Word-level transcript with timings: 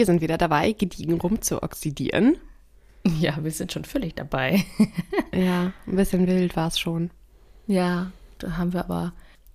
wir 0.00 0.06
sind 0.06 0.22
wieder 0.22 0.38
dabei, 0.38 0.72
gediegen 0.72 1.20
rum 1.20 1.42
zu 1.42 1.62
oxidieren. 1.62 2.38
Ja, 3.18 3.42
wir 3.42 3.50
sind 3.50 3.72
schon 3.72 3.86
völlig 3.86 4.14
dabei. 4.14 4.62
ja, 5.32 5.72
ein 5.86 5.96
bisschen 5.96 6.26
wild 6.26 6.54
war 6.54 6.68
es 6.68 6.78
schon. 6.78 7.08
Ja, 7.66 8.12
da 8.38 8.58
haben 8.58 8.74
wir 8.74 8.80
aber 8.80 9.14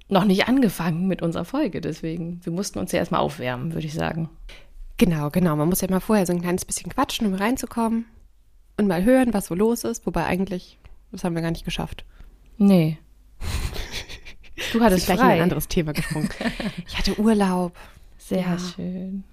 noch 0.09 0.26
nicht 0.26 0.48
angefangen 0.48 1.08
mit 1.08 1.22
unserer 1.22 1.45
Folge, 1.45 1.80
deswegen. 1.80 2.41
Wir 2.44 2.52
mussten 2.52 2.80
uns 2.80 2.91
ja 2.91 2.98
erstmal 2.98 3.22
aufwärmen, 3.22 3.76
würde 3.76 3.86
ich 3.86 3.94
sagen. 3.94 4.30
Genau, 4.98 5.30
genau. 5.30 5.55
Man 5.55 5.70
muss 5.70 5.81
ja 5.81 5.91
mal 5.91 6.00
vorher 6.00 6.26
so 6.26 6.34
ein 6.34 6.41
kleines 6.41 6.66
bisschen 6.66 6.91
quatschen, 6.91 7.27
um 7.27 7.36
reinzukommen 7.36 8.05
und 8.77 8.88
mal 8.88 9.03
hören, 9.03 9.31
was 9.31 9.45
so 9.45 9.53
los 9.53 9.84
ist. 9.84 10.08
Wobei 10.08 10.25
eigentlich, 10.25 10.80
das 11.12 11.23
haben 11.23 11.36
wir 11.36 11.44
gar 11.44 11.52
nicht 11.52 11.66
geschafft. 11.66 12.03
Nee. 12.58 12.98
Du 14.73 14.81
hattest 14.81 15.05
gleich 15.05 15.20
frei. 15.20 15.34
ein 15.36 15.41
anderes 15.41 15.67
Thema 15.67 15.94
gesprungen. 15.94 16.30
ich 16.88 16.98
hatte 16.98 17.20
Urlaub. 17.20 17.77
Sehr 18.17 18.39
ja. 18.39 18.58
schön. 18.58 19.23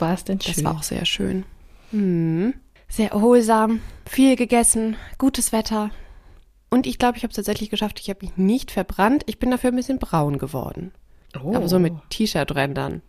War 0.00 0.14
es 0.14 0.24
denn 0.24 0.40
schön? 0.40 0.54
Das 0.54 0.64
war 0.64 0.76
auch 0.76 0.82
sehr 0.82 1.04
schön. 1.04 1.44
Hm. 1.90 2.54
Sehr 2.88 3.12
erholsam, 3.12 3.80
viel 4.04 4.36
gegessen, 4.36 4.96
gutes 5.18 5.52
Wetter. 5.52 5.90
Und 6.70 6.86
ich 6.86 6.98
glaube, 6.98 7.18
ich 7.18 7.24
habe 7.24 7.30
es 7.30 7.36
tatsächlich 7.36 7.70
geschafft. 7.70 8.00
Ich 8.00 8.08
habe 8.10 8.24
mich 8.24 8.36
nicht 8.36 8.70
verbrannt. 8.70 9.24
Ich 9.26 9.38
bin 9.38 9.50
dafür 9.50 9.70
ein 9.70 9.76
bisschen 9.76 9.98
braun 9.98 10.38
geworden. 10.38 10.92
Oh. 11.42 11.54
Aber 11.54 11.68
so 11.68 11.78
mit 11.78 11.92
T-Shirt-Rändern. 12.10 13.02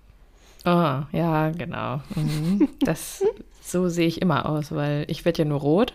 Oh, 0.65 1.01
ja, 1.11 1.51
genau. 1.51 2.01
Mhm. 2.15 2.69
Das, 2.81 3.23
so 3.61 3.89
sehe 3.89 4.07
ich 4.07 4.21
immer 4.21 4.47
aus, 4.47 4.71
weil 4.71 5.05
ich 5.07 5.25
werde 5.25 5.39
ja 5.43 5.45
nur 5.45 5.59
rot 5.59 5.93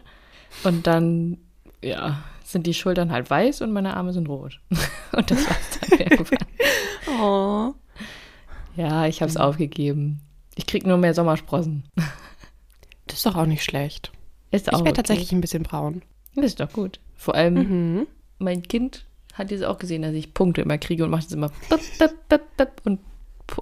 und 0.64 0.86
dann, 0.86 1.38
ja, 1.82 2.22
sind 2.44 2.66
die 2.66 2.74
Schultern 2.74 3.10
halt 3.10 3.28
weiß 3.28 3.60
und 3.62 3.72
meine 3.72 3.96
Arme 3.96 4.12
sind 4.12 4.28
rot. 4.28 4.60
und 5.12 5.30
das 5.30 5.46
war's 5.46 5.80
dann 5.80 5.98
irgendwann. 5.98 6.38
oh. 7.20 7.74
Ja, 8.76 9.06
ich 9.06 9.20
habe 9.22 9.30
es 9.30 9.36
aufgegeben. 9.36 10.20
Ich 10.56 10.66
kriege 10.66 10.88
nur 10.88 10.98
mehr 10.98 11.14
Sommersprossen. 11.14 11.84
Das 13.06 13.18
ist 13.18 13.26
doch 13.26 13.36
auch 13.36 13.46
nicht 13.46 13.62
schlecht. 13.62 14.10
Ist 14.50 14.68
auch 14.68 14.78
ich 14.80 14.84
werde 14.84 14.90
okay. 14.90 14.96
tatsächlich 14.96 15.30
ein 15.30 15.40
bisschen 15.40 15.62
braun. 15.62 16.02
Das 16.34 16.46
ist 16.46 16.60
doch 16.60 16.72
gut. 16.72 16.98
Vor 17.14 17.36
allem, 17.36 17.54
mhm. 17.54 18.06
mein 18.38 18.62
Kind 18.62 19.06
hat 19.34 19.50
jetzt 19.50 19.64
auch 19.64 19.78
gesehen, 19.78 20.02
dass 20.02 20.14
ich 20.14 20.34
Punkte 20.34 20.62
immer 20.62 20.78
kriege 20.78 21.04
und 21.04 21.10
macht 21.10 21.26
es 21.26 21.32
immer 21.32 21.52
und 22.84 23.00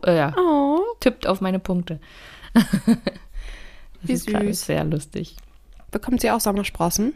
äh, 0.06 0.16
ja, 0.16 0.34
oh. 0.38 0.80
tippt 1.00 1.26
auf 1.26 1.40
meine 1.40 1.58
Punkte. 1.58 2.00
das 2.54 2.64
Wie 4.02 4.12
ist 4.12 4.26
gerade 4.26 4.54
sehr 4.54 4.84
lustig. 4.84 5.36
Bekommt 5.90 6.20
sie 6.20 6.30
auch 6.30 6.40
Sommersprossen? 6.40 7.14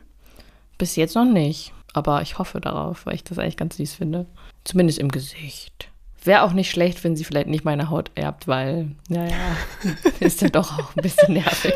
Bis 0.76 0.96
jetzt 0.96 1.14
noch 1.14 1.24
nicht, 1.24 1.72
aber 1.92 2.22
ich 2.22 2.38
hoffe 2.38 2.60
darauf, 2.60 3.06
weil 3.06 3.14
ich 3.14 3.24
das 3.24 3.38
eigentlich 3.38 3.56
ganz 3.56 3.76
süß 3.76 3.94
finde. 3.94 4.26
Zumindest 4.64 4.98
im 4.98 5.10
Gesicht. 5.10 5.87
Wäre 6.24 6.42
auch 6.42 6.52
nicht 6.52 6.70
schlecht, 6.70 7.04
wenn 7.04 7.16
sie 7.16 7.24
vielleicht 7.24 7.48
nicht 7.48 7.64
meine 7.64 7.90
Haut 7.90 8.10
erbt, 8.14 8.48
weil, 8.48 8.90
naja, 9.08 9.56
ist 10.20 10.42
ja 10.42 10.48
doch 10.48 10.78
auch 10.78 10.96
ein 10.96 11.02
bisschen 11.02 11.34
nervig. 11.34 11.74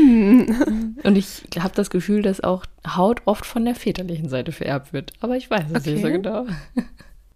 Und 0.00 1.16
ich 1.16 1.42
habe 1.58 1.74
das 1.74 1.90
Gefühl, 1.90 2.22
dass 2.22 2.42
auch 2.42 2.64
Haut 2.86 3.22
oft 3.24 3.44
von 3.44 3.64
der 3.64 3.74
väterlichen 3.74 4.28
Seite 4.28 4.52
vererbt 4.52 4.92
wird. 4.92 5.12
Aber 5.20 5.36
ich 5.36 5.50
weiß 5.50 5.64
es 5.72 5.80
okay. 5.80 5.92
nicht 5.92 6.02
so 6.02 6.08
genau. 6.08 6.46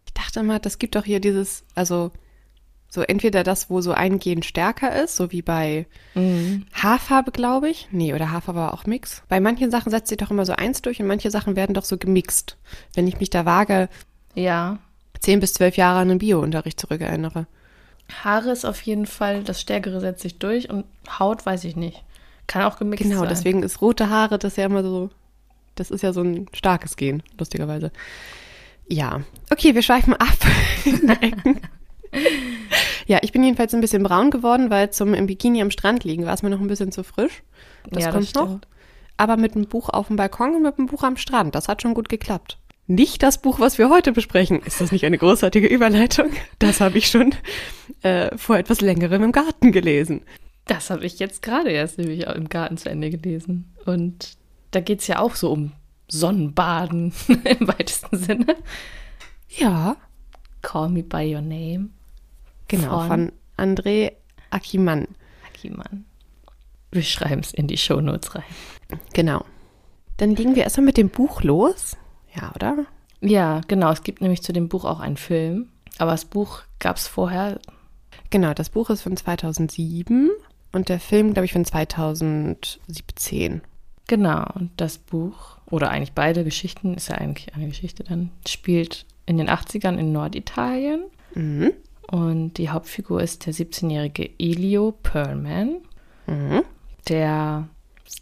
Ich 0.06 0.14
dachte 0.14 0.40
immer, 0.40 0.58
das 0.58 0.78
gibt 0.78 0.94
doch 0.94 1.04
hier 1.04 1.20
dieses, 1.20 1.64
also 1.74 2.12
so 2.90 3.02
entweder 3.02 3.44
das, 3.44 3.68
wo 3.68 3.80
so 3.80 3.92
ein 3.92 4.18
Gen 4.18 4.42
stärker 4.42 5.02
ist, 5.02 5.16
so 5.16 5.30
wie 5.30 5.42
bei 5.42 5.86
mhm. 6.14 6.64
Haarfarbe, 6.72 7.32
glaube 7.32 7.68
ich. 7.68 7.88
Nee, 7.90 8.14
oder 8.14 8.30
Haarfarbe 8.30 8.60
war 8.60 8.74
auch 8.74 8.86
Mix. 8.86 9.22
Bei 9.28 9.40
manchen 9.40 9.70
Sachen 9.70 9.90
setzt 9.90 10.08
sich 10.08 10.16
doch 10.18 10.30
immer 10.30 10.46
so 10.46 10.54
eins 10.54 10.80
durch 10.80 11.00
und 11.00 11.06
manche 11.06 11.30
Sachen 11.30 11.54
werden 11.54 11.74
doch 11.74 11.84
so 11.84 11.98
gemixt. 11.98 12.56
Wenn 12.94 13.06
ich 13.06 13.20
mich 13.20 13.30
da 13.30 13.44
wage, 13.44 13.88
ja. 14.34 14.78
Zehn 15.28 15.40
bis 15.40 15.52
zwölf 15.52 15.76
Jahre 15.76 15.98
an 15.98 16.08
den 16.08 16.16
Bio-Unterricht 16.16 16.80
zurückerinnere. 16.80 17.46
Haare 18.24 18.50
ist 18.50 18.64
auf 18.64 18.80
jeden 18.80 19.04
Fall, 19.04 19.44
das 19.44 19.60
Stärkere 19.60 20.00
setzt 20.00 20.22
sich 20.22 20.38
durch 20.38 20.70
und 20.70 20.86
Haut 21.18 21.44
weiß 21.44 21.64
ich 21.64 21.76
nicht. 21.76 22.02
Kann 22.46 22.62
auch 22.62 22.78
gemixt 22.78 23.02
genau, 23.02 23.16
sein. 23.16 23.24
Genau, 23.24 23.34
deswegen 23.34 23.62
ist 23.62 23.82
rote 23.82 24.08
Haare 24.08 24.38
das 24.38 24.56
ja 24.56 24.64
immer 24.64 24.82
so, 24.82 25.10
das 25.74 25.90
ist 25.90 26.00
ja 26.00 26.14
so 26.14 26.22
ein 26.22 26.46
starkes 26.54 26.96
Gen, 26.96 27.22
lustigerweise. 27.38 27.92
Ja, 28.88 29.20
okay, 29.50 29.74
wir 29.74 29.82
schweifen 29.82 30.14
ab. 30.14 30.38
ja, 33.06 33.18
ich 33.20 33.32
bin 33.32 33.44
jedenfalls 33.44 33.74
ein 33.74 33.82
bisschen 33.82 34.02
braun 34.02 34.30
geworden, 34.30 34.70
weil 34.70 34.88
zum 34.92 35.12
im 35.12 35.26
Bikini 35.26 35.60
am 35.60 35.70
Strand 35.70 36.04
liegen 36.04 36.24
war 36.24 36.32
es 36.32 36.42
mir 36.42 36.48
noch 36.48 36.60
ein 36.60 36.68
bisschen 36.68 36.90
zu 36.90 37.04
frisch. 37.04 37.42
Das 37.90 38.04
ja, 38.04 38.12
kommt 38.12 38.34
das 38.34 38.42
noch. 38.42 38.60
Aber 39.18 39.36
mit 39.36 39.56
einem 39.56 39.66
Buch 39.66 39.90
auf 39.90 40.06
dem 40.06 40.16
Balkon 40.16 40.54
und 40.54 40.62
mit 40.62 40.78
einem 40.78 40.86
Buch 40.86 41.02
am 41.02 41.18
Strand, 41.18 41.54
das 41.54 41.68
hat 41.68 41.82
schon 41.82 41.92
gut 41.92 42.08
geklappt. 42.08 42.56
Nicht 42.90 43.22
das 43.22 43.36
Buch, 43.36 43.60
was 43.60 43.76
wir 43.76 43.90
heute 43.90 44.12
besprechen. 44.12 44.62
Ist 44.62 44.80
das 44.80 44.92
nicht 44.92 45.04
eine 45.04 45.18
großartige 45.18 45.66
Überleitung? 45.66 46.30
Das 46.58 46.80
habe 46.80 46.96
ich 46.96 47.08
schon 47.08 47.34
äh, 48.00 48.34
vor 48.38 48.56
etwas 48.56 48.80
längerem 48.80 49.24
im 49.24 49.32
Garten 49.32 49.72
gelesen. 49.72 50.22
Das 50.64 50.88
habe 50.88 51.04
ich 51.04 51.18
jetzt 51.18 51.42
gerade 51.42 51.70
erst 51.70 51.98
nämlich 51.98 52.26
im 52.26 52.48
Garten 52.48 52.78
zu 52.78 52.88
Ende 52.88 53.10
gelesen. 53.10 53.74
Und 53.84 54.38
da 54.70 54.80
geht 54.80 55.00
es 55.00 55.06
ja 55.06 55.18
auch 55.18 55.34
so 55.34 55.52
um 55.52 55.72
Sonnenbaden 56.08 57.12
im 57.28 57.68
weitesten 57.68 58.16
Sinne. 58.16 58.56
Ja. 59.50 59.96
Call 60.62 60.88
Me 60.88 61.02
By 61.02 61.34
Your 61.34 61.42
Name. 61.42 61.90
Genau, 62.68 63.00
von, 63.00 63.08
von 63.08 63.32
André 63.58 64.12
Akiman. 64.48 65.08
Akiman. 65.46 66.06
Wir 66.90 67.02
schreiben 67.02 67.42
es 67.42 67.52
in 67.52 67.66
die 67.66 67.76
Shownotes 67.76 68.34
rein. 68.34 68.44
Genau. 69.12 69.44
Dann 70.16 70.34
legen 70.34 70.56
wir 70.56 70.62
erstmal 70.62 70.86
mit 70.86 70.96
dem 70.96 71.10
Buch 71.10 71.42
los. 71.42 71.98
Ja, 72.34 72.52
oder? 72.54 72.86
Ja, 73.20 73.60
genau. 73.68 73.90
Es 73.90 74.02
gibt 74.02 74.20
nämlich 74.20 74.42
zu 74.42 74.52
dem 74.52 74.68
Buch 74.68 74.84
auch 74.84 75.00
einen 75.00 75.16
Film. 75.16 75.68
Aber 75.98 76.12
das 76.12 76.24
Buch 76.24 76.62
gab 76.78 76.96
es 76.96 77.08
vorher. 77.08 77.58
Genau, 78.30 78.54
das 78.54 78.70
Buch 78.70 78.90
ist 78.90 79.02
von 79.02 79.16
2007 79.16 80.30
und 80.72 80.88
der 80.88 81.00
Film, 81.00 81.32
glaube 81.32 81.46
ich, 81.46 81.52
von 81.52 81.64
2017. 81.64 83.62
Genau, 84.06 84.44
und 84.54 84.70
das 84.76 84.98
Buch, 84.98 85.58
oder 85.66 85.90
eigentlich 85.90 86.12
beide 86.12 86.44
Geschichten, 86.44 86.94
ist 86.94 87.08
ja 87.08 87.16
eigentlich 87.16 87.54
eine 87.54 87.68
Geschichte 87.68 88.04
dann, 88.04 88.30
spielt 88.46 89.06
in 89.26 89.36
den 89.38 89.50
80ern 89.50 89.98
in 89.98 90.12
Norditalien. 90.12 91.04
Mhm. 91.34 91.72
Und 92.10 92.54
die 92.54 92.70
Hauptfigur 92.70 93.20
ist 93.22 93.44
der 93.46 93.52
17-jährige 93.52 94.30
Elio 94.38 94.92
Perlman, 94.92 95.80
mhm. 96.26 96.62
der, 97.08 97.68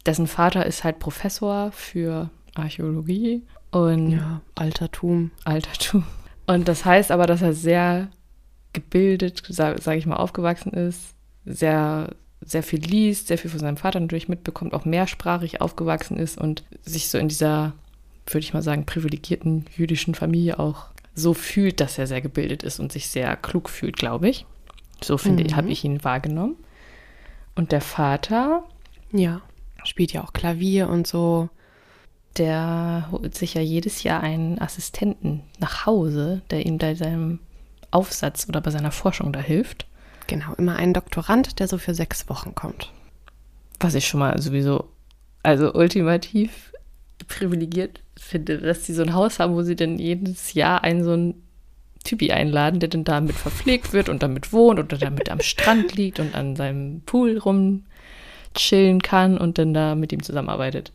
dessen 0.05 0.27
Vater 0.27 0.65
ist 0.65 0.83
halt 0.83 0.99
Professor 0.99 1.71
für 1.71 2.29
Archäologie 2.55 3.43
und 3.71 4.11
ja, 4.11 4.41
Altertum. 4.55 5.31
Altertum. 5.43 6.03
Und 6.45 6.67
das 6.67 6.85
heißt 6.85 7.11
aber, 7.11 7.27
dass 7.27 7.41
er 7.41 7.53
sehr 7.53 8.09
gebildet, 8.73 9.43
sage 9.49 9.81
sag 9.81 9.97
ich 9.97 10.05
mal, 10.05 10.15
aufgewachsen 10.15 10.71
ist, 10.71 11.15
sehr, 11.45 12.15
sehr 12.41 12.63
viel 12.63 12.79
liest, 12.79 13.27
sehr 13.27 13.37
viel 13.37 13.49
von 13.49 13.59
seinem 13.59 13.77
Vater 13.77 13.99
natürlich 13.99 14.29
mitbekommt, 14.29 14.73
auch 14.73 14.85
mehrsprachig 14.85 15.61
aufgewachsen 15.61 16.17
ist 16.17 16.37
und 16.37 16.63
sich 16.83 17.09
so 17.09 17.17
in 17.17 17.27
dieser, 17.27 17.73
würde 18.27 18.39
ich 18.39 18.53
mal 18.53 18.61
sagen, 18.61 18.85
privilegierten 18.85 19.65
jüdischen 19.75 20.15
Familie 20.15 20.59
auch 20.59 20.87
so 21.15 21.33
fühlt, 21.33 21.79
dass 21.79 21.97
er 21.97 22.07
sehr 22.07 22.21
gebildet 22.21 22.63
ist 22.63 22.79
und 22.79 22.91
sich 22.91 23.07
sehr 23.07 23.35
klug 23.35 23.69
fühlt, 23.69 23.97
glaube 23.97 24.29
ich. 24.29 24.45
So 25.03 25.17
finde 25.17 25.43
mhm. 25.43 25.49
ich, 25.49 25.55
habe 25.55 25.69
ich 25.69 25.83
ihn 25.83 26.03
wahrgenommen. 26.03 26.55
Und 27.55 27.71
der 27.71 27.81
Vater. 27.81 28.63
Ja, 29.11 29.41
spielt 29.83 30.13
ja 30.13 30.23
auch 30.23 30.33
Klavier 30.33 30.89
und 30.89 31.07
so. 31.07 31.49
Der 32.37 33.07
holt 33.11 33.35
sich 33.35 33.55
ja 33.55 33.61
jedes 33.61 34.03
Jahr 34.03 34.21
einen 34.21 34.59
Assistenten 34.59 35.41
nach 35.59 35.85
Hause, 35.85 36.41
der 36.51 36.65
ihm 36.65 36.77
bei 36.77 36.93
seinem 36.93 37.39
Aufsatz 37.89 38.47
oder 38.47 38.61
bei 38.61 38.69
seiner 38.69 38.91
Forschung 38.91 39.33
da 39.33 39.39
hilft. 39.39 39.87
Genau, 40.27 40.53
immer 40.57 40.75
einen 40.75 40.93
Doktorand, 40.93 41.59
der 41.59 41.67
so 41.67 41.77
für 41.77 41.95
sechs 41.95 42.29
Wochen 42.29 42.53
kommt. 42.53 42.91
Was 43.79 43.95
ich 43.95 44.07
schon 44.07 44.19
mal 44.19 44.39
sowieso, 44.41 44.85
also 45.41 45.73
ultimativ 45.73 46.73
privilegiert 47.27 48.01
finde, 48.17 48.57
dass 48.59 48.85
sie 48.85 48.93
so 48.93 49.03
ein 49.03 49.13
Haus 49.13 49.39
haben, 49.39 49.55
wo 49.55 49.63
sie 49.63 49.75
dann 49.75 49.97
jedes 49.97 50.53
Jahr 50.53 50.83
einen 50.83 51.03
so 51.03 51.13
einen 51.13 51.43
Typi 52.03 52.31
einladen, 52.31 52.79
der 52.79 52.89
dann 52.89 53.03
damit 53.03 53.35
verpflegt 53.35 53.93
wird 53.93 54.09
und 54.09 54.23
damit 54.23 54.53
wohnt 54.53 54.79
oder 54.79 54.97
damit 54.97 55.29
am 55.29 55.41
Strand 55.41 55.95
liegt 55.95 56.19
und 56.19 56.35
an 56.35 56.55
seinem 56.55 57.01
Pool 57.01 57.37
rumchillen 57.37 59.01
kann 59.01 59.37
und 59.37 59.57
dann 59.57 59.73
da 59.73 59.95
mit 59.95 60.11
ihm 60.11 60.23
zusammenarbeitet. 60.23 60.91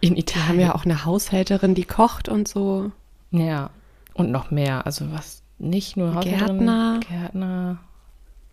In 0.00 0.16
Italien. 0.16 0.46
Wir 0.46 0.48
haben 0.48 0.60
ja 0.60 0.74
auch 0.74 0.84
eine 0.84 1.04
Haushälterin, 1.04 1.74
die 1.74 1.84
kocht 1.84 2.28
und 2.28 2.48
so. 2.48 2.90
Ja, 3.30 3.70
und 4.14 4.30
noch 4.30 4.50
mehr. 4.50 4.86
Also 4.86 5.12
was, 5.12 5.42
nicht 5.58 5.96
nur 5.96 6.14
Haushälterin, 6.14 6.58
Gärtner. 6.58 7.00
Gärtner. 7.08 7.78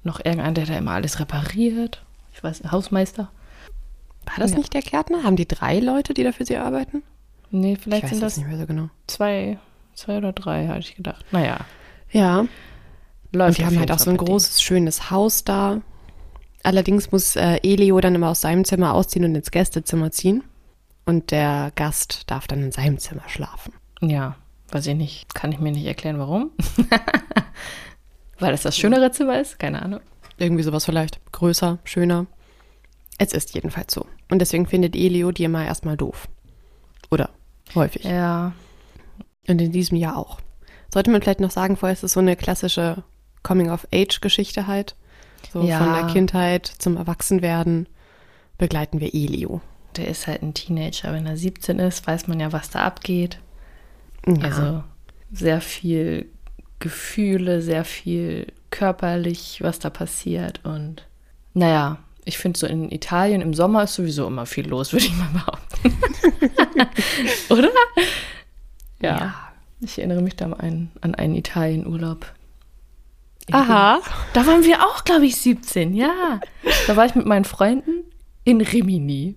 Noch 0.04 0.20
irgendein, 0.24 0.54
der 0.54 0.66
da 0.66 0.78
immer 0.78 0.92
alles 0.92 1.20
repariert. 1.20 2.04
Ich 2.34 2.44
weiß, 2.44 2.64
Hausmeister. 2.72 3.30
War 4.26 4.36
das 4.38 4.52
ja. 4.52 4.58
nicht 4.58 4.74
der 4.74 4.82
Gärtner? 4.82 5.24
Haben 5.24 5.38
die 5.38 5.48
drei 5.48 5.80
Leute, 5.80 6.14
die 6.14 6.24
da 6.24 6.32
für 6.32 6.46
sie 6.46 6.58
arbeiten? 6.58 7.04
Nee, 7.50 7.78
vielleicht 7.82 8.10
sind 8.10 8.22
das 8.22 8.38
nicht 8.38 8.48
mehr 8.48 8.58
so 8.58 8.66
genau. 8.66 8.90
zwei, 9.08 9.58
zwei 9.94 10.18
oder 10.18 10.34
drei, 10.34 10.68
hatte 10.68 10.80
ich 10.80 10.96
gedacht. 10.96 11.26
Naja. 11.32 11.60
Ja. 12.12 12.46
Läuft 13.32 13.50
Und 13.50 13.58
die 13.58 13.66
haben 13.66 13.80
halt 13.80 13.92
auch 13.92 14.00
so 14.00 14.10
ein 14.10 14.18
großes, 14.18 14.62
schönes 14.62 15.12
Haus 15.12 15.44
da. 15.44 15.82
Allerdings 16.64 17.12
muss 17.12 17.36
äh, 17.36 17.60
Elio 17.64 18.00
dann 18.02 18.16
immer 18.16 18.30
aus 18.30 18.42
seinem 18.42 18.66
Zimmer 18.66 18.94
ausziehen 18.94 19.26
und 19.26 19.36
ins 19.36 19.52
Gästezimmer 19.52 20.12
ziehen. 20.12 20.44
Und 21.07 21.31
der 21.31 21.71
Gast 21.75 22.30
darf 22.30 22.48
dann 22.48 22.62
in 22.62 22.71
seinem 22.71 22.98
Zimmer 23.00 23.24
schlafen. 23.27 23.74
Ja, 24.01 24.36
weiß 24.71 24.88
ich 24.88 24.95
nicht. 24.95 25.33
Kann 25.33 25.51
ich 25.54 25.59
mir 25.59 25.71
nicht 25.71 25.86
erklären, 25.86 26.19
warum. 26.19 26.51
Weil 28.39 28.54
es 28.54 28.62
das 28.63 28.77
schönere 28.77 29.09
Zimmer 29.12 29.39
ist? 29.39 29.57
Keine 29.57 29.81
Ahnung. 29.81 30.01
Irgendwie 30.38 30.63
sowas 30.63 30.86
vielleicht. 30.86 31.19
Größer, 31.31 31.80
schöner. 31.86 32.27
Es 33.18 33.33
ist 33.33 33.56
jedenfalls 33.56 33.94
so. 33.94 34.06
Und 34.30 34.39
deswegen 34.39 34.68
findet 34.68 34.95
Elio 34.95 35.31
die 35.31 35.45
immer 35.45 35.65
erstmal 35.65 35.98
doof. 35.98 36.27
Oder 37.10 37.30
häufig. 37.74 38.03
Ja. 38.03 38.51
Und 39.48 39.62
in 39.62 39.71
diesem 39.71 39.98
Jahr 39.98 40.18
auch. 40.18 40.39
Sollte 40.94 41.10
man 41.10 41.21
vielleicht 41.21 41.39
noch 41.39 41.51
sagen, 41.51 41.77
vorher 41.77 41.94
ist 41.94 42.03
es 42.03 42.13
so 42.13 42.19
eine 42.19 42.36
klassische 42.36 43.03
Coming-of-Age-Geschichte 43.44 44.68
halt. 44.68 44.95
So 45.53 45.63
Ja. 45.63 45.80
von 45.80 45.94
der 45.94 46.13
Kindheit 46.13 46.68
zum 46.68 46.98
Erwachsenwerden 46.98 47.88
begleiten 48.57 49.00
wir 49.00 49.13
Elio. 49.13 49.62
Der 49.98 50.08
ist 50.08 50.28
halt 50.28 50.42
ein 50.44 50.54
Teenager. 50.54 51.14
Wenn 51.14 51.26
er 51.26 51.38
17 51.38 51.80
ist, 51.80 52.06
weiß 52.08 52.28
man 52.28 52.40
ja, 52.40 52.52
was 52.52 52.70
da 52.70 52.80
abgeht. 52.80 53.40
Ja. 54.26 54.44
Also 54.44 54.84
sehr 55.32 55.62
viel 55.62 56.30
Gefühle, 56.80 57.62
sehr 57.62 57.86
viel 57.86 58.48
körperlich, 58.70 59.60
was 59.62 59.80
da 59.80 59.90
passiert. 59.90 60.62
Und 60.64 61.08
naja, 61.54 61.98
ich 62.26 62.38
finde 62.38 62.60
so 62.60 62.68
in 62.68 62.92
Italien 62.92 63.42
im 63.42 63.54
Sommer 63.54 63.84
ist 63.84 63.96
sowieso 63.96 64.28
immer 64.28 64.46
viel 64.46 64.68
los, 64.68 64.92
würde 64.94 65.06
ich 65.06 65.16
mal 65.16 65.30
behaupten. 65.30 65.98
Oder? 67.50 67.70
Ja. 69.02 69.18
Ja. 69.18 69.36
Ich 69.80 70.00
erinnere 70.00 70.22
mich 70.22 70.36
da 70.36 70.46
an 70.46 70.54
einen, 70.56 70.92
an 71.02 71.16
einen 71.16 71.36
Italienurlaub. 71.36 72.26
Aha. 73.52 74.02
Da 74.34 74.46
waren 74.46 74.64
wir 74.64 74.84
auch, 74.84 75.04
glaube 75.04 75.26
ich, 75.26 75.38
17, 75.38 75.94
ja. 75.94 76.42
Da 76.88 76.96
war 76.96 77.06
ich 77.06 77.16
mit 77.16 77.26
meinen 77.26 77.46
Freunden 77.46 78.04
in 78.44 78.60
Rimini. 78.62 79.36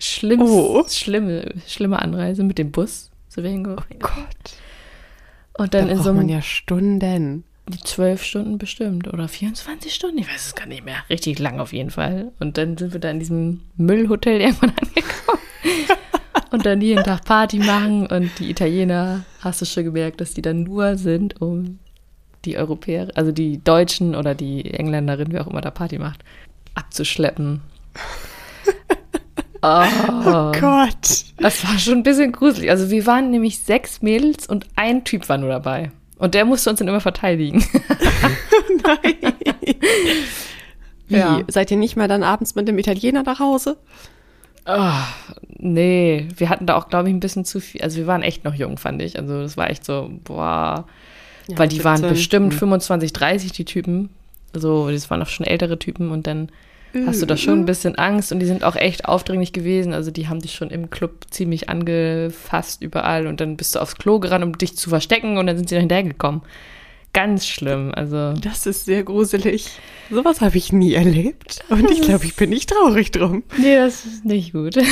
Schlimm, 0.00 0.40
Oh. 0.42 0.84
schlimme, 0.88 1.52
schlimme 1.66 2.00
Anreise 2.00 2.42
mit 2.42 2.58
dem 2.58 2.70
Bus. 2.72 3.10
So 3.28 3.42
wir 3.42 3.50
hingefahren. 3.50 3.98
Gott. 4.00 4.56
Und 5.58 5.74
Da 5.74 5.78
dann 5.80 5.88
in 5.90 5.94
braucht 5.96 6.04
so 6.06 6.12
man 6.12 6.20
einem 6.22 6.28
ja 6.30 6.42
Stunden. 6.42 7.44
zwölf 7.84 8.24
Stunden 8.24 8.58
bestimmt 8.58 9.06
oder 9.12 9.28
24 9.28 9.94
Stunden, 9.94 10.18
ich 10.18 10.26
weiß 10.28 10.46
es 10.46 10.54
gar 10.54 10.66
nicht 10.66 10.84
mehr. 10.84 10.96
Richtig 11.08 11.38
lang 11.38 11.60
auf 11.60 11.72
jeden 11.72 11.90
Fall. 11.90 12.32
Und 12.40 12.56
dann 12.58 12.76
sind 12.76 12.92
wir 12.92 13.00
da 13.00 13.10
in 13.10 13.20
diesem 13.20 13.60
Müllhotel 13.76 14.40
irgendwann 14.40 14.70
angekommen. 14.80 15.38
und 16.50 16.66
dann 16.66 16.80
jeden 16.80 17.04
Tag 17.04 17.24
Party 17.24 17.58
machen 17.58 18.06
und 18.06 18.30
die 18.40 18.50
Italiener, 18.50 19.24
hast 19.40 19.60
du 19.60 19.66
schon 19.66 19.84
gemerkt, 19.84 20.20
dass 20.20 20.34
die 20.34 20.42
dann 20.42 20.64
nur 20.64 20.96
sind, 20.96 21.40
um 21.40 21.78
die 22.46 22.56
Europäer, 22.56 23.08
also 23.14 23.30
die 23.32 23.62
Deutschen 23.62 24.14
oder 24.16 24.34
die 24.34 24.64
Engländerin, 24.72 25.28
wer 25.30 25.42
auch 25.42 25.46
immer 25.50 25.60
da 25.60 25.70
Party 25.70 25.98
macht, 25.98 26.24
abzuschleppen. 26.74 27.60
Oh, 29.62 30.52
Gott. 30.58 31.24
das 31.38 31.64
war 31.66 31.78
schon 31.78 31.98
ein 31.98 32.02
bisschen 32.02 32.32
gruselig. 32.32 32.70
Also 32.70 32.90
wir 32.90 33.06
waren 33.06 33.30
nämlich 33.30 33.58
sechs 33.58 34.00
Mädels 34.02 34.46
und 34.46 34.66
ein 34.76 35.04
Typ 35.04 35.28
war 35.28 35.36
nur 35.38 35.50
dabei. 35.50 35.90
Und 36.18 36.34
der 36.34 36.44
musste 36.44 36.70
uns 36.70 36.78
dann 36.78 36.88
immer 36.88 37.00
verteidigen. 37.00 37.64
Wie? 41.08 41.16
Ja. 41.16 41.40
Seid 41.48 41.70
ihr 41.70 41.76
nicht 41.76 41.96
mal 41.96 42.08
dann 42.08 42.22
abends 42.22 42.54
mit 42.54 42.68
dem 42.68 42.78
Italiener 42.78 43.22
nach 43.22 43.40
Hause? 43.40 43.76
Oh, 44.66 44.92
nee, 45.58 46.28
wir 46.36 46.48
hatten 46.48 46.66
da 46.66 46.76
auch, 46.76 46.88
glaube 46.88 47.08
ich, 47.08 47.14
ein 47.14 47.20
bisschen 47.20 47.44
zu 47.44 47.60
viel. 47.60 47.82
Also 47.82 47.96
wir 47.96 48.06
waren 48.06 48.22
echt 48.22 48.44
noch 48.44 48.54
jung, 48.54 48.78
fand 48.78 49.02
ich. 49.02 49.18
Also 49.18 49.42
das 49.42 49.56
war 49.56 49.70
echt 49.70 49.84
so, 49.84 50.10
boah. 50.24 50.86
Ja, 51.48 51.58
Weil 51.58 51.68
die 51.68 51.82
waren 51.82 51.96
17. 51.96 52.10
bestimmt 52.14 52.52
Hm. 52.52 52.58
25, 52.58 53.12
30, 53.12 53.52
die 53.52 53.64
Typen. 53.64 54.10
So, 54.52 54.90
das 54.90 55.10
waren 55.10 55.22
auch 55.22 55.28
schon 55.28 55.46
ältere 55.46 55.78
Typen 55.78 56.10
und 56.10 56.26
dann 56.26 56.50
hast 57.06 57.22
du 57.22 57.26
da 57.26 57.36
schon 57.36 57.60
ein 57.60 57.64
bisschen 57.66 57.94
Angst 57.96 58.32
und 58.32 58.40
die 58.40 58.46
sind 58.46 58.64
auch 58.64 58.76
echt 58.76 59.04
aufdringlich 59.06 59.52
gewesen. 59.52 59.92
Also 59.92 60.10
die 60.10 60.28
haben 60.28 60.40
dich 60.40 60.54
schon 60.54 60.70
im 60.70 60.90
Club 60.90 61.26
ziemlich 61.30 61.68
angefasst 61.68 62.82
überall 62.82 63.26
und 63.26 63.40
dann 63.40 63.56
bist 63.56 63.74
du 63.74 63.78
aufs 63.80 63.96
Klo 63.96 64.18
gerannt, 64.20 64.44
um 64.44 64.56
dich 64.58 64.76
zu 64.76 64.90
verstecken 64.90 65.38
und 65.38 65.46
dann 65.46 65.56
sind 65.56 65.68
sie 65.68 65.74
da 65.76 65.80
hinterhergekommen. 65.80 66.42
Ganz 67.12 67.46
schlimm. 67.46 67.90
Also 67.94 68.34
Das 68.34 68.66
ist 68.66 68.84
sehr 68.84 69.02
gruselig. 69.02 69.68
Sowas 70.10 70.40
habe 70.40 70.56
ich 70.58 70.72
nie 70.72 70.94
erlebt. 70.94 71.64
Und 71.68 71.90
ich 71.90 72.02
glaube, 72.02 72.24
ich 72.24 72.36
bin 72.36 72.50
nicht 72.50 72.70
traurig 72.70 73.10
drum. 73.10 73.42
nee, 73.58 73.74
das 73.76 74.04
ist 74.04 74.24
nicht 74.24 74.52
gut. 74.52 74.76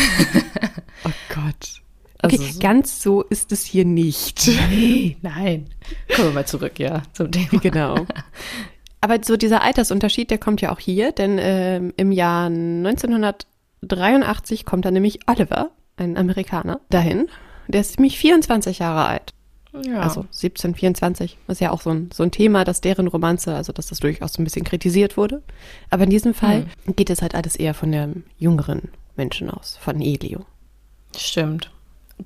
Oh 1.05 1.11
Gott. 1.33 1.81
Okay, 2.21 2.37
Also 2.39 2.43
so- 2.55 2.59
ganz 2.59 3.01
so 3.01 3.23
ist 3.23 3.53
es 3.53 3.65
hier 3.65 3.85
nicht. 3.85 4.51
Nee, 4.69 5.17
nein. 5.23 5.67
Kommen 6.13 6.29
wir 6.31 6.35
mal 6.35 6.47
zurück, 6.47 6.81
ja, 6.81 7.05
zum 7.13 7.31
Thema. 7.31 7.61
genau. 7.63 8.05
Aber 9.01 9.19
so 9.23 9.37
dieser 9.37 9.63
Altersunterschied, 9.63 10.31
der 10.31 10.39
kommt 10.39 10.61
ja 10.61 10.73
auch 10.73 10.81
hier, 10.81 11.13
denn 11.13 11.39
ähm, 11.41 11.95
im 11.97 12.11
Jahr 12.13 12.47
1983 12.47 14.65
kommt 14.65 14.85
dann 14.85 14.95
nämlich 14.95 15.21
Oliver, 15.29 15.71
ein 15.97 16.17
Amerikaner, 16.17 16.81
dahin. 16.91 17.29
Der 17.69 17.81
ist 17.81 17.99
nämlich 17.99 18.19
24 18.19 18.81
Jahre 18.81 19.07
alt. 19.07 19.35
Ja. 19.85 20.01
Also 20.01 20.27
17, 20.31 20.75
24. 20.75 21.37
Das 21.47 21.57
ist 21.57 21.61
ja 21.61 21.71
auch 21.71 21.83
so 21.83 21.91
ein, 21.91 22.11
so 22.13 22.23
ein 22.23 22.31
Thema, 22.31 22.65
dass 22.65 22.81
deren 22.81 23.07
Romanze, 23.07 23.55
also 23.55 23.73
dass 23.73 23.89
das 23.89 24.01
durchaus 24.01 24.33
so 24.33 24.43
ein 24.43 24.45
bisschen 24.45 24.65
kritisiert 24.65 25.17
wurde. 25.17 25.43
Aber 25.91 26.05
in 26.05 26.11
diesem 26.11 26.35
Fall 26.35 26.67
geht 26.97 27.11
es 27.11 27.23
halt 27.23 27.35
alles 27.35 27.57
eher 27.57 27.75
von 27.75 27.93
dem 27.93 28.25
jüngeren 28.39 28.89
Menschen 29.17 29.51
aus, 29.51 29.79
von 29.81 30.01
Elio. 30.01 30.45
Stimmt. 31.17 31.71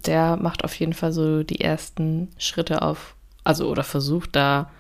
Der 0.07 0.37
macht 0.37 0.65
auf 0.65 0.75
jeden 0.77 0.95
Fall 0.95 1.13
so 1.13 1.43
die 1.43 1.61
ersten 1.61 2.29
Schritte 2.39 2.83
auf, 2.83 3.15
also 3.45 3.69
oder 3.69 3.85
versucht 3.85 4.37
da 4.37 4.71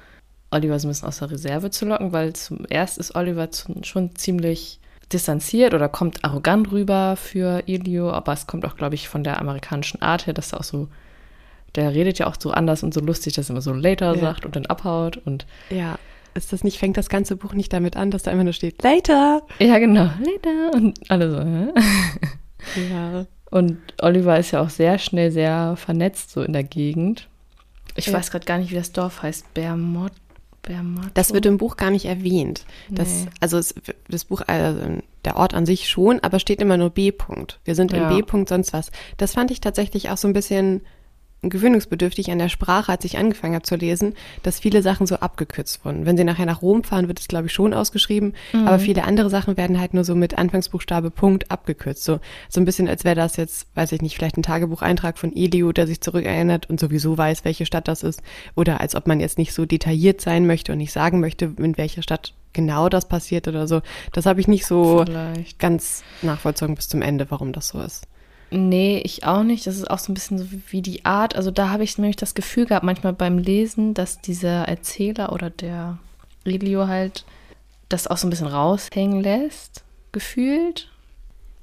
Oliver 0.53 0.79
so 0.79 0.87
ein 0.89 0.91
bisschen 0.91 1.09
aus 1.09 1.19
der 1.19 1.31
Reserve 1.31 1.71
zu 1.71 1.85
locken, 1.87 2.13
weil 2.13 2.33
zum 2.35 2.67
erst 2.69 2.99
ist 2.99 3.15
Oliver 3.15 3.49
schon 3.83 4.15
ziemlich 4.17 4.79
distanziert 5.13 5.75
oder 5.75 5.89
kommt 5.89 6.25
arrogant 6.25 6.73
rüber 6.73 7.17
für 7.17 7.65
Elio, 7.69 8.11
aber 8.11 8.33
es 8.33 8.47
kommt 8.47 8.65
auch, 8.65 8.77
glaube 8.77 8.95
ich, 8.95 9.09
von 9.09 9.25
der 9.25 9.39
amerikanischen 9.41 10.01
Art 10.01 10.27
her, 10.27 10.33
dass 10.35 10.53
er 10.53 10.61
auch 10.61 10.65
so, 10.65 10.89
der 11.75 11.93
redet 11.93 12.19
ja 12.19 12.27
auch 12.27 12.37
so 12.39 12.51
anders 12.51 12.83
und 12.83 12.95
so 12.95 13.01
lustig, 13.01 13.35
dass 13.35 13.49
er 13.49 13.55
immer 13.55 13.61
so 13.61 13.73
later 13.73 14.15
Ja. 14.15 14.21
sagt 14.21 14.47
und 14.47 14.57
dann 14.57 14.67
abhaut 14.67 15.19
und 15.19 15.47
Ja. 15.71 15.99
Ist 16.35 16.51
das 16.55 16.65
nicht, 16.65 16.79
fängt 16.79 16.97
das 16.97 17.11
ganze 17.11 17.37
Buch 17.37 17.53
nicht 17.53 17.75
damit 17.75 17.95
an, 17.95 18.11
dass 18.11 18.23
da 18.23 18.31
einfach 18.31 18.45
nur 18.45 18.55
steht, 18.55 18.83
later? 18.83 19.43
ja, 19.59 19.79
genau, 19.79 20.05
later 20.25 20.73
und 20.75 20.99
alle 21.11 21.31
so, 21.31 21.41
hä? 21.43 21.69
Ja. 22.91 23.27
Und 23.51 23.77
Oliver 24.01 24.39
ist 24.39 24.53
ja 24.53 24.63
auch 24.63 24.71
sehr 24.71 24.99
schnell 24.99 25.31
sehr 25.31 25.77
vernetzt 25.77 26.31
so 26.31 26.41
in 26.41 26.55
der 26.55 26.65
Gegend. 26.65 27.29
Ich 27.97 28.07
Ja. 28.07 28.15
weiß 28.15 28.31
gerade 28.31 28.47
gar 28.47 28.57
nicht, 28.57 28.71
wie 28.71 28.77
das 28.77 28.93
Dorf 28.93 29.23
heißt. 29.23 29.53
Bermot, 29.53 30.13
Bermotto? 30.63 31.09
Das 31.15 31.33
wird 31.35 31.47
im 31.47 31.59
Buch 31.59 31.77
gar 31.77 31.91
nicht 31.91 32.05
erwähnt. 32.07 32.65
Das, 32.89 33.09
Nee. 33.09 33.31
Also 33.41 33.59
es, 33.59 33.75
das 34.09 34.25
Buch, 34.25 34.43
also 34.47 34.81
der 35.25 35.37
Ort 35.37 35.55
an 35.55 35.67
sich 35.67 35.89
schon, 35.89 36.21
aber 36.21 36.39
steht 36.39 36.61
immer 36.61 36.77
nur 36.77 36.91
B. 36.91 37.11
-Punkt. 37.11 37.59
Wir 37.65 37.75
sind 37.75 37.93
Ja. 37.93 38.09
im 38.11 38.17
B. 38.17 38.23
-Punkt, 38.23 38.49
sonst 38.49 38.73
was. 38.73 38.91
Das 39.17 39.35
fand 39.35 39.51
ich 39.51 39.61
tatsächlich 39.61 40.11
auch 40.11 40.17
so 40.17 40.29
ein 40.29 40.33
bisschen 40.35 40.83
gewöhnungsbedürftig 41.43 42.31
an 42.31 42.39
der 42.39 42.49
Sprache, 42.49 42.93
als 42.93 43.05
ich 43.05 43.19
angefangen 43.19 43.55
habe 43.55 43.65
zu 43.65 43.75
lesen, 43.75 44.15
dass 44.43 44.61
viele 44.61 44.83
Sachen 44.83 45.07
so 45.07 45.17
abgekürzt 45.17 45.85
wurden. 45.85 46.07
Wenn 46.07 46.17
sie 46.17 46.25
nachher 46.25 46.47
nach 46.47 46.63
Rom 46.63 46.85
fahren, 46.85 47.09
wird 47.09 47.21
es, 47.21 47.29
glaube 47.29 47.47
ich, 47.47 47.53
schon 47.53 47.75
ausgeschrieben, 47.75 48.35
aber 48.53 48.79
viele 48.79 49.05
andere 49.05 49.29
Sachen 49.29 49.57
werden 49.57 49.81
halt 49.81 49.95
nur 49.95 50.05
so 50.05 50.15
mit 50.15 50.39
Anfangsbuchstabe 50.39 51.11
Punkt 51.11 51.51
abgekürzt. 51.51 52.05
So, 52.05 52.21
so 52.49 52.61
ein 52.61 52.65
bisschen, 52.65 52.89
als 52.89 53.05
wäre 53.05 53.17
das 53.17 53.37
jetzt, 53.37 53.67
weiß 53.75 53.93
ich 53.93 54.03
nicht, 54.03 54.15
vielleicht 54.15 54.37
ein 54.37 54.43
Tagebucheintrag 54.43 55.19
von 55.19 55.35
Elio, 55.35 55.73
der 55.73 55.87
sich 55.87 56.01
zurückerinnert 56.01 56.71
und 56.71 56.79
sowieso 56.79 57.19
weiß, 57.19 57.45
welche 57.45 57.67
Stadt 57.67 57.89
das 57.89 58.03
ist. 58.03 58.23
Oder 58.55 58.81
als 58.81 58.95
ob 58.95 59.07
man 59.07 59.21
jetzt 59.21 59.39
nicht 59.39 59.53
so 59.53 59.67
detailliert 59.67 60.21
sein 60.21 60.47
möchte 60.47 60.73
und 60.73 60.79
nicht 60.79 60.93
sagen 60.93 61.21
möchte, 61.21 61.53
in 61.59 61.77
welcher 61.77 62.03
Stadt 62.03 62.35
genau 62.53 62.89
das 62.89 63.09
passiert 63.09 63.49
oder 63.49 63.67
so. 63.67 63.83
Das 64.13 64.27
habe 64.27 64.41
ich 64.41 64.49
nicht 64.49 64.67
so 64.67 65.03
Vielleicht. 65.05 65.59
ganz 65.59 66.05
nachvollzogen 66.23 66.75
bis 66.75 66.89
zum 66.89 67.03
Ende, 67.03 67.31
warum 67.31 67.53
das 67.53 67.69
so 67.69 67.81
ist. 67.81 68.07
Nee, 68.55 69.01
ich 69.03 69.25
auch 69.25 69.45
nicht. 69.45 69.67
Das 69.67 69.77
ist 69.77 69.91
auch 69.91 69.99
so 69.99 70.13
ein 70.13 70.15
bisschen 70.15 70.37
so 70.37 70.45
wie 70.69 70.83
die 70.83 71.07
Art. 71.07 71.35
Also 71.37 71.51
da 71.51 71.71
habe 71.71 71.85
ich 71.85 71.97
nämlich 71.97 72.17
das 72.17 72.35
Gefühl 72.35 72.67
gehabt, 72.67 72.85
manchmal 72.85 73.15
beim 73.15 73.39
Lesen, 73.39 73.95
dass 73.95 74.21
dieser 74.21 74.69
Erzähler 74.69 75.33
oder 75.33 75.49
der 75.49 75.99
Elio 76.45 76.87
halt 76.87 77.25
das 77.89 78.07
auch 78.07 78.19
so 78.19 78.27
ein 78.27 78.31
bisschen 78.31 78.49
raushängen 78.49 79.23
lässt, 79.23 79.85
gefühlt, 80.13 80.91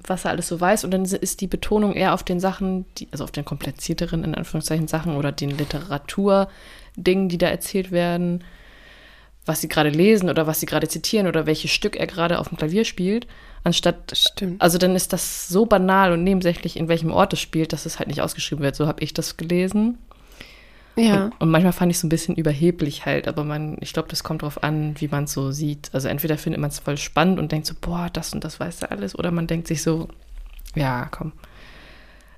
was 0.04 0.26
er 0.26 0.32
alles 0.32 0.48
so 0.48 0.60
weiß. 0.60 0.84
Und 0.84 0.90
dann 0.90 1.06
ist 1.06 1.42
die 1.42 1.48
Betonung 1.48 1.94
eher 1.94 2.16
auf 2.16 2.24
den 2.24 2.40
Sachen, 2.40 2.86
die, 2.98 3.08
also 3.12 3.24
auf 3.24 3.32
den 3.32 3.46
komplizierteren, 3.46 4.24
in 4.24 4.34
Anführungszeichen, 4.34 4.88
Sachen 4.88 5.16
oder 5.16 5.32
den 5.32 5.52
Literaturdingen, 5.52 7.30
die 7.30 7.38
da 7.38 7.50
erzählt 7.50 7.92
werden, 7.92 8.44
was 9.50 9.60
sie 9.62 9.68
gerade 9.68 9.90
lesen 9.90 10.30
oder 10.30 10.48
was 10.48 10.60
sie 10.60 10.66
gerade 10.66 10.88
zitieren 10.88 11.28
oder 11.28 11.46
welches 11.46 11.72
Stück 11.72 11.98
er 11.98 12.08
gerade 12.08 12.40
auf 12.40 12.48
dem 12.50 12.58
Klavier 12.58 12.86
spielt, 12.86 13.28
anstatt 13.64 14.16
Stimmt. 14.16 14.62
also 14.62 14.78
dann 14.78 14.96
ist 14.96 15.12
das 15.12 15.50
so 15.50 15.66
banal 15.66 16.14
und 16.14 16.24
nebensächlich, 16.24 16.78
in 16.78 16.88
welchem 16.88 17.12
Ort 17.12 17.34
es 17.34 17.42
spielt, 17.42 17.74
dass 17.74 17.86
es 17.86 18.00
halt 18.00 18.08
nicht 18.08 18.22
ausgeschrieben 18.22 18.64
wird. 18.64 18.76
So 18.76 18.88
habe 18.88 19.04
ich 19.04 19.14
das 19.14 19.36
gelesen. 19.36 19.98
Ja. 20.96 21.26
Und, 21.26 21.42
und 21.42 21.50
manchmal 21.50 21.74
fand 21.74 21.92
ich 21.92 21.98
es 21.98 22.02
so 22.02 22.08
ein 22.08 22.10
bisschen 22.10 22.36
überheblich 22.36 23.06
halt, 23.06 23.28
aber 23.28 23.44
man, 23.44 23.78
ich 23.82 23.92
glaube, 23.92 24.10
das 24.10 24.24
kommt 24.24 24.44
drauf 24.44 24.64
an, 24.64 24.96
wie 25.00 25.08
man 25.08 25.24
es 25.24 25.34
so 25.34 25.52
sieht. 25.52 25.90
Also 25.94 26.08
entweder 26.08 26.38
findet 26.38 26.62
man 26.62 26.70
es 26.70 26.80
voll 26.80 26.98
spannend 26.98 27.40
und 27.40 27.52
denkt 27.52 27.68
so, 27.68 27.74
boah, 27.80 28.10
das 28.12 28.34
und 28.34 28.44
das 28.44 28.60
weiß 28.60 28.84
er 28.84 28.92
alles, 28.92 29.18
oder 29.18 29.32
man 29.32 29.48
denkt 29.48 29.68
sich 29.68 29.82
so, 29.82 30.08
ja, 30.76 31.08
komm. 31.10 31.34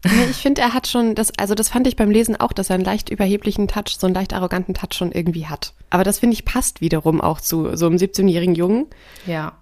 Ich 0.03 0.37
finde, 0.37 0.61
er 0.61 0.73
hat 0.73 0.87
schon, 0.87 1.13
das, 1.13 1.31
also 1.37 1.53
das 1.53 1.69
fand 1.69 1.85
ich 1.87 1.95
beim 1.95 2.09
Lesen 2.09 2.35
auch, 2.39 2.53
dass 2.53 2.69
er 2.69 2.75
einen 2.75 2.83
leicht 2.85 3.09
überheblichen 3.09 3.67
Touch, 3.67 3.97
so 3.99 4.07
einen 4.07 4.15
leicht 4.15 4.33
arroganten 4.33 4.73
Touch 4.73 4.93
schon 4.93 5.11
irgendwie 5.11 5.45
hat. 5.45 5.73
Aber 5.89 6.03
das 6.03 6.19
finde 6.19 6.33
ich 6.33 6.45
passt 6.45 6.81
wiederum 6.81 7.21
auch 7.21 7.39
zu 7.39 7.75
so 7.75 7.85
einem 7.85 7.97
17-jährigen 7.97 8.55
Jungen, 8.55 8.87
Ja. 9.27 9.53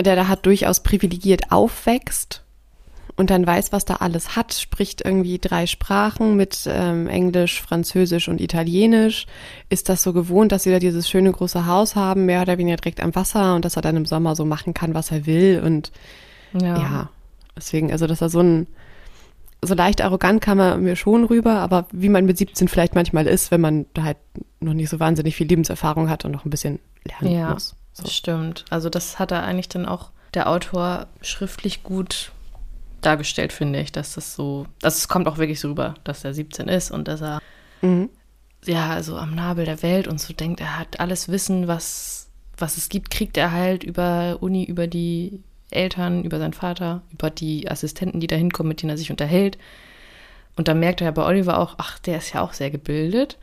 der 0.00 0.14
da 0.14 0.28
halt 0.28 0.46
durchaus 0.46 0.82
privilegiert 0.84 1.50
aufwächst 1.50 2.44
und 3.16 3.30
dann 3.30 3.44
weiß, 3.44 3.72
was 3.72 3.84
da 3.84 3.96
alles 3.96 4.36
hat, 4.36 4.54
spricht 4.54 5.04
irgendwie 5.04 5.38
drei 5.40 5.66
Sprachen 5.66 6.36
mit 6.36 6.68
ähm, 6.70 7.08
Englisch, 7.08 7.60
Französisch 7.60 8.28
und 8.28 8.40
Italienisch, 8.40 9.26
ist 9.68 9.88
das 9.88 10.04
so 10.04 10.12
gewohnt, 10.12 10.52
dass 10.52 10.62
sie 10.62 10.70
da 10.70 10.78
dieses 10.78 11.08
schöne 11.08 11.32
große 11.32 11.66
Haus 11.66 11.96
haben, 11.96 12.26
mehr 12.26 12.42
oder 12.42 12.58
weniger 12.58 12.76
direkt 12.76 13.00
am 13.00 13.16
Wasser 13.16 13.56
und 13.56 13.64
dass 13.64 13.74
er 13.74 13.82
dann 13.82 13.96
im 13.96 14.06
Sommer 14.06 14.36
so 14.36 14.44
machen 14.44 14.74
kann, 14.74 14.94
was 14.94 15.10
er 15.10 15.26
will 15.26 15.60
und 15.64 15.90
ja, 16.52 16.76
ja 16.78 17.08
deswegen, 17.56 17.90
also 17.90 18.06
dass 18.06 18.20
er 18.20 18.28
so 18.28 18.38
ein 18.40 18.68
so 19.62 19.74
leicht 19.74 20.00
arrogant 20.00 20.40
kam 20.40 20.60
er 20.60 20.76
mir 20.76 20.96
schon 20.96 21.24
rüber, 21.24 21.56
aber 21.56 21.86
wie 21.92 22.08
man 22.08 22.26
mit 22.26 22.38
17 22.38 22.68
vielleicht 22.68 22.94
manchmal 22.94 23.26
ist, 23.26 23.50
wenn 23.50 23.60
man 23.60 23.86
da 23.94 24.04
halt 24.04 24.18
noch 24.60 24.74
nicht 24.74 24.88
so 24.88 25.00
wahnsinnig 25.00 25.36
viel 25.36 25.48
Lebenserfahrung 25.48 26.08
hat 26.08 26.24
und 26.24 26.30
noch 26.30 26.44
ein 26.44 26.50
bisschen 26.50 26.78
lernen 27.04 27.32
ja, 27.32 27.50
muss. 27.50 27.74
Ja, 27.96 28.04
so. 28.04 28.10
stimmt. 28.10 28.64
Also 28.70 28.88
das 28.88 29.18
hat 29.18 29.32
er 29.32 29.42
eigentlich 29.42 29.68
dann 29.68 29.86
auch 29.86 30.10
der 30.34 30.48
Autor 30.48 31.06
schriftlich 31.22 31.82
gut 31.82 32.32
dargestellt, 33.00 33.52
finde 33.52 33.80
ich, 33.80 33.92
dass 33.92 34.14
das 34.14 34.34
so, 34.34 34.66
dass 34.80 34.98
es 34.98 35.08
kommt 35.08 35.26
auch 35.28 35.38
wirklich 35.38 35.60
so 35.60 35.68
rüber, 35.68 35.94
dass 36.04 36.24
er 36.24 36.34
17 36.34 36.68
ist 36.68 36.90
und 36.90 37.08
dass 37.08 37.20
er 37.20 37.40
mhm. 37.82 38.10
ja 38.64 39.02
so 39.02 39.16
am 39.16 39.34
Nabel 39.34 39.64
der 39.64 39.82
Welt 39.82 40.08
und 40.08 40.20
so 40.20 40.32
denkt, 40.32 40.60
er 40.60 40.78
hat 40.78 41.00
alles 41.00 41.28
Wissen, 41.28 41.68
was, 41.68 42.28
was 42.56 42.76
es 42.76 42.88
gibt, 42.88 43.10
kriegt 43.10 43.36
er 43.36 43.52
halt 43.52 43.84
über 43.84 44.38
Uni, 44.40 44.64
über 44.64 44.86
die 44.86 45.42
Eltern, 45.70 46.24
über 46.24 46.38
seinen 46.38 46.52
Vater, 46.52 47.02
über 47.12 47.30
die 47.30 47.70
Assistenten, 47.70 48.20
die 48.20 48.26
da 48.26 48.36
hinkommen, 48.36 48.68
mit 48.68 48.82
denen 48.82 48.90
er 48.90 48.98
sich 48.98 49.10
unterhält. 49.10 49.58
Und 50.56 50.68
dann 50.68 50.80
merkt 50.80 51.00
er 51.00 51.06
ja 51.06 51.10
bei 51.10 51.24
Oliver 51.24 51.58
auch, 51.58 51.74
ach, 51.78 51.98
der 51.98 52.18
ist 52.18 52.32
ja 52.32 52.40
auch 52.40 52.52
sehr 52.52 52.70
gebildet. 52.70 53.38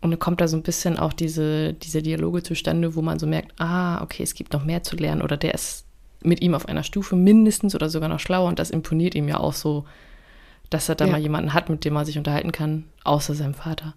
Und 0.00 0.10
dann 0.10 0.18
kommt 0.18 0.40
da 0.40 0.48
so 0.48 0.56
ein 0.56 0.62
bisschen 0.62 0.98
auch 0.98 1.12
diese, 1.12 1.72
diese 1.72 2.02
Dialoge 2.02 2.42
zustande, 2.42 2.94
wo 2.94 3.02
man 3.02 3.18
so 3.18 3.26
merkt, 3.26 3.60
ah, 3.60 4.02
okay, 4.02 4.22
es 4.22 4.34
gibt 4.34 4.52
noch 4.52 4.64
mehr 4.64 4.82
zu 4.82 4.96
lernen 4.96 5.22
oder 5.22 5.36
der 5.36 5.54
ist 5.54 5.84
mit 6.22 6.42
ihm 6.42 6.54
auf 6.54 6.68
einer 6.68 6.82
Stufe 6.82 7.16
mindestens 7.16 7.74
oder 7.74 7.88
sogar 7.88 8.08
noch 8.08 8.20
schlauer 8.20 8.48
und 8.48 8.58
das 8.58 8.70
imponiert 8.70 9.14
ihm 9.14 9.28
ja 9.28 9.38
auch 9.38 9.52
so, 9.52 9.84
dass 10.70 10.88
er 10.88 10.94
da 10.96 11.06
ja. 11.06 11.12
mal 11.12 11.20
jemanden 11.20 11.54
hat, 11.54 11.68
mit 11.70 11.84
dem 11.84 11.96
er 11.96 12.04
sich 12.04 12.18
unterhalten 12.18 12.52
kann, 12.52 12.84
außer 13.04 13.34
seinem 13.34 13.54
Vater. 13.54 13.94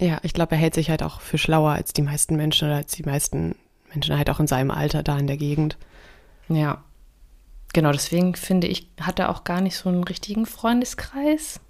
Ja, 0.00 0.18
ich 0.22 0.32
glaube, 0.32 0.52
er 0.52 0.58
hält 0.58 0.74
sich 0.74 0.90
halt 0.90 1.02
auch 1.02 1.20
für 1.20 1.38
schlauer 1.38 1.72
als 1.72 1.92
die 1.92 2.02
meisten 2.02 2.36
Menschen 2.36 2.68
oder 2.68 2.78
als 2.78 2.92
die 2.92 3.02
meisten 3.02 3.54
Menschen 3.92 4.16
halt 4.16 4.30
auch 4.30 4.40
in 4.40 4.46
seinem 4.46 4.70
Alter 4.70 5.02
da 5.02 5.18
in 5.18 5.26
der 5.26 5.36
Gegend. 5.36 5.76
Ja. 6.50 6.82
Genau, 7.72 7.92
deswegen 7.92 8.34
finde 8.34 8.66
ich, 8.66 8.88
hat 9.00 9.18
er 9.18 9.30
auch 9.30 9.44
gar 9.44 9.60
nicht 9.60 9.76
so 9.76 9.88
einen 9.88 10.04
richtigen 10.04 10.44
Freundeskreis. 10.44 11.60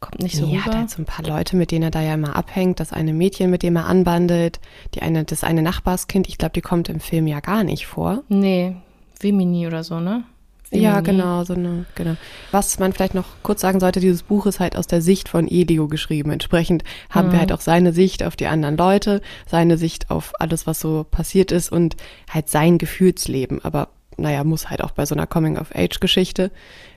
Kommt 0.00 0.22
nicht 0.22 0.36
so 0.36 0.46
ja, 0.46 0.60
rüber. 0.60 0.78
Hat 0.78 0.90
so 0.90 1.02
ein 1.02 1.06
paar 1.06 1.24
Leute, 1.24 1.56
mit 1.56 1.72
denen 1.72 1.84
er 1.84 1.90
da 1.90 2.00
ja 2.00 2.14
immer 2.14 2.36
abhängt. 2.36 2.78
Das 2.78 2.92
eine 2.92 3.12
Mädchen, 3.12 3.50
mit 3.50 3.64
dem 3.64 3.74
er 3.74 3.86
anbandelt. 3.86 4.60
Die 4.94 5.02
eine, 5.02 5.24
das 5.24 5.42
eine 5.42 5.62
Nachbarskind, 5.62 6.28
ich 6.28 6.38
glaube, 6.38 6.52
die 6.52 6.60
kommt 6.60 6.88
im 6.88 7.00
Film 7.00 7.26
ja 7.26 7.40
gar 7.40 7.64
nicht 7.64 7.88
vor. 7.88 8.22
Nee, 8.28 8.76
Vimini 9.18 9.66
oder 9.66 9.82
so, 9.82 9.98
ne? 9.98 10.22
Ja, 10.70 11.00
genau, 11.00 11.44
so 11.44 11.54
eine, 11.54 11.86
genau. 11.94 12.16
Was 12.50 12.78
man 12.78 12.92
vielleicht 12.92 13.14
noch 13.14 13.24
kurz 13.42 13.62
sagen 13.62 13.80
sollte, 13.80 14.00
dieses 14.00 14.22
Buch 14.22 14.44
ist 14.46 14.60
halt 14.60 14.76
aus 14.76 14.86
der 14.86 15.00
Sicht 15.00 15.28
von 15.28 15.48
Elio 15.48 15.88
geschrieben. 15.88 16.30
Entsprechend 16.30 16.84
haben 17.08 17.28
mhm. 17.28 17.32
wir 17.32 17.38
halt 17.40 17.52
auch 17.52 17.60
seine 17.60 17.92
Sicht 17.92 18.22
auf 18.22 18.36
die 18.36 18.46
anderen 18.46 18.76
Leute, 18.76 19.22
seine 19.46 19.78
Sicht 19.78 20.10
auf 20.10 20.32
alles, 20.38 20.66
was 20.66 20.80
so 20.80 21.06
passiert 21.10 21.52
ist 21.52 21.72
und 21.72 21.96
halt 22.30 22.50
sein 22.50 22.76
Gefühlsleben. 22.76 23.64
Aber 23.64 23.88
naja, 24.18 24.44
muss 24.44 24.68
halt 24.68 24.82
auch 24.82 24.90
bei 24.90 25.06
so 25.06 25.14
einer 25.14 25.26
Coming-of-Age-Geschichte. 25.26 26.50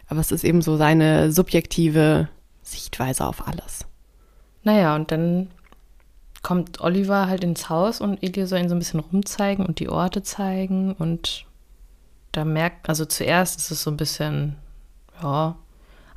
Aber 0.08 0.20
es 0.20 0.32
ist 0.32 0.44
eben 0.44 0.62
so 0.62 0.76
seine 0.76 1.32
subjektive 1.32 2.28
Sichtweise 2.64 3.26
auf 3.26 3.48
alles. 3.48 3.86
Naja, 4.64 4.96
und 4.96 5.12
dann 5.12 5.48
kommt 6.42 6.82
Oliver 6.82 7.28
halt 7.28 7.44
ins 7.44 7.70
Haus 7.70 8.02
und 8.02 8.22
Elio 8.22 8.46
soll 8.46 8.60
ihn 8.60 8.70
so 8.70 8.76
ein 8.76 8.80
bisschen 8.80 9.00
rumzeigen 9.00 9.66
und 9.66 9.80
die 9.80 9.90
Orte 9.90 10.24
zeigen 10.24 10.94
und 10.94 11.46
da 12.32 12.46
merkt, 12.46 12.90
also 12.90 13.06
zuerst 13.06 13.60
ist 13.60 13.72
es 13.72 13.84
so 13.84 13.92
ein 13.92 13.98
bisschen, 13.98 14.56
ja, 15.22 15.56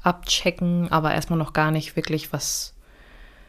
abchecken, 0.03 0.93
aber 0.93 1.15
erstmal 1.15 1.39
noch 1.39 1.53
gar 1.53 1.71
nicht 1.71 1.97
wirklich 1.97 2.33
was 2.33 2.75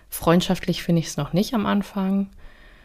freundschaftlich 0.09 0.81
finde 0.83 1.01
ich 1.01 1.07
es 1.07 1.17
noch 1.17 1.33
nicht 1.33 1.53
am 1.53 1.65
Anfang. 1.65 2.29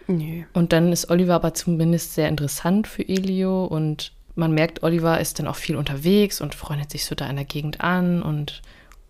Nee. 0.09 0.47
Und 0.53 0.73
dann 0.73 0.93
ist 0.93 1.09
Oliver 1.09 1.35
aber 1.35 1.55
zumindest 1.55 2.15
sehr 2.15 2.29
interessant 2.29 2.89
für 2.89 3.09
Elio 3.09 3.65
und 3.65 4.13
man 4.35 4.53
merkt, 4.53 4.83
Oliver 4.83 5.21
ist 5.21 5.39
dann 5.39 5.47
auch 5.47 5.57
viel 5.57 5.77
unterwegs 5.77 6.41
und 6.41 6.55
freundet 6.55 6.91
sich 6.91 7.05
so 7.05 7.15
da 7.15 7.29
in 7.29 7.37
der 7.37 7.45
Gegend 7.45 7.81
an 7.81 8.23
und 8.23 8.63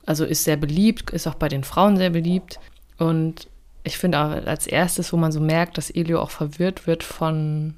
also 0.05 0.25
ist 0.25 0.45
sehr 0.45 0.57
beliebt, 0.57 1.11
ist 1.11 1.27
auch 1.27 1.35
bei 1.35 1.49
den 1.49 1.65
Frauen 1.65 1.97
sehr 1.97 2.11
beliebt. 2.11 2.59
Und 2.99 3.49
ich 3.85 3.97
finde 3.97 4.19
auch 4.19 4.47
als 4.47 4.67
erstes, 4.67 5.13
wo 5.13 5.17
man 5.17 5.33
so 5.33 5.41
merkt, 5.41 5.79
dass 5.79 5.91
Elio 5.91 6.21
auch 6.21 6.31
verwirrt 6.31 6.87
wird 6.87 7.03
von 7.03 7.75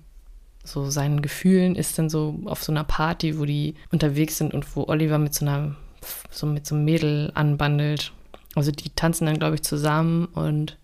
so 0.65 0.91
seinen 0.91 1.23
Gefühlen, 1.23 1.75
ist 1.75 1.99
dann 1.99 2.09
so 2.09 2.39
auf 2.45 2.63
so 2.63 2.73
einer 2.73 2.85
Party, 2.85 3.39
wo 3.39 3.45
die 3.45 3.75
unterwegs 3.91 4.39
sind 4.39 4.55
und 4.55 4.77
wo 4.77 4.85
Oliver 4.85 5.19
mit 5.19 5.35
so 5.35 5.45
einer, 5.45 5.75
so 6.31 6.47
mit 6.47 6.67
so 6.67 6.75
einem 6.75 6.85
Mädel 6.85 7.33
anbandelt. 7.35 8.13
Also 8.55 8.71
die 8.71 8.91
tanzen 8.91 9.27
dann, 9.27 9.39
glaube 9.39 9.57
ich, 9.57 9.63
zusammen 9.63 10.27
und 10.27 10.79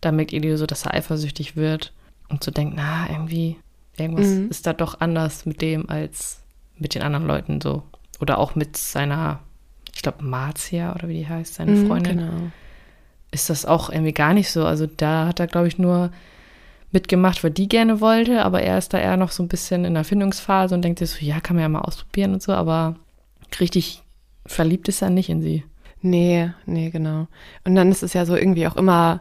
da 0.00 0.12
merkt 0.12 0.32
Elio 0.32 0.56
so, 0.56 0.66
dass 0.66 0.84
er 0.84 0.94
eifersüchtig 0.94 1.56
wird 1.56 1.92
und 2.28 2.44
so 2.44 2.50
denkt, 2.50 2.74
na, 2.76 3.08
irgendwie, 3.08 3.56
irgendwas 3.96 4.26
mhm. 4.26 4.50
ist 4.50 4.66
da 4.66 4.72
doch 4.72 5.00
anders 5.00 5.46
mit 5.46 5.62
dem 5.62 5.88
als 5.88 6.40
mit 6.76 6.94
den 6.94 7.02
anderen 7.02 7.26
Leuten 7.26 7.60
so. 7.60 7.82
Oder 8.20 8.38
auch 8.38 8.54
mit 8.54 8.76
seiner, 8.76 9.40
ich 9.94 10.02
glaube, 10.02 10.24
Marzia 10.24 10.94
oder 10.94 11.08
wie 11.08 11.14
die 11.14 11.28
heißt, 11.28 11.54
seine 11.54 11.72
mhm, 11.72 11.86
Freundin. 11.86 12.18
Genau. 12.18 12.50
Ist 13.30 13.50
das 13.50 13.66
auch 13.66 13.90
irgendwie 13.90 14.12
gar 14.12 14.34
nicht 14.34 14.50
so. 14.50 14.64
Also 14.64 14.86
da 14.86 15.26
hat 15.26 15.40
er, 15.40 15.46
glaube 15.46 15.68
ich, 15.68 15.78
nur 15.78 16.10
mitgemacht, 16.90 17.44
weil 17.44 17.50
die 17.50 17.68
gerne 17.68 18.00
wollte, 18.00 18.44
aber 18.44 18.62
er 18.62 18.78
ist 18.78 18.94
da 18.94 18.98
eher 18.98 19.16
noch 19.16 19.30
so 19.30 19.42
ein 19.42 19.48
bisschen 19.48 19.84
in 19.84 19.94
der 19.94 20.04
Findungsphase 20.04 20.74
und 20.74 20.82
denkt 20.82 20.98
sich 21.00 21.10
so, 21.10 21.24
ja, 21.24 21.40
kann 21.40 21.56
man 21.56 21.62
ja 21.62 21.68
mal 21.68 21.80
ausprobieren 21.80 22.34
und 22.34 22.42
so, 22.42 22.52
aber 22.52 22.96
richtig 23.60 24.02
verliebt 24.46 24.88
ist 24.88 25.02
er 25.02 25.10
nicht 25.10 25.28
in 25.28 25.42
sie. 25.42 25.64
Nee, 26.00 26.50
nee, 26.64 26.90
genau. 26.90 27.26
Und 27.64 27.74
dann 27.74 27.90
ist 27.90 28.02
es 28.02 28.12
ja 28.12 28.24
so 28.24 28.36
irgendwie 28.36 28.66
auch 28.66 28.76
immer 28.76 29.20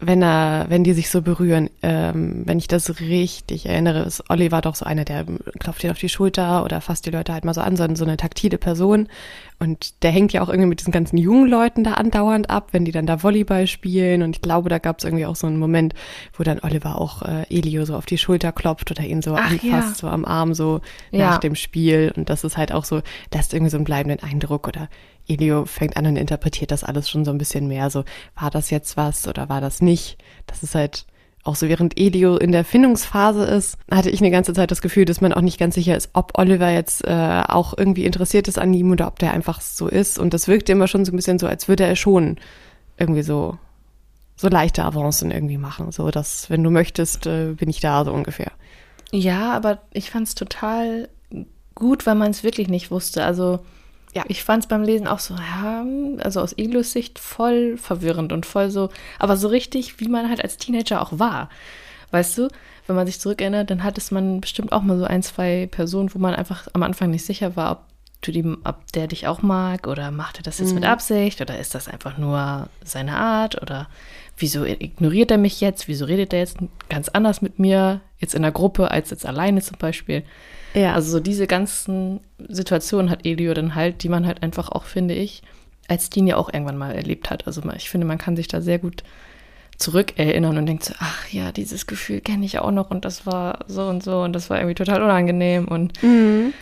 wenn 0.00 0.22
er, 0.22 0.66
wenn 0.68 0.84
die 0.84 0.92
sich 0.92 1.08
so 1.08 1.22
berühren, 1.22 1.70
ähm, 1.82 2.42
wenn 2.46 2.58
ich 2.58 2.66
das 2.66 3.00
richtig 3.00 3.66
erinnere, 3.66 4.02
ist 4.02 4.28
Oliver 4.28 4.60
doch 4.60 4.74
so 4.74 4.84
einer, 4.84 5.04
der 5.04 5.24
klopft 5.60 5.84
ihn 5.84 5.90
auf 5.90 5.98
die 5.98 6.08
Schulter 6.08 6.64
oder 6.64 6.80
fasst 6.80 7.06
die 7.06 7.10
Leute 7.10 7.32
halt 7.32 7.44
mal 7.44 7.54
so 7.54 7.60
an, 7.60 7.76
so, 7.76 7.86
so 7.94 8.04
eine 8.04 8.16
taktile 8.16 8.58
Person. 8.58 9.08
Und 9.60 10.02
der 10.02 10.10
hängt 10.10 10.32
ja 10.32 10.42
auch 10.42 10.48
irgendwie 10.48 10.68
mit 10.68 10.80
diesen 10.80 10.92
ganzen 10.92 11.16
jungen 11.16 11.48
Leuten 11.48 11.84
da 11.84 11.92
andauernd 11.94 12.50
ab, 12.50 12.68
wenn 12.72 12.84
die 12.84 12.90
dann 12.90 13.06
da 13.06 13.22
Volleyball 13.22 13.68
spielen. 13.68 14.22
Und 14.22 14.36
ich 14.36 14.42
glaube, 14.42 14.68
da 14.68 14.78
gab 14.78 14.98
es 14.98 15.04
irgendwie 15.04 15.26
auch 15.26 15.36
so 15.36 15.46
einen 15.46 15.58
Moment, 15.58 15.94
wo 16.36 16.42
dann 16.42 16.58
Oliver 16.58 17.00
auch 17.00 17.22
äh, 17.22 17.46
Elio 17.48 17.84
so 17.84 17.94
auf 17.94 18.04
die 18.04 18.18
Schulter 18.18 18.50
klopft 18.50 18.90
oder 18.90 19.04
ihn 19.04 19.22
so 19.22 19.36
Ach, 19.36 19.50
anfasst, 19.50 19.62
ja. 19.64 19.94
so 19.94 20.08
am 20.08 20.24
Arm 20.24 20.54
so 20.54 20.80
ja. 21.12 21.30
nach 21.30 21.38
dem 21.38 21.54
Spiel. 21.54 22.12
Und 22.16 22.28
das 22.28 22.42
ist 22.42 22.56
halt 22.56 22.72
auch 22.72 22.84
so, 22.84 23.00
das 23.30 23.42
ist 23.42 23.54
irgendwie 23.54 23.70
so 23.70 23.76
einen 23.76 23.84
bleibenden 23.84 24.28
Eindruck 24.28 24.66
oder 24.66 24.88
Elio 25.26 25.64
fängt 25.64 25.96
an 25.96 26.06
und 26.06 26.16
interpretiert 26.16 26.70
das 26.70 26.84
alles 26.84 27.08
schon 27.08 27.24
so 27.24 27.30
ein 27.30 27.38
bisschen 27.38 27.68
mehr. 27.68 27.90
So, 27.90 28.04
war 28.38 28.50
das 28.50 28.70
jetzt 28.70 28.96
was 28.96 29.26
oder 29.26 29.48
war 29.48 29.60
das 29.60 29.80
nicht? 29.80 30.18
Das 30.46 30.62
ist 30.62 30.74
halt 30.74 31.06
auch 31.44 31.56
so, 31.56 31.68
während 31.68 31.98
Elio 31.98 32.36
in 32.38 32.52
der 32.52 32.64
Findungsphase 32.64 33.44
ist, 33.44 33.76
hatte 33.90 34.08
ich 34.08 34.20
eine 34.20 34.30
ganze 34.30 34.54
Zeit 34.54 34.70
das 34.70 34.80
Gefühl, 34.80 35.04
dass 35.04 35.20
man 35.20 35.34
auch 35.34 35.42
nicht 35.42 35.58
ganz 35.58 35.74
sicher 35.74 35.94
ist, 35.94 36.10
ob 36.14 36.38
Oliver 36.38 36.70
jetzt 36.70 37.04
äh, 37.04 37.42
auch 37.46 37.76
irgendwie 37.76 38.06
interessiert 38.06 38.48
ist 38.48 38.58
an 38.58 38.72
ihm 38.72 38.90
oder 38.90 39.06
ob 39.06 39.18
der 39.18 39.32
einfach 39.32 39.60
so 39.60 39.86
ist. 39.86 40.18
Und 40.18 40.32
das 40.32 40.48
wirkte 40.48 40.72
immer 40.72 40.88
schon 40.88 41.04
so 41.04 41.12
ein 41.12 41.16
bisschen 41.16 41.38
so, 41.38 41.46
als 41.46 41.68
würde 41.68 41.84
er 41.84 41.96
schon 41.96 42.38
irgendwie 42.96 43.22
so, 43.22 43.58
so 44.36 44.48
leichte 44.48 44.84
Avancen 44.84 45.30
irgendwie 45.30 45.58
machen. 45.58 45.92
So, 45.92 46.10
dass, 46.10 46.48
wenn 46.48 46.64
du 46.64 46.70
möchtest, 46.70 47.26
äh, 47.26 47.52
bin 47.52 47.68
ich 47.68 47.80
da 47.80 48.06
so 48.06 48.12
ungefähr. 48.12 48.52
Ja, 49.12 49.52
aber 49.52 49.82
ich 49.92 50.10
fand 50.10 50.26
es 50.26 50.34
total 50.34 51.10
gut, 51.74 52.06
weil 52.06 52.14
man 52.14 52.30
es 52.30 52.42
wirklich 52.42 52.68
nicht 52.68 52.90
wusste. 52.90 53.22
Also, 53.22 53.60
ja, 54.14 54.24
ich 54.28 54.44
fand 54.44 54.64
es 54.64 54.68
beim 54.68 54.82
Lesen 54.82 55.08
auch 55.08 55.18
so, 55.18 55.34
ja, 55.34 55.84
also 56.18 56.40
aus 56.40 56.56
Iglus 56.56 56.92
Sicht 56.92 57.18
voll 57.18 57.76
verwirrend 57.76 58.32
und 58.32 58.46
voll 58.46 58.70
so, 58.70 58.90
aber 59.18 59.36
so 59.36 59.48
richtig, 59.48 59.98
wie 60.00 60.08
man 60.08 60.28
halt 60.28 60.42
als 60.42 60.56
Teenager 60.56 61.02
auch 61.02 61.18
war. 61.18 61.48
Weißt 62.12 62.38
du, 62.38 62.48
wenn 62.86 62.96
man 62.96 63.06
sich 63.06 63.18
zurückerinnert, 63.18 63.70
dann 63.70 63.82
hat 63.82 63.98
es 63.98 64.10
man 64.10 64.40
bestimmt 64.40 64.72
auch 64.72 64.82
mal 64.82 64.98
so 64.98 65.04
ein, 65.04 65.22
zwei 65.22 65.66
Personen, 65.70 66.14
wo 66.14 66.18
man 66.18 66.34
einfach 66.34 66.68
am 66.72 66.82
Anfang 66.82 67.10
nicht 67.10 67.24
sicher 67.24 67.56
war, 67.56 67.72
ob 67.72 67.78
du 68.20 68.32
die, 68.32 68.44
ob 68.64 68.92
der 68.92 69.08
dich 69.08 69.26
auch 69.26 69.42
mag 69.42 69.86
oder 69.86 70.10
macht 70.10 70.38
er 70.38 70.42
das 70.44 70.58
jetzt 70.58 70.70
mhm. 70.70 70.76
mit 70.76 70.84
Absicht 70.84 71.40
oder 71.40 71.58
ist 71.58 71.74
das 71.74 71.88
einfach 71.88 72.16
nur 72.16 72.68
seine 72.82 73.16
Art 73.16 73.60
oder 73.60 73.88
wieso 74.36 74.64
ignoriert 74.64 75.30
er 75.30 75.38
mich 75.38 75.60
jetzt, 75.60 75.88
wieso 75.88 76.04
redet 76.04 76.32
er 76.32 76.40
jetzt 76.40 76.58
ganz 76.88 77.08
anders 77.08 77.42
mit 77.42 77.58
mir, 77.58 78.00
jetzt 78.18 78.34
in 78.34 78.42
der 78.42 78.52
Gruppe 78.52 78.90
als 78.90 79.10
jetzt 79.10 79.26
alleine 79.26 79.60
zum 79.60 79.78
Beispiel. 79.78 80.24
Ja. 80.74 80.94
Also 80.94 81.12
so 81.12 81.20
diese 81.20 81.46
ganzen 81.46 82.20
Situationen 82.48 83.10
hat 83.10 83.24
Elio 83.24 83.54
dann 83.54 83.74
halt, 83.74 84.02
die 84.02 84.08
man 84.08 84.26
halt 84.26 84.42
einfach 84.42 84.68
auch, 84.68 84.84
finde 84.84 85.14
ich, 85.14 85.42
als 85.88 86.10
Teen 86.10 86.26
ja 86.26 86.36
auch 86.36 86.52
irgendwann 86.52 86.78
mal 86.78 86.92
erlebt 86.92 87.30
hat. 87.30 87.46
Also 87.46 87.62
ich 87.76 87.90
finde, 87.90 88.06
man 88.06 88.18
kann 88.18 88.36
sich 88.36 88.48
da 88.48 88.60
sehr 88.60 88.78
gut 88.78 89.02
zurückerinnern 89.78 90.56
und 90.56 90.66
denkt 90.66 90.84
so, 90.84 90.94
ach 90.98 91.28
ja, 91.30 91.52
dieses 91.52 91.86
Gefühl 91.86 92.20
kenne 92.20 92.44
ich 92.44 92.58
auch 92.58 92.70
noch 92.70 92.90
und 92.90 93.04
das 93.04 93.26
war 93.26 93.60
so 93.66 93.86
und 93.86 94.02
so 94.02 94.22
und 94.22 94.32
das 94.32 94.50
war 94.50 94.58
irgendwie 94.58 94.74
total 94.74 95.02
unangenehm 95.02 95.66
und 95.66 96.00
mhm. 96.02 96.52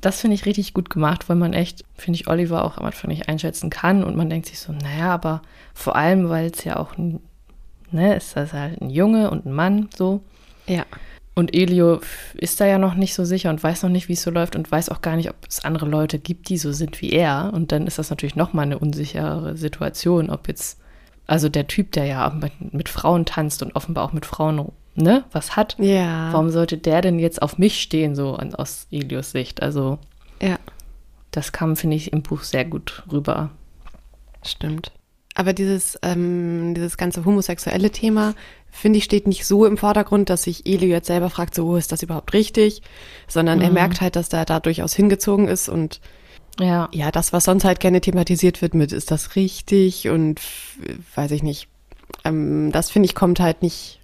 das 0.00 0.20
finde 0.20 0.36
ich 0.36 0.46
richtig 0.46 0.72
gut 0.72 0.88
gemacht, 0.88 1.28
weil 1.28 1.36
man 1.36 1.54
echt, 1.54 1.84
finde 1.96 2.20
ich, 2.20 2.28
Oliver 2.28 2.64
auch 2.64 2.78
am 2.78 2.84
Anfang 2.84 3.10
nicht 3.10 3.28
einschätzen 3.28 3.68
kann 3.68 4.04
und 4.04 4.16
man 4.16 4.30
denkt 4.30 4.46
sich 4.46 4.60
so, 4.60 4.72
naja, 4.72 5.12
aber 5.12 5.42
vor 5.74 5.96
allem, 5.96 6.28
weil 6.28 6.50
es 6.50 6.62
ja 6.64 6.76
auch, 6.76 6.94
ne, 6.96 8.14
ist 8.14 8.36
das 8.36 8.52
halt 8.52 8.80
ein 8.80 8.90
Junge 8.90 9.30
und 9.30 9.44
ein 9.44 9.52
Mann 9.52 9.88
so. 9.96 10.22
Ja. 10.66 10.84
Und 11.34 11.54
Elio 11.54 12.00
ist 12.34 12.60
da 12.60 12.66
ja 12.66 12.78
noch 12.78 12.94
nicht 12.94 13.14
so 13.14 13.24
sicher 13.24 13.48
und 13.48 13.62
weiß 13.62 13.82
noch 13.82 13.90
nicht, 13.90 14.08
wie 14.08 14.12
es 14.12 14.22
so 14.22 14.30
läuft 14.30 14.54
und 14.54 14.70
weiß 14.70 14.90
auch 14.90 15.00
gar 15.00 15.16
nicht, 15.16 15.30
ob 15.30 15.36
es 15.48 15.64
andere 15.64 15.86
Leute 15.86 16.18
gibt, 16.18 16.50
die 16.50 16.58
so 16.58 16.72
sind 16.72 17.00
wie 17.00 17.10
er. 17.10 17.52
Und 17.54 17.72
dann 17.72 17.86
ist 17.86 17.98
das 17.98 18.10
natürlich 18.10 18.36
nochmal 18.36 18.66
eine 18.66 18.78
unsichere 18.78 19.56
Situation, 19.56 20.28
ob 20.28 20.46
jetzt, 20.48 20.78
also 21.26 21.48
der 21.48 21.66
Typ, 21.68 21.92
der 21.92 22.04
ja 22.04 22.28
mit, 22.30 22.74
mit, 22.74 22.88
Frauen 22.90 23.24
tanzt 23.24 23.62
und 23.62 23.74
offenbar 23.74 24.04
auch 24.04 24.12
mit 24.12 24.26
Frauen, 24.26 24.72
ne, 24.94 25.24
was 25.32 25.56
hat. 25.56 25.76
Ja. 25.78 26.32
Warum 26.32 26.50
sollte 26.50 26.76
der 26.76 27.00
denn 27.00 27.18
jetzt 27.18 27.40
auf 27.40 27.56
mich 27.56 27.80
stehen, 27.80 28.14
so 28.14 28.36
aus 28.36 28.86
Elios 28.90 29.30
Sicht? 29.30 29.62
Also, 29.62 29.98
ja. 30.40 30.58
Das 31.30 31.52
kam, 31.52 31.76
finde 31.76 31.96
ich, 31.96 32.12
im 32.12 32.20
Buch 32.20 32.42
sehr 32.42 32.66
gut 32.66 33.04
rüber. 33.10 33.48
Stimmt. 34.44 34.92
Aber 35.34 35.54
dieses, 35.54 35.98
ähm, 36.02 36.74
dieses 36.74 36.98
ganze 36.98 37.24
homosexuelle 37.24 37.90
Thema, 37.90 38.34
finde 38.72 38.98
ich, 38.98 39.04
steht 39.04 39.28
nicht 39.28 39.46
so 39.46 39.64
im 39.66 39.76
Vordergrund, 39.76 40.30
dass 40.30 40.44
sich 40.44 40.66
Elio 40.66 40.88
jetzt 40.88 41.06
selber 41.06 41.30
fragt, 41.30 41.54
so, 41.54 41.76
ist 41.76 41.92
das 41.92 42.02
überhaupt 42.02 42.32
richtig? 42.32 42.82
Sondern 43.28 43.58
mhm. 43.58 43.64
er 43.64 43.70
merkt 43.70 44.00
halt, 44.00 44.16
dass 44.16 44.32
er 44.32 44.44
da 44.44 44.58
durchaus 44.58 44.94
hingezogen 44.94 45.46
ist 45.46 45.68
und 45.68 46.00
ja. 46.58 46.88
ja, 46.92 47.10
das, 47.10 47.32
was 47.32 47.44
sonst 47.44 47.64
halt 47.64 47.80
gerne 47.80 48.00
thematisiert 48.00 48.60
wird 48.60 48.74
mit, 48.74 48.92
ist 48.92 49.10
das 49.10 49.36
richtig 49.36 50.08
und 50.08 50.40
weiß 51.14 51.30
ich 51.30 51.42
nicht. 51.42 51.68
Ähm, 52.24 52.72
das 52.72 52.90
finde 52.90 53.06
ich 53.06 53.14
kommt 53.14 53.40
halt 53.40 53.62
nicht, 53.62 54.00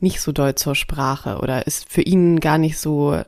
nicht 0.00 0.20
so 0.20 0.32
doll 0.32 0.54
zur 0.54 0.74
Sprache 0.74 1.38
oder 1.38 1.66
ist 1.66 1.90
für 1.90 2.02
ihn 2.02 2.40
gar 2.40 2.58
nicht 2.58 2.78
so 2.78 3.20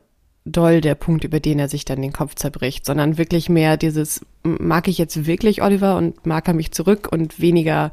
doll 0.45 0.81
der 0.81 0.95
Punkt, 0.95 1.25
über 1.25 1.41
den 1.41 1.59
er 1.59 1.69
sich 1.69 1.85
dann 1.85 2.03
den 2.03 2.13
Kopf 2.13 2.35
zerbricht, 2.35 2.87
sondern 2.87 3.19
wirklich 3.19 3.49
mehr 3.49 3.77
dieses, 3.77 4.25
mag 4.43 4.89
ich 4.89 4.99
jetzt 4.99 5.27
wirklich 5.27 5.63
Oliver 5.63 5.97
und 5.97 6.27
mag 6.27 6.49
er 6.49 6.55
mich 6.55 6.73
zurück 6.73 7.09
und 7.11 7.41
weniger 7.41 7.93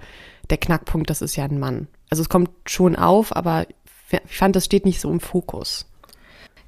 der 0.49 0.57
Knackpunkt, 0.57 1.09
das 1.09 1.21
ist 1.21 1.35
ja 1.35 1.43
ein 1.43 1.59
Mann. 1.59 1.87
Also 2.09 2.21
es 2.21 2.29
kommt 2.29 2.49
schon 2.65 2.95
auf, 2.95 3.35
aber 3.35 3.67
ich 4.09 4.37
fand, 4.37 4.55
das 4.55 4.65
steht 4.65 4.85
nicht 4.85 5.01
so 5.01 5.11
im 5.11 5.19
Fokus. 5.19 5.85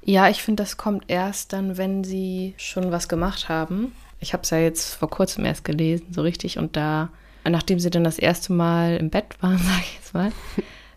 Ja, 0.02 0.28
ich 0.28 0.42
finde, 0.42 0.62
das 0.62 0.76
kommt 0.76 1.04
erst 1.08 1.52
dann, 1.52 1.76
wenn 1.76 2.04
sie 2.04 2.54
schon 2.56 2.90
was 2.90 3.08
gemacht 3.08 3.48
haben. 3.48 3.92
Ich 4.18 4.32
habe 4.32 4.42
es 4.42 4.50
ja 4.50 4.58
jetzt 4.58 4.94
vor 4.94 5.10
kurzem 5.10 5.44
erst 5.44 5.64
gelesen, 5.64 6.06
so 6.10 6.22
richtig, 6.22 6.58
und 6.58 6.76
da, 6.76 7.10
nachdem 7.48 7.78
sie 7.78 7.90
dann 7.90 8.04
das 8.04 8.18
erste 8.18 8.52
Mal 8.52 8.96
im 8.96 9.10
Bett 9.10 9.42
waren, 9.42 9.58
sage 9.58 9.82
ich 9.82 9.94
jetzt 9.94 10.14
mal, 10.14 10.32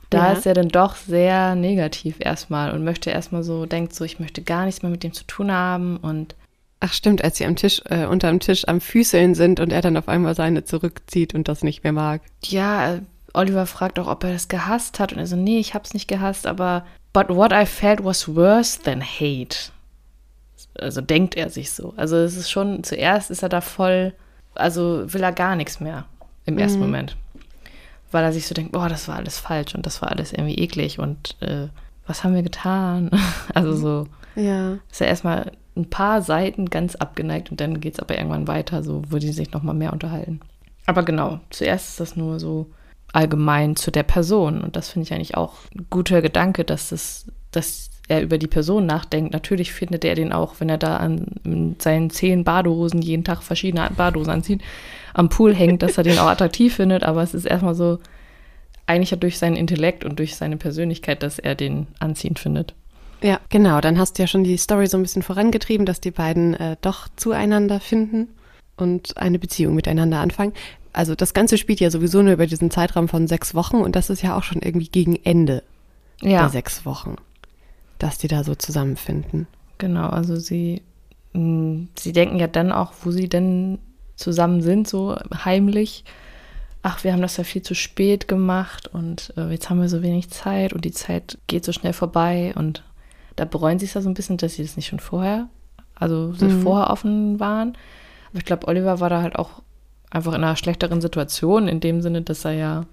da 0.09 0.31
ja. 0.31 0.37
ist 0.37 0.45
er 0.45 0.53
dann 0.53 0.69
doch 0.69 0.95
sehr 0.95 1.55
negativ 1.55 2.17
erstmal 2.19 2.71
und 2.71 2.83
möchte 2.83 3.09
erstmal 3.09 3.43
so, 3.43 3.65
denkt 3.65 3.93
so, 3.93 4.03
ich 4.03 4.19
möchte 4.19 4.41
gar 4.41 4.65
nichts 4.65 4.81
mehr 4.81 4.91
mit 4.91 5.03
dem 5.03 5.13
zu 5.13 5.25
tun 5.25 5.51
haben 5.51 5.97
und 5.97 6.35
Ach 6.85 6.91
stimmt, 6.91 7.23
als 7.23 7.37
sie 7.37 7.45
am 7.45 7.55
Tisch, 7.55 7.81
äh, 7.85 8.07
unter 8.07 8.29
dem 8.29 8.41
Tisch 8.41 8.67
am 8.67 8.81
Füßeln 8.81 9.35
sind 9.35 9.61
und 9.61 9.71
er 9.71 9.79
dann 9.79 9.95
auf 9.95 10.09
einmal 10.09 10.35
seine 10.35 10.65
zurückzieht 10.65 11.33
und 11.33 11.47
das 11.47 11.63
nicht 11.63 11.85
mehr 11.85 11.93
mag. 11.93 12.21
Ja, 12.43 12.99
Oliver 13.33 13.65
fragt 13.65 13.99
auch, 13.99 14.07
ob 14.07 14.23
er 14.23 14.33
das 14.33 14.47
gehasst 14.47 14.99
hat 14.99 15.13
und 15.13 15.19
er 15.19 15.27
so, 15.27 15.35
nee, 15.35 15.59
ich 15.59 15.73
hab's 15.73 15.93
nicht 15.93 16.07
gehasst, 16.07 16.47
aber 16.47 16.85
but 17.13 17.29
what 17.29 17.51
I 17.51 17.65
felt 17.65 18.03
was 18.03 18.33
worse 18.35 18.81
than 18.81 19.01
hate. 19.01 19.71
Also 20.79 21.01
denkt 21.01 21.35
er 21.35 21.49
sich 21.49 21.71
so. 21.71 21.93
Also 21.97 22.17
es 22.17 22.35
ist 22.35 22.49
schon, 22.49 22.83
zuerst 22.83 23.31
ist 23.31 23.43
er 23.43 23.49
da 23.49 23.61
voll, 23.61 24.13
also 24.55 25.03
will 25.13 25.21
er 25.21 25.31
gar 25.31 25.55
nichts 25.55 25.79
mehr 25.79 26.05
im 26.45 26.57
ersten 26.57 26.79
mhm. 26.79 26.85
Moment 26.85 27.17
weil 28.13 28.23
er 28.23 28.31
sich 28.31 28.47
so 28.47 28.53
denkt, 28.53 28.71
boah, 28.71 28.87
das 28.87 29.07
war 29.07 29.15
alles 29.15 29.39
falsch 29.39 29.75
und 29.75 29.85
das 29.85 30.01
war 30.01 30.11
alles 30.11 30.31
irgendwie 30.31 30.55
eklig 30.55 30.99
und 30.99 31.35
äh, 31.41 31.67
was 32.05 32.23
haben 32.23 32.35
wir 32.35 32.43
getan? 32.43 33.09
also 33.53 33.75
so 33.75 34.07
ja. 34.35 34.77
ist 34.91 35.01
er 35.01 35.07
erstmal 35.07 35.51
ein 35.75 35.89
paar 35.89 36.21
Seiten 36.21 36.69
ganz 36.69 36.95
abgeneigt 36.95 37.49
und 37.49 37.59
dann 37.59 37.81
geht 37.81 37.95
es 37.95 37.99
aber 37.99 38.15
irgendwann 38.15 38.47
weiter, 38.47 38.83
so 38.83 39.01
wo 39.09 39.17
die 39.17 39.31
sich 39.31 39.51
nochmal 39.51 39.73
mehr 39.73 39.91
unterhalten. 39.91 40.39
Aber 40.85 41.03
genau, 41.03 41.39
zuerst 41.49 41.89
ist 41.89 41.99
das 41.99 42.15
nur 42.15 42.39
so 42.39 42.67
allgemein 43.13 43.75
zu 43.75 43.91
der 43.91 44.03
Person 44.03 44.61
und 44.61 44.75
das 44.75 44.89
finde 44.89 45.05
ich 45.05 45.13
eigentlich 45.13 45.37
auch 45.37 45.53
ein 45.73 45.85
guter 45.89 46.21
Gedanke, 46.21 46.65
dass 46.65 46.89
das, 46.89 47.27
dass 47.51 47.89
er 48.09 48.21
über 48.21 48.37
die 48.37 48.47
Person 48.47 48.85
nachdenkt. 48.85 49.31
Natürlich 49.31 49.71
findet 49.71 50.03
er 50.03 50.15
den 50.15 50.33
auch, 50.33 50.55
wenn 50.59 50.67
er 50.67 50.77
da 50.77 50.97
an 50.97 51.75
seinen 51.79 52.09
zehn 52.09 52.43
Badehosen 52.43 53.01
jeden 53.01 53.23
Tag 53.23 53.41
verschiedene 53.41 53.89
Badehosen 53.95 54.33
anzieht, 54.33 54.61
am 55.13 55.29
Pool 55.29 55.55
hängt, 55.55 55.83
dass 55.83 55.97
er 55.97 56.03
den 56.03 56.19
auch 56.19 56.27
attraktiv 56.27 56.75
findet, 56.75 57.03
aber 57.03 57.23
es 57.23 57.33
ist 57.33 57.45
erstmal 57.45 57.75
so, 57.75 57.99
eigentlich 58.85 59.17
durch 59.19 59.37
seinen 59.37 59.55
Intellekt 59.55 60.03
und 60.03 60.19
durch 60.19 60.35
seine 60.35 60.57
Persönlichkeit, 60.57 61.23
dass 61.23 61.39
er 61.39 61.55
den 61.55 61.87
anziehend 61.99 62.39
findet. 62.39 62.73
Ja, 63.21 63.39
genau. 63.49 63.79
Dann 63.79 63.97
hast 63.97 64.17
du 64.17 64.23
ja 64.23 64.27
schon 64.27 64.43
die 64.43 64.57
Story 64.57 64.87
so 64.87 64.97
ein 64.97 65.03
bisschen 65.03 65.23
vorangetrieben, 65.23 65.85
dass 65.85 66.01
die 66.01 66.11
beiden 66.11 66.53
äh, 66.55 66.75
doch 66.81 67.07
zueinander 67.15 67.79
finden 67.79 68.27
und 68.75 69.17
eine 69.17 69.39
Beziehung 69.39 69.75
miteinander 69.75 70.19
anfangen. 70.19 70.53
Also 70.93 71.15
das 71.15 71.33
Ganze 71.33 71.57
spielt 71.57 71.79
ja 71.79 71.89
sowieso 71.89 72.21
nur 72.21 72.33
über 72.33 72.45
diesen 72.45 72.69
Zeitraum 72.69 73.07
von 73.07 73.27
sechs 73.27 73.55
Wochen 73.55 73.77
und 73.77 73.95
das 73.95 74.11
ist 74.11 74.21
ja 74.21 74.37
auch 74.37 74.43
schon 74.43 74.61
irgendwie 74.61 74.87
gegen 74.87 75.15
Ende 75.15 75.63
ja. 76.21 76.41
der 76.41 76.49
sechs 76.49 76.85
Wochen, 76.85 77.15
dass 77.97 78.19
die 78.19 78.27
da 78.27 78.43
so 78.43 78.53
zusammenfinden. 78.53 79.47
Genau, 79.79 80.07
also 80.07 80.35
sie, 80.35 80.83
mh, 81.33 81.41
mm, 81.41 81.89
sie 81.97 82.13
denken 82.13 82.37
ja 82.37 82.47
dann 82.47 82.71
auch, 82.71 82.93
wo 83.03 83.11
sie 83.11 83.27
denn 83.27 83.79
zusammen 84.15 84.61
sind, 84.61 84.87
so 84.87 85.17
heimlich. 85.43 86.05
Ach, 86.83 87.03
wir 87.03 87.13
haben 87.13 87.21
das 87.21 87.37
ja 87.37 87.43
viel 87.43 87.63
zu 87.63 87.73
spät 87.73 88.27
gemacht 88.27 88.87
und 88.87 89.33
äh, 89.35 89.49
jetzt 89.49 89.69
haben 89.69 89.81
wir 89.81 89.89
so 89.89 90.03
wenig 90.03 90.29
Zeit 90.29 90.73
und 90.73 90.85
die 90.85 90.91
Zeit 90.91 91.39
geht 91.47 91.65
so 91.65 91.71
schnell 91.71 91.93
vorbei 91.93 92.53
und 92.55 92.83
da 93.35 93.45
bereuen 93.45 93.79
sie 93.79 93.85
es 93.85 93.95
ja 93.95 94.01
so 94.01 94.09
ein 94.09 94.13
bisschen, 94.13 94.37
dass 94.37 94.55
sie 94.55 94.61
das 94.61 94.75
nicht 94.75 94.87
schon 94.87 94.99
vorher, 94.99 95.49
also 95.95 96.33
mhm. 96.39 96.61
vorher 96.61 96.91
offen 96.91 97.39
waren. 97.39 97.69
Aber 98.29 98.37
ich 98.37 98.45
glaube, 98.45 98.67
Oliver 98.67 98.99
war 98.99 99.09
da 99.09 99.21
halt 99.21 99.37
auch 99.37 99.63
einfach 100.13 100.33
in 100.33 100.43
einer 100.43 100.55
schlechteren 100.55 101.01
Situation, 101.01 101.67
in 101.67 101.79
dem 101.79 102.01
Sinne, 102.01 102.21
dass 102.21 102.45
er 102.45 102.53
ja 102.53 102.85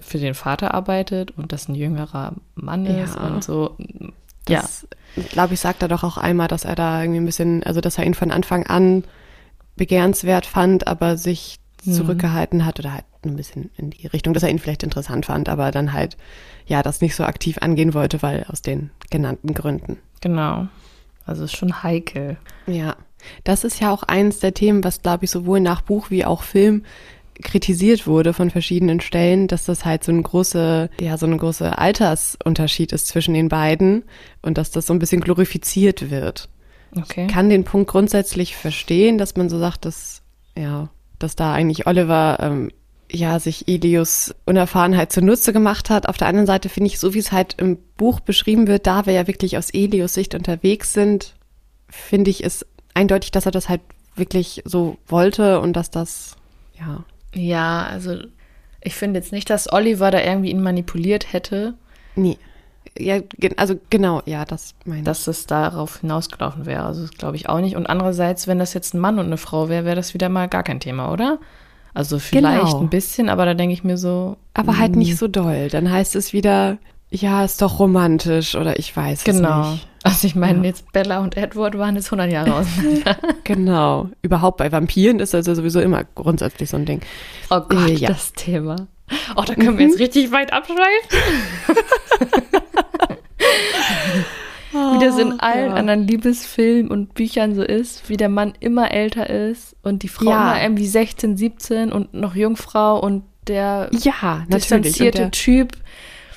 für 0.00 0.18
den 0.18 0.34
Vater 0.34 0.74
arbeitet 0.74 1.32
und 1.32 1.52
das 1.52 1.68
ein 1.68 1.74
jüngerer 1.74 2.34
Mann 2.54 2.86
ist 2.86 3.16
ja. 3.16 3.26
und 3.26 3.42
so. 3.44 3.76
Das, 4.44 4.86
ja. 5.16 5.22
glaube 5.30 5.54
ich, 5.54 5.60
sagt 5.60 5.82
er 5.82 5.88
doch 5.88 6.04
auch 6.04 6.16
einmal, 6.16 6.48
dass 6.48 6.64
er 6.64 6.74
da 6.74 7.00
irgendwie 7.00 7.20
ein 7.20 7.26
bisschen, 7.26 7.62
also 7.62 7.80
dass 7.80 7.98
er 7.98 8.04
ihn 8.04 8.14
von 8.14 8.30
Anfang 8.30 8.66
an 8.66 9.04
begehrenswert 9.76 10.46
fand, 10.46 10.86
aber 10.86 11.16
sich 11.16 11.58
mhm. 11.84 11.92
zurückgehalten 11.92 12.64
hat 12.64 12.78
oder 12.78 12.92
halt 12.92 13.04
ein 13.24 13.36
bisschen 13.36 13.70
in 13.76 13.90
die 13.90 14.06
Richtung, 14.06 14.34
dass 14.34 14.42
er 14.42 14.50
ihn 14.50 14.58
vielleicht 14.58 14.82
interessant 14.82 15.26
fand, 15.26 15.48
aber 15.48 15.70
dann 15.70 15.92
halt 15.92 16.16
ja 16.66 16.82
das 16.82 17.00
nicht 17.00 17.14
so 17.14 17.24
aktiv 17.24 17.58
angehen 17.60 17.94
wollte, 17.94 18.22
weil 18.22 18.44
aus 18.48 18.62
den 18.62 18.90
genannten 19.10 19.54
Gründen. 19.54 19.98
Genau. 20.20 20.66
Also 21.24 21.44
ist 21.44 21.56
schon 21.56 21.82
heikel. 21.82 22.36
Ja. 22.66 22.96
Das 23.44 23.64
ist 23.64 23.80
ja 23.80 23.92
auch 23.92 24.02
eines 24.02 24.40
der 24.40 24.54
Themen, 24.54 24.84
was 24.84 25.02
glaube 25.02 25.24
ich 25.24 25.30
sowohl 25.30 25.60
nach 25.60 25.82
Buch 25.82 26.10
wie 26.10 26.24
auch 26.24 26.42
Film 26.42 26.84
kritisiert 27.42 28.06
wurde 28.06 28.32
von 28.32 28.50
verschiedenen 28.50 29.00
Stellen, 29.00 29.48
dass 29.48 29.64
das 29.64 29.84
halt 29.84 30.04
so 30.04 30.12
ein 30.12 30.22
große, 30.22 30.90
ja, 31.00 31.18
so 31.18 31.26
ein 31.26 31.38
großer 31.38 31.78
Altersunterschied 31.78 32.92
ist 32.92 33.08
zwischen 33.08 33.34
den 33.34 33.48
beiden 33.48 34.04
und 34.42 34.58
dass 34.58 34.70
das 34.70 34.86
so 34.86 34.92
ein 34.92 34.98
bisschen 34.98 35.20
glorifiziert 35.20 36.10
wird. 36.10 36.48
Okay. 36.96 37.26
Ich 37.26 37.32
kann 37.32 37.48
den 37.48 37.64
Punkt 37.64 37.90
grundsätzlich 37.90 38.56
verstehen, 38.56 39.18
dass 39.18 39.36
man 39.36 39.48
so 39.48 39.58
sagt, 39.58 39.84
dass, 39.84 40.22
ja, 40.56 40.88
dass 41.18 41.36
da 41.36 41.52
eigentlich 41.52 41.86
Oliver, 41.86 42.38
ähm, 42.40 42.70
ja, 43.10 43.38
sich 43.38 43.68
Elios 43.68 44.34
Unerfahrenheit 44.46 45.12
zunutze 45.12 45.52
gemacht 45.52 45.90
hat. 45.90 46.08
Auf 46.08 46.16
der 46.16 46.28
anderen 46.28 46.46
Seite 46.46 46.68
finde 46.68 46.88
ich, 46.88 46.98
so 46.98 47.14
wie 47.14 47.18
es 47.18 47.32
halt 47.32 47.56
im 47.58 47.78
Buch 47.96 48.20
beschrieben 48.20 48.66
wird, 48.66 48.86
da 48.86 49.06
wir 49.06 49.12
ja 49.12 49.26
wirklich 49.26 49.58
aus 49.58 49.70
Elios 49.70 50.14
Sicht 50.14 50.34
unterwegs 50.34 50.92
sind, 50.92 51.34
finde 51.88 52.30
ich 52.30 52.44
es 52.44 52.66
eindeutig, 52.94 53.30
dass 53.30 53.46
er 53.46 53.52
das 53.52 53.68
halt 53.68 53.80
wirklich 54.14 54.62
so 54.64 54.98
wollte 55.06 55.60
und 55.60 55.74
dass 55.74 55.90
das, 55.90 56.36
ja. 56.78 57.04
Ja, 57.34 57.84
also 57.84 58.16
ich 58.82 58.94
finde 58.94 59.20
jetzt 59.20 59.32
nicht, 59.32 59.48
dass 59.48 59.72
Oliver 59.72 60.10
da 60.10 60.20
irgendwie 60.20 60.50
ihn 60.50 60.62
manipuliert 60.62 61.32
hätte. 61.32 61.74
Nee. 62.14 62.36
Ja, 62.98 63.20
also 63.56 63.80
genau, 63.88 64.20
ja, 64.26 64.44
das 64.44 64.74
meine 64.84 65.00
ich. 65.00 65.04
Dass 65.04 65.26
es 65.26 65.46
darauf 65.46 66.00
hinausgelaufen 66.00 66.66
wäre, 66.66 66.84
also 66.84 67.02
das 67.02 67.12
glaube 67.12 67.36
ich 67.36 67.48
auch 67.48 67.60
nicht. 67.60 67.76
Und 67.76 67.86
andererseits, 67.86 68.46
wenn 68.46 68.58
das 68.58 68.74
jetzt 68.74 68.92
ein 68.92 69.00
Mann 69.00 69.18
und 69.18 69.26
eine 69.26 69.38
Frau 69.38 69.68
wäre, 69.70 69.84
wäre 69.86 69.96
das 69.96 70.12
wieder 70.12 70.28
mal 70.28 70.48
gar 70.48 70.62
kein 70.62 70.80
Thema, 70.80 71.10
oder? 71.10 71.38
Also 71.94 72.18
vielleicht 72.18 72.66
genau. 72.66 72.80
ein 72.80 72.90
bisschen, 72.90 73.28
aber 73.28 73.46
da 73.46 73.54
denke 73.54 73.72
ich 73.72 73.84
mir 73.84 73.96
so. 73.96 74.36
Aber 74.54 74.78
halt 74.78 74.96
nicht 74.96 75.10
hm. 75.10 75.16
so 75.16 75.28
doll. 75.28 75.68
Dann 75.68 75.90
heißt 75.90 76.16
es 76.16 76.32
wieder, 76.32 76.78
ja, 77.12 77.44
ist 77.44 77.60
doch 77.60 77.78
romantisch 77.78 78.54
oder 78.54 78.78
ich 78.78 78.96
weiß 78.96 79.24
genau. 79.24 79.62
es 79.62 79.70
nicht. 79.72 79.88
Also 80.02 80.26
ich 80.26 80.34
meine, 80.34 80.58
ja. 80.58 80.64
jetzt 80.64 80.90
Bella 80.92 81.20
und 81.20 81.36
Edward 81.36 81.78
waren 81.78 81.94
jetzt 81.94 82.06
100 82.06 82.32
Jahre 82.32 82.54
auseinander. 82.54 83.16
genau. 83.44 84.08
Überhaupt 84.22 84.56
bei 84.56 84.72
Vampiren 84.72 85.20
ist 85.20 85.34
also 85.34 85.54
sowieso 85.54 85.80
immer 85.80 86.04
grundsätzlich 86.14 86.70
so 86.70 86.76
ein 86.76 86.86
Ding. 86.86 87.02
Oh 87.50 87.60
Gott, 87.60 87.90
äh, 87.90 87.94
ja. 87.94 88.08
das 88.08 88.32
Thema. 88.32 88.88
Oh, 89.36 89.42
da 89.42 89.54
können 89.54 89.74
mhm. 89.74 89.78
wir 89.78 89.86
jetzt 89.86 89.98
richtig 90.00 90.32
weit 90.32 90.52
abschweifen. 90.52 90.80
wie 94.72 95.04
das 95.04 95.18
in 95.18 95.32
ah, 95.32 95.50
allen 95.50 95.70
ja. 95.70 95.76
anderen 95.76 96.06
Liebesfilmen 96.06 96.90
und 96.90 97.14
Büchern 97.14 97.54
so 97.54 97.62
ist, 97.62 98.08
wie 98.08 98.16
der 98.16 98.30
Mann 98.30 98.54
immer 98.58 98.90
älter 98.90 99.28
ist 99.28 99.76
und 99.82 100.02
die 100.02 100.08
Frau 100.08 100.30
ja. 100.30 100.52
immer 100.52 100.62
irgendwie 100.62 100.86
16, 100.86 101.36
17 101.36 101.92
und 101.92 102.14
noch 102.14 102.34
Jungfrau 102.34 102.98
und 102.98 103.24
der 103.46 103.90
ja, 103.92 104.44
distanzierte 104.48 105.18
der, 105.18 105.30
Typ. 105.30 105.76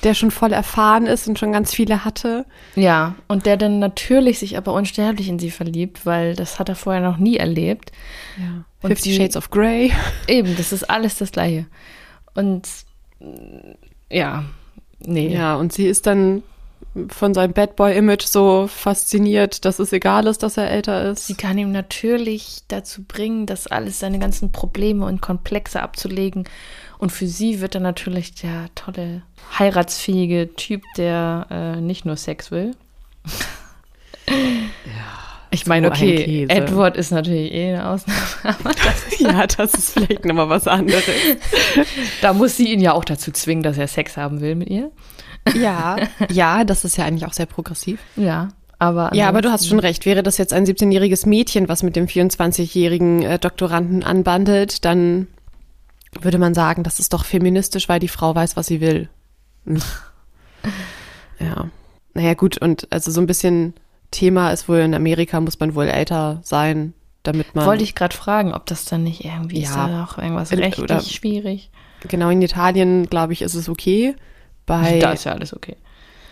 Der 0.06 0.14
schon 0.14 0.32
voll 0.32 0.54
erfahren 0.54 1.08
ist 1.08 1.28
und 1.28 1.38
schon 1.38 1.52
ganz 1.52 1.74
viele 1.74 2.06
hatte. 2.06 2.46
Ja, 2.76 3.16
und 3.28 3.46
der 3.46 3.58
dann 3.58 3.80
natürlich 3.80 4.40
sich 4.40 4.56
aber 4.56 4.72
unsterblich 4.72 5.28
in 5.28 5.40
sie 5.40 5.52
verliebt, 5.52 6.06
weil 6.06 6.36
das 6.36 6.60
hat 6.60 6.70
er 6.70 6.76
vorher 6.76 7.02
noch 7.02 7.18
nie 7.18 7.36
erlebt. 7.36 7.92
Ja. 8.38 8.64
Fifty 8.88 9.14
Shades 9.14 9.36
of 9.36 9.50
Grey. 9.50 9.92
Eben, 10.28 10.56
das 10.56 10.72
ist 10.72 10.90
alles 10.90 11.18
das 11.18 11.32
Gleiche. 11.32 11.66
Und 12.36 12.68
ja, 14.10 14.46
nee. 15.00 15.34
Ja, 15.34 15.56
und 15.56 15.74
sie 15.74 15.88
ist 15.88 16.06
dann 16.06 16.44
von 17.10 17.34
seinem 17.34 17.54
Bad 17.54 17.76
Boy-Image 17.76 18.24
so 18.26 18.68
fasziniert, 18.68 19.66
dass 19.66 19.80
es 19.80 19.92
egal 19.92 20.28
ist, 20.28 20.44
dass 20.44 20.58
er 20.58 20.70
älter 20.70 21.12
ist. 21.12 21.28
Sie 21.28 21.36
kann 21.36 21.58
ihm 21.58 21.72
natürlich 21.72 22.62
dazu 22.68 23.04
bringen, 23.04 23.46
das 23.46 23.68
alles, 23.68 24.00
seine 24.00 24.20
ganzen 24.20 24.52
Probleme 24.52 25.06
und 25.06 25.22
Komplexe 25.22 25.82
abzulegen. 25.82 26.46
Und 26.98 27.12
für 27.12 27.28
sie 27.28 27.62
wird 27.62 27.76
er 27.76 27.82
natürlich 27.82 28.36
der 28.36 28.70
tolle, 28.76 29.24
heiratsfähige 29.58 30.56
Typ, 30.56 30.84
der 30.98 31.48
äh, 31.50 31.82
nicht 31.82 32.06
nur 32.06 32.16
Sex 32.16 32.52
will. 32.52 32.72
ja. 34.28 35.26
Ich 35.52 35.68
meine, 35.68 35.88
okay, 35.88 36.46
Edward 36.50 36.98
ist 36.98 37.12
natürlich 37.12 37.54
eh 37.54 37.70
eine 37.70 37.88
Ausnahme. 37.90 38.74
Das 38.84 39.20
ja, 39.20 39.48
das 39.48 39.74
ist 39.74 39.92
vielleicht 39.92 40.26
nochmal 40.26 40.50
was 40.50 40.68
anderes. 40.68 41.04
Da 42.22 42.34
muss 42.34 42.58
sie 42.58 42.74
ihn 42.74 42.82
ja 42.82 42.92
auch 42.92 43.06
dazu 43.06 43.32
zwingen, 43.32 43.64
dass 43.64 43.78
er 43.78 43.88
Sex 43.88 44.18
haben 44.18 44.42
will 44.42 44.56
mit 44.56 44.70
ihr. 44.70 44.92
Ja, 45.54 45.96
ja, 46.30 46.66
das 46.66 46.84
ist 46.84 46.98
ja 46.98 47.06
eigentlich 47.06 47.26
auch 47.26 47.34
sehr 47.34 47.46
progressiv. 47.46 48.02
Ja, 48.18 48.50
aber. 48.80 49.14
Ja, 49.14 49.30
aber 49.30 49.42
du 49.42 49.52
hast 49.52 49.68
schon 49.68 49.80
recht. 49.80 50.06
Wäre 50.06 50.24
das 50.24 50.38
jetzt 50.38 50.52
ein 50.52 50.66
17-jähriges 50.66 51.28
Mädchen, 51.28 51.70
was 51.70 51.84
mit 51.84 51.96
dem 51.96 52.08
24-jährigen 52.08 53.22
äh, 53.22 53.40
Doktoranden 53.40 54.04
anbandelt, 54.04 54.84
dann 54.84 55.28
würde 56.22 56.38
man 56.38 56.54
sagen, 56.54 56.84
das 56.84 57.00
ist 57.00 57.14
doch 57.14 57.26
feministisch, 57.26 57.90
weil 57.90 58.00
die 58.00 58.08
Frau 58.08 58.36
weiß, 58.36 58.56
was 58.56 58.68
sie 58.68 58.82
will. 58.82 59.10
Hm. 59.66 59.82
Ja. 61.38 61.70
Naja, 62.14 62.34
gut, 62.34 62.58
und 62.58 62.88
also 62.94 63.12
so 63.12 63.20
ein 63.20 63.28
bisschen 63.28 63.74
Thema 64.10 64.52
ist 64.52 64.70
wohl 64.70 64.78
in 64.78 64.96
Amerika, 64.96 65.42
muss 65.42 65.60
man 65.60 65.76
wohl 65.76 65.90
älter 65.90 66.40
sein, 66.44 66.94
damit 67.24 67.54
man. 67.54 67.66
Wollte 67.66 67.84
ich 67.84 67.94
gerade 67.94 68.16
fragen, 68.16 68.54
ob 68.54 68.66
das 68.68 68.86
dann 68.86 69.04
nicht 69.04 69.26
irgendwie 69.26 69.62
ja, 69.62 69.68
ist 69.68 69.76
da 69.76 70.06
auch 70.06 70.18
irgendwas 70.18 70.54
rechtlich 70.54 70.80
oder, 70.80 71.02
schwierig. 71.02 71.72
Genau, 72.08 72.30
in 72.30 72.42
Italien, 72.42 73.08
glaube 73.08 73.34
ich, 73.34 73.42
ist 73.42 73.54
es 73.54 73.68
okay. 73.68 74.16
Bei 74.66 74.98
da 75.00 75.12
ist 75.12 75.26
ja 75.26 75.34
alles 75.34 75.54
okay. 75.54 75.76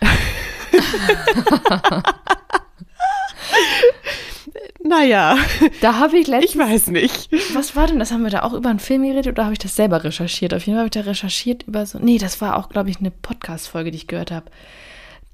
naja. 4.82 5.36
Da 5.80 5.98
habe 5.98 6.18
ich 6.18 6.26
letztens. 6.26 6.52
Ich 6.52 6.58
weiß 6.58 6.86
nicht. 6.88 7.30
Was 7.54 7.76
war 7.76 7.86
denn? 7.86 7.98
Das 7.98 8.12
haben 8.12 8.22
wir 8.22 8.30
da 8.30 8.42
auch 8.42 8.52
über 8.52 8.70
einen 8.70 8.78
Film 8.78 9.02
geredet 9.02 9.28
oder 9.28 9.44
habe 9.44 9.52
ich 9.52 9.58
das 9.58 9.76
selber 9.76 10.04
recherchiert? 10.04 10.54
Auf 10.54 10.66
jeden 10.66 10.76
Fall 10.76 10.86
habe 10.86 10.88
ich 10.88 11.02
da 11.04 11.08
recherchiert 11.08 11.64
über 11.64 11.86
so. 11.86 11.98
Nee, 11.98 12.18
das 12.18 12.40
war 12.40 12.56
auch, 12.56 12.68
glaube 12.68 12.90
ich, 12.90 12.98
eine 12.98 13.10
Podcast-Folge, 13.10 13.90
die 13.90 13.96
ich 13.96 14.06
gehört 14.06 14.30
habe. 14.30 14.46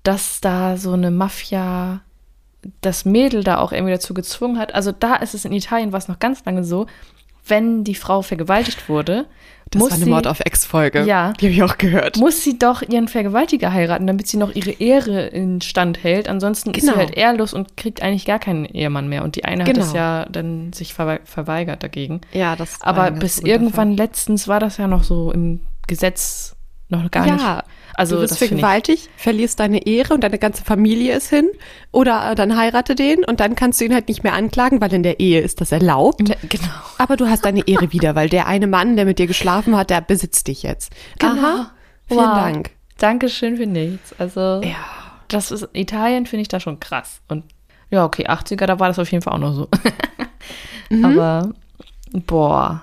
Dass 0.03 0.41
da 0.41 0.77
so 0.77 0.93
eine 0.93 1.11
Mafia 1.11 2.01
das 2.81 3.05
Mädel 3.05 3.43
da 3.45 3.59
auch 3.59 3.73
irgendwie 3.73 3.93
dazu 3.93 4.15
gezwungen 4.15 4.59
hat. 4.59 4.75
Also 4.75 4.93
da 4.93 5.17
ist 5.17 5.35
es 5.35 5.45
in 5.45 5.53
Italien 5.53 5.93
was 5.93 6.09
noch 6.09 6.19
ganz 6.19 6.45
lange 6.45 6.65
so, 6.65 6.87
wenn 7.47 7.85
die 7.85 7.95
Frau 7.95 8.23
vergewaltigt 8.23 8.89
wurde. 8.89 9.27
Das 9.71 9.83
war 9.83 9.93
eine 9.93 10.05
sie, 10.05 10.11
Mord 10.11 10.27
auf 10.27 10.41
Ex-Folge. 10.41 11.05
Ja. 11.05 11.33
Die 11.35 11.47
habe 11.47 11.55
ich 11.55 11.63
auch 11.63 11.79
gehört. 11.79 12.17
Muss 12.17 12.43
sie 12.43 12.59
doch 12.59 12.83
ihren 12.83 13.07
Vergewaltiger 13.07 13.73
heiraten, 13.73 14.05
damit 14.07 14.27
sie 14.27 14.37
noch 14.37 14.53
ihre 14.53 14.73
Ehre 14.73 15.27
in 15.27 15.61
Stand 15.61 16.03
hält. 16.03 16.29
Ansonsten 16.29 16.73
genau. 16.73 16.79
ist 16.79 16.83
sie 16.87 16.91
genau. 16.91 17.07
halt 17.07 17.17
ehrlos 17.17 17.55
und 17.55 17.77
kriegt 17.77 18.03
eigentlich 18.03 18.25
gar 18.25 18.41
keinen 18.41 18.65
Ehemann 18.65 19.09
mehr. 19.09 19.23
Und 19.23 19.37
die 19.37 19.45
eine 19.45 19.63
genau. 19.63 19.79
hat 19.79 19.87
es 19.87 19.93
ja 19.93 20.27
dann 20.29 20.73
sich 20.73 20.93
verweigert 20.95 21.85
dagegen. 21.85 22.21
Ja, 22.33 22.57
das 22.57 22.83
Aber 22.83 23.13
bis 23.13 23.39
irgendwann 23.39 23.97
letztens 23.97 24.49
war 24.49 24.59
das 24.59 24.77
ja 24.77 24.89
noch 24.89 25.05
so 25.05 25.31
im 25.31 25.61
Gesetz 25.87 26.57
noch 26.89 27.09
gar 27.13 27.27
ja. 27.27 27.33
nicht 27.35 27.65
also 27.95 28.17
du 28.17 28.23
wirst 28.23 28.39
vergewaltigt, 28.39 29.09
verlierst 29.17 29.61
deine 29.61 29.87
Ehre 29.87 30.15
und 30.15 30.23
deine 30.23 30.39
ganze 30.39 30.65
Familie 30.65 31.17
ist 31.17 31.31
hin. 31.31 31.51
Oder 31.93 32.33
äh, 32.33 32.35
dann 32.35 32.57
heirate 32.57 32.95
den 32.95 33.25
und 33.25 33.41
dann 33.41 33.55
kannst 33.55 33.81
du 33.81 33.85
ihn 33.85 33.95
halt 33.95 34.09
nicht 34.09 34.23
mehr 34.23 34.35
anklagen, 34.35 34.81
weil 34.81 34.93
in 34.93 35.03
der 35.03 35.21
Ehe 35.21 35.41
ist 35.41 35.61
das 35.61 35.73
erlaubt. 35.73 36.21
Ne, 36.21 36.37
genau. 36.49 36.65
Aber 36.99 37.17
du 37.17 37.29
hast 37.29 37.45
deine 37.45 37.67
Ehre 37.67 37.93
wieder, 37.93 38.15
weil 38.15 38.29
der 38.29 38.47
eine 38.47 38.67
Mann, 38.67 38.97
der 38.97 39.05
mit 39.05 39.19
dir 39.19 39.27
geschlafen 39.27 39.77
hat, 39.77 39.91
der 39.91 40.01
besitzt 40.01 40.47
dich 40.49 40.63
jetzt. 40.63 40.93
Genau. 41.19 41.33
Aha. 41.33 41.71
Vielen 42.07 42.21
wow. 42.21 42.35
Dank. 42.35 42.71
Dankeschön 42.99 43.57
für 43.57 43.67
nichts. 43.67 44.15
Also, 44.19 44.61
ja. 44.63 44.77
das 45.29 45.51
ist, 45.51 45.69
Italien 45.73 46.27
finde 46.27 46.43
ich 46.43 46.49
da 46.49 46.61
schon 46.61 46.81
krass. 46.81 47.21
Und 47.29 47.45
ja, 47.91 48.05
okay, 48.05 48.27
80er, 48.27 48.67
da 48.67 48.79
war 48.79 48.89
das 48.89 48.99
auf 48.99 49.11
jeden 49.11 49.23
Fall 49.23 49.35
auch 49.35 49.39
noch 49.39 49.55
so. 49.55 49.69
mhm. 50.91 51.05
Aber, 51.05 51.53
boah, 52.13 52.83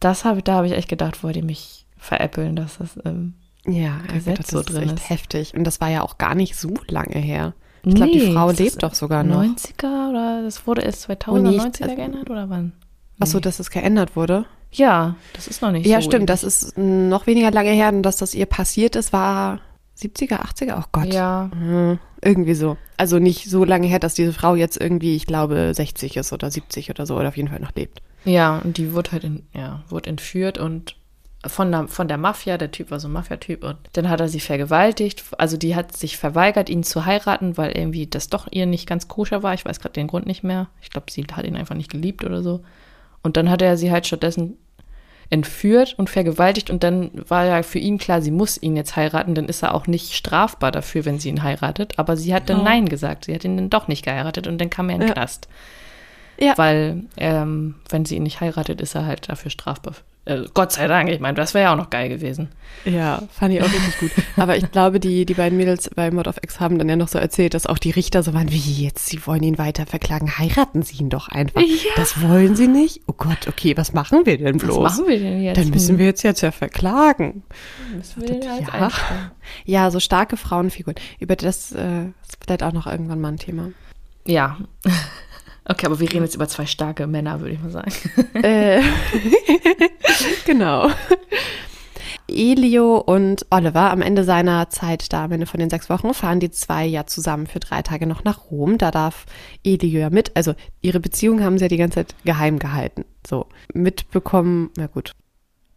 das 0.00 0.24
habe 0.24 0.42
da 0.42 0.54
habe 0.54 0.66
ich 0.66 0.72
echt 0.74 0.88
gedacht, 0.88 1.22
wollt 1.22 1.36
ihr 1.36 1.44
mich 1.44 1.86
veräppeln, 1.96 2.56
dass 2.56 2.78
das 2.78 2.98
ähm, 3.04 3.34
ja, 3.66 3.98
Gesetz 4.12 4.38
das 4.38 4.46
so 4.48 4.60
ist 4.60 4.72
drin 4.72 4.90
echt 4.90 5.10
heftig. 5.10 5.54
Und 5.54 5.64
das 5.64 5.80
war 5.80 5.90
ja 5.90 6.02
auch 6.02 6.18
gar 6.18 6.34
nicht 6.34 6.56
so 6.56 6.74
lange 6.88 7.18
her. 7.18 7.54
Ich 7.84 7.94
glaube, 7.94 8.12
die 8.12 8.32
Frau 8.32 8.50
lebt 8.50 8.82
doch 8.82 8.94
sogar 8.94 9.22
noch. 9.22 9.42
90er 9.42 10.10
oder 10.10 10.42
das 10.42 10.66
wurde 10.66 10.82
erst 10.82 11.02
2000 11.02 11.48
oder 11.48 11.64
90er 11.64 11.82
also, 11.84 11.96
geändert 11.96 12.30
oder 12.30 12.50
wann? 12.50 12.64
Nee. 12.64 13.22
Achso, 13.22 13.38
dass 13.38 13.60
es 13.60 13.70
geändert 13.70 14.16
wurde? 14.16 14.44
Ja, 14.72 15.14
das 15.34 15.46
ist 15.46 15.62
noch 15.62 15.70
nicht 15.70 15.86
ja, 15.86 16.00
so. 16.00 16.04
Ja, 16.06 16.10
stimmt. 16.10 16.28
Das 16.28 16.42
ist 16.42 16.76
noch 16.76 17.26
weniger 17.28 17.52
lange 17.52 17.70
her, 17.70 17.90
und 17.90 18.02
dass 18.02 18.16
das 18.16 18.34
ihr 18.34 18.46
passiert 18.46 18.96
ist, 18.96 19.12
war 19.12 19.60
70er, 19.96 20.40
80er? 20.40 20.80
Oh 20.80 20.88
Gott. 20.90 21.14
Ja. 21.14 21.50
Mhm. 21.54 21.98
Irgendwie 22.22 22.54
so. 22.54 22.76
Also 22.96 23.18
nicht 23.18 23.48
so 23.48 23.64
lange 23.64 23.86
her, 23.86 24.00
dass 24.00 24.14
diese 24.14 24.32
Frau 24.32 24.56
jetzt 24.56 24.80
irgendwie, 24.80 25.14
ich 25.14 25.26
glaube, 25.26 25.72
60 25.72 26.16
ist 26.16 26.32
oder 26.32 26.50
70 26.50 26.90
oder 26.90 27.06
so 27.06 27.16
oder 27.16 27.28
auf 27.28 27.36
jeden 27.36 27.48
Fall 27.48 27.60
noch 27.60 27.74
lebt. 27.74 28.02
Ja, 28.24 28.58
und 28.58 28.78
die 28.78 28.92
wurde 28.92 29.12
halt 29.12 29.24
in, 29.24 29.44
ja, 29.54 29.84
wurde 29.88 30.10
entführt 30.10 30.58
und 30.58 30.96
von 31.44 31.70
der, 31.70 31.88
von 31.88 32.08
der 32.08 32.18
Mafia, 32.18 32.58
der 32.58 32.70
Typ 32.70 32.90
war 32.90 33.00
so 33.00 33.08
ein 33.08 33.12
Mafia-Typ 33.12 33.64
und 33.64 33.76
dann 33.92 34.08
hat 34.08 34.20
er 34.20 34.28
sie 34.28 34.40
vergewaltigt. 34.40 35.22
Also 35.38 35.56
die 35.56 35.76
hat 35.76 35.96
sich 35.96 36.16
verweigert, 36.16 36.68
ihn 36.68 36.82
zu 36.82 37.04
heiraten, 37.04 37.56
weil 37.56 37.76
irgendwie 37.76 38.06
das 38.06 38.28
doch 38.28 38.48
ihr 38.50 38.66
nicht 38.66 38.88
ganz 38.88 39.08
koscher 39.08 39.42
war. 39.42 39.54
Ich 39.54 39.64
weiß 39.64 39.80
gerade 39.80 39.92
den 39.92 40.06
Grund 40.06 40.26
nicht 40.26 40.42
mehr. 40.42 40.68
Ich 40.80 40.90
glaube, 40.90 41.10
sie 41.10 41.24
hat 41.32 41.44
ihn 41.44 41.56
einfach 41.56 41.74
nicht 41.74 41.90
geliebt 41.90 42.24
oder 42.24 42.42
so. 42.42 42.62
Und 43.22 43.36
dann 43.36 43.50
hat 43.50 43.62
er 43.62 43.76
sie 43.76 43.90
halt 43.90 44.06
stattdessen 44.06 44.56
entführt 45.28 45.94
und 45.98 46.08
vergewaltigt 46.08 46.70
und 46.70 46.84
dann 46.84 47.10
war 47.28 47.44
ja 47.44 47.64
für 47.64 47.80
ihn 47.80 47.98
klar, 47.98 48.22
sie 48.22 48.30
muss 48.30 48.62
ihn 48.62 48.76
jetzt 48.76 48.94
heiraten, 48.94 49.34
dann 49.34 49.46
ist 49.46 49.60
er 49.64 49.74
auch 49.74 49.88
nicht 49.88 50.14
strafbar 50.14 50.70
dafür, 50.70 51.04
wenn 51.04 51.18
sie 51.18 51.30
ihn 51.30 51.42
heiratet. 51.42 51.98
Aber 51.98 52.16
sie 52.16 52.32
hat 52.32 52.48
dann 52.48 52.60
oh. 52.60 52.62
Nein 52.62 52.88
gesagt, 52.88 53.24
sie 53.24 53.34
hat 53.34 53.44
ihn 53.44 53.56
dann 53.56 53.70
doch 53.70 53.88
nicht 53.88 54.04
geheiratet 54.04 54.46
und 54.46 54.58
dann 54.58 54.70
kam 54.70 54.88
er 54.88 54.94
in 54.94 55.00
den 55.00 55.08
ja. 55.08 55.14
Knast. 55.14 55.48
Ja. 56.38 56.56
Weil 56.56 57.04
ähm, 57.16 57.74
wenn 57.88 58.04
sie 58.04 58.16
ihn 58.16 58.22
nicht 58.22 58.40
heiratet, 58.40 58.80
ist 58.80 58.94
er 58.94 59.06
halt 59.06 59.28
dafür 59.28 59.50
strafbar 59.50 59.94
äh, 60.26 60.44
Gott 60.54 60.72
sei 60.72 60.88
Dank, 60.88 61.08
ich 61.08 61.20
meine, 61.20 61.34
das 61.34 61.54
wäre 61.54 61.64
ja 61.64 61.72
auch 61.72 61.76
noch 61.76 61.88
geil 61.88 62.08
gewesen. 62.08 62.48
Ja, 62.84 63.22
fand 63.30 63.54
ich 63.54 63.62
auch 63.62 63.72
richtig 63.72 63.98
gut. 63.98 64.10
Aber 64.36 64.56
ich 64.56 64.70
glaube, 64.70 65.00
die, 65.00 65.24
die 65.24 65.34
beiden 65.34 65.56
Mädels 65.56 65.88
bei 65.94 66.10
Mod 66.10 66.26
of 66.26 66.36
X 66.42 66.60
haben 66.60 66.78
dann 66.78 66.88
ja 66.88 66.96
noch 66.96 67.08
so 67.08 67.18
erzählt, 67.18 67.54
dass 67.54 67.66
auch 67.66 67.78
die 67.78 67.90
Richter 67.90 68.22
so 68.22 68.34
waren, 68.34 68.50
wie 68.50 68.84
jetzt, 68.84 69.06
sie 69.06 69.24
wollen 69.26 69.42
ihn 69.42 69.56
weiter 69.56 69.86
verklagen, 69.86 70.38
heiraten 70.38 70.82
sie 70.82 70.96
ihn 70.96 71.10
doch 71.10 71.28
einfach. 71.28 71.60
Ja. 71.60 71.92
Das 71.96 72.20
wollen 72.22 72.56
sie 72.56 72.68
nicht? 72.68 73.02
Oh 73.06 73.14
Gott, 73.16 73.46
okay, 73.48 73.76
was 73.76 73.92
machen 73.92 74.26
wir 74.26 74.36
denn 74.36 74.58
bloß? 74.58 74.82
Was 74.82 74.98
machen 74.98 75.08
wir 75.08 75.18
denn 75.18 75.42
jetzt? 75.42 75.58
Dann 75.58 75.70
müssen 75.70 75.98
wir 75.98 76.06
jetzt 76.06 76.22
jetzt 76.22 76.40
ja 76.40 76.50
verklagen. 76.50 77.44
Müssen 77.94 78.22
wir 78.22 78.40
den 78.40 78.50
halt 78.50 78.66
ja. 78.68 78.90
ja, 79.64 79.90
so 79.90 80.00
starke 80.00 80.36
Frauenfiguren. 80.36 80.96
Über 81.20 81.36
das 81.36 81.72
äh, 81.72 82.06
ist 82.22 82.38
vielleicht 82.44 82.62
auch 82.62 82.72
noch 82.72 82.86
irgendwann 82.86 83.20
mal 83.20 83.28
ein 83.28 83.38
Thema. 83.38 83.70
Ja. 84.26 84.58
Okay, 85.68 85.86
aber 85.86 85.98
wir 85.98 86.10
reden 86.10 86.22
jetzt 86.22 86.36
über 86.36 86.46
zwei 86.46 86.64
starke 86.64 87.06
Männer, 87.06 87.40
würde 87.40 87.54
ich 87.54 87.60
mal 87.60 87.70
sagen. 87.70 87.92
Äh, 88.34 88.82
genau. 90.46 90.90
Elio 92.28 92.98
und 92.98 93.46
Oliver 93.50 93.90
am 93.90 94.00
Ende 94.00 94.24
seiner 94.24 94.68
Zeit 94.68 95.12
da, 95.12 95.24
am 95.24 95.32
Ende 95.32 95.46
von 95.46 95.58
den 95.60 95.70
sechs 95.70 95.88
Wochen, 95.90 96.14
fahren 96.14 96.40
die 96.40 96.50
zwei 96.50 96.84
ja 96.84 97.06
zusammen 97.06 97.46
für 97.46 97.60
drei 97.60 97.82
Tage 97.82 98.06
noch 98.06 98.24
nach 98.24 98.50
Rom. 98.50 98.78
Da 98.78 98.90
darf 98.90 99.26
Elio 99.64 100.00
ja 100.00 100.10
mit. 100.10 100.36
Also 100.36 100.54
ihre 100.82 101.00
Beziehung 101.00 101.42
haben 101.42 101.58
sie 101.58 101.64
ja 101.64 101.68
die 101.68 101.76
ganze 101.76 101.96
Zeit 101.96 102.14
geheim 102.24 102.58
gehalten. 102.58 103.04
So, 103.26 103.46
mitbekommen, 103.72 104.70
na 104.76 104.86
gut. 104.86 105.12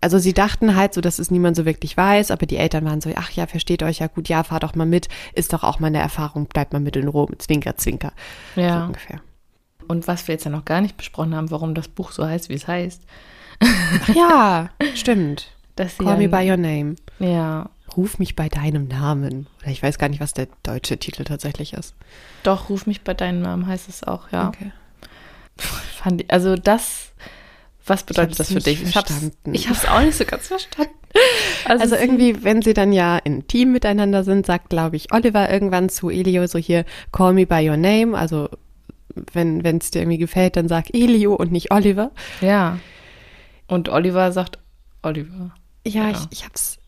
Also 0.02 0.18
sie 0.18 0.34
dachten 0.34 0.76
halt 0.76 0.94
so, 0.94 1.02
dass 1.02 1.20
es 1.20 1.30
niemand 1.30 1.58
so 1.58 1.66
wirklich 1.66 1.98
weiß, 1.98 2.32
aber 2.32 2.46
die 2.46 2.58
Eltern 2.58 2.86
waren 2.86 3.02
so, 3.02 3.10
ach 3.16 3.32
ja, 3.32 3.48
versteht 3.48 3.84
euch 3.84 4.00
ja 4.00 4.08
gut, 4.08 4.30
ja, 4.30 4.44
fahr 4.44 4.62
doch 4.62 4.76
mal 4.76 4.86
mit, 4.86 5.10
ist 5.34 5.52
doch 5.52 5.64
auch 5.64 5.80
mal 5.80 5.88
eine 5.88 6.00
Erfahrung, 6.00 6.46
bleibt 6.46 6.72
mal 6.72 6.80
mit 6.80 6.96
in 6.96 7.10
Rom, 7.10 7.38
zwinker, 7.38 7.76
zwinker. 7.76 8.14
Ja. 8.56 8.80
So 8.80 8.86
ungefähr. 8.86 9.22
Und 9.90 10.08
was 10.08 10.28
wir 10.28 10.34
jetzt 10.36 10.44
ja 10.44 10.52
noch 10.52 10.66
gar 10.66 10.82
nicht 10.82 10.98
besprochen 10.98 11.34
haben, 11.34 11.50
warum 11.50 11.74
das 11.74 11.88
Buch 11.88 12.12
so 12.12 12.24
heißt, 12.24 12.48
wie 12.50 12.54
es 12.54 12.68
heißt. 12.68 13.02
Ach 13.60 14.10
ja, 14.16 14.70
stimmt. 14.94 15.48
Call 15.98 16.18
me 16.18 16.30
by 16.30 16.48
your 16.48 16.58
name. 16.58 16.96
Ja. 17.18 17.72
Ruf 17.98 18.20
mich 18.20 18.36
bei 18.36 18.50
deinem 18.50 18.88
Namen. 18.88 19.48
Oder 19.62 19.72
ich 19.72 19.82
weiß 19.82 19.98
gar 19.98 20.08
nicht, 20.10 20.20
was 20.20 20.34
der 20.34 20.48
deutsche 20.62 20.98
Titel 20.98 21.24
tatsächlich 21.24 21.74
ist. 21.74 21.96
Doch, 22.44 22.70
ruf 22.70 22.86
mich 22.86 23.02
bei 23.02 23.16
deinem 23.16 23.42
Namen 23.42 23.66
heißt 23.66 23.90
es 23.90 24.04
auch, 24.04 24.32
ja. 24.32 24.50
Okay. 24.50 24.72
Ich, 25.58 26.32
also 26.32 26.56
das, 26.56 27.14
was 27.88 28.04
bedeutet 28.04 28.40
das 28.40 28.54
für 28.54 28.60
dich? 28.60 28.82
Verstanden. 28.86 29.56
Ich 29.56 29.70
habe 29.70 29.78
es 29.78 29.88
auch 29.88 30.02
nicht 30.02 30.18
so 30.18 30.26
ganz 30.26 30.48
verstanden. 30.48 30.94
Also, 31.66 31.82
also 31.82 31.96
irgendwie, 31.96 32.44
wenn 32.44 32.62
sie 32.62 32.76
dann 32.76 32.94
ja 32.94 33.18
in 33.18 33.48
Team 33.48 33.72
miteinander 33.72 34.24
sind, 34.24 34.46
sagt, 34.46 34.70
glaube 34.70 34.98
ich, 34.98 35.12
Oliver 35.12 35.52
irgendwann 35.52 35.90
zu 35.90 36.12
Elio 36.12 36.46
so 36.46 36.60
hier, 36.60 36.86
call 37.12 37.34
me 37.34 37.48
by 37.48 37.68
your 37.68 37.78
name, 37.78 38.16
also 38.16 38.50
wenn 39.34 39.78
es 39.78 39.92
dir 39.92 40.00
irgendwie 40.00 40.18
gefällt, 40.18 40.56
dann 40.56 40.68
sag 40.68 40.94
Elio 40.94 41.34
und 41.36 41.52
nicht 41.52 41.72
Oliver. 41.72 42.12
Ja. 42.42 42.80
Und 43.68 43.90
Oliver 43.90 44.32
sagt 44.32 44.60
Oliver. 45.02 45.52
Ja, 45.86 46.10
ja. 46.10 46.12
ich, 46.12 46.28
ich 46.32 46.46
hab's 46.46 46.80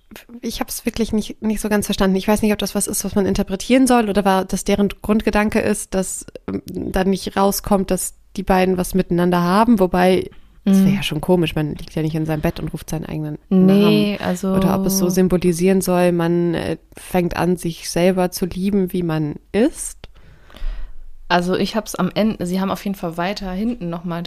ich 0.41 0.59
habe 0.59 0.69
es 0.69 0.85
wirklich 0.85 1.13
nicht, 1.13 1.41
nicht 1.41 1.61
so 1.61 1.69
ganz 1.69 1.85
verstanden. 1.85 2.15
Ich 2.15 2.27
weiß 2.27 2.41
nicht, 2.41 2.51
ob 2.51 2.59
das 2.59 2.75
was 2.75 2.87
ist, 2.87 3.05
was 3.05 3.15
man 3.15 3.25
interpretieren 3.25 3.87
soll 3.87 4.09
oder 4.09 4.25
war, 4.25 4.45
dass 4.45 4.63
deren 4.63 4.89
Grundgedanke 4.89 5.59
ist, 5.59 5.93
dass 5.93 6.25
ähm, 6.47 6.61
dann 6.65 7.09
nicht 7.09 7.37
rauskommt, 7.37 7.91
dass 7.91 8.15
die 8.35 8.43
beiden 8.43 8.77
was 8.77 8.93
miteinander 8.93 9.41
haben, 9.41 9.79
wobei 9.79 10.29
Das 10.63 10.77
wäre 10.77 10.89
mhm. 10.89 10.95
ja 10.95 11.03
schon 11.03 11.21
komisch, 11.21 11.55
man 11.55 11.75
liegt 11.75 11.95
ja 11.95 12.01
nicht 12.01 12.15
in 12.15 12.25
seinem 12.25 12.41
Bett 12.41 12.59
und 12.59 12.73
ruft 12.73 12.89
seinen 12.89 13.05
eigenen 13.05 13.37
nee, 13.49 14.17
Namen. 14.17 14.21
Also 14.21 14.53
Oder 14.53 14.79
ob 14.79 14.85
es 14.85 14.97
so 14.97 15.09
symbolisieren 15.09 15.81
soll, 15.81 16.11
man 16.11 16.53
äh, 16.53 16.77
fängt 16.95 17.35
an, 17.35 17.57
sich 17.57 17.89
selber 17.89 18.31
zu 18.31 18.45
lieben, 18.45 18.93
wie 18.93 19.03
man 19.03 19.35
ist. 19.51 19.97
Also 21.31 21.55
ich 21.55 21.77
habe 21.77 21.85
es 21.85 21.95
am 21.95 22.11
Ende, 22.13 22.45
sie 22.45 22.59
haben 22.59 22.71
auf 22.71 22.83
jeden 22.83 22.97
Fall 22.97 23.15
weiter 23.15 23.49
hinten 23.51 23.89
nochmal 23.89 24.21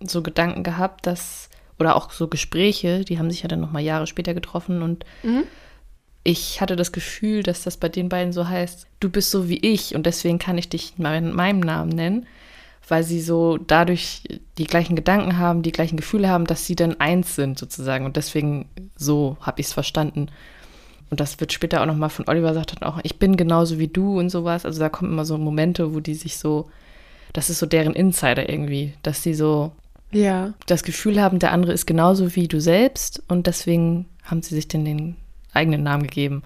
so 0.00 0.20
Gedanken 0.20 0.64
gehabt, 0.64 1.06
dass, 1.06 1.48
oder 1.78 1.94
auch 1.94 2.10
so 2.10 2.26
Gespräche, 2.26 3.04
die 3.04 3.20
haben 3.20 3.30
sich 3.30 3.42
ja 3.42 3.48
dann 3.48 3.60
nochmal 3.60 3.82
Jahre 3.82 4.08
später 4.08 4.34
getroffen 4.34 4.82
und 4.82 5.04
mhm. 5.22 5.44
ich 6.24 6.60
hatte 6.60 6.74
das 6.74 6.90
Gefühl, 6.90 7.44
dass 7.44 7.62
das 7.62 7.76
bei 7.76 7.88
den 7.88 8.08
beiden 8.08 8.32
so 8.32 8.48
heißt, 8.48 8.88
du 8.98 9.10
bist 9.10 9.30
so 9.30 9.48
wie 9.48 9.58
ich 9.58 9.94
und 9.94 10.06
deswegen 10.06 10.40
kann 10.40 10.58
ich 10.58 10.68
dich 10.68 10.94
in 10.98 11.04
meinem 11.04 11.60
Namen 11.60 11.90
nennen 11.90 12.26
weil 12.88 13.04
sie 13.04 13.20
so 13.20 13.58
dadurch 13.58 14.22
die 14.56 14.64
gleichen 14.64 14.96
Gedanken 14.96 15.38
haben, 15.38 15.62
die 15.62 15.72
gleichen 15.72 15.98
Gefühle 15.98 16.28
haben, 16.28 16.46
dass 16.46 16.64
sie 16.66 16.74
dann 16.74 16.98
eins 17.00 17.34
sind 17.36 17.58
sozusagen. 17.58 18.06
Und 18.06 18.16
deswegen 18.16 18.68
so 18.96 19.36
habe 19.40 19.60
ich 19.60 19.66
es 19.66 19.72
verstanden. 19.74 20.28
Und 21.10 21.20
das 21.20 21.40
wird 21.40 21.52
später 21.52 21.80
auch 21.80 21.86
nochmal 21.86 22.10
von 22.10 22.28
Oliver 22.28 22.52
sagt 22.54 22.76
dann 22.76 22.88
auch, 22.88 23.00
ich 23.02 23.18
bin 23.18 23.36
genauso 23.36 23.78
wie 23.78 23.88
du 23.88 24.18
und 24.18 24.30
sowas. 24.30 24.64
Also 24.64 24.80
da 24.80 24.88
kommen 24.88 25.12
immer 25.12 25.24
so 25.24 25.38
Momente, 25.38 25.94
wo 25.94 26.00
die 26.00 26.14
sich 26.14 26.36
so, 26.36 26.68
das 27.32 27.50
ist 27.50 27.58
so 27.58 27.66
deren 27.66 27.94
Insider 27.94 28.48
irgendwie, 28.48 28.94
dass 29.02 29.22
sie 29.22 29.34
so 29.34 29.72
ja. 30.10 30.52
das 30.66 30.82
Gefühl 30.82 31.20
haben, 31.20 31.38
der 31.38 31.52
andere 31.52 31.72
ist 31.72 31.86
genauso 31.86 32.34
wie 32.36 32.48
du 32.48 32.60
selbst 32.60 33.22
und 33.28 33.46
deswegen 33.46 34.06
haben 34.22 34.42
sie 34.42 34.54
sich 34.54 34.68
dann 34.68 34.84
den 34.84 35.16
eigenen 35.52 35.82
Namen 35.82 36.04
gegeben. 36.04 36.42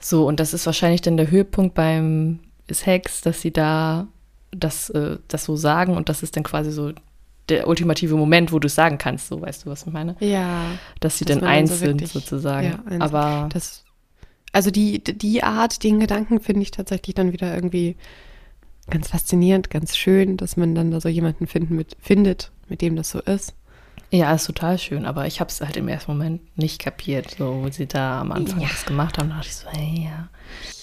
So, 0.00 0.26
und 0.26 0.40
das 0.40 0.54
ist 0.54 0.66
wahrscheinlich 0.66 1.02
dann 1.02 1.16
der 1.16 1.30
Höhepunkt 1.30 1.74
beim 1.74 2.40
Sex, 2.70 3.20
dass 3.20 3.40
sie 3.40 3.52
da 3.52 4.06
das, 4.50 4.90
äh, 4.90 5.18
das 5.28 5.44
so 5.44 5.56
sagen 5.56 5.96
und 5.96 6.08
das 6.08 6.22
ist 6.22 6.36
dann 6.36 6.44
quasi 6.44 6.70
so 6.70 6.92
der 7.48 7.68
ultimative 7.68 8.16
Moment, 8.16 8.52
wo 8.52 8.58
du 8.58 8.66
es 8.66 8.74
sagen 8.74 8.98
kannst, 8.98 9.28
so 9.28 9.40
weißt 9.40 9.64
du, 9.64 9.70
was 9.70 9.86
ich 9.86 9.92
meine? 9.92 10.16
Ja. 10.20 10.66
Dass 11.00 11.18
sie 11.18 11.24
dann 11.24 11.42
eins 11.44 11.70
so 11.70 11.76
sind, 11.76 12.06
sozusagen. 12.06 12.68
Ja, 12.68 12.82
eins. 12.86 13.02
Aber 13.02 13.48
das, 13.52 13.84
also 14.52 14.70
die, 14.70 15.02
die 15.02 15.42
Art, 15.42 15.82
den 15.82 16.00
Gedanken 16.00 16.40
finde 16.40 16.62
ich 16.62 16.70
tatsächlich 16.70 17.14
dann 17.14 17.32
wieder 17.32 17.54
irgendwie 17.54 17.96
ganz 18.90 19.08
faszinierend, 19.08 19.70
ganz 19.70 19.96
schön, 19.96 20.36
dass 20.36 20.56
man 20.56 20.74
dann 20.74 20.90
da 20.90 21.00
so 21.00 21.08
jemanden 21.08 21.46
finden 21.46 21.76
mit, 21.76 21.96
findet, 22.00 22.50
mit 22.68 22.80
dem 22.80 22.96
das 22.96 23.10
so 23.10 23.20
ist. 23.20 23.54
Ja, 24.10 24.34
ist 24.34 24.46
total 24.46 24.78
schön, 24.78 25.04
aber 25.04 25.26
ich 25.26 25.40
habe 25.40 25.50
es 25.50 25.60
halt 25.60 25.76
im 25.76 25.86
ersten 25.88 26.12
Moment 26.12 26.40
nicht 26.56 26.78
kapiert, 26.78 27.36
so 27.36 27.62
wo 27.62 27.68
sie 27.70 27.86
da 27.86 28.22
am 28.22 28.32
Anfang 28.32 28.60
ja. 28.60 28.68
das 28.68 28.86
gemacht 28.86 29.18
haben, 29.18 29.28
da 29.28 29.36
dachte 29.36 29.48
ich 29.48 29.56
so, 29.56 29.68
hey, 29.68 30.04
ja 30.06 30.28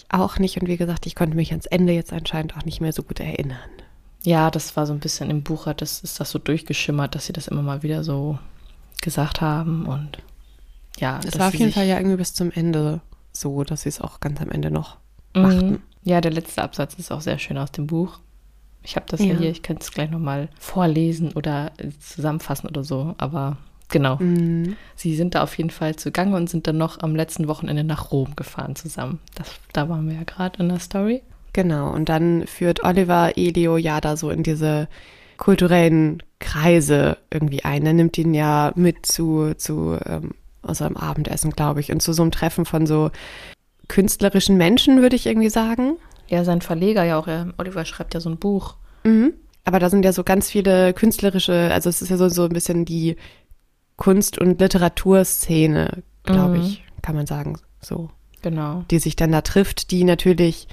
auch 0.09 0.39
nicht. 0.39 0.59
Und 0.59 0.67
wie 0.67 0.77
gesagt, 0.77 1.05
ich 1.05 1.15
konnte 1.15 1.35
mich 1.35 1.51
ans 1.51 1.65
Ende 1.65 1.93
jetzt 1.93 2.13
anscheinend 2.13 2.55
auch 2.57 2.65
nicht 2.65 2.81
mehr 2.81 2.93
so 2.93 3.03
gut 3.03 3.19
erinnern. 3.19 3.57
Ja, 4.25 4.49
das 4.49 4.75
war 4.75 4.87
so 4.87 4.93
ein 4.93 4.99
bisschen 4.99 5.29
im 5.29 5.43
Buch, 5.43 5.67
hat 5.67 5.81
das, 5.81 6.01
ist 6.01 6.19
das 6.19 6.31
so 6.31 6.39
durchgeschimmert, 6.39 7.13
dass 7.13 7.27
sie 7.27 7.33
das 7.33 7.47
immer 7.47 7.61
mal 7.61 7.83
wieder 7.83 8.03
so 8.03 8.39
gesagt 9.01 9.39
haben. 9.39 9.85
Und 9.85 10.17
ja, 10.97 11.19
es 11.23 11.37
war 11.37 11.49
auf 11.49 11.55
jeden 11.55 11.71
Fall 11.71 11.85
ja 11.85 11.97
irgendwie 11.97 12.17
bis 12.17 12.33
zum 12.33 12.51
Ende 12.51 13.01
so, 13.31 13.63
dass 13.63 13.83
sie 13.83 13.89
es 13.89 14.01
auch 14.01 14.19
ganz 14.19 14.41
am 14.41 14.49
Ende 14.49 14.71
noch 14.71 14.97
mhm. 15.35 15.41
machten. 15.41 15.83
Ja, 16.03 16.21
der 16.21 16.31
letzte 16.31 16.63
Absatz 16.63 16.95
ist 16.95 17.11
auch 17.11 17.21
sehr 17.21 17.37
schön 17.37 17.57
aus 17.57 17.71
dem 17.71 17.85
Buch. 17.85 18.19
Ich 18.81 18.95
habe 18.95 19.05
das 19.07 19.19
ja. 19.19 19.35
hier, 19.35 19.51
ich 19.51 19.61
kann 19.61 19.77
es 19.79 19.91
gleich 19.91 20.09
nochmal 20.09 20.49
vorlesen 20.59 21.33
oder 21.33 21.71
zusammenfassen 21.99 22.67
oder 22.67 22.83
so, 22.83 23.13
aber 23.17 23.57
Genau. 23.89 24.17
Mhm. 24.17 24.77
Sie 24.95 25.15
sind 25.15 25.35
da 25.35 25.43
auf 25.43 25.55
jeden 25.59 25.69
Fall 25.69 25.95
zugange 25.95 26.35
und 26.35 26.49
sind 26.49 26.65
dann 26.65 26.77
noch 26.77 27.01
am 27.01 27.15
letzten 27.15 27.47
Wochenende 27.47 27.83
nach 27.83 28.11
Rom 28.11 28.35
gefahren 28.35 28.75
zusammen. 28.75 29.19
Das, 29.35 29.51
da 29.73 29.87
waren 29.89 30.09
wir 30.09 30.15
ja 30.15 30.23
gerade 30.23 30.59
in 30.59 30.69
der 30.69 30.79
Story. 30.79 31.21
Genau. 31.55 31.89
Und 31.89 32.09
dann 32.09 32.45
führt 32.47 32.83
Oliver 32.83 33.37
Elio 33.37 33.77
ja 33.77 34.01
da 34.01 34.17
so 34.17 34.29
in 34.29 34.43
diese 34.43 34.89
kulturellen 35.37 36.21
Kreise 36.39 37.17
irgendwie 37.31 37.63
ein. 37.63 37.85
Er 37.85 37.93
nimmt 37.93 38.17
ihn 38.17 38.33
ja 38.33 38.73
mit 38.75 39.05
zu, 39.05 39.53
zu 39.53 39.97
ähm, 40.05 40.31
unserem 40.61 40.97
Abendessen, 40.97 41.51
glaube 41.51 41.79
ich, 41.79 41.93
und 41.93 42.01
zu 42.01 42.11
so 42.11 42.23
einem 42.23 42.31
Treffen 42.31 42.65
von 42.65 42.85
so 42.85 43.09
künstlerischen 43.87 44.57
Menschen, 44.57 45.01
würde 45.01 45.15
ich 45.15 45.27
irgendwie 45.27 45.49
sagen. 45.49 45.95
Ja, 46.27 46.43
sein 46.43 46.59
Verleger 46.59 47.05
ja 47.05 47.17
auch. 47.17 47.27
Ja, 47.27 47.47
Oliver 47.57 47.85
schreibt 47.85 48.15
ja 48.15 48.19
so 48.19 48.29
ein 48.29 48.37
Buch. 48.37 48.75
Mhm. 49.05 49.31
Aber 49.63 49.79
da 49.79 49.89
sind 49.89 50.03
ja 50.03 50.11
so 50.11 50.25
ganz 50.25 50.49
viele 50.49 50.93
künstlerische, 50.93 51.71
also 51.71 51.87
es 51.89 52.01
ist 52.01 52.09
ja 52.09 52.17
so, 52.17 52.27
so 52.27 52.43
ein 52.43 52.49
bisschen 52.49 52.83
die 52.83 53.15
Kunst- 53.95 54.41
und 54.41 54.59
Literaturszene, 54.59 56.03
glaube 56.23 56.57
mhm. 56.57 56.63
ich, 56.63 56.83
kann 57.01 57.15
man 57.15 57.27
sagen, 57.27 57.57
so. 57.79 58.09
Genau. 58.41 58.83
Die 58.91 58.99
sich 58.99 59.15
dann 59.15 59.31
da 59.31 59.39
trifft, 59.39 59.91
die 59.91 60.03
natürlich 60.03 60.67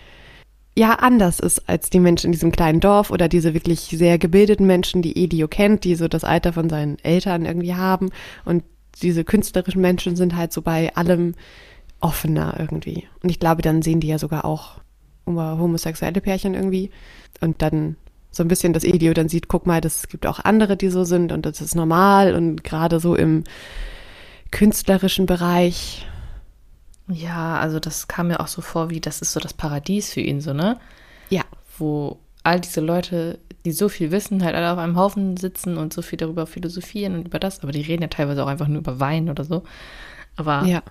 ja 0.77 0.95
anders 0.95 1.41
ist 1.41 1.69
als 1.69 1.91
die 1.91 2.01
Menschen 2.01 2.27
in 2.27 2.33
diesem 2.33 2.53
kleinen 2.53 2.81
Dorf 2.81 3.11
oder 3.11 3.29
diese 3.29 3.55
wirklich 3.55 3.81
sehr 3.81 4.19
gebildeten 4.19 4.67
Menschen, 4.67 5.03
die 5.03 5.19
Edio 5.19 5.49
kennt, 5.49 5.85
die 5.85 5.95
so 5.95 6.09
das 6.09 6.25
Alter 6.25 6.53
von 6.53 6.71
seinen 6.71 6.99
Eltern 7.01 7.45
irgendwie 7.45 7.75
haben. 7.75 8.11
Und 8.45 8.65
diese 9.03 9.25
künstlerischen 9.25 9.81
Menschen 9.81 10.17
sind 10.17 10.37
halt 10.37 10.53
so 10.53 10.63
bei 10.63 10.95
allem 10.95 11.35
offener 12.01 12.57
irgendwie. 12.59 13.07
Und 13.23 13.31
ich 13.31 13.39
glaube, 13.39 13.63
dann 13.63 13.83
sehen 13.83 14.01
die 14.01 14.09
ja 14.09 14.19
sogar 14.19 14.45
auch 14.45 14.81
homosexuelle 15.27 16.21
Pärchen 16.21 16.55
irgendwie. 16.55 16.91
Und 17.41 17.63
dann 17.63 17.97
so 18.31 18.43
ein 18.43 18.49
bisschen 18.49 18.73
das 18.73 18.85
Elio 18.85 19.13
dann 19.13 19.29
sieht, 19.29 19.49
guck 19.49 19.67
mal, 19.67 19.81
das 19.81 20.09
gibt 20.09 20.27
auch 20.27 20.41
andere, 20.41 20.77
die 20.77 20.89
so 20.89 21.05
sind 21.05 21.33
und 21.33 21.45
das 21.45 21.61
ist 21.61 21.75
normal 21.75 22.35
und 22.35 22.65
gerade 22.65 22.99
so 22.99 23.15
im 23.15 23.45
künstlerischen 24.51 25.27
Bereich. 25.27 26.07
Ja, 27.15 27.59
also 27.59 27.81
das 27.81 28.09
kam 28.09 28.29
mir 28.29 28.41
auch 28.41 28.49
so 28.49 28.63
vor, 28.63 28.91
wie 28.91 29.01
das 29.01 29.23
ist 29.23 29.33
so 29.33 29.41
das 29.41 29.55
Paradies 29.55 30.13
für 30.13 30.21
ihn, 30.21 30.41
so, 30.41 30.53
ne? 30.53 30.79
Ja. 31.31 31.43
Wo 31.79 32.19
all 32.43 32.61
diese 32.61 32.81
Leute, 32.81 33.39
die 33.65 33.73
so 33.73 33.89
viel 33.89 34.11
wissen, 34.11 34.43
halt 34.45 34.55
alle 34.55 34.73
auf 34.73 34.79
einem 34.79 34.97
Haufen 34.97 35.37
sitzen 35.37 35.77
und 35.77 35.93
so 35.93 36.03
viel 36.03 36.17
darüber 36.17 36.47
philosophieren 36.47 37.15
und 37.15 37.27
über 37.27 37.39
das, 37.39 37.63
aber 37.63 37.73
die 37.73 37.83
reden 37.83 38.03
ja 38.03 38.09
teilweise 38.09 38.43
auch 38.43 38.49
einfach 38.49 38.69
nur 38.69 38.79
über 38.79 39.01
Wein 39.01 39.31
oder 39.31 39.45
so. 39.45 39.63
Aber 40.37 40.65
ja. 40.65 40.83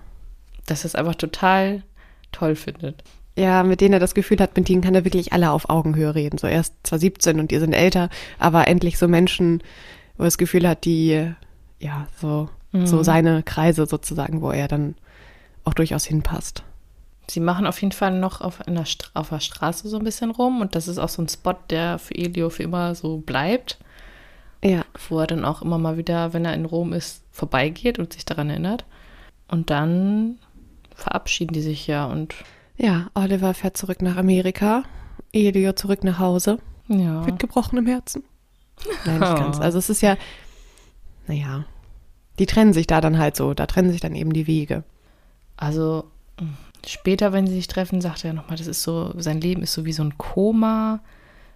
dass 0.66 0.84
es 0.84 0.94
einfach 0.94 1.14
total 1.14 1.82
toll 2.30 2.56
findet 2.56 3.02
ja, 3.36 3.62
mit 3.62 3.80
denen 3.80 3.94
er 3.94 4.00
das 4.00 4.14
Gefühl 4.14 4.38
hat, 4.38 4.56
mit 4.56 4.68
denen 4.68 4.82
kann 4.82 4.94
er 4.94 5.04
wirklich 5.04 5.32
alle 5.32 5.50
auf 5.50 5.70
Augenhöhe 5.70 6.14
reden. 6.14 6.38
So, 6.38 6.46
er 6.46 6.60
ist 6.60 6.74
zwar 6.82 6.98
17 6.98 7.40
und 7.40 7.50
die 7.50 7.58
sind 7.58 7.72
älter, 7.72 8.10
aber 8.38 8.68
endlich 8.68 8.98
so 8.98 9.08
Menschen, 9.08 9.62
wo 10.16 10.24
er 10.24 10.26
das 10.26 10.38
Gefühl 10.38 10.68
hat, 10.68 10.84
die, 10.84 11.32
ja, 11.78 12.06
so, 12.20 12.50
mhm. 12.72 12.86
so 12.86 13.02
seine 13.02 13.42
Kreise 13.42 13.86
sozusagen, 13.86 14.42
wo 14.42 14.50
er 14.50 14.68
dann 14.68 14.94
auch 15.64 15.74
durchaus 15.74 16.04
hinpasst. 16.04 16.64
Sie 17.28 17.40
machen 17.40 17.66
auf 17.66 17.80
jeden 17.80 17.92
Fall 17.92 18.18
noch 18.18 18.40
auf, 18.40 18.66
einer 18.66 18.84
auf 19.14 19.28
der 19.28 19.40
Straße 19.40 19.88
so 19.88 19.96
ein 19.96 20.04
bisschen 20.04 20.30
rum 20.30 20.60
und 20.60 20.74
das 20.74 20.88
ist 20.88 20.98
auch 20.98 21.08
so 21.08 21.22
ein 21.22 21.28
Spot, 21.28 21.54
der 21.70 21.98
für 21.98 22.14
Elio 22.14 22.50
für 22.50 22.64
immer 22.64 22.94
so 22.94 23.18
bleibt. 23.18 23.78
Ja. 24.64 24.84
Wo 25.08 25.18
er 25.18 25.26
dann 25.26 25.44
auch 25.44 25.62
immer 25.62 25.78
mal 25.78 25.96
wieder, 25.96 26.32
wenn 26.32 26.44
er 26.44 26.54
in 26.54 26.64
Rom 26.64 26.92
ist, 26.92 27.24
vorbeigeht 27.32 27.98
und 27.98 28.12
sich 28.12 28.24
daran 28.24 28.50
erinnert. 28.50 28.84
Und 29.48 29.70
dann 29.70 30.38
verabschieden 30.94 31.52
die 31.52 31.62
sich 31.62 31.86
ja 31.86 32.04
und 32.06 32.34
ja, 32.76 33.08
Oliver 33.14 33.54
fährt 33.54 33.76
zurück 33.76 34.02
nach 34.02 34.16
Amerika, 34.16 34.84
Elio 35.32 35.72
zurück 35.72 36.04
nach 36.04 36.18
Hause. 36.18 36.58
Ja. 36.88 37.22
Mit 37.22 37.38
gebrochenem 37.38 37.86
Herzen. 37.86 38.24
Nein, 39.04 39.20
nicht 39.20 39.36
ganz. 39.36 39.58
Also 39.60 39.78
es 39.78 39.90
ist 39.90 40.02
ja, 40.02 40.16
naja, 41.26 41.64
die 42.38 42.46
trennen 42.46 42.72
sich 42.72 42.86
da 42.86 43.00
dann 43.00 43.18
halt 43.18 43.36
so, 43.36 43.54
da 43.54 43.66
trennen 43.66 43.92
sich 43.92 44.00
dann 44.00 44.14
eben 44.14 44.32
die 44.32 44.46
Wege. 44.46 44.84
Also 45.62 46.04
später, 46.84 47.32
wenn 47.32 47.46
sie 47.46 47.54
sich 47.54 47.68
treffen, 47.68 48.00
sagt 48.00 48.24
er 48.24 48.32
nochmal, 48.32 48.56
das 48.56 48.66
ist 48.66 48.82
so, 48.82 49.14
sein 49.16 49.40
Leben 49.40 49.62
ist 49.62 49.72
so 49.72 49.84
wie 49.84 49.92
so 49.92 50.02
ein 50.02 50.18
Koma, 50.18 51.00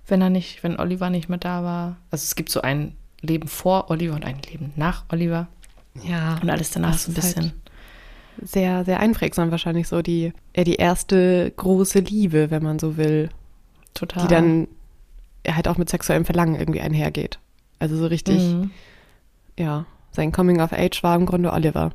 wenn 0.06 0.22
er 0.22 0.30
nicht, 0.30 0.62
wenn 0.62 0.78
Oliver 0.78 1.10
nicht 1.10 1.28
mehr 1.28 1.38
da 1.38 1.64
war. 1.64 1.96
Also 2.12 2.22
es 2.22 2.36
gibt 2.36 2.50
so 2.50 2.60
ein 2.62 2.94
Leben 3.20 3.48
vor 3.48 3.90
Oliver 3.90 4.14
und 4.14 4.24
ein 4.24 4.38
Leben 4.48 4.72
nach 4.76 5.04
Oliver. 5.10 5.48
Ja. 6.04 6.38
Und 6.40 6.48
alles 6.50 6.70
danach 6.70 6.96
so 6.96 7.10
ein 7.10 7.14
bisschen. 7.14 7.42
Halt 7.42 7.54
sehr, 8.42 8.84
sehr 8.84 9.00
einprägsam 9.00 9.50
wahrscheinlich 9.50 9.88
so 9.88 10.02
die, 10.02 10.32
ja, 10.54 10.62
die 10.62 10.76
erste 10.76 11.50
große 11.56 11.98
Liebe, 11.98 12.52
wenn 12.52 12.62
man 12.62 12.78
so 12.78 12.96
will. 12.96 13.30
Total. 13.94 14.22
Die 14.22 14.28
dann 14.28 14.68
halt 15.48 15.66
auch 15.66 15.78
mit 15.78 15.88
sexuellem 15.88 16.24
Verlangen 16.24 16.54
irgendwie 16.54 16.80
einhergeht. 16.80 17.40
Also 17.80 17.96
so 17.96 18.06
richtig, 18.06 18.38
mhm. 18.38 18.70
ja, 19.58 19.84
sein 20.12 20.30
Coming 20.30 20.60
of 20.60 20.72
Age 20.72 21.02
war 21.02 21.16
im 21.16 21.26
Grunde 21.26 21.52
Oliver. 21.52 21.90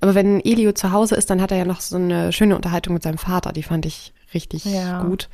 Aber 0.00 0.14
wenn 0.14 0.44
Elio 0.44 0.72
zu 0.72 0.92
Hause 0.92 1.14
ist, 1.14 1.30
dann 1.30 1.40
hat 1.40 1.50
er 1.50 1.58
ja 1.58 1.64
noch 1.64 1.80
so 1.80 1.96
eine 1.96 2.32
schöne 2.32 2.56
Unterhaltung 2.56 2.94
mit 2.94 3.02
seinem 3.02 3.18
Vater, 3.18 3.52
die 3.52 3.62
fand 3.62 3.86
ich 3.86 4.12
richtig 4.34 4.64
ja. 4.64 5.02
gut. 5.02 5.28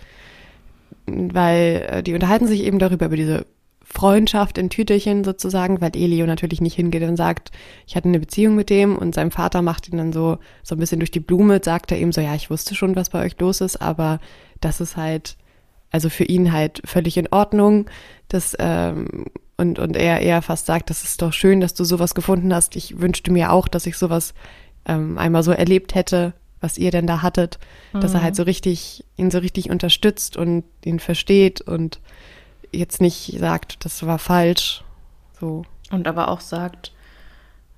Weil 1.06 1.86
äh, 1.90 2.02
die 2.02 2.14
unterhalten 2.14 2.46
sich 2.46 2.62
eben 2.62 2.78
darüber, 2.78 3.06
über 3.06 3.16
diese 3.16 3.46
Freundschaft 3.84 4.58
in 4.58 4.70
Tüterchen 4.70 5.24
sozusagen, 5.24 5.80
weil 5.80 5.94
Elio 5.94 6.26
natürlich 6.26 6.60
nicht 6.60 6.76
hingeht 6.76 7.02
und 7.02 7.16
sagt, 7.16 7.50
ich 7.86 7.96
hatte 7.96 8.08
eine 8.08 8.20
Beziehung 8.20 8.54
mit 8.54 8.70
dem 8.70 8.96
und 8.96 9.14
sein 9.14 9.30
Vater 9.30 9.60
macht 9.60 9.88
ihn 9.88 9.98
dann 9.98 10.12
so, 10.12 10.38
so 10.62 10.74
ein 10.74 10.78
bisschen 10.78 11.00
durch 11.00 11.10
die 11.10 11.20
Blume, 11.20 11.60
sagt 11.62 11.92
er 11.92 11.98
ihm 11.98 12.12
so, 12.12 12.20
ja, 12.20 12.34
ich 12.34 12.48
wusste 12.48 12.74
schon, 12.74 12.96
was 12.96 13.10
bei 13.10 13.22
euch 13.24 13.38
los 13.38 13.60
ist, 13.60 13.82
aber 13.82 14.20
das 14.60 14.80
ist 14.80 14.96
halt, 14.96 15.36
also 15.90 16.08
für 16.08 16.24
ihn 16.24 16.52
halt 16.52 16.80
völlig 16.84 17.18
in 17.18 17.28
Ordnung, 17.30 17.86
das, 18.28 18.56
ähm, 18.58 19.26
und, 19.56 19.78
und 19.78 19.96
er 19.96 20.20
eher 20.20 20.42
fast 20.42 20.66
sagt, 20.66 20.90
das 20.90 21.04
ist 21.04 21.22
doch 21.22 21.32
schön, 21.32 21.60
dass 21.60 21.74
du 21.74 21.84
sowas 21.84 22.14
gefunden 22.14 22.54
hast. 22.54 22.76
Ich 22.76 23.00
wünschte 23.00 23.30
mir 23.30 23.52
auch, 23.52 23.68
dass 23.68 23.86
ich 23.86 23.96
sowas 23.96 24.34
ähm, 24.86 25.18
einmal 25.18 25.42
so 25.42 25.52
erlebt 25.52 25.94
hätte, 25.94 26.32
was 26.60 26.78
ihr 26.78 26.90
denn 26.90 27.06
da 27.06 27.22
hattet, 27.22 27.58
mhm. 27.92 28.00
dass 28.00 28.14
er 28.14 28.22
halt 28.22 28.34
mhm. 28.34 28.36
so 28.36 28.42
richtig, 28.44 29.04
ihn 29.16 29.30
so 29.30 29.38
richtig 29.38 29.70
unterstützt 29.70 30.36
und 30.36 30.64
ihn 30.84 31.00
versteht 31.00 31.60
und 31.60 32.00
jetzt 32.72 33.00
nicht 33.00 33.36
sagt, 33.38 33.84
das 33.84 34.04
war 34.06 34.18
falsch. 34.18 34.82
So. 35.38 35.64
Und 35.90 36.08
aber 36.08 36.28
auch 36.28 36.40
sagt, 36.40 36.92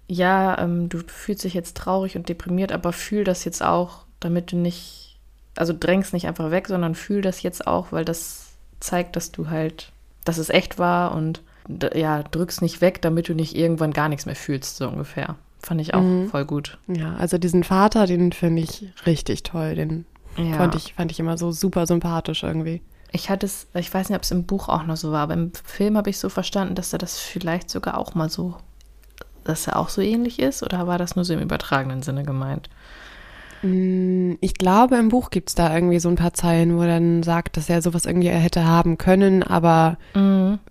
ja, 0.07 0.59
ähm, 0.59 0.89
du 0.89 0.99
fühlst 1.07 1.45
dich 1.45 1.55
jetzt 1.55 1.77
traurig 1.77 2.17
und 2.17 2.29
deprimiert, 2.29 2.73
aber 2.73 2.93
fühl 2.93 3.25
das 3.25 3.45
jetzt 3.45 3.63
auch, 3.63 4.05
damit 4.21 4.53
du 4.53 4.57
nicht, 4.57 5.19
also 5.57 5.75
drängst 5.79 6.13
nicht 6.13 6.27
einfach 6.27 6.51
weg, 6.51 6.69
sondern 6.69 6.95
fühl 6.95 7.23
das 7.23 7.43
jetzt 7.43 7.67
auch, 7.67 7.91
weil 7.91 8.05
das 8.05 8.53
zeigt, 8.81 9.17
dass 9.17 9.33
du 9.33 9.49
halt, 9.49 9.93
dass 10.25 10.39
es 10.39 10.51
echt 10.51 10.79
war 10.79 11.15
und 11.15 11.43
ja, 11.95 12.23
drück's 12.23 12.61
nicht 12.61 12.81
weg, 12.81 13.01
damit 13.03 13.29
du 13.29 13.35
nicht 13.35 13.57
irgendwann 13.57 13.93
gar 13.93 14.09
nichts 14.09 14.27
mehr 14.27 14.37
fühlst, 14.37 14.77
so 14.77 14.89
ungefähr. 14.89 15.37
Fand 15.61 15.81
ich 15.81 15.95
auch 15.95 16.03
mhm. 16.03 16.29
voll 16.29 16.45
gut. 16.45 16.79
Ja, 16.89 17.15
also 17.17 17.39
diesen 17.39 17.65
Vater, 17.65 18.07
den 18.07 18.33
finde 18.33 18.63
ich 18.63 18.93
richtig 19.07 19.45
toll. 19.45 19.75
Den 19.75 20.05
ja. 20.37 20.57
fand, 20.57 20.75
ich, 20.75 20.95
fand 20.95 21.11
ich 21.11 21.21
immer 21.21 21.39
so 21.39 21.53
super 21.53 21.87
sympathisch 21.87 22.43
irgendwie. 22.43 22.83
Ich 23.13 23.31
hatte 23.31 23.47
es, 23.47 23.69
ich 23.75 23.93
weiß 23.95 24.09
nicht, 24.09 24.17
ob 24.17 24.25
es 24.25 24.31
im 24.31 24.45
Buch 24.45 24.69
auch 24.69 24.85
noch 24.85 24.97
so 24.97 25.13
war, 25.13 25.23
aber 25.23 25.35
im 25.35 25.53
Film 25.55 25.97
habe 25.97 26.11
ich 26.11 26.19
so 26.19 26.29
verstanden, 26.29 26.75
dass 26.75 26.93
er 26.93 26.99
das 26.99 27.19
vielleicht 27.19 27.71
sogar 27.71 27.97
auch 27.97 28.15
mal 28.15 28.29
so, 28.29 28.57
dass 29.45 29.67
er 29.69 29.79
auch 29.79 29.89
so 29.89 30.03
ähnlich 30.03 30.41
ist, 30.41 30.63
oder 30.63 30.87
war 30.87 30.99
das 30.99 31.15
nur 31.17 31.25
so 31.25 31.33
im 31.33 31.41
übertragenen 31.41 32.03
Sinne 32.03 32.25
gemeint? 32.25 32.69
Mm, 33.63 34.33
ich 34.41 34.55
glaube, 34.55 34.97
im 34.97 35.09
Buch 35.09 35.31
gibt 35.31 35.49
es 35.49 35.55
da 35.55 35.75
irgendwie 35.75 36.01
so 36.01 36.09
ein 36.09 36.17
paar 36.17 36.35
Zeilen, 36.35 36.77
wo 36.77 36.83
er 36.83 36.89
dann 36.89 37.23
sagt, 37.23 37.57
dass 37.57 37.71
er 37.71 37.81
sowas 37.81 38.05
irgendwie 38.05 38.29
hätte 38.29 38.67
haben 38.67 38.99
können, 38.99 39.43
aber 39.43 39.97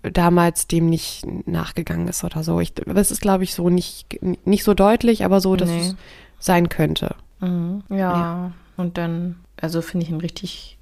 mhm. 0.02 0.12
damals 0.12 0.66
dem 0.66 0.88
nicht 0.88 1.24
nachgegangen 1.46 2.08
ist 2.08 2.24
oder 2.24 2.42
so. 2.42 2.60
Ich, 2.60 2.74
das 2.74 3.10
ist, 3.10 3.20
glaube 3.20 3.44
ich, 3.44 3.54
so 3.54 3.70
nicht, 3.70 4.20
nicht 4.44 4.64
so 4.64 4.74
deutlich, 4.74 5.24
aber 5.24 5.40
so, 5.40 5.56
dass 5.56 5.68
nee. 5.68 5.80
es 5.80 5.96
sein 6.38 6.68
könnte. 6.68 7.14
Mhm. 7.40 7.82
Ja. 7.88 7.96
ja, 7.96 8.52
und 8.76 8.98
dann, 8.98 9.36
also 9.60 9.82
finde 9.82 10.06
ich 10.06 10.12
ein 10.12 10.20
richtig 10.20 10.78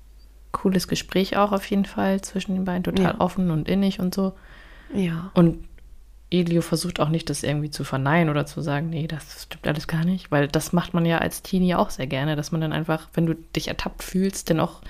cooles 0.52 0.86
Gespräch 0.86 1.36
auch 1.36 1.52
auf 1.52 1.64
jeden 1.66 1.86
Fall 1.86 2.20
zwischen 2.20 2.54
den 2.54 2.64
beiden, 2.64 2.84
total 2.84 3.14
ja. 3.14 3.20
offen 3.20 3.50
und 3.50 3.68
innig 3.68 4.00
und 4.00 4.14
so. 4.14 4.34
Ja. 4.94 5.30
Und 5.34 5.64
Elio 6.30 6.62
versucht 6.62 7.00
auch 7.00 7.08
nicht, 7.08 7.28
das 7.28 7.42
irgendwie 7.42 7.70
zu 7.70 7.84
verneinen 7.84 8.30
oder 8.30 8.46
zu 8.46 8.60
sagen, 8.62 8.90
nee, 8.90 9.06
das 9.06 9.44
stimmt 9.44 9.66
alles 9.66 9.86
gar 9.86 10.04
nicht, 10.04 10.30
weil 10.30 10.48
das 10.48 10.72
macht 10.72 10.94
man 10.94 11.04
ja 11.04 11.18
als 11.18 11.42
Teenie 11.42 11.74
auch 11.74 11.90
sehr 11.90 12.06
gerne, 12.06 12.36
dass 12.36 12.52
man 12.52 12.60
dann 12.60 12.72
einfach, 12.72 13.08
wenn 13.14 13.26
du 13.26 13.34
dich 13.34 13.68
ertappt 13.68 14.02
fühlst, 14.02 14.48
dann 14.48 14.60
auch 14.60 14.80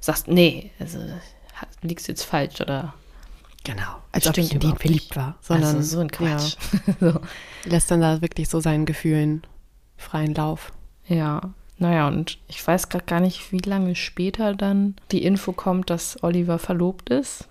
sagst, 0.00 0.28
nee, 0.28 0.70
also 0.80 0.98
liegst 1.82 2.08
jetzt 2.08 2.24
falsch 2.24 2.60
oder 2.60 2.94
Genau, 3.64 3.96
als 4.12 4.26
ob 4.26 4.38
ich 4.38 4.52
in 4.52 4.60
den 4.60 4.76
verliebt 4.76 5.16
war. 5.16 5.36
Sondern 5.40 5.76
also 5.76 5.96
so 5.96 6.00
ein 6.00 6.10
Quatsch. 6.10 6.56
Ja. 7.00 7.12
so. 7.12 7.20
Lässt 7.64 7.90
dann 7.90 8.00
da 8.00 8.22
wirklich 8.22 8.48
so 8.48 8.60
seinen 8.60 8.86
Gefühlen 8.86 9.42
freien 9.96 10.34
Lauf. 10.34 10.72
Ja, 11.06 11.52
naja, 11.76 12.08
und 12.08 12.38
ich 12.48 12.66
weiß 12.66 12.88
gerade 12.88 13.04
gar 13.04 13.20
nicht, 13.20 13.52
wie 13.52 13.58
lange 13.58 13.94
später 13.94 14.54
dann 14.54 14.96
die 15.12 15.24
Info 15.24 15.52
kommt, 15.52 15.90
dass 15.90 16.22
Oliver 16.22 16.58
verlobt 16.58 17.10
ist 17.10 17.50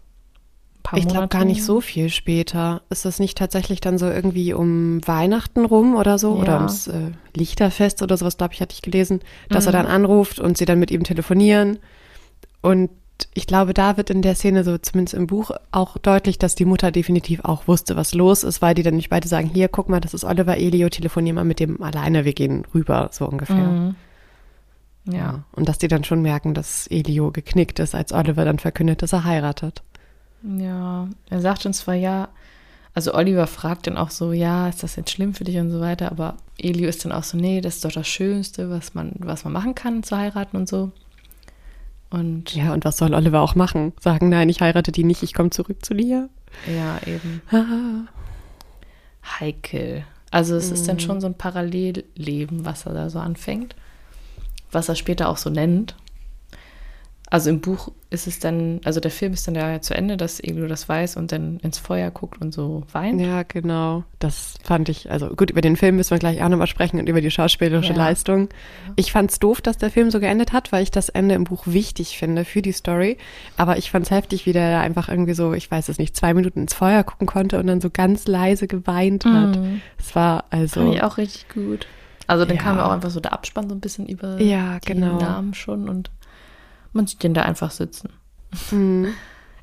ich 0.98 1.08
glaube 1.08 1.28
gar 1.28 1.46
nicht 1.46 1.64
so 1.64 1.82
viel 1.82 2.10
später. 2.10 2.82
Ist 2.90 3.06
das 3.06 3.20
nicht 3.20 3.38
tatsächlich 3.38 3.82
dann 3.82 3.98
so 3.98 4.08
irgendwie 4.08 4.54
um 4.54 5.06
Weihnachten 5.08 5.66
rum 5.66 5.96
oder 5.96 6.18
so? 6.18 6.36
Ja. 6.36 6.42
Oder 6.42 6.56
ums 6.56 6.88
äh, 6.88 7.12
Lichterfest 7.36 8.02
oder 8.02 8.18
sowas, 8.18 8.38
glaube 8.38 8.54
ich, 8.54 8.62
hatte 8.62 8.74
ich 8.74 8.82
gelesen, 8.82 9.22
dass 9.50 9.66
mhm. 9.66 9.70
er 9.70 9.72
dann 9.74 9.86
anruft 9.88 10.40
und 10.40 10.58
sie 10.58 10.66
dann 10.66 10.80
mit 10.80 10.92
ihm 10.92 11.04
telefonieren. 11.04 11.80
Und 12.62 12.90
ich 13.34 13.48
glaube, 13.48 13.74
da 13.74 13.98
wird 13.98 14.10
in 14.10 14.22
der 14.22 14.36
Szene 14.36 14.64
so, 14.64 14.78
zumindest 14.78 15.14
im 15.14 15.28
Buch, 15.28 15.52
auch 15.72 15.98
deutlich, 15.98 16.40
dass 16.40 16.56
die 16.56 16.66
Mutter 16.66 16.92
definitiv 16.92 17.44
auch 17.44 17.68
wusste, 17.68 17.96
was 17.96 18.14
los 18.14 18.44
ist, 18.44 18.62
weil 18.62 18.76
die 18.76 18.84
dann 18.84 18.96
nicht 18.96 19.10
beide 19.10 19.28
sagen, 19.28 19.50
hier, 19.54 19.68
guck 19.68 19.90
mal, 19.90 20.00
das 20.00 20.14
ist 20.14 20.24
Oliver 20.24 20.58
Elio, 20.58 20.90
telefonier 20.90 21.34
mal 21.34 21.44
mit 21.44 21.60
dem 21.60 21.82
alleine, 21.82 22.26
wir 22.26 22.34
gehen 22.34 22.66
rüber, 22.74 23.10
so 23.12 23.28
ungefähr. 23.28 23.56
Mhm. 23.56 23.96
Ja. 25.06 25.14
ja. 25.14 25.44
Und 25.52 25.68
dass 25.68 25.78
die 25.78 25.88
dann 25.88 26.04
schon 26.04 26.22
merken, 26.22 26.54
dass 26.54 26.88
Elio 26.88 27.32
geknickt 27.32 27.80
ist, 27.80 27.96
als 27.96 28.14
Oliver 28.14 28.46
dann 28.46 28.60
verkündet, 28.60 29.02
dass 29.02 29.14
er 29.14 29.24
heiratet. 29.24 29.84
Ja, 30.44 31.10
er 31.30 31.42
sagt 31.42 31.66
uns 31.66 31.80
zwar 31.80 31.96
ja, 31.96 32.30
also 32.94 33.14
Oliver 33.14 33.48
fragt 33.48 33.88
dann 33.88 33.98
auch 33.98 34.10
so, 34.10 34.34
ja, 34.34 34.68
ist 34.68 34.84
das 34.84 34.96
jetzt 34.96 35.12
schlimm 35.12 35.34
für 35.34 35.44
dich 35.44 35.58
und 35.58 35.72
so 35.72 35.80
weiter, 35.80 36.12
aber 36.12 36.38
Elio 36.58 36.90
ist 36.90 37.06
dann 37.06 37.12
auch 37.12 37.24
so, 37.24 37.38
nee, 37.38 37.62
das 37.62 37.76
ist 37.76 37.86
doch 37.86 37.92
das 37.92 38.08
Schönste, 38.08 38.70
was 38.70 38.94
man, 38.94 39.14
was 39.20 39.44
man 39.44 39.54
machen 39.54 39.76
kann, 39.76 40.04
zu 40.04 40.18
heiraten 40.18 40.58
und 40.58 40.68
so. 40.68 40.92
Und 42.10 42.56
ja, 42.56 42.74
und 42.74 42.86
was 42.86 42.98
soll 42.98 43.14
Oliver 43.14 43.42
auch 43.42 43.56
machen? 43.56 43.94
Sagen, 44.00 44.30
nein, 44.30 44.50
ich 44.50 44.62
heirate 44.62 44.92
die 44.92 45.04
nicht, 45.04 45.22
ich 45.22 45.34
komme 45.34 45.52
zurück 45.52 45.86
zu 45.86 45.94
dir? 45.94 46.30
Ja, 46.68 47.00
eben. 47.06 47.42
Ah. 47.52 49.40
Heikel. 49.40 50.04
Also 50.32 50.56
es 50.56 50.72
mm. 50.72 50.74
ist 50.74 50.88
dann 50.88 50.96
mhm. 50.96 51.02
schon 51.02 51.22
so 51.22 51.28
ein 51.28 51.36
Parallelleben, 51.36 52.66
was 52.66 52.86
er 52.86 52.94
da 52.94 53.10
so 53.10 53.20
anfängt, 53.20 53.76
was 54.72 54.90
er 54.90 54.96
später 54.96 55.30
auch 55.30 55.38
so 55.38 55.50
nennt. 55.50 55.96
Also 57.32 57.50
im 57.52 57.62
Buch 57.62 57.92
ist 58.10 58.26
es 58.26 58.40
dann, 58.40 58.82
also 58.86 59.00
der 59.00 59.12
Film 59.12 59.34
ist 59.34 59.48
dann 59.48 59.54
ja 59.54 59.80
zu 59.82 59.94
Ende, 59.94 60.18
dass 60.18 60.44
Eglo 60.44 60.68
das 60.68 60.90
weiß 60.90 61.16
und 61.16 61.32
dann 61.32 61.58
ins 61.60 61.78
Feuer 61.78 62.10
guckt 62.10 62.42
und 62.42 62.52
so 62.52 62.84
weint. 62.92 63.22
Ja, 63.22 63.44
genau. 63.44 64.04
Das 64.18 64.56
fand 64.64 64.90
ich, 64.90 65.12
also 65.12 65.28
gut, 65.30 65.52
über 65.52 65.62
den 65.62 65.76
Film 65.76 65.98
müssen 65.98 66.12
wir 66.12 66.18
gleich 66.18 66.42
auch 66.42 66.50
nochmal 66.50 66.66
sprechen 66.66 67.00
und 67.00 67.08
über 67.08 67.22
die 67.22 67.30
schauspielerische 67.30 67.94
ja. 67.94 67.98
Leistung. 67.98 68.50
Ich 68.96 69.12
fand 69.12 69.30
es 69.30 69.38
doof, 69.38 69.62
dass 69.62 69.78
der 69.78 69.92
Film 69.92 70.10
so 70.10 70.20
geendet 70.20 70.54
hat, 70.54 70.72
weil 70.72 70.82
ich 70.82 70.90
das 70.90 71.10
Ende 71.10 71.36
im 71.36 71.44
Buch 71.44 71.64
wichtig 71.68 72.18
finde 72.18 72.46
für 72.46 72.64
die 72.64 72.72
Story. 72.72 73.18
Aber 73.58 73.78
ich 73.78 73.92
fand 73.92 74.06
es 74.06 74.12
heftig, 74.12 74.48
wie 74.48 74.54
der 74.54 74.80
einfach 74.80 75.08
irgendwie 75.08 75.36
so, 75.36 75.54
ich 75.54 75.70
weiß 75.70 75.90
es 75.90 76.00
nicht, 76.00 76.16
zwei 76.16 76.34
Minuten 76.34 76.62
ins 76.62 76.74
Feuer 76.74 77.04
gucken 77.04 77.28
konnte 77.28 77.60
und 77.60 77.68
dann 77.68 77.80
so 77.80 77.92
ganz 77.92 78.28
leise 78.28 78.68
geweint 78.68 79.26
hat. 79.26 79.56
Mhm. 79.56 79.82
Es 80.00 80.16
war 80.16 80.46
also. 80.50 80.82
Fand 80.82 80.96
ich 80.96 81.04
auch 81.04 81.18
richtig 81.18 81.48
gut. 81.50 81.86
Also 82.26 82.46
dann 82.46 82.58
ja. 82.58 82.62
kam 82.62 82.80
auch 82.80 82.92
einfach 82.92 83.10
so 83.10 83.20
der 83.20 83.34
Abspann 83.34 83.68
so 83.70 83.76
ein 83.76 83.80
bisschen 83.80 84.06
über 84.06 84.40
ja, 84.40 84.78
genau. 84.86 85.18
die 85.18 85.24
Namen 85.24 85.56
schon 85.56 85.90
und 85.90 86.12
man 86.94 87.08
sieht 87.08 87.24
den 87.24 87.34
da 87.34 87.44
einfach 87.44 87.72
sitzen. 87.72 88.10
Mhm. 88.72 89.14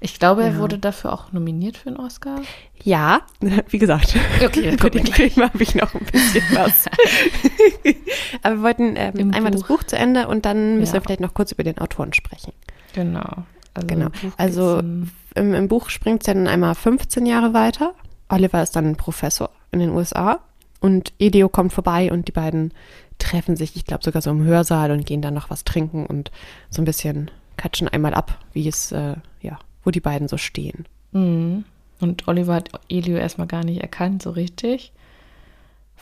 Ich 0.00 0.18
glaube, 0.18 0.42
er 0.42 0.52
ja. 0.52 0.58
wurde 0.58 0.78
dafür 0.78 1.12
auch 1.12 1.32
nominiert 1.32 1.78
für 1.78 1.88
einen 1.88 1.96
Oscar. 1.96 2.42
Ja, 2.82 3.22
wie 3.68 3.78
gesagt, 3.78 4.14
okay, 4.44 4.76
für 4.78 4.90
den 4.90 5.06
Film 5.06 5.36
habe 5.36 5.62
ich 5.62 5.74
noch 5.74 5.94
ein 5.94 6.04
bisschen 6.04 6.44
was. 6.52 6.86
Aber 8.42 8.56
wir 8.56 8.62
wollten 8.62 8.94
ähm, 8.96 9.32
einmal 9.32 9.52
Buch. 9.52 9.60
das 9.60 9.68
Buch 9.68 9.82
zu 9.84 9.96
Ende 9.96 10.28
und 10.28 10.44
dann 10.44 10.78
müssen 10.78 10.94
ja. 10.94 11.00
wir 11.00 11.02
vielleicht 11.02 11.20
noch 11.20 11.34
kurz 11.34 11.52
über 11.52 11.64
den 11.64 11.78
Autoren 11.78 12.12
sprechen. 12.12 12.52
Genau. 12.94 13.44
Also 13.74 13.86
genau. 13.86 14.08
Also 14.36 14.78
im, 14.78 15.10
im, 15.34 15.68
Buch 15.68 15.90
springt 15.90 16.22
es 16.22 16.26
dann 16.26 16.46
einmal 16.46 16.74
15 16.74 17.26
Jahre 17.26 17.52
weiter. 17.52 17.94
Oliver 18.28 18.62
ist 18.62 18.76
dann 18.76 18.96
Professor 18.96 19.50
in 19.70 19.80
den 19.80 19.90
USA 19.90 20.40
und 20.80 21.12
Edio 21.18 21.48
kommt 21.48 21.72
vorbei 21.72 22.10
und 22.10 22.28
die 22.28 22.32
beiden 22.32 22.72
treffen 23.18 23.56
sich, 23.56 23.76
ich 23.76 23.84
glaube 23.84 24.04
sogar 24.04 24.22
so 24.22 24.30
im 24.30 24.44
Hörsaal 24.44 24.90
und 24.90 25.06
gehen 25.06 25.22
dann 25.22 25.34
noch 25.34 25.50
was 25.50 25.64
trinken 25.64 26.06
und 26.06 26.30
so 26.70 26.82
ein 26.82 26.84
bisschen 26.84 27.30
katschen 27.56 27.88
einmal 27.88 28.14
ab, 28.14 28.38
wie 28.52 28.68
es, 28.68 28.92
äh, 28.92 29.16
ja, 29.40 29.58
wo 29.82 29.90
die 29.90 30.00
beiden 30.00 30.28
so 30.28 30.36
stehen. 30.36 30.86
Mhm. 31.12 31.64
Und 32.00 32.28
Oliver 32.28 32.54
hat 32.54 32.70
Elio 32.88 33.16
erstmal 33.16 33.46
gar 33.46 33.64
nicht 33.64 33.80
erkannt, 33.80 34.22
so 34.22 34.30
richtig. 34.30 34.92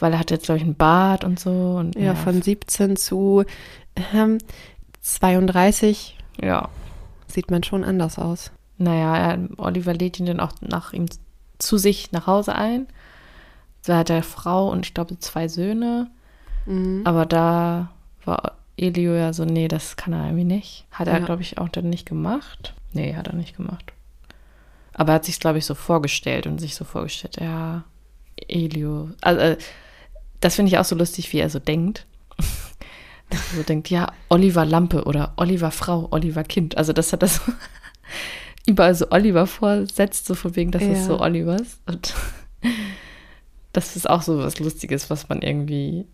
Weil 0.01 0.13
er 0.13 0.19
hat 0.19 0.33
jetzt, 0.33 0.47
glaube 0.47 0.59
ich, 0.59 0.65
einen 0.65 0.75
Bart 0.75 1.23
und 1.23 1.39
so. 1.39 1.77
Und, 1.79 1.95
ja, 1.95 2.03
ja, 2.03 2.15
von 2.17 2.43
17 2.43 2.97
zu 2.97 3.45
ähm, 4.13 4.39
32. 5.03 6.19
Ja. 6.43 6.69
Sieht 7.29 7.51
man 7.51 7.63
schon 7.63 7.85
anders 7.85 8.19
aus. 8.19 8.51
Naja, 8.77 9.17
er, 9.17 9.39
Oliver 9.57 9.95
lädt 9.95 10.19
ihn 10.19 10.27
dann 10.27 10.41
auch 10.41 10.53
nach 10.61 10.93
ihm 10.93 11.07
zu 11.59 11.79
sich 11.79 12.11
nach 12.11 12.27
Hause 12.27 12.57
ein. 12.57 12.89
Da 13.85 13.99
hat 13.99 14.11
er 14.11 14.23
Frau 14.23 14.71
und 14.71 14.87
ich 14.87 14.95
glaube 14.95 15.19
zwei 15.21 15.47
Söhne. 15.47 16.11
Mhm. 16.67 17.03
Aber 17.05 17.27
da 17.27 17.91
war 18.25 18.53
Elio 18.77 19.15
ja 19.15 19.33
so, 19.33 19.45
nee, 19.45 19.69
das 19.69 19.97
kann 19.97 20.13
er 20.13 20.27
irgendwie 20.27 20.45
nicht. 20.45 20.87
Hat 20.91 21.09
er, 21.09 21.19
ja. 21.19 21.25
glaube 21.25 21.43
ich, 21.43 21.59
auch 21.59 21.69
dann 21.69 21.91
nicht 21.91 22.07
gemacht. 22.07 22.75
Nee, 22.93 23.15
hat 23.15 23.29
er 23.29 23.35
nicht 23.35 23.57
gemacht. 23.57 23.93
Aber 24.93 25.13
er 25.13 25.17
hat 25.17 25.25
sich, 25.25 25.41
glaube 25.41 25.59
ich, 25.59 25.67
so 25.67 25.75
vorgestellt 25.75 26.47
und 26.47 26.61
sich 26.61 26.75
so 26.75 26.85
vorgestellt, 26.85 27.39
ja, 27.41 27.85
Elio. 28.49 29.11
Also, 29.21 29.41
äh, 29.41 29.57
das 30.41 30.57
finde 30.57 30.71
ich 30.71 30.79
auch 30.79 30.85
so 30.85 30.97
lustig, 30.97 31.33
wie 31.33 31.39
er 31.39 31.51
so 31.51 31.59
denkt. 31.59 32.07
Dass 33.31 33.53
er 33.53 33.59
so 33.59 33.63
denkt, 33.63 33.91
ja, 33.91 34.13
Oliver 34.29 34.65
Lampe 34.65 35.05
oder 35.05 35.33
Oliver 35.37 35.71
Frau, 35.71 36.09
Oliver 36.11 36.45
Kind. 36.45 36.77
Also, 36.77 36.93
das 36.93 37.13
hat 37.13 37.23
das 37.23 37.37
so 37.37 37.53
überall 38.67 38.95
so 38.95 39.11
Oliver 39.11 39.47
vorsetzt, 39.47 40.27
so 40.27 40.35
von 40.35 40.57
wegen, 40.57 40.71
das 40.71 40.83
ja. 40.83 40.93
ist 40.93 41.07
so 41.07 41.21
Olivers. 41.21 41.79
Und 41.87 42.15
das 43.73 43.97
ist 43.97 44.09
auch 44.09 44.23
so 44.23 44.39
was 44.39 44.59
Lustiges, 44.59 45.11
was 45.11 45.29
man 45.29 45.43
irgendwie 45.43 46.07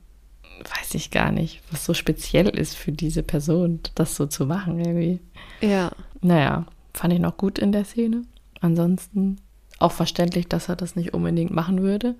weiß 0.61 0.94
ich 0.94 1.11
gar 1.11 1.32
nicht, 1.32 1.61
was 1.70 1.84
so 1.84 1.94
speziell 1.94 2.48
ist 2.48 2.76
für 2.76 2.92
diese 2.92 3.22
Person, 3.22 3.80
das 3.94 4.16
so 4.16 4.26
zu 4.26 4.46
machen 4.46 4.78
irgendwie. 4.78 5.20
Ja. 5.61 5.90
Naja, 6.20 6.66
fand 6.94 7.12
ich 7.12 7.20
noch 7.20 7.36
gut 7.36 7.58
in 7.58 7.72
der 7.72 7.84
Szene. 7.84 8.22
Ansonsten 8.61 9.36
auch 9.78 9.92
verständlich, 9.92 10.48
dass 10.48 10.68
er 10.68 10.76
das 10.76 10.96
nicht 10.96 11.14
unbedingt 11.14 11.50
machen 11.50 11.82
würde. 11.82 12.14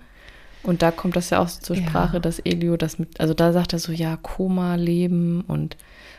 Und 0.63 0.81
da 0.81 0.91
kommt 0.91 1.15
das 1.15 1.31
ja 1.31 1.39
auch 1.39 1.47
so 1.47 1.59
zur 1.59 1.75
Sprache, 1.75 2.17
ja. 2.17 2.19
dass 2.19 2.39
Elio 2.39 2.77
das 2.77 2.99
mit, 2.99 3.19
also 3.19 3.33
da 3.33 3.51
sagt 3.51 3.73
er 3.73 3.79
so, 3.79 3.91
ja, 3.91 4.17
Koma, 4.17 4.75
Leben 4.75 5.41
und 5.47 5.75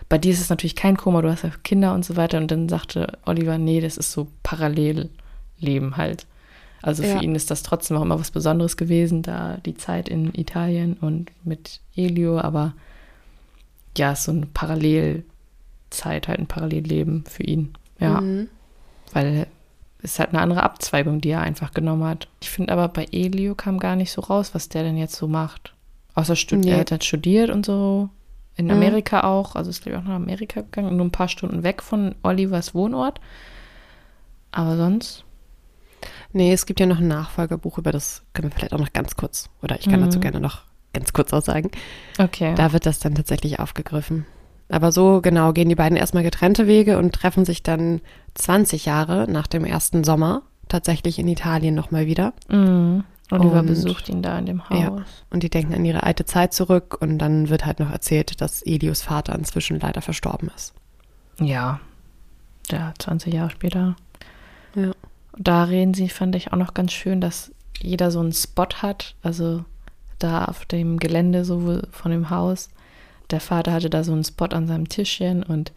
bei 0.08 0.18
dir 0.18 0.32
ist 0.32 0.40
es 0.40 0.50
natürlich 0.50 0.76
kein 0.76 0.96
Koma, 0.96 1.22
du 1.22 1.30
hast 1.30 1.44
ja 1.44 1.50
Kinder 1.62 1.94
und 1.94 2.04
so 2.04 2.16
weiter. 2.16 2.38
Und 2.38 2.50
dann 2.50 2.68
sagte 2.68 3.18
Oliver, 3.24 3.56
nee, 3.58 3.80
das 3.80 3.96
ist 3.96 4.12
so 4.12 4.28
Parallelleben 4.42 5.96
halt. 5.96 6.26
Also 6.82 7.02
für 7.04 7.08
ja. 7.10 7.20
ihn 7.22 7.34
ist 7.34 7.50
das 7.50 7.62
trotzdem 7.62 7.96
auch 7.96 8.02
immer 8.02 8.18
was 8.18 8.32
Besonderes 8.32 8.76
gewesen, 8.76 9.22
da 9.22 9.58
die 9.64 9.76
Zeit 9.76 10.08
in 10.08 10.34
Italien 10.34 10.94
und 11.00 11.30
mit 11.44 11.80
Elio, 11.96 12.40
aber 12.40 12.74
ja, 13.96 14.12
ist 14.12 14.24
so 14.24 14.32
eine 14.32 14.46
Parallelzeit, 14.46 16.26
halt 16.28 16.40
ein 16.40 16.46
Parallelleben 16.46 17.24
für 17.28 17.44
ihn. 17.44 17.74
Ja. 18.00 18.20
Mhm. 18.20 18.48
Weil 19.12 19.46
ist 20.02 20.18
halt 20.18 20.30
eine 20.30 20.40
andere 20.40 20.64
Abzweigung, 20.64 21.20
die 21.20 21.30
er 21.30 21.42
einfach 21.42 21.72
genommen 21.72 22.04
hat. 22.04 22.28
Ich 22.40 22.50
finde 22.50 22.72
aber 22.72 22.88
bei 22.88 23.06
Elio 23.12 23.54
kam 23.54 23.78
gar 23.78 23.94
nicht 23.94 24.10
so 24.10 24.20
raus, 24.20 24.52
was 24.52 24.68
der 24.68 24.82
denn 24.82 24.96
jetzt 24.96 25.14
so 25.14 25.28
macht. 25.28 25.74
Außer 26.14 26.34
Stud 26.34 26.60
nee. 26.60 26.70
er 26.70 26.80
hat 26.80 26.90
halt 26.90 27.04
studiert 27.04 27.50
und 27.50 27.64
so. 27.64 28.08
In 28.56 28.66
mhm. 28.66 28.72
Amerika 28.72 29.22
auch. 29.22 29.54
Also 29.54 29.70
ist, 29.70 29.82
glaube 29.82 29.96
ich, 29.96 30.02
auch 30.02 30.08
nach 30.08 30.16
Amerika 30.16 30.60
gegangen. 30.60 30.96
Nur 30.96 31.06
ein 31.06 31.12
paar 31.12 31.28
Stunden 31.28 31.62
weg 31.62 31.82
von 31.82 32.16
Olivers 32.22 32.74
Wohnort. 32.74 33.20
Aber 34.50 34.76
sonst. 34.76 35.24
Nee, 36.32 36.52
es 36.52 36.66
gibt 36.66 36.80
ja 36.80 36.86
noch 36.86 36.98
ein 36.98 37.08
Nachfolgerbuch, 37.08 37.78
über 37.78 37.92
das 37.92 38.22
können 38.32 38.50
wir 38.50 38.56
vielleicht 38.56 38.72
auch 38.72 38.78
noch 38.78 38.92
ganz 38.92 39.16
kurz, 39.16 39.50
oder 39.62 39.78
ich 39.78 39.88
kann 39.88 40.00
mhm. 40.00 40.06
dazu 40.06 40.20
gerne 40.20 40.40
noch 40.40 40.62
ganz 40.92 41.12
kurz 41.12 41.32
aussagen. 41.32 41.70
Okay. 42.18 42.54
Da 42.54 42.72
wird 42.72 42.86
das 42.86 42.98
dann 42.98 43.14
tatsächlich 43.14 43.60
aufgegriffen. 43.60 44.26
Aber 44.68 44.92
so 44.92 45.20
genau 45.20 45.52
gehen 45.52 45.68
die 45.68 45.74
beiden 45.74 45.98
erstmal 45.98 46.22
getrennte 46.22 46.66
Wege 46.66 46.96
und 46.98 47.12
treffen 47.12 47.44
sich 47.44 47.62
dann 47.62 48.00
20 48.34 48.86
Jahre 48.86 49.30
nach 49.30 49.46
dem 49.46 49.64
ersten 49.64 50.04
Sommer 50.04 50.42
tatsächlich 50.68 51.18
in 51.18 51.28
Italien 51.28 51.74
nochmal 51.74 52.06
wieder. 52.06 52.32
Mhm. 52.48 53.04
Oliver 53.30 53.60
und, 53.60 53.66
besucht 53.66 54.08
ihn 54.08 54.22
da 54.22 54.38
in 54.38 54.46
dem 54.46 54.68
Haus. 54.68 54.78
Ja, 54.78 55.04
und 55.30 55.42
die 55.42 55.50
denken 55.50 55.74
an 55.74 55.84
ihre 55.84 56.02
alte 56.02 56.24
Zeit 56.24 56.52
zurück 56.52 56.98
und 57.00 57.18
dann 57.18 57.48
wird 57.48 57.64
halt 57.64 57.80
noch 57.80 57.90
erzählt, 57.90 58.40
dass 58.40 58.62
Elios 58.62 59.02
Vater 59.02 59.34
inzwischen 59.34 59.80
leider 59.80 60.02
verstorben 60.02 60.50
ist. 60.54 60.74
Ja, 61.40 61.80
ja, 62.70 62.92
20 62.98 63.32
Jahre 63.32 63.50
später. 63.50 63.96
Da 65.38 65.64
reden 65.64 65.94
sie, 65.94 66.08
fand 66.08 66.34
ich 66.36 66.52
auch 66.52 66.56
noch 66.56 66.74
ganz 66.74 66.92
schön, 66.92 67.20
dass 67.20 67.52
jeder 67.80 68.10
so 68.10 68.20
einen 68.20 68.32
Spot 68.32 68.68
hat. 68.82 69.14
Also 69.22 69.64
da 70.18 70.44
auf 70.44 70.64
dem 70.64 70.98
Gelände 70.98 71.44
so 71.44 71.80
von 71.90 72.10
dem 72.10 72.30
Haus. 72.30 72.70
Der 73.30 73.40
Vater 73.40 73.72
hatte 73.72 73.90
da 73.90 74.04
so 74.04 74.12
einen 74.12 74.24
Spot 74.24 74.46
an 74.46 74.66
seinem 74.66 74.88
Tischchen 74.88 75.42
und 75.42 75.72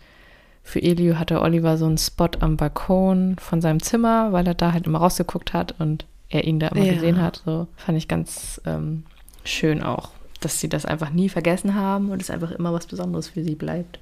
für 0.63 0.81
Elio 0.81 1.17
hatte 1.19 1.41
Oliver 1.41 1.77
so 1.77 1.85
einen 1.85 1.97
Spot 1.97 2.29
am 2.39 2.57
Balkon 2.57 3.37
von 3.39 3.61
seinem 3.61 3.81
Zimmer, 3.81 4.31
weil 4.33 4.47
er 4.47 4.55
da 4.55 4.73
halt 4.73 4.87
immer 4.87 4.99
rausgeguckt 4.99 5.53
hat 5.53 5.79
und 5.79 6.05
er 6.29 6.43
ihn 6.43 6.59
da 6.59 6.69
immer 6.69 6.85
ja. 6.85 6.93
gesehen 6.93 7.21
hat. 7.21 7.43
So 7.45 7.67
fand 7.77 7.97
ich 7.97 8.07
ganz 8.07 8.59
ähm, 8.65 9.03
schön 9.43 9.83
auch, 9.83 10.09
dass 10.41 10.59
sie 10.59 10.67
das 10.67 10.85
einfach 10.85 11.11
nie 11.11 11.29
vergessen 11.29 11.75
haben 11.75 12.09
und 12.09 12.21
es 12.21 12.31
einfach 12.31 12.51
immer 12.51 12.73
was 12.73 12.87
Besonderes 12.87 13.29
für 13.29 13.43
sie 13.43 13.55
bleibt. 13.55 13.99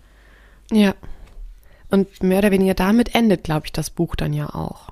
Ja. 0.72 0.96
Und 1.92 2.24
mehr 2.24 2.40
oder 2.40 2.52
weniger 2.52 2.74
damit 2.74 3.14
endet, 3.14 3.44
glaube 3.44 3.68
ich, 3.68 3.74
das 3.74 3.90
Buch 3.90 4.16
dann 4.16 4.34
ja 4.34 4.50
auch. 4.56 4.90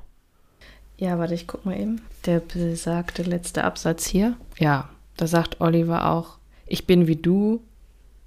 Ja, 1.02 1.18
warte, 1.18 1.34
ich 1.34 1.47
guck 1.47 1.66
mal 1.66 1.80
eben. 1.80 1.99
Der 2.28 2.39
besagte 2.39 3.24
letzte 3.24 3.64
Absatz 3.64 4.06
hier. 4.06 4.38
Ja, 4.60 4.88
da 5.18 5.26
sagt 5.26 5.60
Oliver 5.60 6.12
auch, 6.12 6.38
ich 6.68 6.86
bin 6.86 7.08
wie 7.08 7.16
du, 7.16 7.64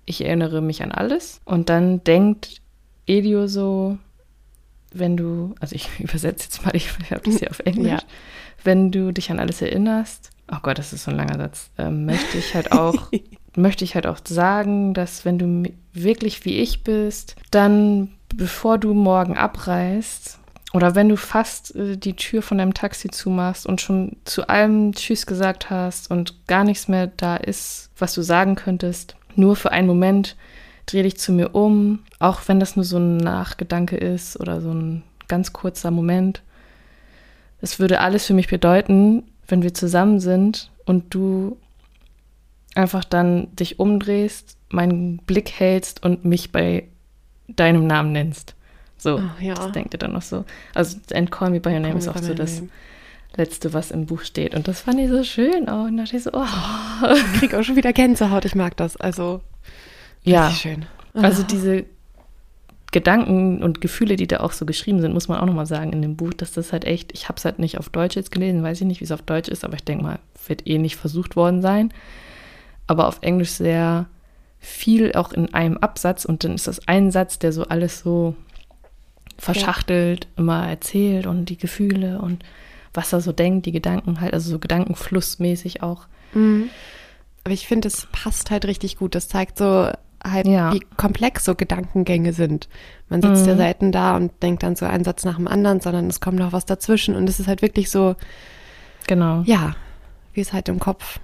ich 0.07 0.25
erinnere 0.25 0.61
mich 0.61 0.83
an 0.83 0.91
alles. 0.91 1.41
Und 1.45 1.69
dann 1.69 2.03
denkt 2.03 2.61
Elio 3.07 3.47
so, 3.47 3.97
wenn 4.93 5.17
du, 5.17 5.55
also 5.61 5.77
ich 5.77 5.89
übersetze 6.01 6.47
jetzt 6.47 6.67
mal, 6.67 6.75
ich 6.75 6.89
habe 7.13 7.21
das 7.25 7.39
hier 7.39 7.51
auf 7.51 7.61
Englisch, 7.65 7.93
ja. 7.93 8.03
wenn 8.65 8.91
du 8.91 9.13
dich 9.13 9.31
an 9.31 9.39
alles 9.39 9.63
erinnerst, 9.63 10.31
oh 10.51 10.59
Gott, 10.61 10.81
das 10.81 10.93
ist 10.93 11.05
so 11.05 11.13
ein 11.13 11.17
langer 11.17 11.39
Satz, 11.39 11.71
äh, 11.79 11.91
möchte 11.91 12.39
ich 12.39 12.57
halt 12.57 12.73
auch, 12.73 13.09
möchte 13.55 13.85
ich 13.85 13.95
halt 13.95 14.09
auch 14.09 14.19
sagen, 14.25 14.95
dass 14.95 15.25
wenn 15.25 15.39
du 15.39 15.71
wirklich 15.93 16.45
wie 16.45 16.59
ich 16.59 16.83
bist, 16.83 17.37
dann 17.53 18.11
bevor 18.35 18.79
du 18.79 18.95
morgen 18.95 19.37
abreist, 19.37 20.41
oder 20.75 20.97
wenn 20.97 21.09
du 21.09 21.17
fast 21.17 21.75
äh, 21.77 21.97
die 21.97 22.17
Tür 22.17 22.43
von 22.43 22.59
deinem 22.59 22.75
Taxi 22.75 23.09
zumachst 23.09 23.65
und 23.65 23.81
schon 23.81 24.17
zu 24.25 24.49
allem 24.49 24.93
Tschüss 24.93 25.25
gesagt 25.25 25.71
hast 25.71 26.11
und 26.11 26.47
gar 26.49 26.65
nichts 26.65 26.89
mehr 26.89 27.07
da 27.07 27.37
ist, 27.37 27.91
was 27.97 28.13
du 28.13 28.23
sagen 28.23 28.57
könntest, 28.57 29.17
nur 29.37 29.55
für 29.55 29.71
einen 29.71 29.87
Moment 29.87 30.37
dreh 30.87 31.05
dich 31.05 31.17
zu 31.17 31.33
mir 31.33 31.55
um, 31.55 32.01
auch 32.19 32.43
wenn 32.47 32.59
das 32.59 32.75
nur 32.75 32.85
so 32.85 32.99
ein 32.99 33.17
Nachgedanke 33.17 33.97
ist 33.97 34.39
oder 34.39 34.61
so 34.61 34.73
ein 34.73 35.05
ganz 35.29 35.53
kurzer 35.53 35.93
Moment. 35.93 36.43
Es 37.61 37.79
würde 37.79 38.01
alles 38.01 38.27
für 38.27 38.35
mich 38.35 38.49
bedeuten, 38.49 39.23
wenn 39.47 39.63
wir 39.63 39.75
zusammen 39.75 40.19
sind 40.19 40.73
und 40.87 41.15
du 41.15 41.57
einfach 42.75 43.05
dann 43.05 43.55
dich 43.55 43.79
umdrehst, 43.79 44.59
meinen 44.71 45.19
Blick 45.19 45.53
hältst 45.53 46.03
und 46.03 46.25
mich 46.25 46.51
bei 46.51 46.89
deinem 47.47 47.87
Namen 47.87 48.11
nennst. 48.11 48.57
So, 49.05 49.17
oh, 49.19 49.23
ja. 49.39 49.53
das 49.53 49.71
denkt 49.73 49.93
ihr 49.93 49.99
dann 49.99 50.15
noch 50.15 50.23
so. 50.23 50.47
Also, 50.73 50.97
and 51.13 51.31
Call 51.31 51.51
Me 51.51 51.61
By 51.61 51.75
Your 51.75 51.81
Name 51.81 51.99
ist 51.99 52.09
auch 52.09 52.17
so 52.17 52.33
das 52.33 52.57
name. 52.57 52.71
Letzte, 53.37 53.75
was 53.75 53.91
im 53.91 54.07
Buch 54.07 54.23
steht. 54.23 54.55
Und 54.55 54.67
das 54.67 54.81
fand 54.81 54.99
ich 54.99 55.11
so 55.11 55.23
schön 55.25 55.69
auch. 55.69 55.85
Und 55.85 55.99
da 55.99 56.05
dachte 56.05 56.17
ich 56.17 56.23
so, 56.23 56.31
oh. 56.33 57.13
Ich 57.15 57.39
krieg 57.39 57.55
auch 57.55 57.63
schon 57.63 57.77
wieder 57.77 57.93
Gänsehaut. 57.93 58.47
Ich 58.47 58.55
mag 58.55 58.79
das. 58.79 58.97
Also, 58.97 59.43
ja. 60.23 60.51
Schön. 60.51 60.87
Also 61.13 61.43
diese 61.43 61.85
Gedanken 62.93 63.63
und 63.63 63.83
Gefühle, 63.83 64.17
die 64.17 64.27
da 64.27 64.41
auch 64.41 64.53
so 64.53 64.65
geschrieben 64.65 65.03
sind, 65.03 65.13
muss 65.13 65.29
man 65.29 65.39
auch 65.39 65.47
nochmal 65.47 65.67
sagen 65.67 65.93
in 65.93 66.01
dem 66.01 66.17
Buch, 66.17 66.33
dass 66.33 66.53
das 66.53 66.73
halt 66.73 66.87
echt, 66.87 67.13
ich 67.13 67.29
habe 67.29 67.37
es 67.37 67.45
halt 67.45 67.59
nicht 67.59 67.77
auf 67.77 67.91
Deutsch 67.91 68.17
jetzt 68.17 68.31
gelesen, 68.31 68.63
weiß 68.63 68.81
ich 68.81 68.87
nicht, 68.87 69.01
wie 69.01 69.05
es 69.05 69.13
auf 69.13 69.21
Deutsch 69.21 69.51
ist, 69.51 69.65
aber 69.65 69.75
ich 69.75 69.85
denke 69.85 70.05
mal, 70.05 70.19
wird 70.47 70.67
eh 70.67 70.79
nicht 70.79 70.97
versucht 70.97 71.37
worden 71.37 71.61
sein. 71.61 71.93
Aber 72.87 73.07
auf 73.07 73.19
Englisch 73.21 73.51
sehr 73.51 74.07
viel 74.61 75.13
auch 75.13 75.33
in 75.33 75.53
einem 75.53 75.77
Absatz 75.77 76.25
und 76.25 76.43
dann 76.43 76.55
ist 76.55 76.69
das 76.69 76.89
ein 76.89 77.11
Satz, 77.11 77.39
der 77.39 77.53
so 77.53 77.65
alles 77.65 78.01
so 78.01 78.35
verschachtelt 79.39 80.25
ja. 80.25 80.31
immer 80.37 80.69
erzählt 80.69 81.27
und 81.27 81.47
die 81.47 81.59
Gefühle 81.59 82.21
und 82.21 82.45
was 82.93 83.13
er 83.13 83.21
so 83.21 83.33
denkt, 83.33 83.67
die 83.67 83.73
Gedanken 83.73 84.21
halt, 84.21 84.33
also 84.33 84.51
so 84.51 84.59
gedankenflussmäßig 84.59 85.83
auch. 85.83 86.07
Mhm. 86.33 86.71
Aber 87.43 87.53
ich 87.53 87.67
finde, 87.67 87.89
es 87.89 88.07
passt 88.13 88.51
halt 88.51 88.65
richtig 88.65 88.97
gut. 88.97 89.15
Das 89.15 89.29
zeigt 89.29 89.59
so 89.59 89.91
halt, 90.23 90.47
ja. 90.47 90.73
wie 90.73 90.81
komplex 90.97 91.45
so 91.45 91.55
Gedankengänge 91.55 92.33
sind. 92.33 92.69
Man 93.09 93.21
sitzt 93.21 93.43
mhm. 93.43 93.49
ja 93.49 93.57
selten 93.57 93.93
da 93.93 94.17
und 94.17 94.33
denkt 94.43 94.63
dann 94.63 94.77
so 94.77 94.87
einen 94.87 95.05
Satz 95.05 95.25
nach 95.25 95.37
dem 95.37 95.49
anderen, 95.49 95.81
sondern 95.81 96.09
es 96.09 96.21
kommt 96.21 96.39
noch 96.39 96.53
was 96.53 96.65
dazwischen 96.65 97.15
und 97.15 97.29
es 97.29 97.41
ist 97.41 97.49
halt 97.49 97.61
wirklich 97.61 97.91
so, 97.91 98.17
genau. 99.07 99.43
Ja, 99.45 99.77
wie 100.33 100.41
es 100.41 100.53
halt 100.53 100.69
im 100.69 100.79
Kopf 100.79 101.21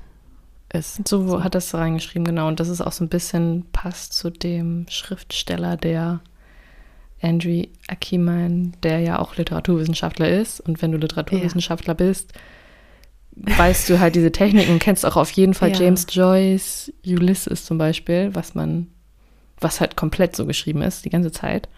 ist. 0.72 1.08
So, 1.08 1.26
so. 1.26 1.42
hat 1.42 1.54
es 1.54 1.72
reingeschrieben, 1.72 2.24
genau. 2.24 2.48
Und 2.48 2.60
das 2.60 2.68
ist 2.68 2.80
auch 2.80 2.92
so 2.92 3.04
ein 3.04 3.08
bisschen 3.08 3.66
passt 3.72 4.12
zu 4.12 4.30
dem 4.30 4.86
Schriftsteller, 4.88 5.76
der 5.76 6.20
Andrew 7.22 7.64
Akiman, 7.88 8.72
der 8.82 9.00
ja 9.00 9.18
auch 9.18 9.36
Literaturwissenschaftler 9.36 10.28
ist. 10.28 10.60
Und 10.60 10.80
wenn 10.82 10.92
du 10.92 10.98
Literaturwissenschaftler 10.98 11.94
ja. 11.98 12.06
bist, 12.06 12.32
weißt 13.32 13.88
du 13.88 14.00
halt 14.00 14.14
diese 14.14 14.32
Techniken, 14.32 14.78
kennst 14.78 15.04
auch 15.06 15.16
auf 15.16 15.30
jeden 15.32 15.54
Fall 15.54 15.70
ja. 15.72 15.80
James 15.80 16.06
Joyce, 16.08 16.92
Ulysses 17.06 17.64
zum 17.64 17.78
Beispiel, 17.78 18.30
was 18.34 18.54
man, 18.54 18.88
was 19.60 19.80
halt 19.80 19.96
komplett 19.96 20.34
so 20.34 20.46
geschrieben 20.46 20.82
ist, 20.82 21.04
die 21.04 21.10
ganze 21.10 21.32
Zeit. 21.32 21.68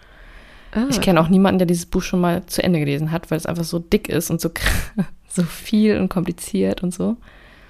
Ah. 0.71 0.87
Ich 0.89 1.01
kenne 1.01 1.21
auch 1.21 1.29
niemanden, 1.29 1.59
der 1.59 1.67
dieses 1.67 1.85
Buch 1.85 2.01
schon 2.01 2.21
mal 2.21 2.45
zu 2.45 2.63
Ende 2.63 2.79
gelesen 2.79 3.11
hat, 3.11 3.29
weil 3.29 3.37
es 3.37 3.45
einfach 3.45 3.63
so 3.63 3.79
dick 3.79 4.09
ist 4.09 4.31
und 4.31 4.41
so, 4.41 4.49
so 5.27 5.43
viel 5.43 5.97
und 5.97 6.09
kompliziert 6.09 6.83
und 6.83 6.93
so. 6.93 7.17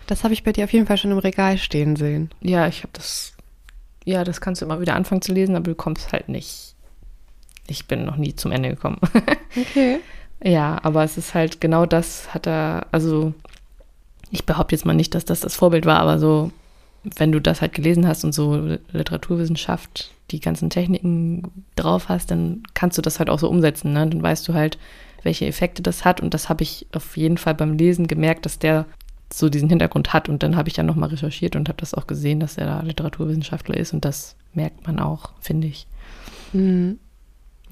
Das 0.07 0.23
habe 0.23 0.33
ich 0.33 0.43
bei 0.43 0.51
dir 0.51 0.65
auf 0.65 0.73
jeden 0.73 0.85
Fall 0.85 0.97
schon 0.97 1.11
im 1.11 1.17
Regal 1.17 1.57
stehen 1.57 1.95
sehen. 1.95 2.29
Ja, 2.41 2.67
ich 2.67 2.79
habe 2.79 2.89
das, 2.93 3.33
ja, 4.05 4.23
das 4.23 4.41
kannst 4.41 4.61
du 4.61 4.65
immer 4.65 4.81
wieder 4.81 4.95
anfangen 4.95 5.21
zu 5.21 5.33
lesen, 5.33 5.55
aber 5.55 5.65
du 5.65 5.75
kommst 5.75 6.11
halt 6.11 6.29
nicht. 6.29 6.72
Ich 7.73 7.87
bin 7.87 8.05
noch 8.05 8.17
nie 8.17 8.35
zum 8.35 8.51
Ende 8.51 8.69
gekommen. 8.69 8.99
Okay. 9.55 9.99
ja, 10.43 10.79
aber 10.81 11.03
es 11.03 11.15
ist 11.15 11.35
halt 11.35 11.61
genau 11.61 11.85
das 11.85 12.33
hat 12.33 12.47
er, 12.47 12.87
also 12.91 13.35
ich 14.31 14.47
behaupte 14.47 14.73
jetzt 14.73 14.83
mal 14.83 14.95
nicht, 14.95 15.13
dass 15.13 15.25
das 15.25 15.41
das 15.41 15.53
Vorbild 15.53 15.85
war, 15.85 15.99
aber 15.99 16.17
so, 16.17 16.51
wenn 17.03 17.31
du 17.31 17.39
das 17.39 17.61
halt 17.61 17.73
gelesen 17.73 18.07
hast 18.07 18.23
und 18.23 18.33
so 18.33 18.77
Literaturwissenschaft, 18.91 20.11
die 20.31 20.39
ganzen 20.39 20.71
Techniken 20.71 21.65
drauf 21.75 22.09
hast, 22.09 22.31
dann 22.31 22.63
kannst 22.73 22.97
du 22.97 23.03
das 23.03 23.19
halt 23.19 23.29
auch 23.29 23.37
so 23.37 23.47
umsetzen. 23.47 23.93
Ne? 23.93 24.07
Dann 24.07 24.23
weißt 24.23 24.47
du 24.47 24.55
halt, 24.55 24.79
welche 25.21 25.45
Effekte 25.45 25.83
das 25.83 26.03
hat. 26.03 26.19
Und 26.19 26.33
das 26.33 26.49
habe 26.49 26.63
ich 26.63 26.87
auf 26.93 27.15
jeden 27.15 27.37
Fall 27.37 27.53
beim 27.53 27.77
Lesen 27.77 28.07
gemerkt, 28.07 28.47
dass 28.47 28.57
der 28.57 28.87
so 29.31 29.49
diesen 29.49 29.69
Hintergrund 29.69 30.13
hat. 30.13 30.29
Und 30.29 30.41
dann 30.41 30.55
habe 30.55 30.69
ich 30.69 30.77
ja 30.77 30.83
nochmal 30.83 31.09
recherchiert 31.09 31.55
und 31.55 31.69
habe 31.69 31.79
das 31.79 31.93
auch 31.93 32.07
gesehen, 32.07 32.39
dass 32.39 32.57
er 32.57 32.65
da 32.65 32.81
Literaturwissenschaftler 32.81 33.77
ist. 33.77 33.93
Und 33.93 34.05
das 34.05 34.35
merkt 34.53 34.87
man 34.87 34.99
auch, 34.99 35.33
finde 35.39 35.67
ich. 35.67 35.87
Mhm. 36.53 36.99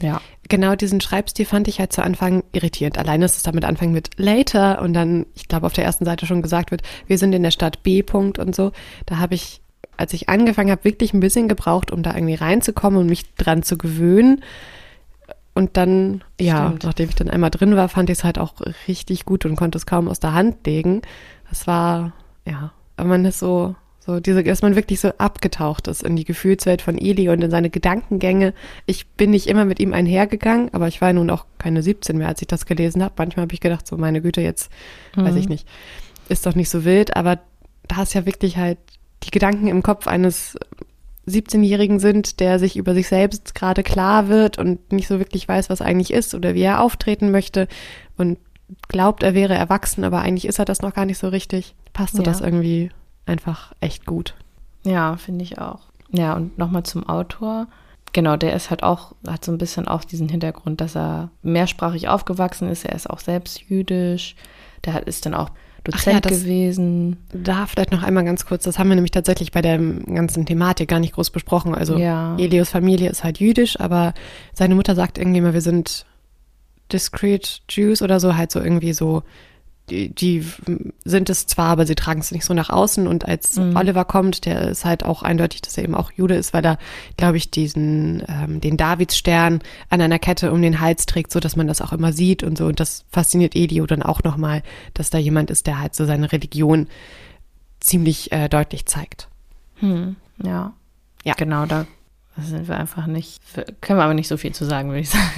Ja. 0.01 0.21
Genau 0.49 0.75
diesen 0.75 1.01
Schreibstil 1.01 1.45
fand 1.45 1.67
ich 1.67 1.79
halt 1.79 1.93
zu 1.93 2.03
Anfang 2.03 2.43
irritierend. 2.51 2.97
Allein 2.97 3.21
ist 3.21 3.37
es 3.37 3.43
damit 3.43 3.63
anfangen 3.63 3.93
mit 3.93 4.09
later 4.17 4.81
und 4.81 4.93
dann, 4.93 5.25
ich 5.33 5.47
glaube, 5.47 5.65
auf 5.65 5.73
der 5.73 5.85
ersten 5.85 6.05
Seite 6.05 6.25
schon 6.25 6.41
gesagt 6.41 6.71
wird, 6.71 6.81
wir 7.07 7.17
sind 7.17 7.33
in 7.33 7.43
der 7.43 7.51
Stadt 7.51 7.83
B. 7.83 8.03
Punkt 8.03 8.39
und 8.39 8.55
so. 8.55 8.71
Da 9.05 9.17
habe 9.17 9.35
ich, 9.35 9.61
als 9.97 10.13
ich 10.13 10.29
angefangen 10.29 10.71
habe, 10.71 10.83
wirklich 10.83 11.13
ein 11.13 11.19
bisschen 11.19 11.47
gebraucht, 11.47 11.91
um 11.91 12.03
da 12.03 12.15
irgendwie 12.15 12.35
reinzukommen 12.35 12.99
und 12.99 13.07
mich 13.07 13.33
dran 13.35 13.63
zu 13.63 13.77
gewöhnen. 13.77 14.41
Und 15.53 15.77
dann, 15.77 16.23
ja, 16.39 16.67
Stimmt. 16.67 16.83
nachdem 16.83 17.09
ich 17.09 17.15
dann 17.15 17.29
einmal 17.29 17.51
drin 17.51 17.75
war, 17.75 17.89
fand 17.89 18.09
ich 18.09 18.19
es 18.19 18.23
halt 18.23 18.39
auch 18.39 18.55
richtig 18.87 19.25
gut 19.25 19.45
und 19.45 19.55
konnte 19.55 19.77
es 19.77 19.85
kaum 19.85 20.07
aus 20.07 20.19
der 20.19 20.33
Hand 20.33 20.65
legen. 20.65 21.01
Das 21.49 21.67
war, 21.67 22.13
ja, 22.45 22.71
aber 22.97 23.09
man 23.09 23.25
ist 23.25 23.39
so, 23.39 23.75
so 24.03 24.19
diese, 24.19 24.43
dass 24.43 24.63
man 24.63 24.75
wirklich 24.75 24.99
so 24.99 25.09
abgetaucht 25.19 25.87
ist 25.87 26.01
in 26.01 26.15
die 26.15 26.25
Gefühlswelt 26.25 26.81
von 26.81 26.97
Eli 26.97 27.29
und 27.29 27.43
in 27.43 27.51
seine 27.51 27.69
Gedankengänge. 27.69 28.55
Ich 28.87 29.07
bin 29.09 29.29
nicht 29.29 29.45
immer 29.45 29.63
mit 29.63 29.79
ihm 29.79 29.93
einhergegangen, 29.93 30.73
aber 30.73 30.87
ich 30.87 31.01
war 31.01 31.13
nun 31.13 31.29
auch 31.29 31.45
keine 31.59 31.83
17 31.83 32.17
mehr, 32.17 32.27
als 32.27 32.41
ich 32.41 32.47
das 32.47 32.65
gelesen 32.65 33.03
habe. 33.03 33.13
Manchmal 33.17 33.43
habe 33.43 33.53
ich 33.53 33.59
gedacht, 33.59 33.85
so 33.85 33.97
meine 33.97 34.21
Güte, 34.21 34.41
jetzt 34.41 34.71
mhm. 35.15 35.25
weiß 35.25 35.35
ich 35.35 35.47
nicht, 35.47 35.67
ist 36.29 36.47
doch 36.47 36.55
nicht 36.55 36.69
so 36.69 36.83
wild, 36.83 37.15
aber 37.15 37.39
da 37.87 38.01
ist 38.01 38.15
ja 38.15 38.25
wirklich 38.25 38.57
halt 38.57 38.79
die 39.23 39.29
Gedanken 39.29 39.67
im 39.67 39.83
Kopf 39.83 40.07
eines 40.07 40.57
17-Jährigen 41.27 41.99
sind, 41.99 42.39
der 42.39 42.57
sich 42.57 42.77
über 42.77 42.95
sich 42.95 43.07
selbst 43.07 43.53
gerade 43.53 43.83
klar 43.83 44.29
wird 44.29 44.57
und 44.57 44.91
nicht 44.91 45.07
so 45.07 45.19
wirklich 45.19 45.47
weiß, 45.47 45.69
was 45.69 45.81
eigentlich 45.81 46.11
ist 46.11 46.33
oder 46.33 46.55
wie 46.55 46.63
er 46.63 46.81
auftreten 46.81 47.29
möchte. 47.29 47.67
Und 48.17 48.39
glaubt, 48.87 49.21
er 49.21 49.35
wäre 49.35 49.53
erwachsen, 49.53 50.03
aber 50.03 50.21
eigentlich 50.21 50.47
ist 50.47 50.57
er 50.57 50.65
das 50.65 50.81
noch 50.81 50.95
gar 50.95 51.05
nicht 51.05 51.19
so 51.19 51.27
richtig, 51.27 51.75
passte 51.93 52.19
ja. 52.19 52.23
das 52.23 52.41
irgendwie 52.41 52.89
einfach 53.25 53.73
echt 53.79 54.05
gut. 54.05 54.35
Ja, 54.83 55.17
finde 55.17 55.43
ich 55.43 55.59
auch. 55.59 55.81
Ja, 56.11 56.35
und 56.35 56.57
nochmal 56.57 56.83
zum 56.83 57.07
Autor. 57.07 57.67
Genau, 58.13 58.35
der 58.35 58.53
ist 58.53 58.69
halt 58.69 58.83
auch, 58.83 59.13
hat 59.25 59.45
so 59.45 59.51
ein 59.51 59.57
bisschen 59.57 59.87
auch 59.87 60.03
diesen 60.03 60.27
Hintergrund, 60.27 60.81
dass 60.81 60.95
er 60.95 61.29
mehrsprachig 61.43 62.09
aufgewachsen 62.09 62.67
ist. 62.67 62.85
Er 62.85 62.95
ist 62.95 63.09
auch 63.09 63.19
selbst 63.19 63.61
jüdisch. 63.69 64.35
Der 64.83 65.07
ist 65.07 65.25
dann 65.25 65.33
auch 65.33 65.51
Dozent 65.83 66.25
ja, 66.25 66.31
gewesen. 66.31 67.17
Da 67.33 67.65
vielleicht 67.65 67.91
noch 67.91 68.03
einmal 68.03 68.23
ganz 68.23 68.45
kurz, 68.45 68.65
das 68.65 68.77
haben 68.77 68.89
wir 68.89 68.95
nämlich 68.95 69.11
tatsächlich 69.11 69.51
bei 69.51 69.61
der 69.61 69.79
ganzen 69.79 70.45
Thematik 70.45 70.89
gar 70.89 70.99
nicht 70.99 71.13
groß 71.13 71.31
besprochen. 71.31 71.73
Also 71.73 71.97
ja. 71.97 72.35
Elios 72.37 72.69
Familie 72.69 73.09
ist 73.09 73.23
halt 73.23 73.39
jüdisch, 73.39 73.79
aber 73.79 74.13
seine 74.53 74.75
Mutter 74.75 74.93
sagt 74.93 75.17
irgendwie 75.17 75.39
immer, 75.39 75.53
wir 75.53 75.61
sind 75.61 76.05
discreet 76.91 77.61
Jews 77.69 78.01
oder 78.01 78.19
so, 78.19 78.35
halt 78.35 78.51
so 78.51 78.59
irgendwie 78.59 78.93
so 78.93 79.23
die, 79.91 80.09
die 80.09 80.45
sind 81.03 81.29
es 81.29 81.45
zwar, 81.45 81.67
aber 81.67 81.85
sie 81.85 81.95
tragen 81.95 82.21
es 82.21 82.31
nicht 82.31 82.45
so 82.45 82.53
nach 82.53 82.69
außen. 82.69 83.07
Und 83.07 83.27
als 83.27 83.57
mhm. 83.57 83.75
Oliver 83.75 84.05
kommt, 84.05 84.45
der 84.45 84.69
ist 84.69 84.85
halt 84.85 85.03
auch 85.03 85.21
eindeutig, 85.21 85.61
dass 85.61 85.77
er 85.77 85.83
eben 85.83 85.95
auch 85.95 86.11
Jude 86.11 86.35
ist, 86.35 86.53
weil 86.53 86.65
er, 86.65 86.77
glaube 87.17 87.37
ich, 87.37 87.51
diesen, 87.51 88.23
ähm, 88.27 88.61
den 88.61 88.77
Davidsstern 88.77 89.59
an 89.89 90.01
einer 90.01 90.19
Kette 90.19 90.51
um 90.51 90.61
den 90.61 90.79
Hals 90.79 91.05
trägt, 91.05 91.31
so 91.31 91.39
dass 91.39 91.55
man 91.55 91.67
das 91.67 91.81
auch 91.81 91.91
immer 91.91 92.13
sieht 92.13 92.43
und 92.43 92.57
so. 92.57 92.65
Und 92.65 92.79
das 92.79 93.05
fasziniert 93.11 93.55
Elio 93.55 93.85
dann 93.85 94.01
auch 94.01 94.23
nochmal, 94.23 94.63
dass 94.93 95.09
da 95.09 95.17
jemand 95.17 95.51
ist, 95.51 95.67
der 95.67 95.79
halt 95.79 95.95
so 95.95 96.05
seine 96.05 96.31
Religion 96.31 96.87
ziemlich 97.79 98.31
äh, 98.31 98.47
deutlich 98.47 98.85
zeigt. 98.85 99.27
Hm, 99.79 100.15
ja. 100.43 100.73
Ja. 101.23 101.33
Genau, 101.35 101.65
da 101.65 101.85
sind 102.37 102.67
wir 102.67 102.77
einfach 102.77 103.05
nicht, 103.05 103.41
können 103.81 103.99
wir 103.99 104.03
aber 104.03 104.13
nicht 104.13 104.27
so 104.27 104.37
viel 104.37 104.53
zu 104.53 104.65
sagen, 104.65 104.89
würde 104.89 105.01
ich 105.01 105.09
sagen. 105.09 105.29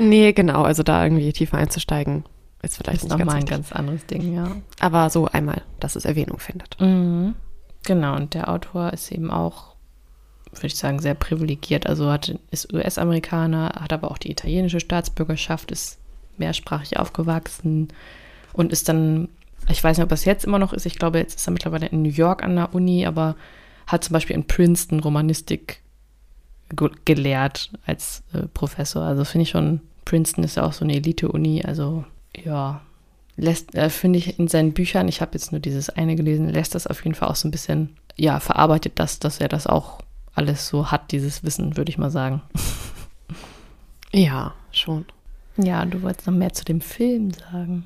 nee, 0.00 0.32
genau, 0.32 0.62
also 0.62 0.82
da 0.82 1.02
irgendwie 1.02 1.32
tiefer 1.32 1.58
einzusteigen, 1.58 2.24
ist 2.62 2.76
vielleicht 2.76 3.04
ist 3.04 3.08
nochmal 3.08 3.36
ein 3.36 3.44
ganz 3.44 3.72
anderes 3.72 4.04
Ding, 4.06 4.34
ja. 4.34 4.56
Aber 4.80 5.10
so 5.10 5.26
einmal, 5.26 5.62
dass 5.80 5.96
es 5.96 6.04
Erwähnung 6.04 6.38
findet. 6.38 6.80
Mhm. 6.80 7.34
Genau, 7.84 8.16
und 8.16 8.34
der 8.34 8.48
Autor 8.48 8.92
ist 8.92 9.12
eben 9.12 9.30
auch, 9.30 9.74
würde 10.52 10.66
ich 10.66 10.76
sagen, 10.76 11.00
sehr 11.00 11.14
privilegiert. 11.14 11.86
Also 11.86 12.10
hat, 12.10 12.34
ist 12.50 12.72
US-Amerikaner, 12.72 13.72
hat 13.80 13.92
aber 13.92 14.10
auch 14.10 14.18
die 14.18 14.30
italienische 14.30 14.80
Staatsbürgerschaft, 14.80 15.70
ist 15.70 15.98
mehrsprachig 16.36 16.98
aufgewachsen 16.98 17.88
und 18.52 18.72
ist 18.72 18.88
dann, 18.88 19.28
ich 19.68 19.82
weiß 19.82 19.96
nicht, 19.96 20.04
ob 20.04 20.10
das 20.10 20.24
jetzt 20.24 20.44
immer 20.44 20.58
noch 20.58 20.72
ist, 20.72 20.86
ich 20.86 20.98
glaube, 20.98 21.18
jetzt 21.18 21.38
ist 21.38 21.48
er 21.48 21.52
mittlerweile 21.52 21.86
in 21.86 22.02
New 22.02 22.10
York 22.10 22.42
an 22.42 22.56
der 22.56 22.74
Uni, 22.74 23.06
aber 23.06 23.36
hat 23.86 24.04
zum 24.04 24.12
Beispiel 24.12 24.36
in 24.36 24.46
Princeton 24.46 25.00
Romanistik 25.00 25.80
gelehrt 27.04 27.70
als 27.86 28.22
äh, 28.34 28.42
Professor. 28.52 29.02
Also 29.02 29.24
finde 29.24 29.44
ich 29.44 29.50
schon, 29.50 29.80
Princeton 30.04 30.44
ist 30.44 30.56
ja 30.56 30.64
auch 30.64 30.72
so 30.72 30.84
eine 30.84 30.94
Elite-Uni, 30.94 31.62
also 31.64 32.04
ja, 32.44 32.80
lässt, 33.38 33.74
äh, 33.74 33.88
finde 33.88 34.18
ich 34.18 34.38
in 34.38 34.48
seinen 34.48 34.72
Büchern, 34.72 35.08
ich 35.08 35.20
habe 35.20 35.32
jetzt 35.34 35.52
nur 35.52 35.60
dieses 35.60 35.88
eine 35.90 36.16
gelesen, 36.16 36.48
lässt 36.48 36.74
das 36.74 36.86
auf 36.86 37.02
jeden 37.04 37.14
Fall 37.14 37.28
auch 37.28 37.36
so 37.36 37.48
ein 37.48 37.52
bisschen, 37.52 37.96
ja, 38.16 38.40
verarbeitet 38.40 38.94
das, 38.96 39.18
dass 39.20 39.40
er 39.40 39.48
das 39.48 39.66
auch 39.66 40.00
alles 40.34 40.68
so 40.68 40.90
hat, 40.90 41.12
dieses 41.12 41.44
Wissen, 41.44 41.76
würde 41.76 41.90
ich 41.90 41.98
mal 41.98 42.10
sagen. 42.10 42.42
Ja, 44.10 44.54
schon. 44.72 45.04
Ja, 45.58 45.84
du 45.84 46.00
wolltest 46.00 46.26
noch 46.26 46.34
mehr 46.34 46.54
zu 46.54 46.64
dem 46.64 46.80
Film 46.80 47.30
sagen. 47.30 47.84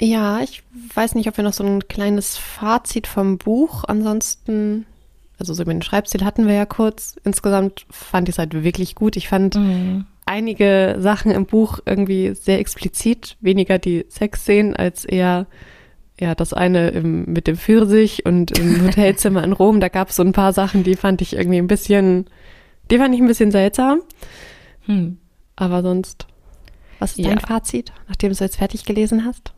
Ja, 0.00 0.40
ich 0.40 0.62
weiß 0.94 1.14
nicht, 1.14 1.28
ob 1.28 1.36
wir 1.36 1.44
noch 1.44 1.52
so 1.52 1.62
ein 1.62 1.86
kleines 1.88 2.38
Fazit 2.38 3.06
vom 3.06 3.36
Buch. 3.36 3.84
Ansonsten, 3.86 4.86
also 5.38 5.52
so 5.52 5.62
über 5.62 5.74
den 5.74 5.82
Schreibstil 5.82 6.24
hatten 6.24 6.46
wir 6.46 6.54
ja 6.54 6.64
kurz. 6.64 7.16
Insgesamt 7.22 7.84
fand 7.90 8.30
ich 8.30 8.36
es 8.36 8.38
halt 8.38 8.54
wirklich 8.54 8.94
gut. 8.94 9.14
Ich 9.16 9.28
fand, 9.28 9.56
mhm 9.56 10.06
einige 10.26 10.96
Sachen 10.98 11.30
im 11.30 11.46
Buch 11.46 11.78
irgendwie 11.86 12.34
sehr 12.34 12.58
explizit, 12.58 13.36
weniger 13.40 13.78
die 13.78 14.04
Sexszenen 14.08 14.76
als 14.76 15.04
eher 15.04 15.46
ja, 16.18 16.34
das 16.34 16.52
eine 16.52 16.88
im, 16.88 17.24
mit 17.26 17.46
dem 17.46 17.56
Pfirsich 17.56 18.24
und 18.24 18.58
im 18.58 18.84
Hotelzimmer 18.86 19.44
in 19.44 19.52
Rom, 19.52 19.80
da 19.80 19.88
gab 19.88 20.08
es 20.08 20.16
so 20.16 20.22
ein 20.22 20.32
paar 20.32 20.52
Sachen, 20.52 20.82
die 20.82 20.96
fand 20.96 21.20
ich 21.20 21.34
irgendwie 21.34 21.58
ein 21.58 21.66
bisschen, 21.66 22.26
die 22.90 22.98
fand 22.98 23.14
ich 23.14 23.20
ein 23.20 23.26
bisschen 23.26 23.50
seltsam. 23.50 24.00
Hm. 24.86 25.18
Aber 25.56 25.82
sonst, 25.82 26.26
was 26.98 27.12
ist 27.12 27.18
ja. 27.18 27.30
dein 27.30 27.40
Fazit, 27.40 27.92
nachdem 28.08 28.30
du 28.30 28.32
es 28.32 28.40
jetzt 28.40 28.56
fertig 28.56 28.84
gelesen 28.84 29.24
hast? 29.24 29.52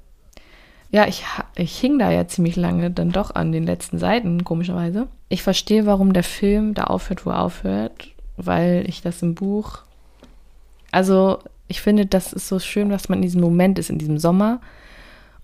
Ja, 0.91 1.07
ich, 1.07 1.25
ich 1.55 1.79
hing 1.79 1.99
da 1.99 2.11
ja 2.11 2.27
ziemlich 2.27 2.57
lange 2.57 2.91
dann 2.91 3.11
doch 3.11 3.35
an 3.35 3.53
den 3.53 3.65
letzten 3.65 3.99
Seiten, 3.99 4.43
komischerweise. 4.43 5.07
Ich 5.29 5.43
verstehe, 5.43 5.87
warum 5.87 6.13
der 6.13 6.23
Film 6.23 6.75
da 6.75 6.85
aufhört, 6.85 7.27
wo 7.27 7.31
er 7.31 7.43
aufhört, 7.43 8.09
weil 8.37 8.85
ich 8.89 9.03
das 9.03 9.23
im 9.23 9.35
Buch 9.35 9.83
also 10.91 11.39
ich 11.69 11.81
finde, 11.81 12.07
das 12.07 12.33
ist 12.33 12.49
so 12.49 12.59
schön, 12.59 12.91
was 12.91 13.09
man 13.09 13.19
in 13.19 13.23
diesem 13.23 13.41
Moment 13.41 13.79
ist, 13.79 13.91
in 13.91 13.99
diesem 13.99 14.19
Sommer. 14.19 14.61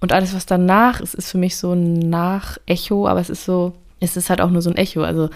Und 0.01 0.13
alles, 0.13 0.35
was 0.35 0.47
danach 0.47 1.01
ist, 1.01 1.15
ist 1.15 1.31
für 1.31 1.39
mich 1.39 1.57
so 1.57 1.73
ein 1.73 1.95
Nachecho, 1.99 3.07
aber 3.07 3.21
es 3.21 3.31
ist 3.31 3.45
so, 3.45 3.75
es 4.01 4.17
ist 4.17 4.31
halt 4.31 4.41
auch 4.41 4.51
nur 4.51 4.63
so 4.63 4.71
ein 4.71 4.77
Echo. 4.77 5.03
Also 5.03 5.31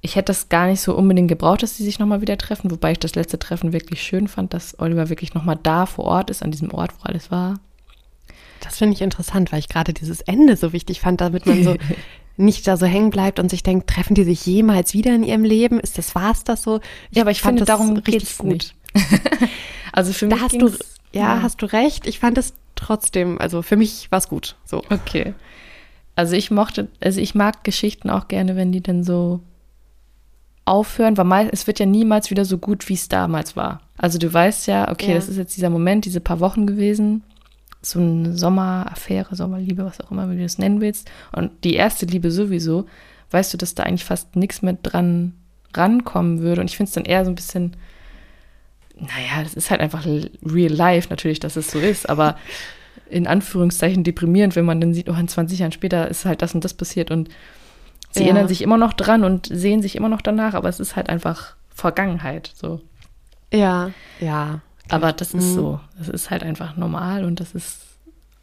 ich 0.00 0.16
hätte 0.16 0.26
das 0.26 0.48
gar 0.48 0.66
nicht 0.66 0.80
so 0.80 0.94
unbedingt 0.94 1.28
gebraucht, 1.28 1.62
dass 1.62 1.76
sie 1.76 1.84
sich 1.84 1.98
nochmal 1.98 2.20
wieder 2.20 2.36
treffen, 2.36 2.70
wobei 2.70 2.92
ich 2.92 2.98
das 2.98 3.14
letzte 3.14 3.38
Treffen 3.38 3.72
wirklich 3.72 4.02
schön 4.02 4.28
fand, 4.28 4.52
dass 4.52 4.78
Oliver 4.78 5.08
wirklich 5.08 5.34
nochmal 5.34 5.58
da 5.62 5.86
vor 5.86 6.04
Ort 6.04 6.30
ist, 6.30 6.42
an 6.42 6.50
diesem 6.50 6.72
Ort, 6.72 6.92
wo 6.98 7.04
alles 7.04 7.30
war. 7.30 7.58
Das 8.60 8.78
finde 8.78 8.94
ich 8.94 9.02
interessant, 9.02 9.52
weil 9.52 9.60
ich 9.60 9.68
gerade 9.68 9.92
dieses 9.92 10.20
Ende 10.22 10.56
so 10.56 10.72
wichtig 10.72 11.00
fand, 11.00 11.20
damit 11.20 11.46
man 11.46 11.64
so 11.64 11.76
nicht 12.36 12.66
da 12.66 12.76
so 12.76 12.86
hängen 12.86 13.10
bleibt 13.10 13.38
und 13.38 13.50
sich 13.50 13.62
denkt, 13.62 13.88
treffen 13.88 14.14
die 14.14 14.24
sich 14.24 14.44
jemals 14.44 14.92
wieder 14.92 15.14
in 15.14 15.22
ihrem 15.22 15.44
Leben? 15.44 15.80
Ist 15.80 15.98
das, 15.98 16.14
war's 16.14 16.44
das 16.44 16.62
so? 16.62 16.80
Ich 17.10 17.16
ja, 17.16 17.22
aber 17.22 17.30
ich 17.30 17.42
finde, 17.42 17.64
darum 17.64 17.96
richtig 17.96 18.36
gut. 18.38 18.52
Nicht. 18.52 18.74
Also 19.92 20.12
für 20.12 20.26
mich 20.26 20.36
da 20.36 20.42
hast 20.42 20.60
du, 20.60 20.68
ja, 21.12 21.36
ja, 21.36 21.42
hast 21.42 21.62
du 21.62 21.66
recht. 21.66 22.06
Ich 22.06 22.18
fand 22.18 22.38
es 22.38 22.54
trotzdem, 22.74 23.40
also 23.40 23.62
für 23.62 23.76
mich 23.76 24.10
war 24.10 24.18
es 24.18 24.28
gut. 24.28 24.56
So. 24.64 24.82
Okay. 24.90 25.34
Also 26.16 26.36
ich 26.36 26.50
mochte, 26.50 26.88
also 27.00 27.20
ich 27.20 27.34
mag 27.34 27.64
Geschichten 27.64 28.10
auch 28.10 28.28
gerne, 28.28 28.56
wenn 28.56 28.72
die 28.72 28.80
dann 28.80 29.02
so 29.02 29.40
aufhören, 30.64 31.16
weil 31.16 31.50
es 31.52 31.66
wird 31.66 31.78
ja 31.78 31.86
niemals 31.86 32.30
wieder 32.30 32.44
so 32.44 32.58
gut, 32.58 32.88
wie 32.88 32.94
es 32.94 33.08
damals 33.08 33.56
war. 33.56 33.80
Also 33.98 34.18
du 34.18 34.32
weißt 34.32 34.66
ja, 34.66 34.90
okay, 34.90 35.10
ja. 35.10 35.14
das 35.14 35.28
ist 35.28 35.36
jetzt 35.36 35.56
dieser 35.56 35.70
Moment, 35.70 36.04
diese 36.04 36.20
paar 36.20 36.40
Wochen 36.40 36.66
gewesen, 36.66 37.22
so 37.82 38.00
eine 38.00 38.36
Sommeraffäre, 38.36 39.36
Sommerliebe, 39.36 39.84
was 39.84 40.00
auch 40.00 40.10
immer, 40.10 40.30
wie 40.30 40.36
du 40.36 40.42
das 40.42 40.58
nennen 40.58 40.80
willst. 40.80 41.10
Und 41.32 41.50
die 41.64 41.74
erste 41.74 42.06
Liebe 42.06 42.30
sowieso, 42.30 42.86
weißt 43.30 43.52
du, 43.52 43.58
dass 43.58 43.74
da 43.74 43.82
eigentlich 43.82 44.04
fast 44.04 44.36
nichts 44.36 44.62
mehr 44.62 44.76
dran 44.82 45.34
rankommen 45.74 46.40
würde. 46.40 46.60
Und 46.60 46.70
ich 46.70 46.76
finde 46.76 46.88
es 46.88 46.94
dann 46.94 47.04
eher 47.04 47.24
so 47.24 47.30
ein 47.30 47.34
bisschen 47.34 47.76
naja, 48.96 49.42
das 49.42 49.54
ist 49.54 49.70
halt 49.70 49.80
einfach 49.80 50.06
real 50.06 50.72
life 50.72 51.08
natürlich, 51.10 51.40
dass 51.40 51.56
es 51.56 51.70
so 51.70 51.78
ist, 51.78 52.08
aber 52.08 52.36
in 53.10 53.26
Anführungszeichen 53.26 54.04
deprimierend, 54.04 54.56
wenn 54.56 54.64
man 54.64 54.80
dann 54.80 54.94
sieht, 54.94 55.08
oh, 55.08 55.14
in 55.14 55.28
20 55.28 55.58
Jahren 55.58 55.72
später 55.72 56.08
ist 56.08 56.24
halt 56.24 56.42
das 56.42 56.54
und 56.54 56.64
das 56.64 56.74
passiert 56.74 57.10
und 57.10 57.28
sie 58.10 58.20
ja. 58.20 58.26
erinnern 58.26 58.48
sich 58.48 58.62
immer 58.62 58.78
noch 58.78 58.92
dran 58.92 59.24
und 59.24 59.46
sehen 59.46 59.82
sich 59.82 59.96
immer 59.96 60.08
noch 60.08 60.22
danach, 60.22 60.54
aber 60.54 60.68
es 60.68 60.80
ist 60.80 60.96
halt 60.96 61.08
einfach 61.08 61.56
Vergangenheit, 61.74 62.52
so. 62.54 62.80
Ja, 63.52 63.90
ja. 64.20 64.60
Aber 64.88 65.12
das 65.12 65.34
ist 65.34 65.50
mhm. 65.50 65.54
so. 65.54 65.80
Das 65.98 66.08
ist 66.08 66.30
halt 66.30 66.42
einfach 66.42 66.76
normal 66.76 67.24
und 67.24 67.40
das 67.40 67.54
ist 67.54 67.80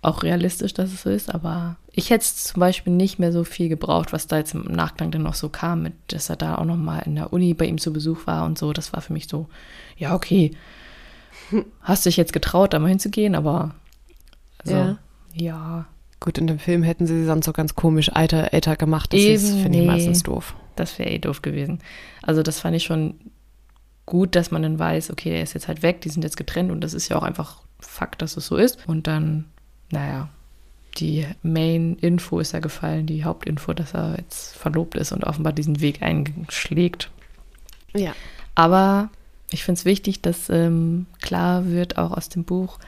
auch 0.02 0.24
realistisch, 0.24 0.74
dass 0.74 0.92
es 0.92 1.04
so 1.04 1.10
ist, 1.10 1.34
aber 1.34 1.78
ich 1.94 2.10
hätte 2.10 2.24
es 2.24 2.44
zum 2.46 2.60
Beispiel 2.60 2.94
nicht 2.94 3.20
mehr 3.20 3.32
so 3.32 3.44
viel 3.44 3.68
gebraucht, 3.68 4.14
was 4.14 4.28
da 4.28 4.38
jetzt 4.38 4.54
im 4.54 4.64
Nachklang 4.64 5.12
dann 5.12 5.24
noch 5.24 5.34
so 5.34 5.50
kam, 5.50 5.84
mit, 5.84 5.94
dass 6.08 6.30
er 6.30 6.38
da 6.38 6.56
auch 6.56 6.66
noch 6.66 6.78
mal 6.78 7.00
in 7.00 7.16
der 7.16 7.34
Uni 7.34 7.54
bei 7.54 7.66
ihm 7.66 7.78
zu 7.78 7.92
Besuch 7.92 8.28
war 8.28 8.46
und 8.46 8.58
so. 8.58 8.72
Das 8.72 8.94
war 8.94 9.02
für 9.02 9.14
mich 9.14 9.28
so, 9.28 9.48
ja, 9.98 10.16
okay, 10.16 10.52
hast 11.82 12.06
dich 12.06 12.18
jetzt 12.18 12.34
getraut, 12.34 12.74
da 12.74 12.80
mal 12.80 12.88
hinzugehen, 12.88 13.36
aber 13.36 13.76
also, 14.60 14.76
ja. 14.76 14.98
ja. 15.34 15.86
Gut, 16.22 16.38
in 16.38 16.48
dem 16.48 16.60
Film 16.60 16.84
hätten 16.84 17.08
sie 17.08 17.26
sonst 17.26 17.46
so 17.46 17.52
ganz 17.52 17.76
komisch 17.76 18.12
alter, 18.14 18.54
älter 18.54 18.76
gemacht. 18.76 19.12
Das 19.12 19.20
finde 19.22 19.70
nee, 19.70 19.82
ich 19.82 19.88
meistens 19.88 20.24
doof. 20.24 20.56
Das 20.76 20.98
wäre 21.00 21.10
eh 21.10 21.18
doof 21.18 21.42
gewesen. 21.42 21.80
Also 22.22 22.44
das 22.44 22.60
fand 22.60 22.76
ich 22.76 22.84
schon 22.84 23.16
gut, 24.06 24.36
dass 24.36 24.52
man 24.52 24.62
dann 24.62 24.78
weiß, 24.78 25.10
okay, 25.12 25.32
er 25.32 25.44
ist 25.44 25.56
jetzt 25.56 25.68
halt 25.68 25.82
weg, 25.82 26.02
die 26.02 26.10
sind 26.10 26.24
jetzt 26.24 26.38
getrennt 26.38 26.72
und 26.72 26.82
das 26.82 26.94
ist 26.94 27.10
ja 27.10 27.18
auch 27.18 27.24
einfach 27.24 27.64
Fakt, 27.80 28.22
dass 28.22 28.38
es 28.38 28.46
so 28.46 28.56
ist. 28.56 28.88
Und 28.88 29.08
dann 29.08 29.46
naja, 29.92 30.30
die 30.98 31.26
Main-Info 31.44 32.40
ist 32.40 32.52
ja 32.52 32.60
gefallen, 32.60 33.06
die 33.06 33.24
Hauptinfo, 33.24 33.74
dass 33.74 33.94
er 33.94 34.16
jetzt 34.18 34.56
verlobt 34.56 34.96
ist 34.96 35.12
und 35.12 35.24
offenbar 35.24 35.54
diesen 35.54 35.80
Weg 35.82 36.02
einschlägt. 36.02 37.10
Ja. 37.94 38.14
Aber 38.56 39.10
ich 39.52 39.64
finde 39.64 39.80
es 39.80 39.86
wichtig, 39.86 40.22
dass 40.22 40.50
ähm, 40.50 41.06
klar 41.22 41.68
wird, 41.68 41.98
auch 41.98 42.12
aus 42.12 42.30
dem 42.30 42.44
Buch 42.44 42.80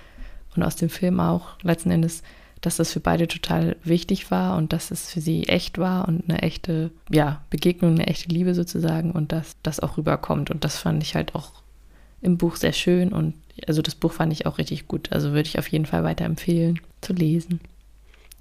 und 0.55 0.63
aus 0.63 0.75
dem 0.75 0.89
Film 0.89 1.19
auch 1.19 1.57
letzten 1.61 1.91
Endes, 1.91 2.23
dass 2.61 2.77
das 2.77 2.93
für 2.93 3.01
beide 3.01 3.27
total 3.27 3.75
wichtig 3.83 4.31
war 4.31 4.55
und 4.55 4.71
dass 4.71 4.91
es 4.91 5.11
für 5.11 5.19
sie 5.19 5.47
echt 5.47 5.77
war 5.77 6.07
und 6.07 6.29
eine 6.29 6.41
echte 6.41 6.91
ja, 7.09 7.41
Begegnung, 7.49 7.95
eine 7.95 8.07
echte 8.07 8.29
Liebe 8.29 8.55
sozusagen 8.55 9.11
und 9.11 9.31
dass 9.33 9.57
das 9.63 9.81
auch 9.81 9.97
rüberkommt. 9.97 10.49
Und 10.49 10.63
das 10.63 10.77
fand 10.77 11.03
ich 11.03 11.15
halt 11.15 11.35
auch 11.35 11.51
im 12.21 12.37
Buch 12.37 12.55
sehr 12.55 12.71
schön 12.71 13.11
und 13.11 13.33
also 13.67 13.81
das 13.81 13.95
Buch 13.95 14.13
fand 14.13 14.31
ich 14.31 14.45
auch 14.45 14.57
richtig 14.57 14.87
gut. 14.87 15.11
Also 15.11 15.33
würde 15.33 15.47
ich 15.47 15.59
auf 15.59 15.67
jeden 15.67 15.85
Fall 15.85 16.03
weiterempfehlen 16.03 16.79
zu 17.01 17.13
lesen. 17.13 17.59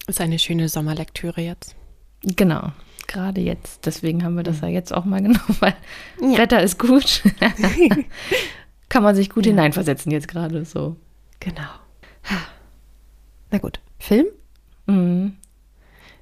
Ist 0.07 0.21
eine 0.21 0.39
schöne 0.39 0.69
Sommerlektüre 0.69 1.41
jetzt. 1.41 1.77
Genau, 2.23 2.73
gerade 3.07 3.41
jetzt. 3.41 3.87
Deswegen 3.87 4.25
haben 4.25 4.37
wir 4.37 4.43
das 4.43 4.61
ja 4.61 4.69
jetzt 4.69 4.93
auch 4.93 5.05
mal 5.05 5.23
genommen, 5.23 5.57
weil 5.61 5.75
ja. 6.21 6.39
Wetter 6.39 6.63
ist 6.63 6.79
gut. 6.79 7.23
Kann 8.89 9.03
man 9.03 9.15
sich 9.15 9.31
gut 9.31 9.47
ja. 9.47 9.51
hineinversetzen 9.51 10.13
jetzt 10.13 10.29
gerade 10.29 10.65
so. 10.65 10.97
Genau. 11.41 11.63
Na 13.51 13.59
gut, 13.59 13.81
Film? 13.99 14.27
Mhm. 14.87 15.37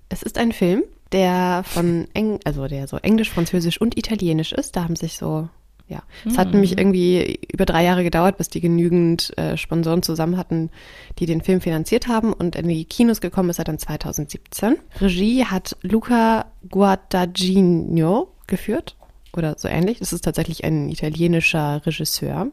Es 0.09 0.23
ist 0.23 0.39
ein 0.39 0.53
Film, 0.53 0.83
der 1.13 1.63
von 1.65 2.09
Eng, 2.15 2.41
also 2.45 2.67
der 2.67 2.89
so 2.89 2.97
Englisch, 2.99 3.31
Französisch 3.31 3.81
und 3.81 3.97
Italienisch 3.97 4.53
ist. 4.53 4.77
Da 4.77 4.85
haben 4.85 4.97
sich 4.97 5.17
so, 5.17 5.49
ja. 5.91 6.03
Es 6.25 6.39
hat 6.39 6.49
mhm. 6.49 6.53
nämlich 6.53 6.79
irgendwie 6.79 7.41
über 7.53 7.67
drei 7.67 7.85
Jahre 7.85 8.05
gedauert, 8.05 8.39
bis 8.39 8.49
die 8.49 8.61
genügend 8.61 9.37
äh, 9.37 9.57
Sponsoren 9.57 10.03
zusammen 10.03 10.37
hatten, 10.37 10.71
die 11.19 11.27
den 11.27 11.43
Film 11.43 11.61
finanziert 11.61 12.07
haben. 12.07 12.33
Und 12.33 12.57
in 12.57 12.69
die 12.69 12.85
Kinos 12.85 13.21
gekommen 13.21 13.51
ist 13.51 13.59
er 13.59 13.65
dann 13.65 13.79
2017. 13.79 14.77
Regie 15.01 15.45
hat 15.45 15.77
Luca 15.83 16.47
Guadagnino 16.69 18.29
geführt 18.47 18.97
oder 19.37 19.57
so 19.59 19.69
ähnlich. 19.69 19.99
Das 19.99 20.13
ist 20.13 20.23
tatsächlich 20.23 20.65
ein 20.65 20.89
italienischer 20.89 21.85
Regisseur. 21.85 22.47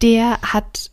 Der 0.00 0.40
hat 0.40 0.92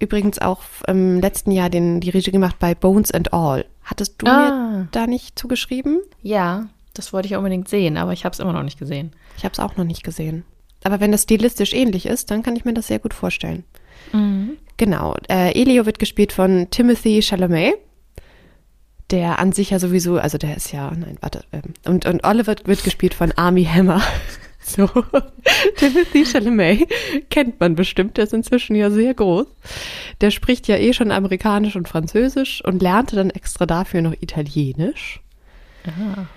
übrigens 0.00 0.40
auch 0.40 0.62
im 0.88 1.20
letzten 1.20 1.52
Jahr 1.52 1.70
den, 1.70 2.00
die 2.00 2.10
Regie 2.10 2.32
gemacht 2.32 2.56
bei 2.58 2.74
Bones 2.74 3.12
and 3.12 3.32
All. 3.32 3.64
Hattest 3.84 4.14
du 4.18 4.26
ah. 4.26 4.50
mir 4.50 4.88
da 4.90 5.06
nicht 5.06 5.38
zugeschrieben? 5.38 6.00
Ja, 6.22 6.66
das 6.94 7.12
wollte 7.12 7.28
ich 7.28 7.36
unbedingt 7.36 7.68
sehen, 7.68 7.96
aber 7.96 8.12
ich 8.12 8.24
habe 8.24 8.32
es 8.32 8.40
immer 8.40 8.52
noch 8.52 8.62
nicht 8.62 8.78
gesehen. 8.78 9.12
Ich 9.36 9.44
habe 9.44 9.52
es 9.52 9.60
auch 9.60 9.76
noch 9.76 9.84
nicht 9.84 10.02
gesehen. 10.02 10.44
Aber 10.82 11.00
wenn 11.00 11.12
das 11.12 11.22
stilistisch 11.22 11.72
ähnlich 11.72 12.06
ist, 12.06 12.30
dann 12.30 12.42
kann 12.42 12.56
ich 12.56 12.64
mir 12.64 12.74
das 12.74 12.86
sehr 12.86 12.98
gut 12.98 13.14
vorstellen. 13.14 13.64
Mhm. 14.12 14.56
Genau. 14.76 15.16
Äh, 15.28 15.58
Elio 15.60 15.86
wird 15.86 15.98
gespielt 15.98 16.32
von 16.32 16.68
Timothy 16.70 17.22
Chalamet 17.22 17.74
der 19.10 19.38
an 19.38 19.52
sich 19.52 19.70
ja 19.70 19.78
sowieso, 19.78 20.18
also 20.18 20.38
der 20.38 20.56
ist 20.56 20.72
ja, 20.72 20.90
nein, 20.90 21.18
warte, 21.20 21.44
ähm, 21.52 21.74
und, 21.84 22.06
und 22.06 22.24
Oliver 22.24 22.56
wird 22.64 22.84
gespielt 22.84 23.14
von 23.14 23.32
Army 23.32 23.64
Hammer. 23.64 24.02
So, 24.66 24.86
Timothy 25.76 26.24
Chalamet 26.24 26.88
kennt 27.28 27.60
man 27.60 27.74
bestimmt, 27.74 28.16
der 28.16 28.24
ist 28.24 28.32
inzwischen 28.32 28.74
ja 28.74 28.90
sehr 28.90 29.12
groß. 29.12 29.46
Der 30.22 30.30
spricht 30.30 30.68
ja 30.68 30.78
eh 30.78 30.94
schon 30.94 31.10
Amerikanisch 31.10 31.76
und 31.76 31.86
Französisch 31.86 32.64
und 32.64 32.80
lernte 32.80 33.14
dann 33.14 33.28
extra 33.28 33.66
dafür 33.66 34.00
noch 34.00 34.14
Italienisch. 34.22 35.20
Aha. 35.86 36.28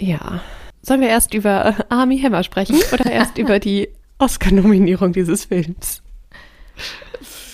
Ja. 0.00 0.40
Sollen 0.82 1.00
wir 1.00 1.08
erst 1.08 1.34
über 1.34 1.74
Army 1.88 2.20
Hammer 2.20 2.42
sprechen 2.42 2.78
oder 2.92 3.10
erst 3.10 3.38
über 3.38 3.58
die 3.58 3.88
Oscar-Nominierung 4.18 5.12
dieses 5.12 5.46
Films? 5.46 6.02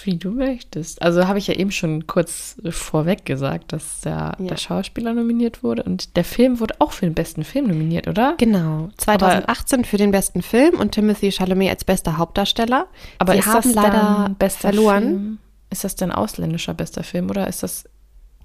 Wie 0.04 0.16
du 0.16 0.30
möchtest. 0.30 1.02
Also 1.02 1.28
habe 1.28 1.38
ich 1.38 1.46
ja 1.46 1.54
eben 1.54 1.70
schon 1.70 2.06
kurz 2.06 2.56
vorweg 2.70 3.26
gesagt, 3.26 3.72
dass 3.72 4.00
der, 4.00 4.34
ja. 4.38 4.46
der, 4.46 4.56
Schauspieler 4.56 5.12
nominiert 5.12 5.62
wurde 5.62 5.82
und 5.82 6.16
der 6.16 6.24
Film 6.24 6.58
wurde 6.58 6.74
auch 6.78 6.92
für 6.92 7.04
den 7.04 7.14
besten 7.14 7.44
Film 7.44 7.66
nominiert, 7.66 8.08
oder? 8.08 8.34
Genau. 8.38 8.88
2018 8.96 9.80
aber, 9.80 9.88
für 9.88 9.98
den 9.98 10.10
besten 10.10 10.42
Film 10.42 10.80
und 10.80 10.92
Timothy 10.92 11.30
Chalamet 11.30 11.70
als 11.70 11.84
bester 11.84 12.16
Hauptdarsteller. 12.16 12.86
Aber 13.18 13.34
Sie 13.34 13.40
ist 13.40 13.46
haben 13.46 13.62
das 13.62 13.74
leider 13.74 14.36
verloren. 14.48 15.02
Film? 15.02 15.38
Ist 15.68 15.84
das 15.84 15.96
denn 15.96 16.10
ausländischer 16.10 16.74
bester 16.74 17.04
Film 17.04 17.30
oder 17.30 17.46
ist 17.46 17.62
das 17.62 17.84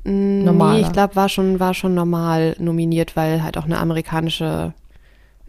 normal? 0.05 0.75
Nee, 0.75 0.81
ich 0.81 0.91
glaube, 0.91 1.15
war 1.15 1.29
schon, 1.29 1.59
war 1.59 1.73
schon 1.73 1.93
normal 1.93 2.55
nominiert, 2.59 3.15
weil 3.15 3.43
halt 3.43 3.57
auch 3.57 3.65
eine 3.65 3.79
amerikanische 3.79 4.73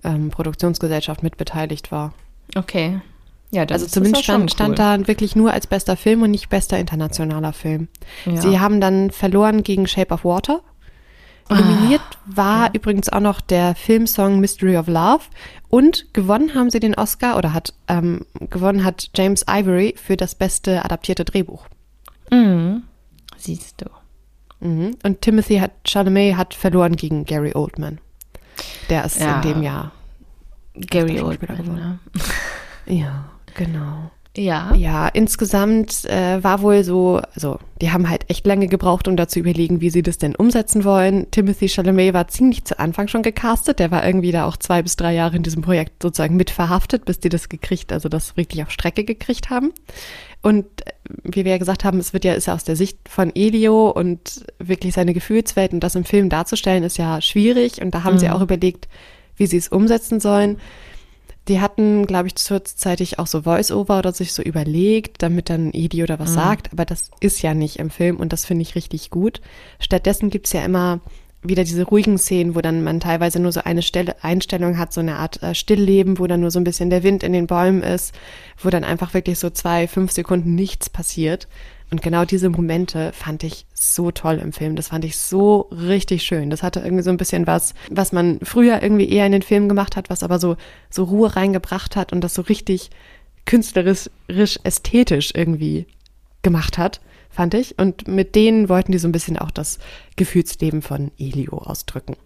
ähm, 0.02 0.30
Produktionsgesellschaft 0.30 1.22
mitbeteiligt 1.22 1.92
war. 1.92 2.14
Okay. 2.54 3.00
Ja, 3.50 3.64
also 3.64 3.86
zumindest 3.86 4.24
stand, 4.24 4.44
cool. 4.44 4.50
stand 4.50 4.78
da 4.78 5.06
wirklich 5.06 5.36
nur 5.36 5.52
als 5.52 5.66
bester 5.66 5.96
Film 5.96 6.22
und 6.22 6.30
nicht 6.30 6.48
bester 6.48 6.78
internationaler 6.78 7.52
Film. 7.52 7.88
Ja. 8.24 8.40
Sie 8.40 8.58
haben 8.58 8.80
dann 8.80 9.10
verloren 9.10 9.62
gegen 9.62 9.86
Shape 9.86 10.12
of 10.12 10.24
Water. 10.24 10.60
Nominiert 11.48 12.00
ah, 12.00 12.16
war 12.26 12.64
ja. 12.66 12.70
übrigens 12.72 13.08
auch 13.08 13.20
noch 13.20 13.40
der 13.40 13.76
Filmsong 13.76 14.40
Mystery 14.40 14.76
of 14.76 14.88
Love 14.88 15.24
und 15.68 16.12
gewonnen 16.12 16.54
haben 16.54 16.70
sie 16.70 16.80
den 16.80 16.96
Oscar 16.96 17.36
oder 17.36 17.52
hat 17.52 17.72
ähm, 17.86 18.26
gewonnen 18.50 18.82
hat 18.82 19.10
James 19.14 19.44
Ivory 19.48 19.94
für 19.96 20.16
das 20.16 20.34
beste 20.34 20.84
adaptierte 20.84 21.24
Drehbuch. 21.24 21.66
Mhm. 22.32 22.82
Siehst 23.36 23.80
du. 23.80 23.86
Mhm. 24.60 24.96
Und 25.02 25.22
Timothy 25.22 25.58
hat, 25.58 25.72
Chalamet 25.86 26.36
hat 26.36 26.54
verloren 26.54 26.96
gegen 26.96 27.24
Gary 27.24 27.52
Oldman. 27.54 27.98
Der 28.88 29.04
ist 29.04 29.20
ja. 29.20 29.36
in 29.36 29.42
dem 29.42 29.62
Jahr 29.62 29.92
Gary 30.74 31.20
Oldman. 31.20 31.74
Ne? 31.74 31.98
Ja. 32.86 33.30
Genau. 33.54 34.10
Ja. 34.36 34.74
Ja, 34.74 35.08
insgesamt 35.08 36.04
äh, 36.04 36.42
war 36.44 36.60
wohl 36.60 36.84
so, 36.84 37.20
also 37.34 37.58
die 37.80 37.90
haben 37.90 38.08
halt 38.08 38.28
echt 38.28 38.46
lange 38.46 38.68
gebraucht, 38.68 39.08
um 39.08 39.16
da 39.16 39.28
zu 39.28 39.38
überlegen, 39.38 39.80
wie 39.80 39.90
sie 39.90 40.02
das 40.02 40.18
denn 40.18 40.36
umsetzen 40.36 40.84
wollen. 40.84 41.30
Timothy 41.30 41.68
Chalamet 41.68 42.12
war 42.12 42.28
ziemlich 42.28 42.64
zu 42.64 42.78
Anfang 42.78 43.08
schon 43.08 43.22
gecastet. 43.22 43.78
Der 43.78 43.90
war 43.90 44.06
irgendwie 44.06 44.32
da 44.32 44.46
auch 44.46 44.56
zwei 44.56 44.82
bis 44.82 44.96
drei 44.96 45.14
Jahre 45.14 45.36
in 45.36 45.42
diesem 45.42 45.62
Projekt 45.62 46.02
sozusagen 46.02 46.36
mit 46.36 46.50
verhaftet, 46.50 47.06
bis 47.06 47.18
die 47.18 47.30
das 47.30 47.48
gekriegt, 47.48 47.92
also 47.92 48.08
das 48.08 48.36
wirklich 48.36 48.62
auf 48.62 48.70
Strecke 48.70 49.04
gekriegt 49.04 49.48
haben. 49.48 49.72
Und 50.46 50.86
äh, 50.86 50.92
wie 51.24 51.44
wir 51.44 51.50
ja 51.50 51.58
gesagt 51.58 51.82
haben, 51.82 51.98
es 51.98 52.12
wird 52.12 52.24
ja, 52.24 52.34
ist 52.34 52.46
ja 52.46 52.54
aus 52.54 52.62
der 52.62 52.76
Sicht 52.76 53.08
von 53.08 53.34
Elio 53.34 53.90
und 53.90 54.46
wirklich 54.60 54.94
seine 54.94 55.12
Gefühlswelt 55.12 55.72
und 55.72 55.80
das 55.80 55.96
im 55.96 56.04
Film 56.04 56.28
darzustellen, 56.28 56.84
ist 56.84 56.98
ja 56.98 57.20
schwierig. 57.20 57.82
Und 57.82 57.96
da 57.96 58.04
haben 58.04 58.14
mhm. 58.14 58.20
sie 58.20 58.30
auch 58.30 58.40
überlegt, 58.40 58.86
wie 59.34 59.46
sie 59.46 59.56
es 59.56 59.66
umsetzen 59.66 60.20
sollen. 60.20 60.58
Die 61.48 61.60
hatten, 61.60 62.06
glaube 62.06 62.28
ich, 62.28 62.36
kurzzeitig 62.36 63.18
auch 63.18 63.26
so 63.26 63.42
Voice-Over 63.42 63.98
oder 63.98 64.12
sich 64.12 64.32
so 64.32 64.40
überlegt, 64.40 65.20
damit 65.20 65.50
dann 65.50 65.70
Edi 65.72 66.04
oder 66.04 66.20
was 66.20 66.30
mhm. 66.30 66.34
sagt, 66.34 66.72
aber 66.72 66.84
das 66.84 67.10
ist 67.18 67.42
ja 67.42 67.52
nicht 67.52 67.80
im 67.80 67.90
Film 67.90 68.18
und 68.18 68.32
das 68.32 68.44
finde 68.44 68.62
ich 68.62 68.76
richtig 68.76 69.10
gut. 69.10 69.40
Stattdessen 69.80 70.30
gibt's 70.30 70.52
ja 70.52 70.64
immer 70.64 71.00
wieder 71.48 71.64
diese 71.64 71.84
ruhigen 71.84 72.18
Szenen, 72.18 72.54
wo 72.54 72.60
dann 72.60 72.84
man 72.84 73.00
teilweise 73.00 73.40
nur 73.40 73.52
so 73.52 73.60
eine 73.62 73.82
Stelle, 73.82 74.16
Einstellung 74.22 74.78
hat, 74.78 74.92
so 74.92 75.00
eine 75.00 75.16
Art 75.16 75.42
äh, 75.42 75.54
Stillleben, 75.54 76.18
wo 76.18 76.26
dann 76.26 76.40
nur 76.40 76.50
so 76.50 76.60
ein 76.60 76.64
bisschen 76.64 76.90
der 76.90 77.02
Wind 77.02 77.22
in 77.22 77.32
den 77.32 77.46
Bäumen 77.46 77.82
ist, 77.82 78.14
wo 78.62 78.70
dann 78.70 78.84
einfach 78.84 79.14
wirklich 79.14 79.38
so 79.38 79.50
zwei, 79.50 79.88
fünf 79.88 80.12
Sekunden 80.12 80.54
nichts 80.54 80.90
passiert. 80.90 81.48
Und 81.90 82.02
genau 82.02 82.24
diese 82.24 82.50
Momente 82.50 83.12
fand 83.12 83.44
ich 83.44 83.64
so 83.72 84.10
toll 84.10 84.40
im 84.42 84.52
Film. 84.52 84.74
Das 84.74 84.88
fand 84.88 85.04
ich 85.04 85.16
so 85.16 85.68
richtig 85.70 86.24
schön. 86.24 86.50
Das 86.50 86.64
hatte 86.64 86.80
irgendwie 86.80 87.04
so 87.04 87.10
ein 87.10 87.16
bisschen 87.16 87.46
was, 87.46 87.74
was 87.90 88.12
man 88.12 88.40
früher 88.42 88.82
irgendwie 88.82 89.08
eher 89.08 89.26
in 89.26 89.32
den 89.32 89.42
Filmen 89.42 89.68
gemacht 89.68 89.94
hat, 89.94 90.10
was 90.10 90.24
aber 90.24 90.40
so, 90.40 90.56
so 90.90 91.04
Ruhe 91.04 91.36
reingebracht 91.36 91.94
hat 91.94 92.12
und 92.12 92.22
das 92.22 92.34
so 92.34 92.42
richtig 92.42 92.90
künstlerisch, 93.44 94.08
ästhetisch 94.64 95.32
irgendwie 95.34 95.86
gemacht 96.42 96.76
hat, 96.78 97.00
fand 97.36 97.54
ich. 97.54 97.78
Und 97.78 98.08
mit 98.08 98.34
denen 98.34 98.68
wollten 98.68 98.92
die 98.92 98.98
so 98.98 99.06
ein 99.06 99.12
bisschen 99.12 99.38
auch 99.38 99.50
das 99.50 99.78
Gefühlsleben 100.16 100.82
von 100.82 101.12
Elio 101.18 101.58
ausdrücken. 101.58 102.16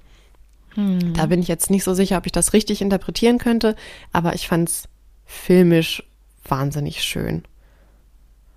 Hm. 0.74 1.14
Da 1.14 1.26
bin 1.26 1.40
ich 1.40 1.48
jetzt 1.48 1.68
nicht 1.68 1.84
so 1.84 1.94
sicher, 1.94 2.16
ob 2.16 2.26
ich 2.26 2.32
das 2.32 2.52
richtig 2.52 2.80
interpretieren 2.80 3.38
könnte, 3.38 3.74
aber 4.12 4.34
ich 4.34 4.46
fand 4.46 4.68
es 4.68 4.88
filmisch 5.26 6.04
wahnsinnig 6.44 7.02
schön. 7.02 7.42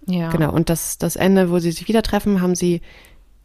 Ja. 0.06 0.30
Genau. 0.30 0.54
Und 0.54 0.70
das, 0.70 0.98
das 1.00 1.16
Ende, 1.16 1.50
wo 1.50 1.58
sie 1.60 1.72
sich 1.72 1.88
wieder 1.88 2.04
treffen, 2.04 2.42
haben 2.42 2.56
sie 2.56 2.82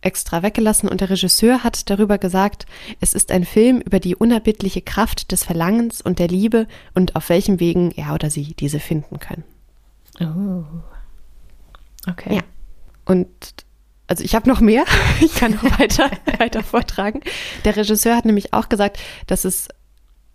extra 0.01 0.43
weggelassen 0.43 0.89
und 0.89 1.01
der 1.01 1.11
Regisseur 1.11 1.65
hat 1.65 1.91
darüber 1.91 2.19
gesagt, 2.19 2.67
es 3.01 3.15
ist 3.15 3.33
ein 3.33 3.45
Film 3.45 3.81
über 3.81 3.99
die 3.99 4.15
unerbittliche 4.15 4.83
Kraft 4.83 5.33
des 5.33 5.45
Verlangens 5.45 6.03
und 6.03 6.19
der 6.19 6.29
Liebe 6.29 6.69
und 6.95 7.17
auf 7.17 7.31
welchem 7.31 7.59
Wegen 7.59 7.91
er 7.93 8.15
oder 8.15 8.31
sie 8.31 8.55
diese 8.55 8.79
finden 8.79 9.19
können. 9.19 9.45
Oh. 10.21 10.65
Okay. 12.09 12.37
Ja. 12.37 12.43
Und 13.09 13.29
also 14.07 14.23
ich 14.23 14.35
habe 14.35 14.49
noch 14.49 14.61
mehr, 14.61 14.85
ich 15.21 15.35
kann 15.35 15.53
noch 15.53 15.81
weiter, 15.81 16.11
weiter 16.39 16.63
vortragen. 16.63 17.21
Der 17.65 17.77
Regisseur 17.77 18.17
hat 18.17 18.25
nämlich 18.25 18.53
auch 18.53 18.69
gesagt, 18.69 18.99
dass 19.27 19.45
es 19.45 19.69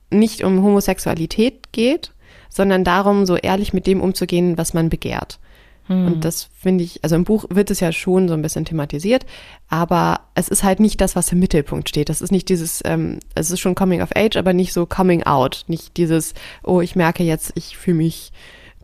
nicht 0.09 0.43
um 0.43 0.61
Homosexualität 0.61 1.71
geht, 1.71 2.11
sondern 2.49 2.83
darum, 2.83 3.25
so 3.25 3.35
ehrlich 3.35 3.73
mit 3.73 3.87
dem 3.87 4.01
umzugehen, 4.01 4.57
was 4.57 4.73
man 4.73 4.89
begehrt. 4.89 5.39
Hm. 5.87 6.05
Und 6.05 6.25
das 6.25 6.49
finde 6.55 6.83
ich, 6.83 7.03
also 7.03 7.15
im 7.15 7.23
Buch 7.23 7.45
wird 7.49 7.71
es 7.71 7.79
ja 7.79 7.91
schon 7.91 8.27
so 8.27 8.33
ein 8.33 8.41
bisschen 8.41 8.65
thematisiert, 8.65 9.25
aber 9.67 10.21
es 10.33 10.47
ist 10.47 10.63
halt 10.63 10.79
nicht 10.79 11.01
das, 11.01 11.15
was 11.15 11.31
im 11.31 11.39
Mittelpunkt 11.39 11.89
steht. 11.89 12.09
Das 12.09 12.21
ist 12.21 12.31
nicht 12.31 12.49
dieses, 12.49 12.81
ähm, 12.85 13.19
es 13.35 13.51
ist 13.51 13.59
schon 13.59 13.75
Coming 13.75 14.01
of 14.01 14.15
Age, 14.15 14.37
aber 14.37 14.53
nicht 14.53 14.73
so 14.73 14.85
Coming 14.85 15.23
Out. 15.23 15.65
Nicht 15.67 15.97
dieses, 15.97 16.33
oh, 16.63 16.81
ich 16.81 16.95
merke 16.95 17.23
jetzt, 17.23 17.51
ich 17.55 17.75
fühle 17.77 17.97
mich 17.97 18.31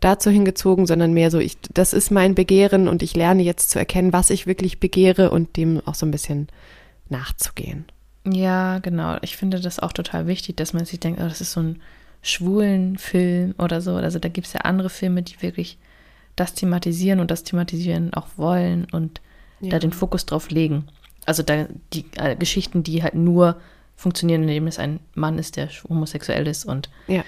dazu 0.00 0.30
hingezogen, 0.30 0.86
sondern 0.86 1.12
mehr 1.12 1.30
so, 1.30 1.38
ich, 1.38 1.58
das 1.72 1.92
ist 1.92 2.10
mein 2.10 2.34
Begehren 2.34 2.88
und 2.88 3.02
ich 3.02 3.14
lerne 3.14 3.42
jetzt 3.42 3.70
zu 3.70 3.78
erkennen, 3.78 4.12
was 4.12 4.30
ich 4.30 4.46
wirklich 4.46 4.80
begehre 4.80 5.30
und 5.30 5.56
dem 5.56 5.80
auch 5.86 5.94
so 5.94 6.06
ein 6.06 6.10
bisschen 6.10 6.48
nachzugehen. 7.08 7.84
Ja, 8.26 8.78
genau. 8.80 9.16
Ich 9.22 9.36
finde 9.36 9.60
das 9.60 9.78
auch 9.78 9.92
total 9.92 10.26
wichtig, 10.26 10.56
dass 10.56 10.72
man 10.72 10.84
sich 10.84 11.00
denkt, 11.00 11.20
oh, 11.20 11.28
das 11.28 11.40
ist 11.40 11.52
so 11.52 11.60
ein 11.60 11.80
schwulen 12.22 12.98
Film 12.98 13.54
oder 13.58 13.80
so. 13.80 13.94
Also 13.94 14.18
da 14.18 14.28
gibt 14.28 14.46
es 14.46 14.52
ja 14.52 14.60
andere 14.60 14.90
Filme, 14.90 15.22
die 15.22 15.40
wirklich 15.40 15.78
das 16.36 16.54
thematisieren 16.54 17.20
und 17.20 17.30
das 17.30 17.44
thematisieren 17.44 18.14
auch 18.14 18.26
wollen 18.36 18.86
und 18.92 19.20
ja. 19.60 19.70
da 19.70 19.78
den 19.78 19.92
Fokus 19.92 20.26
drauf 20.26 20.50
legen. 20.50 20.86
Also 21.26 21.42
da 21.42 21.66
die 21.92 22.04
äh, 22.16 22.36
Geschichten, 22.36 22.82
die 22.82 23.02
halt 23.02 23.14
nur 23.14 23.56
funktionieren, 23.96 24.42
indem 24.42 24.66
es 24.66 24.78
ein 24.78 25.00
Mann 25.14 25.38
ist, 25.38 25.56
der 25.56 25.68
homosexuell 25.88 26.46
ist 26.46 26.64
und 26.64 26.88
ja. 27.06 27.24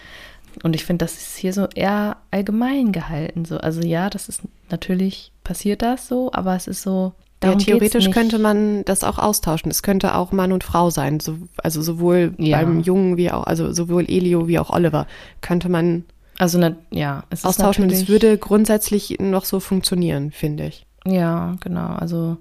Und 0.62 0.74
ich 0.74 0.84
finde, 0.84 1.05
das 1.05 1.14
ist 1.14 1.36
hier 1.36 1.53
so 1.53 1.66
eher 1.74 2.16
allgemein 2.30 2.92
gehalten. 2.92 3.44
So. 3.44 3.59
Also 3.59 3.80
ja, 3.82 4.11
das 4.11 4.28
ist 4.28 4.42
natürlich 4.70 5.32
passiert 5.44 5.82
das 5.82 6.09
so, 6.09 6.30
aber 6.32 6.55
es 6.57 6.66
ist 6.66 6.82
so. 6.82 7.12
Ja, 7.42 7.57
theoretisch 7.57 8.11
könnte 8.11 8.38
man 8.38 8.84
das 8.84 9.03
auch 9.03 9.18
austauschen. 9.18 9.68
Es 9.68 9.82
könnte 9.82 10.14
auch 10.14 10.30
Mann 10.30 10.53
und 10.53 10.62
Frau 10.62 10.90
sein. 10.90 11.18
So, 11.18 11.38
also 11.57 11.82
sowohl 11.82 12.34
ja. 12.38 12.59
beim 12.59 12.80
Jungen 12.80 13.16
wie 13.16 13.32
auch, 13.32 13.44
also 13.44 13.72
sowohl 13.72 14.05
Elio 14.09 14.46
wie 14.46 14.61
auch 14.61 14.70
Oliver 14.70 15.09
könnte 15.40 15.68
man 15.68 16.05
also, 16.38 16.59
na, 16.59 16.76
ja, 16.90 17.24
es 17.30 17.44
austauschen. 17.44 17.88
Es 17.90 18.09
würde 18.09 18.38
grundsätzlich 18.38 19.18
noch 19.20 19.44
so 19.44 19.61
funktionieren, 19.61 20.30
finde 20.30 20.66
ich. 20.66 20.86
Ja, 21.05 21.57
genau. 21.61 21.88
Also 21.88 22.36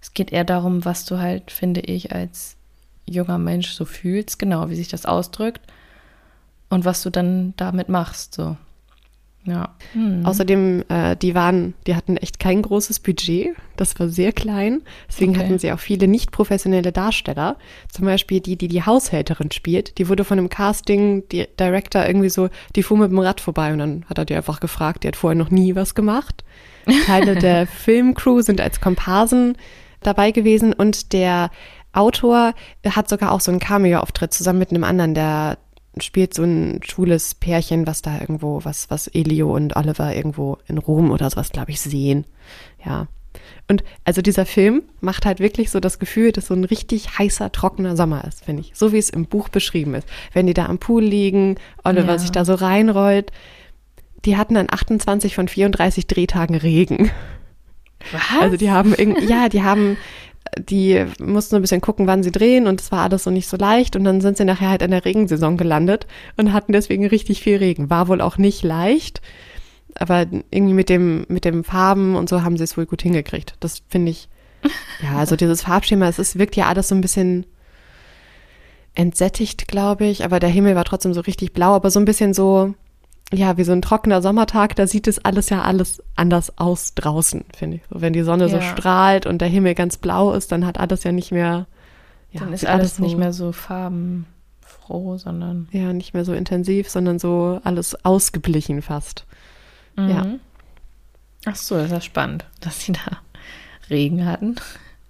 es 0.00 0.12
geht 0.12 0.32
eher 0.32 0.44
darum, 0.44 0.84
was 0.84 1.04
du 1.04 1.18
halt, 1.18 1.50
finde 1.50 1.80
ich, 1.80 2.12
als 2.12 2.56
junger 3.06 3.38
Mensch 3.38 3.70
so 3.70 3.84
fühlst, 3.84 4.38
genau, 4.38 4.70
wie 4.70 4.74
sich 4.74 4.88
das 4.88 5.06
ausdrückt 5.06 5.60
und 6.70 6.84
was 6.84 7.02
du 7.02 7.10
dann 7.10 7.54
damit 7.56 7.88
machst. 7.88 8.34
So. 8.34 8.56
Ja. 9.48 9.74
Hm. 9.94 10.26
Außerdem, 10.26 10.84
äh, 10.88 11.16
die 11.16 11.34
waren, 11.34 11.74
die 11.86 11.94
hatten 11.94 12.16
echt 12.18 12.38
kein 12.38 12.60
großes 12.60 13.00
Budget. 13.00 13.56
Das 13.76 13.98
war 13.98 14.08
sehr 14.08 14.32
klein. 14.32 14.82
Deswegen 15.08 15.32
okay. 15.32 15.40
hatten 15.40 15.58
sie 15.58 15.72
auch 15.72 15.78
viele 15.78 16.06
nicht 16.06 16.32
professionelle 16.32 16.92
Darsteller. 16.92 17.56
Zum 17.90 18.04
Beispiel 18.04 18.40
die, 18.40 18.56
die 18.56 18.68
die 18.68 18.82
Haushälterin 18.82 19.50
spielt. 19.50 19.96
Die 19.98 20.08
wurde 20.08 20.24
von 20.24 20.38
einem 20.38 20.50
Casting-Director 20.50 22.06
irgendwie 22.06 22.28
so, 22.28 22.50
die 22.76 22.82
fuhr 22.82 22.98
mit 22.98 23.10
dem 23.10 23.18
Rad 23.18 23.40
vorbei 23.40 23.72
und 23.72 23.78
dann 23.78 24.04
hat 24.08 24.18
er 24.18 24.26
die 24.26 24.34
einfach 24.34 24.60
gefragt. 24.60 25.04
Die 25.04 25.08
hat 25.08 25.16
vorher 25.16 25.38
noch 25.38 25.50
nie 25.50 25.74
was 25.74 25.94
gemacht. 25.94 26.44
Teile 27.06 27.34
der 27.40 27.66
Filmcrew 27.66 28.42
sind 28.42 28.60
als 28.60 28.80
Komparsen 28.80 29.56
dabei 30.02 30.30
gewesen 30.30 30.72
und 30.74 31.12
der 31.12 31.50
Autor 31.92 32.54
hat 32.86 33.08
sogar 33.08 33.32
auch 33.32 33.40
so 33.40 33.50
einen 33.50 33.60
Cameo-Auftritt 33.60 34.32
zusammen 34.32 34.58
mit 34.58 34.70
einem 34.70 34.84
anderen, 34.84 35.14
der 35.14 35.58
spielt 36.00 36.34
so 36.34 36.42
ein 36.42 36.80
schwules 36.82 37.34
Pärchen, 37.34 37.86
was 37.86 38.02
da 38.02 38.20
irgendwo, 38.20 38.64
was, 38.64 38.90
was 38.90 39.08
Elio 39.08 39.54
und 39.54 39.76
Oliver 39.76 40.14
irgendwo 40.14 40.58
in 40.66 40.78
Rom 40.78 41.10
oder 41.10 41.30
sowas, 41.30 41.50
glaube 41.50 41.70
ich, 41.70 41.80
sehen. 41.80 42.24
Ja. 42.84 43.06
Und 43.68 43.84
also 44.04 44.22
dieser 44.22 44.46
Film 44.46 44.82
macht 45.00 45.26
halt 45.26 45.40
wirklich 45.40 45.70
so 45.70 45.78
das 45.78 45.98
Gefühl, 45.98 46.32
dass 46.32 46.46
so 46.46 46.54
ein 46.54 46.64
richtig 46.64 47.18
heißer, 47.18 47.52
trockener 47.52 47.96
Sommer 47.96 48.24
ist, 48.24 48.44
finde 48.44 48.62
ich. 48.62 48.72
So 48.74 48.92
wie 48.92 48.98
es 48.98 49.10
im 49.10 49.26
Buch 49.26 49.48
beschrieben 49.48 49.94
ist. 49.94 50.08
Wenn 50.32 50.46
die 50.46 50.54
da 50.54 50.66
am 50.66 50.78
Pool 50.78 51.04
liegen, 51.04 51.56
Oliver 51.84 52.12
ja. 52.12 52.18
sich 52.18 52.30
da 52.30 52.44
so 52.44 52.54
reinrollt. 52.54 53.30
Die 54.24 54.36
hatten 54.36 54.54
dann 54.54 54.68
28 54.70 55.34
von 55.34 55.48
34 55.48 56.06
Drehtagen 56.06 56.56
Regen. 56.56 57.10
Was? 58.12 58.22
Also 58.40 58.56
die 58.56 58.70
haben 58.70 58.94
irgendwie, 58.94 59.26
ja, 59.26 59.48
die 59.48 59.62
haben 59.62 59.96
die 60.58 61.04
mussten 61.20 61.56
ein 61.56 61.62
bisschen 61.62 61.80
gucken, 61.80 62.06
wann 62.06 62.22
sie 62.22 62.32
drehen 62.32 62.66
und 62.66 62.80
es 62.80 62.90
war 62.92 63.02
alles 63.02 63.24
so 63.24 63.30
nicht 63.30 63.48
so 63.48 63.56
leicht 63.56 63.96
und 63.96 64.04
dann 64.04 64.20
sind 64.20 64.36
sie 64.36 64.44
nachher 64.44 64.70
halt 64.70 64.82
in 64.82 64.90
der 64.90 65.04
Regensaison 65.04 65.56
gelandet 65.56 66.06
und 66.36 66.52
hatten 66.52 66.72
deswegen 66.72 67.06
richtig 67.06 67.42
viel 67.42 67.56
Regen. 67.58 67.90
War 67.90 68.08
wohl 68.08 68.20
auch 68.20 68.38
nicht 68.38 68.62
leicht, 68.62 69.20
aber 69.94 70.26
irgendwie 70.50 70.74
mit 70.74 70.88
dem, 70.88 71.26
mit 71.28 71.44
dem 71.44 71.64
Farben 71.64 72.16
und 72.16 72.28
so 72.28 72.42
haben 72.42 72.56
sie 72.56 72.64
es 72.64 72.76
wohl 72.76 72.86
gut 72.86 73.02
hingekriegt. 73.02 73.54
Das 73.60 73.82
finde 73.88 74.10
ich, 74.10 74.28
ja, 75.02 75.18
also 75.18 75.36
dieses 75.36 75.62
Farbschema, 75.62 76.08
es 76.08 76.18
ist, 76.18 76.38
wirkt 76.38 76.56
ja 76.56 76.66
alles 76.66 76.88
so 76.88 76.94
ein 76.94 77.00
bisschen 77.00 77.46
entsättigt, 78.94 79.68
glaube 79.68 80.06
ich, 80.06 80.24
aber 80.24 80.40
der 80.40 80.50
Himmel 80.50 80.74
war 80.74 80.84
trotzdem 80.84 81.14
so 81.14 81.20
richtig 81.20 81.52
blau, 81.52 81.74
aber 81.74 81.90
so 81.90 82.00
ein 82.00 82.04
bisschen 82.04 82.34
so, 82.34 82.74
ja, 83.32 83.58
wie 83.58 83.64
so 83.64 83.72
ein 83.72 83.82
trockener 83.82 84.22
Sommertag, 84.22 84.74
da 84.76 84.86
sieht 84.86 85.06
es 85.06 85.22
alles 85.24 85.50
ja 85.50 85.62
alles 85.62 86.02
anders 86.16 86.56
aus 86.58 86.94
draußen, 86.94 87.44
finde 87.54 87.76
ich. 87.76 87.82
So, 87.90 88.00
wenn 88.00 88.14
die 88.14 88.22
Sonne 88.22 88.46
ja. 88.46 88.48
so 88.48 88.60
strahlt 88.60 89.26
und 89.26 89.40
der 89.40 89.48
Himmel 89.48 89.74
ganz 89.74 89.98
blau 89.98 90.32
ist, 90.32 90.50
dann 90.50 90.64
hat 90.64 90.80
alles 90.80 91.04
ja 91.04 91.12
nicht 91.12 91.30
mehr. 91.30 91.66
Ja, 92.32 92.40
dann 92.40 92.52
ist 92.52 92.64
alles, 92.64 92.80
alles 92.80 92.96
so, 92.96 93.02
nicht 93.02 93.18
mehr 93.18 93.32
so 93.32 93.52
farbenfroh, 93.52 95.18
sondern. 95.18 95.68
Ja, 95.72 95.92
nicht 95.92 96.14
mehr 96.14 96.24
so 96.24 96.32
intensiv, 96.32 96.88
sondern 96.88 97.18
so 97.18 97.60
alles 97.64 98.02
ausgeblichen 98.04 98.80
fast. 98.80 99.26
Mhm. 99.96 100.08
Ja. 100.08 100.26
Ach 101.44 101.56
so, 101.56 101.74
das 101.76 101.86
ist 101.86 101.92
ja 101.92 102.00
spannend, 102.00 102.46
dass 102.60 102.84
sie 102.84 102.92
da 102.92 103.18
Regen 103.90 104.24
hatten. 104.24 104.54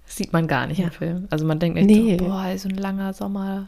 Das 0.05 0.17
sieht 0.17 0.33
man 0.33 0.47
gar 0.47 0.67
nicht 0.67 0.79
ja. 0.79 0.85
im 0.85 0.91
Film. 0.91 1.27
Also 1.29 1.45
man 1.45 1.59
denkt 1.59 1.77
echt 1.77 1.87
nee. 1.87 2.17
so, 2.17 2.25
boah, 2.25 2.57
so 2.57 2.67
ein 2.67 2.75
langer 2.75 3.13
Sommer, 3.13 3.67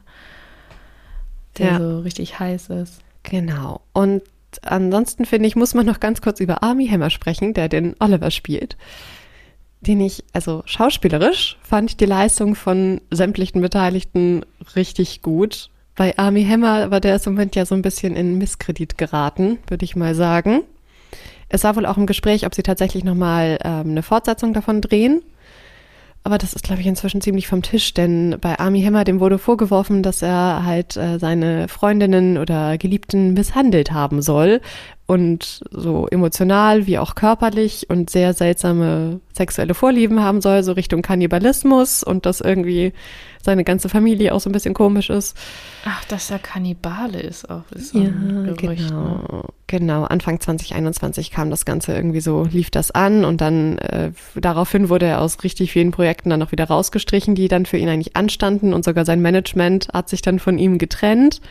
der 1.58 1.68
ja. 1.68 1.78
so 1.78 1.99
richtig 1.99 2.39
heiß 2.39 2.70
ist. 2.70 3.02
Genau. 3.24 3.82
Und 3.93 4.24
ansonsten 4.64 5.26
finde 5.26 5.47
ich, 5.47 5.56
muss 5.56 5.74
man 5.74 5.86
noch 5.86 5.99
ganz 5.99 6.22
kurz 6.22 6.39
über 6.39 6.64
Army 6.64 6.88
Hammer 6.88 7.10
sprechen, 7.10 7.54
der 7.54 7.70
den 7.70 7.95
Oliver 7.99 8.32
spielt. 8.32 8.78
Den 9.82 9.99
ich, 9.99 10.24
also 10.34 10.62
schauspielerisch, 10.66 11.58
fand 11.64 11.89
ich 11.89 11.97
die 11.97 12.06
Leistung 12.06 12.56
von 12.56 13.02
sämtlichen 13.10 13.62
Beteiligten 13.62 14.45
richtig 14.76 15.22
gut. 15.22 15.70
Bei 15.95 16.18
Army 16.18 16.45
Hammer 16.45 16.91
war 16.91 16.99
der 16.99 17.16
im 17.16 17.34
Moment 17.34 17.56
ja 17.56 17.66
so 17.66 17.76
ein 17.76 17.82
bisschen 17.82 18.16
in 18.16 18.38
Misskredit 18.38 18.97
geraten, 18.97 19.60
würde 19.68 19.86
ich 19.86 19.95
mal 19.95 20.16
sagen. 20.16 20.62
Es 21.49 21.64
war 21.64 21.76
wohl 21.76 21.86
auch 21.86 21.97
im 21.97 22.06
Gespräch, 22.06 22.45
ob 22.45 22.56
sie 22.56 22.64
tatsächlich 22.64 23.04
nochmal 23.04 23.58
ähm, 23.64 23.89
eine 23.89 24.04
Fortsetzung 24.04 24.54
davon 24.54 24.82
drehen. 24.82 25.22
Aber 26.24 26.38
das 26.38 26.53
ist, 26.53 26.63
glaube 26.63 26.82
ich, 26.82 26.88
inzwischen 26.88 27.19
ziemlich 27.19 27.47
vom 27.47 27.63
Tisch, 27.63 27.95
denn 27.95 28.38
bei 28.39 28.59
Army 28.59 28.84
Hammer, 28.84 29.03
dem 29.03 29.19
wurde 29.19 29.39
vorgeworfen, 29.39 30.03
dass 30.03 30.22
er 30.22 30.63
halt 30.65 30.95
äh, 30.95 31.17
seine 31.17 31.67
Freundinnen 31.67 32.38
oder 32.38 32.78
Geliebten 32.78 33.34
misshandelt 33.34 33.91
haben 33.91 34.22
soll 34.22 34.61
und 35.12 35.59
so 35.72 36.07
emotional 36.07 36.88
wie 36.88 36.97
auch 36.97 37.16
körperlich 37.16 37.89
und 37.89 38.09
sehr 38.09 38.34
seltsame 38.34 39.20
sexuelle 39.36 39.74
Vorlieben 39.74 40.22
haben 40.22 40.39
soll, 40.39 40.64
so 40.64 40.72
Richtung 40.72 41.01
Kannibalismus 41.01 42.01
und 42.01 42.26
dass 42.26 42.39
irgendwie 42.39 42.93
seine 43.43 43.66
ganze 43.66 43.89
Familie 43.89 44.34
auch 44.34 44.39
so 44.39 44.49
ein 44.49 44.53
bisschen 44.53 44.74
komisch 44.74 45.09
ist. 45.09 45.36
Ach, 45.84 46.05
dass 46.05 46.32
er 46.32 46.39
Kannibale 46.39 47.20
ist 47.20 47.49
auch. 47.49 47.64
Ist 47.72 47.93
ja, 47.93 48.03
Gerücht, 48.55 48.88
genau. 48.88 49.16
Ne? 49.16 49.43
Genau, 49.68 50.03
Anfang 50.03 50.39
2021 50.39 51.32
kam 51.32 51.49
das 51.49 51.66
Ganze 51.66 51.93
irgendwie 51.93 52.22
so, 52.22 52.47
lief 52.49 52.70
das 52.72 52.91
an 52.91 53.26
und 53.26 53.41
dann 53.41 53.80
äh, 53.80 54.12
daraufhin 54.36 54.89
wurde 54.89 55.07
er 55.07 55.22
aus 55.22 55.43
richtig 55.43 55.72
vielen 55.72 55.91
Projekten 55.91 56.30
dann 56.30 56.43
auch 56.43 56.51
wieder 56.51 56.66
rausgestrichen, 56.66 57.36
die 57.36 57.47
dann 57.47 57.66
für 57.66 57.78
ihn 57.78 57.89
eigentlich 57.89 58.16
anstanden 58.16 58.74
und 58.74 58.86
sogar 58.86 59.05
sein 59.05 59.22
Management 59.22 59.89
hat 59.93 60.07
sich 60.07 60.22
dann 60.22 60.39
von 60.39 60.57
ihm 60.57 60.78
getrennt 60.78 61.41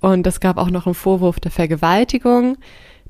und 0.00 0.26
es 0.26 0.40
gab 0.40 0.58
auch 0.58 0.70
noch 0.70 0.86
einen 0.86 0.94
Vorwurf 0.94 1.40
der 1.40 1.50
Vergewaltigung. 1.50 2.56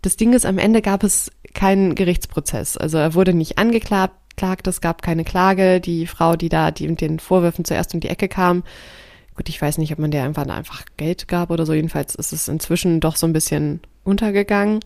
Das 0.03 0.17
Ding 0.17 0.33
ist, 0.33 0.47
am 0.47 0.59
Ende 0.59 0.83
gab 0.83 1.03
es 1.03 1.31
keinen 1.55 1.95
Gerichtsprozess. 1.95 2.77
Also 2.77 2.99
er 2.99 3.15
wurde 3.15 3.35
nicht 3.35 3.59
angeklagt, 3.59 4.67
es 4.67 4.81
gab 4.81 5.03
keine 5.03 5.25
Klage. 5.25 5.81
Die 5.81 6.07
Frau, 6.07 6.37
die 6.37 6.49
da 6.49 6.71
die 6.71 6.89
mit 6.89 7.01
den 7.01 7.19
Vorwürfen 7.19 7.65
zuerst 7.65 7.95
um 7.95 8.01
die 8.01 8.09
Ecke 8.09 8.29
kam, 8.29 8.63
gut, 9.35 9.49
ich 9.49 9.61
weiß 9.61 9.79
nicht, 9.79 9.93
ob 9.93 9.99
man 9.99 10.11
der 10.11 10.25
einfach, 10.25 10.47
einfach 10.47 10.85
Geld 10.97 11.29
gab 11.29 11.51
oder 11.51 11.67
so. 11.67 11.73
Jedenfalls 11.73 12.15
ist 12.15 12.33
es 12.33 12.49
inzwischen 12.49 13.01
doch 13.01 13.17
so 13.17 13.27
ein 13.27 13.33
bisschen 13.33 13.81
untergegangen. 14.05 14.81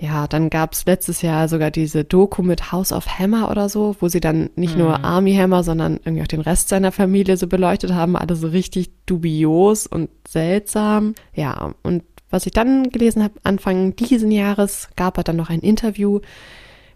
Ja, 0.00 0.28
dann 0.28 0.48
gab 0.48 0.74
es 0.74 0.86
letztes 0.86 1.22
Jahr 1.22 1.48
sogar 1.48 1.72
diese 1.72 2.04
Doku 2.04 2.42
mit 2.42 2.70
House 2.70 2.92
of 2.92 3.18
Hammer 3.18 3.50
oder 3.50 3.68
so, 3.68 3.96
wo 3.98 4.08
sie 4.08 4.20
dann 4.20 4.50
nicht 4.54 4.74
mhm. 4.74 4.82
nur 4.82 5.04
Army 5.04 5.34
Hammer, 5.34 5.64
sondern 5.64 5.98
irgendwie 6.04 6.22
auch 6.22 6.28
den 6.28 6.40
Rest 6.40 6.68
seiner 6.68 6.92
Familie 6.92 7.36
so 7.36 7.48
beleuchtet 7.48 7.92
haben. 7.92 8.16
Alles 8.16 8.40
so 8.40 8.48
richtig 8.48 8.90
dubios 9.06 9.88
und 9.88 10.08
seltsam. 10.26 11.14
Ja, 11.34 11.74
und 11.82 12.04
was 12.30 12.46
ich 12.46 12.52
dann 12.52 12.90
gelesen 12.90 13.24
habe, 13.24 13.34
Anfang 13.42 13.96
diesen 13.96 14.30
Jahres 14.30 14.88
gab 14.94 15.16
er 15.18 15.24
dann 15.24 15.36
noch 15.36 15.50
ein 15.50 15.60
Interview, 15.60 16.20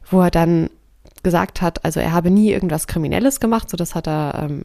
wo 0.09 0.21
er 0.21 0.31
dann 0.31 0.71
gesagt 1.25 1.61
hat, 1.61 1.85
also 1.85 1.99
er 2.01 2.13
habe 2.13 2.31
nie 2.31 2.53
irgendwas 2.53 2.87
Kriminelles 2.87 3.41
gemacht, 3.41 3.71
so 3.71 3.77
das 3.77 3.95
hat 3.95 4.07
er 4.07 4.47
ähm, 4.49 4.65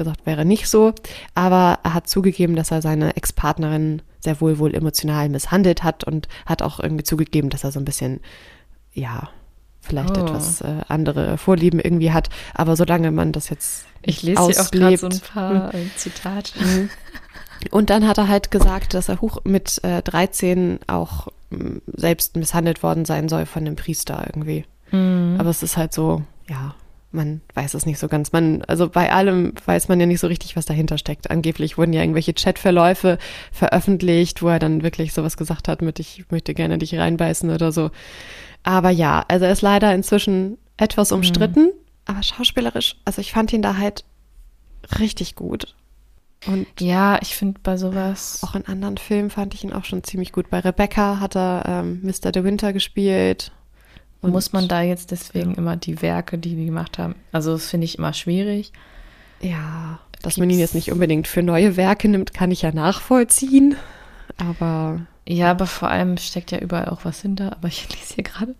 gesagt, 0.00 0.26
wäre 0.26 0.44
nicht 0.44 0.68
so, 0.68 0.92
aber 1.34 1.78
er 1.82 1.94
hat 1.94 2.08
zugegeben, 2.08 2.56
dass 2.56 2.70
er 2.70 2.82
seine 2.82 3.16
Ex-Partnerin 3.16 4.02
sehr 4.20 4.40
wohl 4.40 4.58
wohl 4.58 4.74
emotional 4.74 5.28
misshandelt 5.28 5.82
hat 5.82 6.04
und 6.04 6.28
hat 6.46 6.62
auch 6.62 6.80
irgendwie 6.80 7.04
zugegeben, 7.04 7.50
dass 7.50 7.64
er 7.64 7.72
so 7.72 7.78
ein 7.78 7.84
bisschen, 7.84 8.20
ja, 8.92 9.28
vielleicht 9.80 10.16
oh. 10.16 10.22
etwas 10.22 10.60
äh, 10.60 10.80
andere 10.88 11.38
Vorlieben 11.38 11.80
irgendwie 11.80 12.12
hat, 12.12 12.28
aber 12.54 12.76
solange 12.76 13.10
man 13.10 13.32
das 13.32 13.48
jetzt 13.48 13.86
ich 14.02 14.22
lese 14.22 14.46
hier 14.46 14.60
auch 14.60 14.70
gerade 14.70 14.96
so 14.96 15.08
ein 15.08 15.20
paar 15.20 15.72
hm. 15.72 15.90
Zitate. 15.96 16.52
Mhm. 16.58 16.90
Und 17.70 17.90
dann 17.90 18.08
hat 18.08 18.16
er 18.16 18.28
halt 18.28 18.50
gesagt, 18.50 18.94
dass 18.94 19.10
er 19.10 19.20
hoch 19.20 19.38
mit 19.44 19.82
äh, 19.84 20.02
13 20.02 20.80
auch 20.86 21.28
äh, 21.50 21.80
selbst 21.86 22.36
misshandelt 22.36 22.82
worden 22.82 23.04
sein 23.04 23.28
soll 23.28 23.44
von 23.44 23.64
dem 23.64 23.76
Priester 23.76 24.24
irgendwie. 24.26 24.64
Mhm. 24.90 25.36
Aber 25.38 25.50
es 25.50 25.62
ist 25.62 25.76
halt 25.76 25.92
so, 25.92 26.22
ja, 26.48 26.74
man 27.12 27.40
weiß 27.54 27.74
es 27.74 27.86
nicht 27.86 27.98
so 27.98 28.08
ganz. 28.08 28.32
Man, 28.32 28.62
also 28.62 28.88
bei 28.88 29.12
allem 29.12 29.52
weiß 29.64 29.88
man 29.88 29.98
ja 29.98 30.06
nicht 30.06 30.20
so 30.20 30.26
richtig, 30.26 30.56
was 30.56 30.66
dahinter 30.66 30.98
steckt. 30.98 31.30
Angeblich 31.30 31.76
wurden 31.76 31.92
ja 31.92 32.00
irgendwelche 32.02 32.34
Chatverläufe 32.34 33.18
veröffentlicht, 33.52 34.42
wo 34.42 34.48
er 34.48 34.58
dann 34.58 34.82
wirklich 34.82 35.12
sowas 35.12 35.36
gesagt 35.36 35.68
hat 35.68 35.82
mit, 35.82 35.98
ich 35.98 36.24
möchte 36.30 36.54
gerne 36.54 36.78
dich 36.78 36.96
reinbeißen 36.96 37.50
oder 37.50 37.72
so. 37.72 37.90
Aber 38.62 38.90
ja, 38.90 39.24
also 39.28 39.44
er 39.44 39.52
ist 39.52 39.62
leider 39.62 39.94
inzwischen 39.94 40.58
etwas 40.76 41.12
umstritten, 41.12 41.64
mhm. 41.64 41.72
aber 42.06 42.22
schauspielerisch, 42.22 42.96
also 43.04 43.20
ich 43.20 43.32
fand 43.32 43.52
ihn 43.52 43.62
da 43.62 43.76
halt 43.76 44.04
richtig 44.98 45.34
gut. 45.34 45.74
Und 46.46 46.66
ja, 46.78 47.18
ich 47.20 47.34
finde 47.34 47.60
bei 47.62 47.76
sowas. 47.76 48.40
Auch 48.42 48.54
in 48.54 48.66
anderen 48.66 48.96
Filmen 48.96 49.28
fand 49.28 49.52
ich 49.52 49.62
ihn 49.62 49.74
auch 49.74 49.84
schon 49.84 50.02
ziemlich 50.02 50.32
gut. 50.32 50.48
Bei 50.48 50.60
Rebecca 50.60 51.20
hat 51.20 51.36
er 51.36 51.64
ähm, 51.66 52.00
Mr. 52.02 52.32
De 52.32 52.44
Winter 52.44 52.72
gespielt. 52.72 53.52
Und 54.22 54.32
Muss 54.32 54.52
man 54.52 54.68
da 54.68 54.82
jetzt 54.82 55.10
deswegen 55.10 55.52
ja. 55.52 55.56
immer 55.56 55.76
die 55.76 56.02
Werke, 56.02 56.38
die 56.38 56.54
die 56.54 56.66
gemacht 56.66 56.98
haben? 56.98 57.14
Also, 57.32 57.52
das 57.52 57.68
finde 57.68 57.86
ich 57.86 57.98
immer 57.98 58.12
schwierig. 58.12 58.72
Ja, 59.40 59.98
dass 60.12 60.22
Gibt's 60.22 60.36
man 60.36 60.50
ihn 60.50 60.58
jetzt 60.58 60.74
nicht 60.74 60.92
unbedingt 60.92 61.26
für 61.26 61.42
neue 61.42 61.76
Werke 61.76 62.08
nimmt, 62.08 62.34
kann 62.34 62.50
ich 62.50 62.62
ja 62.62 62.72
nachvollziehen. 62.72 63.76
Aber. 64.36 65.00
Ja, 65.26 65.52
aber 65.52 65.66
vor 65.66 65.88
allem 65.88 66.16
steckt 66.18 66.50
ja 66.50 66.58
überall 66.58 66.88
auch 66.88 67.04
was 67.04 67.22
hinter. 67.22 67.52
Aber 67.52 67.68
ich 67.68 67.88
lese 67.88 68.14
hier 68.14 68.24
gerade. 68.24 68.54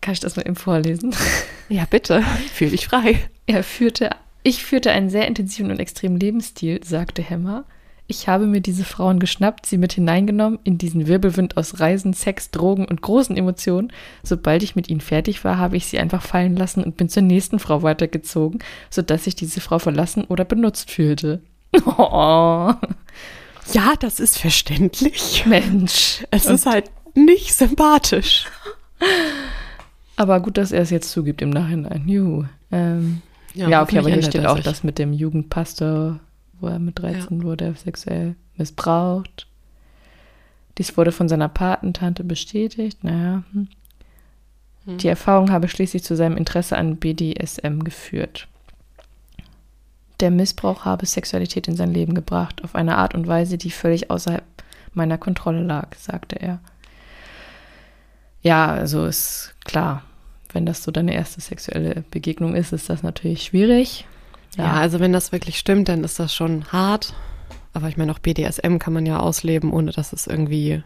Kann 0.00 0.12
ich 0.12 0.20
das 0.20 0.36
mal 0.36 0.42
eben 0.42 0.56
vorlesen? 0.56 1.14
Ja, 1.70 1.84
bitte. 1.84 2.22
Fühl 2.54 2.70
dich 2.70 2.86
frei. 2.86 3.18
Er 3.44 3.62
führte 3.62 4.08
ich 4.48 4.64
führte 4.64 4.92
einen 4.92 5.10
sehr 5.10 5.26
intensiven 5.26 5.70
und 5.70 5.78
extremen 5.78 6.18
Lebensstil, 6.18 6.82
sagte 6.82 7.28
Hammer. 7.28 7.64
Ich 8.10 8.26
habe 8.26 8.46
mir 8.46 8.62
diese 8.62 8.84
Frauen 8.84 9.18
geschnappt, 9.20 9.66
sie 9.66 9.76
mit 9.76 9.92
hineingenommen 9.92 10.58
in 10.64 10.78
diesen 10.78 11.06
Wirbelwind 11.06 11.58
aus 11.58 11.78
Reisen, 11.78 12.14
Sex, 12.14 12.50
Drogen 12.50 12.86
und 12.86 13.02
großen 13.02 13.36
Emotionen. 13.36 13.92
Sobald 14.22 14.62
ich 14.62 14.74
mit 14.74 14.88
ihnen 14.88 15.02
fertig 15.02 15.44
war, 15.44 15.58
habe 15.58 15.76
ich 15.76 15.86
sie 15.86 15.98
einfach 15.98 16.22
fallen 16.22 16.56
lassen 16.56 16.82
und 16.82 16.96
bin 16.96 17.10
zur 17.10 17.22
nächsten 17.22 17.58
Frau 17.58 17.82
weitergezogen, 17.82 18.60
sodass 18.88 19.24
sich 19.24 19.36
diese 19.36 19.60
Frau 19.60 19.78
verlassen 19.78 20.24
oder 20.24 20.46
benutzt 20.46 20.90
fühlte. 20.90 21.42
Oh. 21.84 22.72
Ja, 23.72 23.92
das 24.00 24.18
ist 24.18 24.38
verständlich. 24.38 25.44
Mensch. 25.44 26.24
Es 26.30 26.46
ist 26.46 26.64
halt 26.64 26.90
nicht 27.14 27.54
sympathisch. 27.54 28.46
Aber 30.16 30.40
gut, 30.40 30.56
dass 30.56 30.72
er 30.72 30.80
es 30.80 30.88
jetzt 30.88 31.10
zugibt 31.10 31.42
im 31.42 31.50
Nachhinein. 31.50 32.08
Juhu. 32.08 32.44
Ähm, 32.72 33.20
ja, 33.52 33.68
ja, 33.68 33.82
okay, 33.82 33.98
aber 33.98 34.08
hier 34.08 34.22
steht 34.22 34.46
auch 34.46 34.60
das 34.60 34.84
mit 34.84 34.98
dem 34.98 35.12
Jugendpastor, 35.12 36.18
wo 36.60 36.68
er 36.68 36.78
mit 36.78 36.98
13 36.98 37.38
ja. 37.38 37.44
wurde, 37.44 37.74
sexuell 37.74 38.36
missbraucht. 38.56 39.46
Dies 40.78 40.96
wurde 40.96 41.12
von 41.12 41.28
seiner 41.28 41.48
Patentante 41.48 42.24
bestätigt. 42.24 43.02
Naja. 43.02 43.42
Hm. 43.52 43.68
Hm. 44.84 44.98
Die 44.98 45.08
Erfahrung 45.08 45.50
habe 45.50 45.68
schließlich 45.68 46.02
zu 46.04 46.16
seinem 46.16 46.36
Interesse 46.36 46.76
an 46.76 46.96
BDSM 46.96 47.80
geführt. 47.80 48.48
Der 50.20 50.30
Missbrauch 50.30 50.84
habe 50.84 51.06
Sexualität 51.06 51.68
in 51.68 51.76
sein 51.76 51.92
Leben 51.92 52.14
gebracht, 52.14 52.64
auf 52.64 52.74
eine 52.74 52.96
Art 52.96 53.14
und 53.14 53.28
Weise, 53.28 53.56
die 53.56 53.70
völlig 53.70 54.10
außerhalb 54.10 54.44
meiner 54.92 55.18
Kontrolle 55.18 55.62
lag, 55.62 55.94
sagte 55.94 56.40
er. 56.40 56.58
Ja, 58.42 58.66
also 58.66 59.04
ist 59.06 59.54
klar, 59.64 60.02
wenn 60.52 60.66
das 60.66 60.82
so 60.82 60.90
deine 60.90 61.14
erste 61.14 61.40
sexuelle 61.40 62.04
Begegnung 62.10 62.54
ist, 62.54 62.72
ist 62.72 62.88
das 62.88 63.02
natürlich 63.02 63.44
schwierig. 63.44 64.06
Ja, 64.56 64.64
ja 64.64 64.72
also 64.74 65.00
wenn 65.00 65.12
das 65.12 65.32
wirklich 65.32 65.58
stimmt, 65.58 65.88
dann 65.88 66.04
ist 66.04 66.18
das 66.18 66.34
schon 66.34 66.64
hart. 66.72 67.14
Aber 67.72 67.88
ich 67.88 67.96
meine, 67.96 68.12
auch 68.12 68.18
BDSM 68.18 68.78
kann 68.78 68.92
man 68.92 69.06
ja 69.06 69.20
ausleben, 69.20 69.72
ohne 69.72 69.92
dass 69.92 70.12
es 70.12 70.26
irgendwie, 70.26 70.82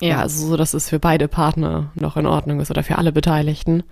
ja, 0.00 0.08
ja 0.08 0.20
also 0.20 0.46
so, 0.46 0.56
dass 0.56 0.74
es 0.74 0.88
für 0.88 0.98
beide 0.98 1.28
Partner 1.28 1.90
noch 1.94 2.16
in 2.16 2.26
Ordnung 2.26 2.60
ist 2.60 2.70
oder 2.70 2.82
für 2.82 2.98
alle 2.98 3.12
Beteiligten. 3.12 3.82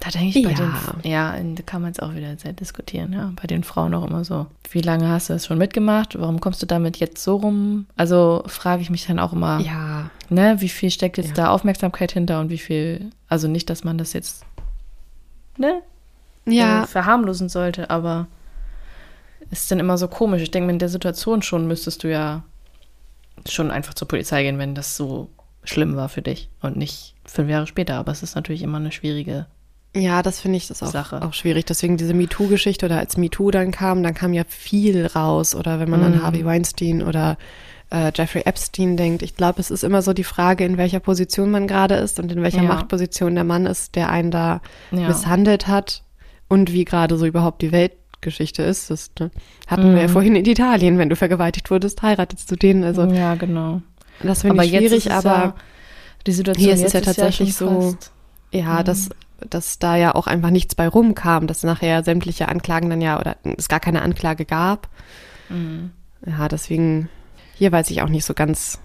Da 0.00 0.08
denke 0.08 0.38
ich 0.38 0.44
bei 0.44 0.52
ja. 0.52 0.56
den, 0.56 1.10
ja, 1.10 1.36
da 1.56 1.62
kann 1.62 1.82
man 1.82 1.92
es 1.92 2.00
auch 2.00 2.14
wieder 2.14 2.34
sehr 2.38 2.54
diskutieren, 2.54 3.12
ja. 3.12 3.32
Bei 3.36 3.46
den 3.46 3.62
Frauen 3.62 3.92
auch 3.92 4.06
immer 4.08 4.24
so. 4.24 4.46
Wie 4.70 4.80
lange 4.80 5.08
hast 5.08 5.28
du 5.28 5.34
das 5.34 5.44
schon 5.44 5.58
mitgemacht? 5.58 6.18
Warum 6.18 6.40
kommst 6.40 6.62
du 6.62 6.66
damit 6.66 6.96
jetzt 6.96 7.22
so 7.22 7.36
rum? 7.36 7.86
Also 7.98 8.42
frage 8.46 8.80
ich 8.80 8.88
mich 8.88 9.06
dann 9.06 9.18
auch 9.18 9.34
immer, 9.34 9.60
ja. 9.60 10.10
ne, 10.30 10.56
wie 10.60 10.70
viel 10.70 10.90
steckt 10.90 11.18
jetzt 11.18 11.36
ja. 11.36 11.44
da 11.44 11.50
Aufmerksamkeit 11.50 12.12
hinter 12.12 12.40
und 12.40 12.48
wie 12.48 12.58
viel, 12.58 13.10
also 13.28 13.46
nicht, 13.46 13.68
dass 13.68 13.84
man 13.84 13.98
das 13.98 14.14
jetzt, 14.14 14.46
ne, 15.58 15.82
ja. 16.52 16.84
Äh, 16.84 16.86
verharmlosen 16.86 17.48
sollte, 17.48 17.90
aber 17.90 18.26
ist 19.50 19.70
dann 19.70 19.80
immer 19.80 19.98
so 19.98 20.08
komisch. 20.08 20.42
Ich 20.42 20.50
denke, 20.50 20.70
in 20.70 20.78
der 20.78 20.88
Situation 20.88 21.42
schon 21.42 21.66
müsstest 21.66 22.04
du 22.04 22.10
ja 22.10 22.42
schon 23.48 23.70
einfach 23.70 23.94
zur 23.94 24.08
Polizei 24.08 24.42
gehen, 24.42 24.58
wenn 24.58 24.74
das 24.74 24.96
so 24.96 25.28
schlimm 25.64 25.96
war 25.96 26.08
für 26.08 26.22
dich 26.22 26.48
und 26.62 26.76
nicht 26.76 27.14
fünf 27.24 27.50
Jahre 27.50 27.66
später. 27.66 27.94
Aber 27.96 28.12
es 28.12 28.22
ist 28.22 28.34
natürlich 28.34 28.62
immer 28.62 28.78
eine 28.78 28.92
schwierige 28.92 29.46
ja, 29.94 30.22
das 30.22 30.38
finde 30.38 30.56
ich 30.56 30.68
das 30.68 30.82
auch, 30.84 30.92
Sache. 30.92 31.20
auch 31.22 31.34
schwierig. 31.34 31.64
Deswegen 31.64 31.96
diese 31.96 32.14
MeToo-Geschichte 32.14 32.86
oder 32.86 32.98
als 32.98 33.16
MeToo 33.16 33.50
dann 33.50 33.72
kam, 33.72 34.04
dann 34.04 34.14
kam 34.14 34.32
ja 34.32 34.44
viel 34.46 35.04
raus. 35.06 35.56
Oder 35.56 35.80
wenn 35.80 35.90
man 35.90 36.00
mm. 36.00 36.04
an 36.04 36.12
mhm. 36.12 36.22
Harvey 36.22 36.44
Weinstein 36.44 37.02
oder 37.02 37.38
äh, 37.90 38.12
Jeffrey 38.14 38.42
Epstein 38.44 38.96
denkt. 38.96 39.22
Ich 39.22 39.34
glaube, 39.34 39.60
es 39.60 39.70
ist 39.70 39.82
immer 39.82 40.02
so 40.02 40.12
die 40.12 40.22
Frage, 40.22 40.64
in 40.64 40.76
welcher 40.76 41.00
Position 41.00 41.50
man 41.50 41.66
gerade 41.66 41.96
ist 41.96 42.20
und 42.20 42.30
in 42.30 42.40
welcher 42.40 42.62
ja. 42.62 42.68
Machtposition 42.68 43.34
der 43.34 43.42
Mann 43.42 43.66
ist, 43.66 43.96
der 43.96 44.10
einen 44.10 44.30
da 44.30 44.60
ja. 44.92 45.08
misshandelt 45.08 45.66
hat 45.66 46.04
und 46.50 46.74
wie 46.74 46.84
gerade 46.84 47.16
so 47.16 47.24
überhaupt 47.24 47.62
die 47.62 47.72
Weltgeschichte 47.72 48.62
ist. 48.62 48.90
Das 48.90 49.10
ne? 49.18 49.30
hatten 49.66 49.92
mm. 49.92 49.94
wir 49.94 50.02
ja 50.02 50.08
mhm. 50.08 50.12
vorhin 50.12 50.36
in 50.36 50.44
Italien. 50.44 50.98
Wenn 50.98 51.08
du 51.08 51.16
vergewaltigt 51.16 51.70
wurdest, 51.70 52.02
heiratest 52.02 52.50
du 52.50 52.56
den. 52.56 52.84
Also, 52.84 53.04
ja, 53.04 53.36
genau. 53.36 53.80
Das 54.22 54.42
finde 54.42 54.62
ich 54.62 54.70
schwierig, 54.70 55.10
aber 55.10 55.28
ja, 55.28 55.54
die 56.26 56.32
Situation 56.32 56.62
hier 56.62 56.74
ist 56.74 56.84
es 56.84 56.92
ja 56.92 57.00
tatsächlich 57.00 57.54
so, 57.54 57.96
ja, 58.52 58.82
mm. 58.82 58.84
dass 58.84 59.08
dass 59.48 59.78
da 59.78 59.96
ja 59.96 60.14
auch 60.14 60.26
einfach 60.26 60.50
nichts 60.50 60.74
bei 60.74 60.86
rumkam, 60.86 61.46
dass 61.46 61.62
nachher 61.62 62.04
sämtliche 62.04 62.48
Anklagen 62.48 62.90
dann 62.90 63.00
ja 63.00 63.18
oder 63.18 63.36
es 63.56 63.68
gar 63.68 63.80
keine 63.80 64.02
Anklage 64.02 64.44
gab. 64.44 64.88
Mhm. 65.48 65.92
Ja, 66.26 66.48
deswegen, 66.48 67.08
hier 67.54 67.72
weiß 67.72 67.90
ich 67.90 68.02
auch 68.02 68.10
nicht 68.10 68.26
so 68.26 68.34
ganz, 68.34 68.78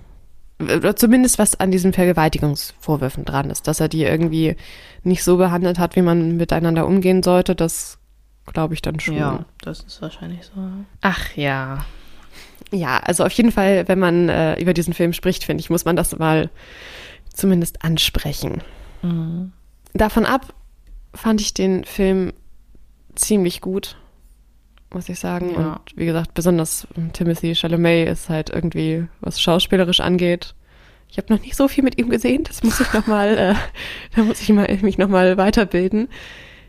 oder 0.59 0.95
zumindest 0.95 1.37
was 1.37 1.59
an 1.59 1.71
diesen 1.71 1.93
Vergewaltigungsvorwürfen 1.93 3.25
dran 3.25 3.49
ist, 3.49 3.67
dass 3.67 3.79
er 3.79 3.89
die 3.89 4.03
irgendwie 4.03 4.55
nicht 5.03 5.23
so 5.23 5.37
behandelt 5.37 5.79
hat, 5.79 5.95
wie 5.95 6.01
man 6.01 6.37
miteinander 6.37 6.87
umgehen 6.87 7.23
sollte, 7.23 7.55
das 7.55 7.97
glaube 8.53 8.73
ich 8.73 8.81
dann 8.81 8.99
schon. 8.99 9.17
Ja, 9.17 9.45
das 9.61 9.81
ist 9.81 10.01
wahrscheinlich 10.01 10.45
so. 10.45 10.51
Ach 11.01 11.35
ja. 11.35 11.85
Ja, 12.71 12.99
also 12.99 13.25
auf 13.25 13.31
jeden 13.33 13.51
Fall, 13.51 13.87
wenn 13.87 13.99
man 13.99 14.29
äh, 14.29 14.59
über 14.59 14.73
diesen 14.73 14.93
Film 14.93 15.13
spricht, 15.13 15.43
finde 15.43 15.61
ich, 15.61 15.69
muss 15.69 15.85
man 15.85 15.95
das 15.95 16.17
mal 16.17 16.49
zumindest 17.33 17.83
ansprechen. 17.83 18.61
Mhm 19.01 19.51
davon 19.95 20.25
ab 20.25 20.53
fand 21.13 21.41
ich 21.41 21.53
den 21.53 21.85
Film 21.85 22.33
ziemlich 23.15 23.61
gut, 23.61 23.97
muss 24.95 25.09
ich 25.09 25.19
sagen. 25.19 25.51
Ja. 25.51 25.73
Und 25.73 25.97
wie 25.97 26.05
gesagt, 26.05 26.33
besonders 26.33 26.87
Timothy 27.13 27.53
Chalamet 27.53 28.09
ist 28.09 28.29
halt 28.29 28.49
irgendwie, 28.49 29.05
was 29.21 29.39
schauspielerisch 29.39 29.99
angeht. 29.99 30.55
Ich 31.09 31.17
habe 31.17 31.31
noch 31.31 31.41
nicht 31.41 31.55
so 31.55 31.67
viel 31.67 31.83
mit 31.83 31.99
ihm 31.99 32.09
gesehen, 32.09 32.43
das 32.43 32.63
muss 32.63 32.79
ich 32.79 32.91
noch 32.93 33.05
mal, 33.05 33.37
äh, 33.37 33.55
da 34.15 34.23
muss 34.23 34.41
ich 34.41 34.49
mal, 34.49 34.67
mich 34.81 34.97
noch 34.97 35.09
mal 35.09 35.37
weiterbilden. 35.37 36.07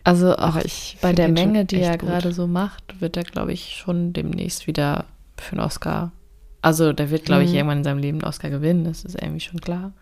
Also 0.05 0.37
auch 0.37 0.57
ich 0.57 0.99
bei 1.01 1.13
der 1.13 1.29
Menge, 1.29 1.65
die 1.65 1.81
er 1.81 1.97
gerade 1.97 2.33
so 2.33 2.47
macht, 2.47 3.01
wird 3.01 3.17
er, 3.17 3.25
glaube 3.25 3.53
ich, 3.53 3.77
schon 3.77 4.13
demnächst 4.13 4.67
wieder 4.67 5.05
für 5.37 5.53
einen 5.53 5.61
Oscar. 5.61 6.13
Also 6.63 6.93
der 6.93 7.11
wird, 7.11 7.25
glaube 7.25 7.45
ich, 7.45 7.51
mhm. 7.51 7.57
irgendwann 7.57 7.79
in 7.79 7.85
seinem 7.85 7.99
Leben 7.99 8.19
einen 8.19 8.29
Oscar 8.29 8.51
gewinnen, 8.51 8.85
das 8.85 9.05
ist 9.05 9.21
irgendwie 9.21 9.41
schon 9.41 9.61
klar. 9.61 9.93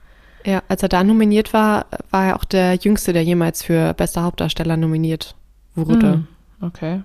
Ja, 0.45 0.62
als 0.68 0.83
er 0.83 0.89
da 0.89 1.05
nominiert 1.05 1.53
war, 1.53 1.87
war 2.11 2.27
er 2.27 2.37
auch 2.37 2.45
der 2.45 2.75
Jüngste, 2.75 3.12
der 3.12 3.22
jemals 3.22 3.62
für 3.62 3.95
bester 3.95 4.22
Hauptdarsteller 4.22 4.77
nominiert 4.77 5.35
wurde. 5.75 6.18
Mm, 6.18 6.64
okay. 6.64 7.01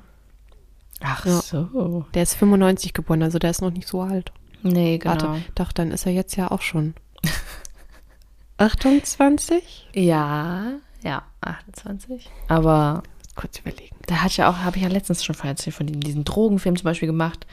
Ach 1.01 1.25
ja. 1.25 1.41
so. 1.41 2.05
Der 2.13 2.23
ist 2.23 2.35
95 2.35 2.93
geboren, 2.93 3.23
also 3.23 3.39
der 3.39 3.51
ist 3.51 3.61
noch 3.61 3.71
nicht 3.71 3.87
so 3.87 4.01
alt. 4.01 4.31
Nee, 4.61 4.97
genau. 4.97 5.11
Warte, 5.11 5.41
doch, 5.55 5.71
dann 5.71 5.91
ist 5.91 6.05
er 6.05 6.11
jetzt 6.11 6.35
ja 6.35 6.51
auch 6.51 6.61
schon 6.61 6.93
28? 8.57 9.89
Ja, 9.93 10.73
ja, 11.01 11.23
28. 11.41 12.29
Aber 12.49 13.03
kurz 13.35 13.59
überlegen. 13.59 13.95
Da 14.07 14.21
hat 14.21 14.35
ja 14.35 14.49
auch, 14.49 14.57
habe 14.57 14.77
ich 14.77 14.83
ja 14.83 14.89
letztens 14.89 15.23
schon 15.23 15.35
erzählt, 15.41 15.75
von 15.75 15.87
diesem 15.87 16.25
Drogenfilm 16.25 16.75
zum 16.75 16.83
Beispiel 16.83 17.07
gemacht. 17.07 17.45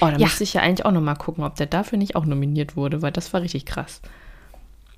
Oh, 0.00 0.06
da 0.06 0.12
ja. 0.12 0.18
müsste 0.18 0.44
ich 0.44 0.54
ja 0.54 0.62
eigentlich 0.62 0.86
auch 0.86 0.92
nochmal 0.92 1.16
gucken, 1.16 1.44
ob 1.44 1.56
der 1.56 1.66
dafür 1.66 1.98
nicht 1.98 2.16
auch 2.16 2.24
nominiert 2.24 2.76
wurde, 2.76 3.02
weil 3.02 3.12
das 3.12 3.32
war 3.34 3.42
richtig 3.42 3.66
krass. 3.66 4.00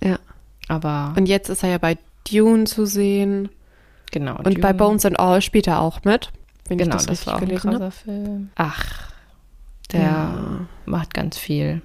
Ja. 0.00 0.20
Aber. 0.68 1.14
Und 1.16 1.26
jetzt 1.26 1.48
ist 1.48 1.64
er 1.64 1.70
ja 1.70 1.78
bei 1.78 1.98
Dune 2.30 2.64
zu 2.64 2.86
sehen. 2.86 3.48
Genau. 4.12 4.36
Und 4.36 4.46
Dune. 4.46 4.60
bei 4.60 4.72
Bones 4.72 5.04
and 5.04 5.18
All 5.18 5.42
spielt 5.42 5.66
er 5.66 5.80
auch 5.80 6.04
mit. 6.04 6.30
Wenn 6.68 6.78
genau, 6.78 6.94
das, 6.94 7.06
das 7.06 7.26
war 7.26 7.36
auch 7.36 7.42
ein 7.42 7.54
krasser 7.54 7.90
Film. 7.90 8.50
Ach, 8.56 9.10
der 9.92 10.00
ja. 10.00 10.66
macht 10.84 11.14
ganz 11.14 11.38
viel. 11.38 11.82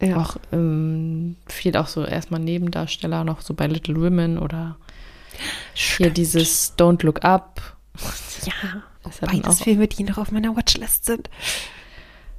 Ja. 0.00 0.16
Auch 0.16 0.36
ähm, 0.52 1.36
viel 1.46 1.76
auch 1.76 1.86
so 1.86 2.04
erstmal 2.04 2.40
Nebendarsteller, 2.40 3.24
noch 3.24 3.42
so 3.42 3.54
bei 3.54 3.66
Little 3.66 3.96
Women 3.96 4.38
oder 4.38 4.76
Stimmt. 5.74 5.96
hier 5.98 6.10
dieses 6.10 6.74
Don't 6.78 7.04
Look 7.04 7.24
Up. 7.24 7.76
Ja, 8.46 8.82
das 9.02 9.18
beides 9.18 9.60
Filme, 9.60 9.86
die 9.86 10.02
noch 10.02 10.16
auf 10.16 10.32
meiner 10.32 10.56
Watchlist 10.56 11.04
sind. 11.04 11.28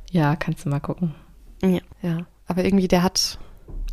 Ja, 0.10 0.36
kannst 0.36 0.66
du 0.66 0.70
mal 0.70 0.80
gucken. 0.80 1.14
Ja, 1.62 1.80
ja. 2.02 2.26
Aber 2.48 2.66
irgendwie, 2.66 2.88
der 2.88 3.04
hat 3.04 3.38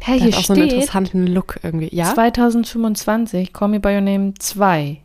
Hä, 0.01 0.13
hey, 0.13 0.21
hier 0.21 0.29
hat 0.29 0.35
auch 0.35 0.45
steht 0.45 0.47
so 0.47 0.53
einen 0.55 0.71
interessanten 0.71 1.27
Look 1.27 1.61
irgendwie. 1.63 1.95
Ja? 1.95 2.15
2025, 2.15 3.53
Call 3.53 3.69
Me 3.69 3.81
By 3.81 3.97
Your 3.97 4.01
Name 4.01 4.33
2. 4.39 5.03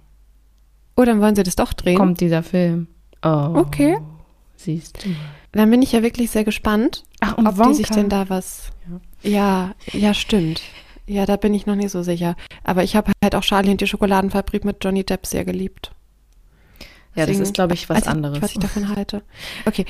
Oh, 0.95 1.03
dann 1.03 1.21
wollen 1.21 1.35
sie 1.35 1.43
das 1.43 1.55
doch 1.55 1.73
drehen. 1.73 1.97
Kommt 1.97 2.21
dieser 2.21 2.43
Film. 2.43 2.87
Oh. 3.23 3.53
Okay. 3.55 3.97
Siehst 4.55 5.03
du. 5.03 5.09
Dann 5.51 5.69
bin 5.69 5.81
ich 5.81 5.91
ja 5.91 6.03
wirklich 6.03 6.31
sehr 6.31 6.43
gespannt, 6.43 7.03
Ach, 7.19 7.37
und 7.37 7.47
ob 7.47 7.57
Wonka. 7.57 7.69
die 7.69 7.75
sich 7.75 7.89
denn 7.89 8.09
da 8.09 8.29
was. 8.29 8.71
Ja. 9.23 9.29
ja, 9.29 9.75
ja, 9.91 10.13
stimmt. 10.13 10.61
Ja, 11.05 11.25
da 11.25 11.35
bin 11.35 11.53
ich 11.53 11.65
noch 11.65 11.75
nicht 11.75 11.91
so 11.91 12.01
sicher. 12.01 12.35
Aber 12.63 12.83
ich 12.83 12.95
habe 12.95 13.11
halt 13.23 13.35
auch 13.35 13.43
Charlie 13.43 13.71
und 13.71 13.81
die 13.81 13.87
Schokoladenfabrik 13.87 14.65
mit 14.65 14.83
Johnny 14.83 15.03
Depp 15.03 15.25
sehr 15.25 15.45
geliebt. 15.45 15.91
Ja, 17.15 17.25
Deswegen, 17.25 17.39
das 17.39 17.49
ist, 17.49 17.53
glaube 17.53 17.73
ich, 17.73 17.89
was 17.89 18.07
anderes. 18.07 18.41
was 18.41 18.51
ich 18.51 18.59
davon 18.59 18.89
halte. 18.95 19.21
Okay. 19.65 19.85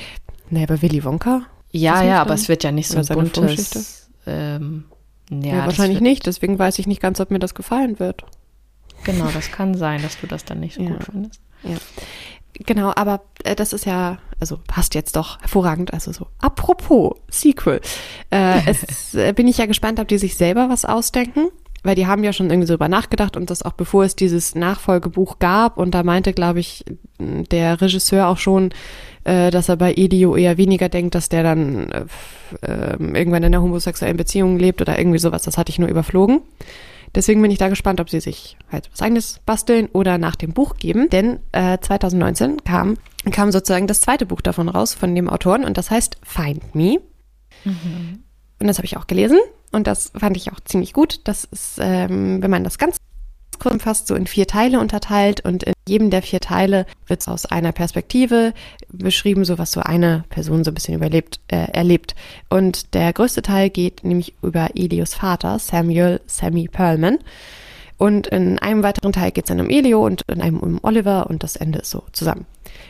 Nee, 0.50 0.64
aber 0.64 0.82
Willy 0.82 1.04
Wonka? 1.04 1.42
Ja, 1.70 2.02
ja, 2.02 2.20
aber 2.20 2.34
es 2.34 2.48
wird 2.48 2.64
ja 2.64 2.70
nicht 2.70 2.88
so 2.88 2.98
ein 2.98 3.06
buntes 3.30 4.08
ähm, 4.26 4.84
ja, 5.30 5.56
ja 5.56 5.66
wahrscheinlich 5.66 6.00
nicht. 6.00 6.26
Deswegen 6.26 6.58
weiß 6.58 6.78
ich 6.78 6.86
nicht 6.86 7.00
ganz, 7.00 7.20
ob 7.20 7.30
mir 7.30 7.38
das 7.38 7.54
gefallen 7.54 7.98
wird. 7.98 8.24
Genau, 9.04 9.28
das 9.32 9.50
kann 9.50 9.74
sein, 9.74 10.02
dass 10.02 10.20
du 10.20 10.26
das 10.26 10.44
dann 10.44 10.60
nicht 10.60 10.74
so 10.74 10.82
ja. 10.82 10.90
gut 10.90 11.04
findest. 11.04 11.40
Ja. 11.62 11.76
Genau, 12.66 12.92
aber 12.94 13.22
äh, 13.42 13.56
das 13.56 13.72
ist 13.72 13.84
ja, 13.84 14.18
also 14.38 14.58
passt 14.66 14.94
jetzt 14.94 15.16
doch 15.16 15.40
hervorragend. 15.40 15.92
Also 15.92 16.12
so, 16.12 16.28
apropos 16.38 17.16
Sequel. 17.28 17.80
Äh, 18.30 18.60
es 18.66 19.14
äh, 19.14 19.32
bin 19.32 19.48
ich 19.48 19.58
ja 19.58 19.66
gespannt, 19.66 19.98
ob 19.98 20.08
die 20.08 20.18
sich 20.18 20.36
selber 20.36 20.68
was 20.68 20.84
ausdenken 20.84 21.48
weil 21.84 21.94
die 21.94 22.06
haben 22.06 22.24
ja 22.24 22.32
schon 22.32 22.50
irgendwie 22.50 22.66
so 22.66 22.74
über 22.74 22.88
nachgedacht 22.88 23.36
und 23.36 23.50
das 23.50 23.62
auch 23.62 23.74
bevor 23.74 24.04
es 24.04 24.16
dieses 24.16 24.54
Nachfolgebuch 24.54 25.38
gab 25.38 25.76
und 25.76 25.94
da 25.94 26.02
meinte, 26.02 26.32
glaube 26.32 26.58
ich, 26.58 26.84
der 27.18 27.80
Regisseur 27.80 28.26
auch 28.26 28.38
schon, 28.38 28.70
äh, 29.24 29.50
dass 29.50 29.68
er 29.68 29.76
bei 29.76 29.92
Elio 29.92 30.34
eher 30.34 30.56
weniger 30.56 30.88
denkt, 30.88 31.14
dass 31.14 31.28
der 31.28 31.42
dann 31.42 31.90
äh, 31.90 32.04
äh, 32.62 32.96
irgendwann 32.98 33.42
in 33.42 33.54
einer 33.54 33.62
homosexuellen 33.62 34.16
Beziehung 34.16 34.58
lebt 34.58 34.80
oder 34.80 34.98
irgendwie 34.98 35.18
sowas. 35.18 35.42
Das 35.42 35.58
hatte 35.58 35.70
ich 35.70 35.78
nur 35.78 35.90
überflogen. 35.90 36.40
Deswegen 37.14 37.40
bin 37.42 37.50
ich 37.50 37.58
da 37.58 37.68
gespannt, 37.68 38.00
ob 38.00 38.10
sie 38.10 38.20
sich 38.20 38.56
halt 38.70 38.90
was 38.92 39.02
eigenes 39.02 39.40
basteln 39.46 39.88
oder 39.92 40.18
nach 40.18 40.36
dem 40.36 40.52
Buch 40.52 40.76
geben. 40.76 41.08
Denn 41.10 41.40
äh, 41.52 41.78
2019 41.78 42.64
kam, 42.64 42.96
kam 43.30 43.52
sozusagen 43.52 43.86
das 43.86 44.00
zweite 44.00 44.26
Buch 44.26 44.40
davon 44.40 44.68
raus 44.68 44.94
von 44.94 45.14
dem 45.14 45.28
Autoren 45.28 45.64
und 45.64 45.78
das 45.78 45.90
heißt 45.90 46.18
Find 46.22 46.74
Me. 46.74 46.98
Mhm. 47.64 48.24
Und 48.60 48.66
das 48.66 48.78
habe 48.78 48.86
ich 48.86 48.96
auch 48.96 49.06
gelesen 49.06 49.38
und 49.72 49.86
das 49.86 50.12
fand 50.16 50.36
ich 50.36 50.52
auch 50.52 50.60
ziemlich 50.60 50.92
gut. 50.92 51.20
Das 51.24 51.44
ist, 51.44 51.78
ähm, 51.80 52.42
wenn 52.42 52.50
man 52.50 52.64
das 52.64 52.78
ganz 52.78 52.98
kurz 53.58 53.82
fast 53.82 54.06
so 54.06 54.14
in 54.14 54.26
vier 54.26 54.46
Teile 54.46 54.80
unterteilt 54.80 55.44
und 55.44 55.62
in 55.62 55.72
jedem 55.86 56.10
der 56.10 56.22
vier 56.22 56.40
Teile 56.40 56.86
wird 57.06 57.20
es 57.20 57.28
aus 57.28 57.46
einer 57.46 57.72
Perspektive 57.72 58.54
beschrieben, 58.88 59.44
so 59.44 59.58
was 59.58 59.72
so 59.72 59.80
eine 59.80 60.24
Person 60.30 60.64
so 60.64 60.70
ein 60.70 60.74
bisschen 60.74 60.94
überlebt, 60.94 61.40
äh, 61.48 61.70
erlebt. 61.72 62.14
Und 62.48 62.94
der 62.94 63.12
größte 63.12 63.42
Teil 63.42 63.70
geht 63.70 64.04
nämlich 64.04 64.34
über 64.42 64.70
Elios 64.74 65.14
Vater, 65.14 65.58
Samuel 65.58 66.20
Sammy 66.26 66.68
Perlman. 66.68 67.18
Und 67.96 68.26
in 68.26 68.58
einem 68.58 68.82
weiteren 68.82 69.12
Teil 69.12 69.30
geht 69.30 69.44
es 69.44 69.48
dann 69.48 69.60
um 69.60 69.70
Elio 69.70 70.04
und 70.04 70.22
in 70.28 70.40
einem 70.40 70.58
um 70.58 70.80
Oliver 70.82 71.28
und 71.28 71.42
das 71.42 71.56
Ende 71.56 71.80
ist 71.80 71.90
so 71.90 72.02
zusammen. 72.12 72.46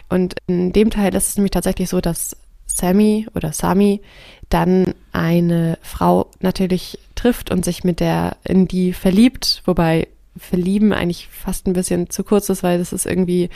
Und 0.08 0.36
in 0.46 0.72
dem 0.72 0.90
Teil 0.90 1.14
ist 1.14 1.28
es 1.28 1.36
nämlich 1.36 1.50
tatsächlich 1.50 1.88
so, 1.88 2.00
dass 2.00 2.36
Sammy 2.66 3.26
oder 3.34 3.52
Sami 3.52 4.00
dann 4.48 4.94
eine 5.12 5.78
Frau 5.82 6.30
natürlich 6.40 6.98
trifft 7.14 7.50
und 7.50 7.64
sich 7.64 7.84
mit 7.84 8.00
der 8.00 8.36
in 8.44 8.66
die 8.66 8.92
verliebt, 8.92 9.62
wobei 9.66 10.08
verlieben 10.36 10.92
eigentlich 10.92 11.28
fast 11.28 11.66
ein 11.66 11.72
bisschen 11.72 12.10
zu 12.10 12.24
kurz 12.24 12.48
ist, 12.48 12.62
weil 12.62 12.78
das 12.78 12.92
ist 12.92 13.06
irgendwie 13.06 13.50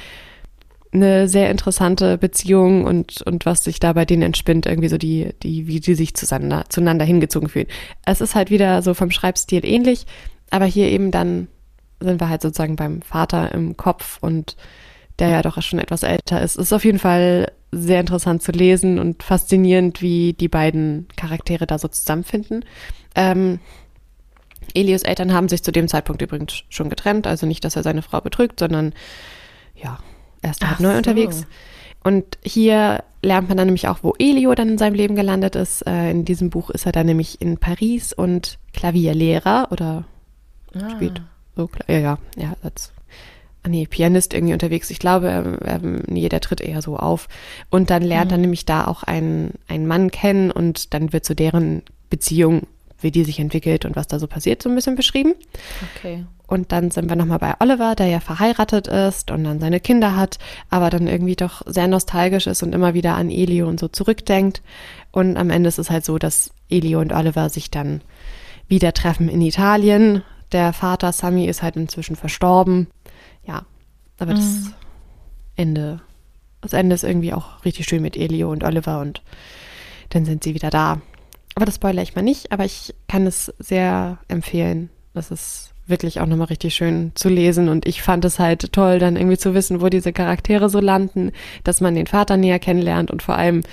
eine 0.92 1.28
sehr 1.28 1.50
interessante 1.50 2.16
Beziehung 2.16 2.84
und, 2.84 3.22
und 3.22 3.44
was 3.44 3.64
sich 3.64 3.78
da 3.78 3.92
bei 3.92 4.04
denen 4.04 4.22
entspinnt, 4.22 4.66
irgendwie 4.66 4.88
so 4.88 4.96
die, 4.96 5.34
die, 5.42 5.66
wie 5.66 5.80
die 5.80 5.94
sich 5.94 6.14
zueinander, 6.14 6.64
zueinander 6.68 7.04
hingezogen 7.04 7.48
fühlen. 7.48 7.66
Es 8.06 8.20
ist 8.20 8.34
halt 8.34 8.50
wieder 8.50 8.82
so 8.82 8.94
vom 8.94 9.10
Schreibstil 9.10 9.66
ähnlich, 9.66 10.06
aber 10.50 10.64
hier 10.64 10.88
eben 10.88 11.10
dann 11.10 11.48
sind 12.00 12.20
wir 12.20 12.28
halt 12.28 12.42
sozusagen 12.42 12.76
beim 12.76 13.02
Vater 13.02 13.52
im 13.52 13.76
Kopf 13.76 14.18
und 14.20 14.56
der 15.18 15.28
ja 15.28 15.42
doch 15.42 15.60
schon 15.62 15.80
etwas 15.80 16.04
älter 16.04 16.40
ist. 16.40 16.56
Es 16.56 16.66
ist 16.66 16.72
auf 16.72 16.84
jeden 16.84 17.00
Fall 17.00 17.52
sehr 17.72 18.00
interessant 18.00 18.42
zu 18.42 18.52
lesen 18.52 18.98
und 18.98 19.22
faszinierend, 19.22 20.00
wie 20.00 20.32
die 20.32 20.48
beiden 20.48 21.06
Charaktere 21.16 21.66
da 21.66 21.78
so 21.78 21.88
zusammenfinden. 21.88 22.64
Ähm, 23.14 23.58
Elios 24.74 25.02
Eltern 25.02 25.32
haben 25.32 25.48
sich 25.48 25.62
zu 25.62 25.72
dem 25.72 25.88
Zeitpunkt 25.88 26.22
übrigens 26.22 26.62
schon 26.68 26.90
getrennt, 26.90 27.26
also 27.26 27.46
nicht, 27.46 27.64
dass 27.64 27.76
er 27.76 27.82
seine 27.82 28.02
Frau 28.02 28.20
betrügt, 28.20 28.60
sondern 28.60 28.92
ja, 29.74 29.98
er 30.42 30.50
ist 30.50 30.66
halt 30.66 30.80
neu 30.80 30.92
so. 30.92 30.98
unterwegs. 30.98 31.46
Und 32.04 32.38
hier 32.44 33.02
lernt 33.22 33.48
man 33.48 33.56
dann 33.56 33.66
nämlich 33.66 33.88
auch, 33.88 33.98
wo 34.02 34.14
Elio 34.18 34.54
dann 34.54 34.68
in 34.68 34.78
seinem 34.78 34.94
Leben 34.94 35.16
gelandet 35.16 35.56
ist. 35.56 35.86
Äh, 35.86 36.10
in 36.10 36.24
diesem 36.24 36.50
Buch 36.50 36.70
ist 36.70 36.86
er 36.86 36.92
dann 36.92 37.06
nämlich 37.06 37.40
in 37.40 37.58
Paris 37.58 38.12
und 38.12 38.58
Klavierlehrer 38.72 39.68
oder 39.70 40.04
ah. 40.74 40.90
spielt 40.90 41.22
so, 41.56 41.68
ja, 41.88 41.98
ja, 41.98 42.18
ja, 42.36 42.56
als 42.62 42.92
ah, 43.64 43.68
nee, 43.68 43.86
Pianist 43.86 44.32
irgendwie 44.32 44.52
unterwegs. 44.52 44.90
Ich 44.90 45.00
glaube, 45.00 45.58
er, 45.64 45.80
nee, 45.80 46.28
der 46.28 46.40
tritt 46.40 46.60
eher 46.60 46.82
so 46.82 46.96
auf. 46.96 47.28
Und 47.68 47.90
dann 47.90 48.02
lernt 48.02 48.30
mhm. 48.30 48.34
er 48.34 48.38
nämlich 48.38 48.64
da 48.64 48.86
auch 48.86 49.02
einen, 49.02 49.54
einen 49.66 49.86
Mann 49.86 50.10
kennen 50.10 50.50
und 50.50 50.94
dann 50.94 51.12
wird 51.12 51.24
so 51.24 51.34
deren 51.34 51.82
Beziehung 52.10 52.62
wie 53.00 53.10
die 53.10 53.24
sich 53.24 53.38
entwickelt 53.38 53.84
und 53.84 53.96
was 53.96 54.08
da 54.08 54.18
so 54.18 54.26
passiert, 54.26 54.62
so 54.62 54.68
ein 54.68 54.74
bisschen 54.74 54.96
beschrieben. 54.96 55.34
Okay. 55.96 56.24
Und 56.46 56.72
dann 56.72 56.90
sind 56.90 57.08
wir 57.08 57.16
nochmal 57.16 57.38
bei 57.38 57.54
Oliver, 57.60 57.94
der 57.94 58.06
ja 58.06 58.20
verheiratet 58.20 58.88
ist 58.88 59.30
und 59.30 59.44
dann 59.44 59.60
seine 59.60 59.80
Kinder 59.80 60.16
hat, 60.16 60.38
aber 60.70 60.88
dann 60.88 61.06
irgendwie 61.06 61.36
doch 61.36 61.62
sehr 61.66 61.88
nostalgisch 61.88 62.46
ist 62.46 62.62
und 62.62 62.74
immer 62.74 62.94
wieder 62.94 63.14
an 63.14 63.30
Elio 63.30 63.68
und 63.68 63.78
so 63.78 63.86
zurückdenkt. 63.88 64.62
Und 65.10 65.36
am 65.36 65.50
Ende 65.50 65.68
ist 65.68 65.78
es 65.78 65.90
halt 65.90 66.04
so, 66.06 66.18
dass 66.18 66.50
Elio 66.70 67.00
und 67.00 67.12
Oliver 67.12 67.50
sich 67.50 67.70
dann 67.70 68.00
wieder 68.66 68.94
treffen 68.94 69.28
in 69.28 69.42
Italien. 69.42 70.22
Der 70.52 70.72
Vater 70.72 71.12
Sammy 71.12 71.46
ist 71.46 71.62
halt 71.62 71.76
inzwischen 71.76 72.16
verstorben. 72.16 72.88
Ja, 73.46 73.66
aber 74.18 74.32
das 74.32 74.44
mhm. 74.44 74.74
Ende, 75.56 76.00
das 76.62 76.72
Ende 76.72 76.94
ist 76.94 77.04
irgendwie 77.04 77.34
auch 77.34 77.64
richtig 77.64 77.86
schön 77.86 78.02
mit 78.02 78.16
Elio 78.16 78.50
und 78.50 78.64
Oliver 78.64 79.00
und 79.00 79.22
dann 80.08 80.24
sind 80.24 80.44
sie 80.44 80.54
wieder 80.54 80.70
da. 80.70 81.02
Aber 81.58 81.66
das 81.66 81.74
spoilere 81.74 82.04
ich 82.04 82.14
mal 82.14 82.22
nicht, 82.22 82.52
aber 82.52 82.64
ich 82.64 82.94
kann 83.08 83.26
es 83.26 83.52
sehr 83.58 84.18
empfehlen. 84.28 84.90
Das 85.12 85.32
ist 85.32 85.72
wirklich 85.88 86.20
auch 86.20 86.26
nochmal 86.26 86.46
richtig 86.46 86.76
schön 86.76 87.10
zu 87.16 87.28
lesen 87.28 87.68
und 87.68 87.84
ich 87.84 88.00
fand 88.00 88.24
es 88.24 88.38
halt 88.38 88.72
toll, 88.72 89.00
dann 89.00 89.16
irgendwie 89.16 89.38
zu 89.38 89.54
wissen, 89.54 89.80
wo 89.80 89.88
diese 89.88 90.12
Charaktere 90.12 90.70
so 90.70 90.78
landen, 90.78 91.32
dass 91.64 91.80
man 91.80 91.96
den 91.96 92.06
Vater 92.06 92.36
näher 92.36 92.60
kennenlernt 92.60 93.10
und 93.10 93.24
vor 93.24 93.34
allem, 93.34 93.64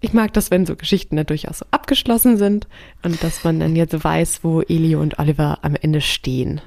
ich 0.00 0.12
mag 0.12 0.32
das, 0.32 0.50
wenn 0.50 0.66
so 0.66 0.74
Geschichten 0.74 1.14
da 1.14 1.22
durchaus 1.22 1.58
so 1.58 1.66
abgeschlossen 1.70 2.36
sind 2.36 2.66
und 3.04 3.22
dass 3.22 3.44
man 3.44 3.60
dann 3.60 3.76
jetzt 3.76 4.02
weiß, 4.02 4.40
wo 4.42 4.62
Elio 4.62 5.00
und 5.00 5.20
Oliver 5.20 5.60
am 5.62 5.76
Ende 5.76 6.00
stehen. 6.00 6.60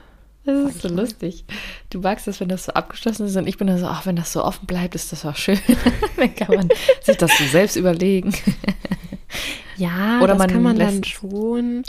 Das 0.46 0.76
ist 0.76 0.82
so 0.82 0.88
lustig. 0.88 1.44
Du 1.90 2.00
magst 2.00 2.30
es, 2.30 2.40
wenn 2.40 2.48
das 2.48 2.64
so 2.64 2.72
abgeschlossen 2.72 3.26
ist 3.26 3.36
und 3.36 3.50
ich 3.50 3.58
bin 3.58 3.68
dann 3.68 3.80
so, 3.80 3.88
ach, 3.88 4.06
wenn 4.06 4.16
das 4.16 4.32
so 4.32 4.46
offen 4.46 4.66
bleibt, 4.66 4.96
ist 4.96 5.12
das 5.12 5.26
auch 5.26 5.36
schön. 5.36 5.60
dann 6.16 6.34
kann 6.34 6.56
man 6.56 6.70
sich 7.02 7.18
das 7.18 7.38
so 7.38 7.44
selbst 7.44 7.76
überlegen. 7.76 8.34
Ja, 9.82 10.20
Oder 10.22 10.36
das 10.36 10.48
kann 10.48 10.62
man 10.62 10.78
dann 10.78 11.04
schon. 11.04 11.84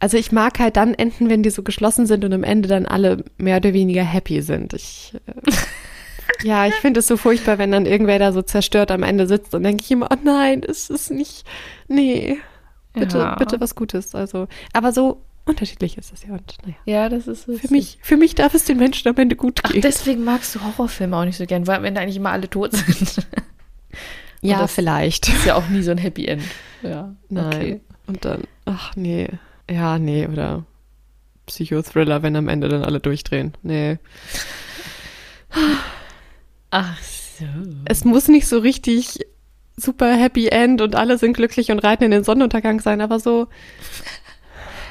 Also 0.00 0.18
ich 0.18 0.32
mag 0.32 0.58
halt 0.58 0.76
dann 0.76 0.92
enden, 0.92 1.30
wenn 1.30 1.42
die 1.42 1.48
so 1.48 1.62
geschlossen 1.62 2.06
sind 2.06 2.26
und 2.26 2.32
am 2.34 2.44
Ende 2.44 2.68
dann 2.68 2.84
alle 2.84 3.24
mehr 3.38 3.56
oder 3.56 3.72
weniger 3.72 4.02
happy 4.02 4.42
sind. 4.42 4.74
Ich, 4.74 5.14
äh, 5.26 5.52
ja, 6.46 6.66
ich 6.66 6.74
finde 6.74 7.00
es 7.00 7.06
so 7.06 7.16
furchtbar, 7.16 7.56
wenn 7.56 7.72
dann 7.72 7.86
irgendwer 7.86 8.18
da 8.18 8.32
so 8.32 8.42
zerstört 8.42 8.90
am 8.90 9.02
Ende 9.02 9.26
sitzt 9.26 9.54
und 9.54 9.62
denke 9.62 9.82
ich 9.82 9.90
immer, 9.90 10.08
oh 10.12 10.18
nein, 10.22 10.62
es 10.62 10.90
ist 10.90 11.10
nicht, 11.10 11.46
nee, 11.88 12.36
bitte, 12.92 13.16
ja. 13.16 13.34
bitte 13.36 13.60
was 13.60 13.74
Gutes. 13.74 14.14
Also, 14.14 14.46
aber 14.74 14.92
so 14.92 15.22
unterschiedlich 15.46 15.96
ist 15.96 16.12
es 16.12 16.24
ja. 16.24 16.34
Und, 16.34 16.54
naja. 16.64 16.76
Ja, 16.84 17.08
das 17.08 17.26
ist 17.26 17.48
es. 17.48 17.62
Für 17.62 17.72
mich, 17.72 17.98
für 18.02 18.18
mich 18.18 18.34
darf 18.34 18.52
es 18.52 18.66
den 18.66 18.76
Menschen 18.76 19.08
am 19.08 19.16
Ende 19.16 19.36
gut 19.36 19.62
gehen. 19.62 19.76
Ach, 19.78 19.80
deswegen 19.80 20.22
magst 20.24 20.54
du 20.54 20.60
Horrorfilme 20.62 21.16
auch 21.16 21.24
nicht 21.24 21.38
so 21.38 21.46
gern, 21.46 21.66
weil 21.66 21.78
am 21.78 21.84
Ende 21.86 22.02
eigentlich 22.02 22.16
immer 22.16 22.32
alle 22.32 22.50
tot 22.50 22.72
sind. 22.72 23.26
ja, 24.42 24.66
vielleicht. 24.66 25.28
Ist 25.28 25.46
ja 25.46 25.54
auch 25.54 25.68
nie 25.68 25.80
so 25.80 25.92
ein 25.92 25.98
Happy 25.98 26.26
End. 26.26 26.42
Ja, 26.84 27.14
Nein. 27.28 27.46
Okay. 27.46 27.80
Und 28.06 28.24
dann, 28.24 28.42
ach 28.64 28.94
nee. 28.96 29.28
Ja, 29.70 29.98
nee, 29.98 30.26
oder 30.26 30.64
Psychothriller, 31.46 32.22
wenn 32.22 32.36
am 32.36 32.48
Ende 32.48 32.68
dann 32.68 32.84
alle 32.84 33.00
durchdrehen. 33.00 33.54
Nee. 33.62 33.98
Ach 36.70 36.98
so. 37.02 37.44
Es 37.84 38.04
muss 38.04 38.28
nicht 38.28 38.46
so 38.46 38.58
richtig 38.58 39.20
super 39.76 40.14
Happy 40.14 40.48
End 40.48 40.80
und 40.80 40.94
alle 40.94 41.18
sind 41.18 41.34
glücklich 41.34 41.70
und 41.70 41.80
reiten 41.80 42.04
in 42.04 42.10
den 42.10 42.24
Sonnenuntergang 42.24 42.80
sein, 42.80 43.00
aber 43.00 43.18
so. 43.20 43.48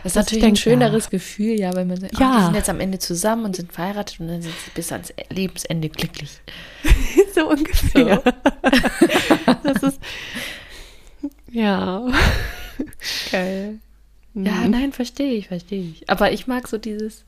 Das 0.03 0.11
ist 0.11 0.15
natürlich 0.17 0.43
denke, 0.43 0.59
ein 0.59 0.61
schöneres 0.61 1.05
ja. 1.05 1.09
Gefühl, 1.11 1.59
ja, 1.59 1.73
wenn 1.75 1.87
man 1.87 1.97
sagt, 1.97 2.19
ja. 2.19 2.29
oh, 2.29 2.37
die 2.37 2.43
sind 2.45 2.55
jetzt 2.55 2.69
am 2.69 2.81
Ende 2.81 2.99
zusammen 2.99 3.45
und 3.45 3.55
sind 3.55 3.71
verheiratet 3.71 4.19
und 4.19 4.27
dann 4.27 4.41
sind 4.41 4.53
sie 4.53 4.71
bis 4.75 4.91
ans 4.91 5.13
Lebensende 5.29 5.87
glücklich. 5.87 6.41
so 7.33 7.49
ungefähr. 7.49 8.21
So. 8.25 9.35
ja. 11.53 12.07
Geil. 13.31 13.79
Ja, 14.33 14.53
mhm. 14.53 14.71
nein, 14.71 14.91
verstehe 14.91 15.33
ich, 15.33 15.47
verstehe 15.47 15.83
ich. 15.83 16.09
Aber 16.09 16.31
ich 16.31 16.47
mag 16.47 16.67
so 16.67 16.77
dieses, 16.77 17.23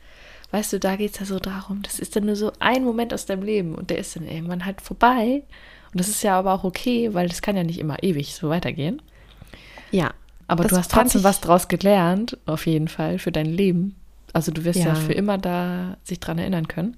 weißt 0.51 0.73
du, 0.73 0.80
da 0.80 0.95
geht 0.95 1.13
es 1.13 1.19
ja 1.19 1.26
so 1.26 1.39
darum, 1.39 1.82
das 1.84 1.99
ist 1.99 2.15
dann 2.15 2.26
nur 2.26 2.36
so 2.36 2.51
ein 2.59 2.84
Moment 2.84 3.13
aus 3.13 3.26
deinem 3.26 3.43
Leben 3.43 3.76
und 3.76 3.89
der 3.89 3.99
ist 3.99 4.15
dann 4.15 4.28
irgendwann 4.28 4.65
halt 4.65 4.82
vorbei. 4.82 5.43
Und 5.91 5.99
das 5.99 6.07
ist 6.07 6.23
ja 6.23 6.38
aber 6.38 6.53
auch 6.53 6.63
okay, 6.63 7.13
weil 7.13 7.30
das 7.30 7.41
kann 7.41 7.55
ja 7.55 7.63
nicht 7.63 7.80
immer 7.80 8.01
ewig 8.03 8.36
so 8.36 8.49
weitergehen. 8.49 9.01
Ja. 9.91 10.13
Aber 10.47 10.65
du 10.65 10.76
hast 10.76 10.91
trotzdem 10.91 11.23
was 11.23 11.41
draus 11.41 11.67
gelernt, 11.67 12.38
auf 12.45 12.65
jeden 12.67 12.88
Fall, 12.88 13.17
für 13.17 13.32
dein 13.32 13.47
Leben. 13.47 13.95
Also 14.34 14.51
du 14.51 14.63
wirst 14.63 14.80
ja, 14.80 14.88
ja 14.88 14.95
für 14.95 15.13
immer 15.13 15.38
da 15.38 15.97
sich 16.03 16.19
dran 16.19 16.38
erinnern 16.38 16.67
können. 16.67 16.97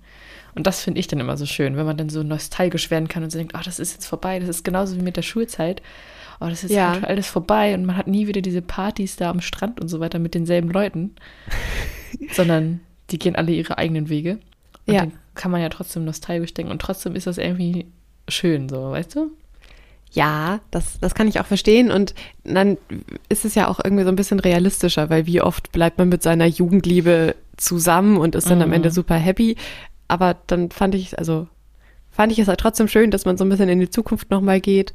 Und 0.55 0.65
das 0.65 0.81
finde 0.81 0.99
ich 0.99 1.07
dann 1.07 1.19
immer 1.19 1.37
so 1.37 1.45
schön, 1.45 1.77
wenn 1.77 1.85
man 1.85 1.97
dann 1.97 2.09
so 2.09 2.23
nostalgisch 2.23 2.89
werden 2.89 3.07
kann 3.07 3.23
und 3.23 3.29
so 3.29 3.37
denkt, 3.37 3.53
ach, 3.55 3.63
das 3.63 3.79
ist 3.79 3.93
jetzt 3.93 4.07
vorbei. 4.07 4.39
Das 4.39 4.49
ist 4.49 4.63
genauso 4.63 4.95
wie 4.97 5.01
mit 5.01 5.15
der 5.15 5.21
Schulzeit 5.21 5.81
oh, 6.39 6.47
das 6.47 6.63
ist 6.63 6.71
ja. 6.71 6.99
alles 7.03 7.27
vorbei 7.27 7.73
und 7.73 7.85
man 7.85 7.97
hat 7.97 8.07
nie 8.07 8.27
wieder 8.27 8.41
diese 8.41 8.61
Partys 8.61 9.15
da 9.15 9.29
am 9.29 9.41
Strand 9.41 9.79
und 9.79 9.87
so 9.87 9.99
weiter 9.99 10.19
mit 10.19 10.33
denselben 10.33 10.69
Leuten, 10.69 11.15
sondern 12.33 12.81
die 13.09 13.19
gehen 13.19 13.35
alle 13.35 13.51
ihre 13.51 13.77
eigenen 13.77 14.09
Wege. 14.09 14.39
Und 14.85 14.93
ja. 14.93 15.01
dann 15.01 15.13
kann 15.35 15.51
man 15.51 15.61
ja 15.61 15.69
trotzdem 15.69 16.05
nostalgisch 16.05 16.53
denken 16.53 16.71
und 16.71 16.81
trotzdem 16.81 17.15
ist 17.15 17.27
das 17.27 17.37
irgendwie 17.37 17.87
schön, 18.27 18.69
so, 18.69 18.91
weißt 18.91 19.15
du? 19.15 19.31
Ja, 20.11 20.61
das, 20.71 20.99
das 20.99 21.15
kann 21.15 21.27
ich 21.27 21.39
auch 21.39 21.45
verstehen. 21.45 21.91
Und 21.91 22.13
dann 22.43 22.77
ist 23.29 23.45
es 23.45 23.55
ja 23.55 23.67
auch 23.67 23.79
irgendwie 23.83 24.03
so 24.03 24.09
ein 24.09 24.15
bisschen 24.15 24.39
realistischer, 24.39 25.09
weil 25.09 25.25
wie 25.25 25.41
oft 25.41 25.71
bleibt 25.71 25.97
man 25.97 26.09
mit 26.09 26.23
seiner 26.23 26.45
Jugendliebe 26.45 27.35
zusammen 27.57 28.17
und 28.17 28.35
ist 28.35 28.49
dann 28.49 28.59
mhm. 28.59 28.63
am 28.63 28.73
Ende 28.73 28.91
super 28.91 29.15
happy. 29.15 29.57
Aber 30.07 30.37
dann 30.47 30.71
fand 30.71 30.95
ich, 30.95 31.17
also 31.19 31.47
fand 32.09 32.31
ich 32.31 32.39
es 32.39 32.47
halt 32.47 32.59
trotzdem 32.59 32.87
schön, 32.87 33.11
dass 33.11 33.25
man 33.25 33.37
so 33.37 33.43
ein 33.43 33.49
bisschen 33.49 33.69
in 33.69 33.79
die 33.79 33.89
Zukunft 33.89 34.31
nochmal 34.31 34.61
geht. 34.61 34.93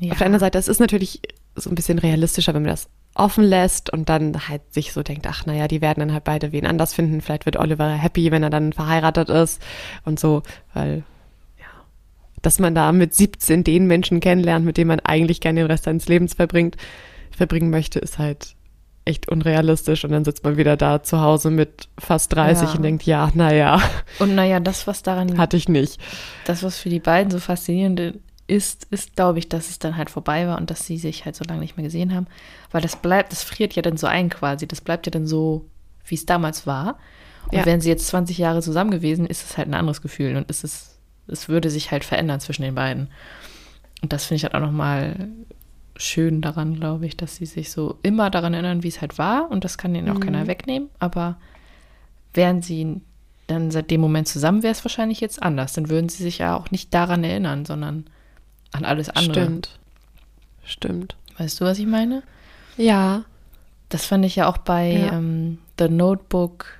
Ja. 0.00 0.12
Auf 0.12 0.18
der 0.18 0.26
anderen 0.26 0.40
Seite, 0.40 0.58
es 0.58 0.68
ist 0.68 0.80
natürlich 0.80 1.20
so 1.56 1.70
ein 1.70 1.74
bisschen 1.74 1.98
realistischer, 1.98 2.54
wenn 2.54 2.62
man 2.62 2.70
das 2.70 2.88
offen 3.14 3.44
lässt 3.44 3.90
und 3.92 4.08
dann 4.08 4.48
halt 4.48 4.62
sich 4.72 4.92
so 4.92 5.02
denkt, 5.02 5.26
ach 5.26 5.44
naja, 5.44 5.66
die 5.66 5.80
werden 5.80 6.00
dann 6.00 6.12
halt 6.12 6.24
beide 6.24 6.52
wen 6.52 6.66
anders 6.66 6.94
finden. 6.94 7.20
Vielleicht 7.20 7.46
wird 7.46 7.56
Oliver 7.56 7.88
happy, 7.88 8.30
wenn 8.30 8.42
er 8.42 8.50
dann 8.50 8.72
verheiratet 8.72 9.28
ist 9.28 9.60
und 10.04 10.20
so, 10.20 10.42
weil 10.72 11.02
ja, 11.58 11.66
dass 12.42 12.60
man 12.60 12.74
da 12.74 12.92
mit 12.92 13.14
17 13.14 13.64
den 13.64 13.86
Menschen 13.86 14.20
kennenlernt, 14.20 14.64
mit 14.64 14.76
dem 14.76 14.88
man 14.88 15.00
eigentlich 15.00 15.40
gerne 15.40 15.60
den 15.60 15.70
Rest 15.70 15.84
seines 15.84 16.08
Lebens 16.08 16.34
verbringt, 16.34 16.76
verbringen 17.36 17.70
möchte, 17.70 17.98
ist 17.98 18.18
halt 18.18 18.54
echt 19.04 19.28
unrealistisch 19.28 20.04
und 20.04 20.12
dann 20.12 20.24
sitzt 20.24 20.44
man 20.44 20.58
wieder 20.58 20.76
da 20.76 21.02
zu 21.02 21.20
Hause 21.20 21.50
mit 21.50 21.88
fast 21.98 22.34
30 22.34 22.68
ja. 22.68 22.74
und 22.74 22.82
denkt, 22.82 23.02
ja, 23.04 23.30
naja. 23.34 23.80
Und 24.18 24.34
naja, 24.34 24.60
das, 24.60 24.86
was 24.86 25.02
daran. 25.02 25.38
Hatte 25.38 25.56
ich 25.56 25.68
nicht. 25.68 25.98
Das, 26.44 26.62
was 26.62 26.78
für 26.78 26.90
die 26.90 27.00
beiden 27.00 27.30
so 27.30 27.38
faszinierend 27.38 28.14
ist, 28.48 28.86
ist, 28.90 29.14
glaube 29.14 29.38
ich, 29.38 29.48
dass 29.48 29.68
es 29.68 29.78
dann 29.78 29.96
halt 29.96 30.10
vorbei 30.10 30.46
war 30.48 30.58
und 30.58 30.70
dass 30.70 30.86
sie 30.86 30.98
sich 30.98 31.24
halt 31.24 31.36
so 31.36 31.44
lange 31.44 31.60
nicht 31.60 31.76
mehr 31.76 31.84
gesehen 31.84 32.14
haben. 32.14 32.26
Weil 32.72 32.80
das 32.80 32.96
bleibt, 32.96 33.30
das 33.30 33.44
friert 33.44 33.74
ja 33.74 33.82
dann 33.82 33.96
so 33.96 34.06
ein 34.06 34.30
quasi. 34.30 34.66
Das 34.66 34.80
bleibt 34.80 35.06
ja 35.06 35.10
dann 35.10 35.26
so, 35.26 35.66
wie 36.06 36.14
es 36.14 36.26
damals 36.26 36.66
war. 36.66 36.98
Und 37.50 37.58
ja. 37.58 37.66
wären 37.66 37.80
sie 37.80 37.90
jetzt 37.90 38.08
20 38.08 38.38
Jahre 38.38 38.62
zusammen 38.62 38.90
gewesen, 38.90 39.26
ist 39.26 39.44
es 39.44 39.56
halt 39.56 39.68
ein 39.68 39.74
anderes 39.74 40.02
Gefühl 40.02 40.36
und 40.36 40.50
es 40.50 40.64
ist, 40.64 40.98
es 41.28 41.48
würde 41.48 41.70
sich 41.70 41.90
halt 41.90 42.04
verändern 42.04 42.40
zwischen 42.40 42.62
den 42.62 42.74
beiden. 42.74 43.08
Und 44.02 44.12
das 44.12 44.24
finde 44.24 44.36
ich 44.36 44.44
halt 44.44 44.54
auch 44.54 44.60
nochmal 44.60 45.28
schön 45.96 46.40
daran, 46.40 46.74
glaube 46.74 47.06
ich, 47.06 47.16
dass 47.16 47.36
sie 47.36 47.46
sich 47.46 47.70
so 47.70 47.98
immer 48.02 48.30
daran 48.30 48.54
erinnern, 48.54 48.82
wie 48.82 48.88
es 48.88 49.00
halt 49.00 49.18
war. 49.18 49.50
Und 49.50 49.64
das 49.64 49.78
kann 49.78 49.94
ihnen 49.94 50.08
auch 50.10 50.14
mhm. 50.14 50.20
keiner 50.20 50.46
wegnehmen. 50.46 50.88
Aber 50.98 51.36
wären 52.34 52.62
sie 52.62 53.00
dann 53.46 53.70
seit 53.70 53.90
dem 53.90 54.00
Moment 54.00 54.28
zusammen, 54.28 54.62
wäre 54.62 54.72
es 54.72 54.84
wahrscheinlich 54.84 55.20
jetzt 55.20 55.42
anders. 55.42 55.72
Dann 55.72 55.88
würden 55.88 56.08
sie 56.08 56.22
sich 56.22 56.38
ja 56.38 56.56
auch 56.56 56.70
nicht 56.70 56.94
daran 56.94 57.24
erinnern, 57.24 57.64
sondern 57.64 58.04
an 58.72 58.84
alles 58.84 59.08
andere. 59.10 59.44
Stimmt. 59.44 59.78
Stimmt. 60.64 61.16
Weißt 61.38 61.60
du, 61.60 61.64
was 61.64 61.78
ich 61.78 61.86
meine? 61.86 62.22
Ja. 62.76 63.24
Das 63.88 64.04
fand 64.04 64.24
ich 64.24 64.36
ja 64.36 64.48
auch 64.48 64.58
bei 64.58 64.92
ja. 64.92 65.12
ähm, 65.14 65.58
The 65.78 65.88
Notebook 65.88 66.78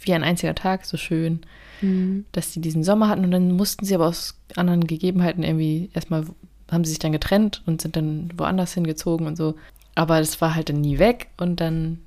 wie 0.00 0.12
ein 0.14 0.22
einziger 0.22 0.54
Tag 0.54 0.84
so 0.84 0.96
schön, 0.96 1.40
mhm. 1.80 2.26
dass 2.32 2.52
sie 2.52 2.60
diesen 2.60 2.84
Sommer 2.84 3.08
hatten 3.08 3.24
und 3.24 3.30
dann 3.30 3.52
mussten 3.52 3.84
sie 3.84 3.94
aber 3.94 4.06
aus 4.06 4.38
anderen 4.54 4.86
Gegebenheiten 4.86 5.42
irgendwie 5.42 5.90
erstmal 5.94 6.26
haben 6.70 6.84
sie 6.84 6.90
sich 6.90 6.98
dann 6.98 7.12
getrennt 7.12 7.62
und 7.66 7.82
sind 7.82 7.96
dann 7.96 8.30
woanders 8.36 8.74
hingezogen 8.74 9.26
und 9.26 9.36
so. 9.36 9.54
Aber 9.94 10.18
das 10.18 10.40
war 10.40 10.54
halt 10.54 10.68
dann 10.68 10.80
nie 10.80 10.98
weg 10.98 11.28
und 11.36 11.60
dann, 11.60 12.00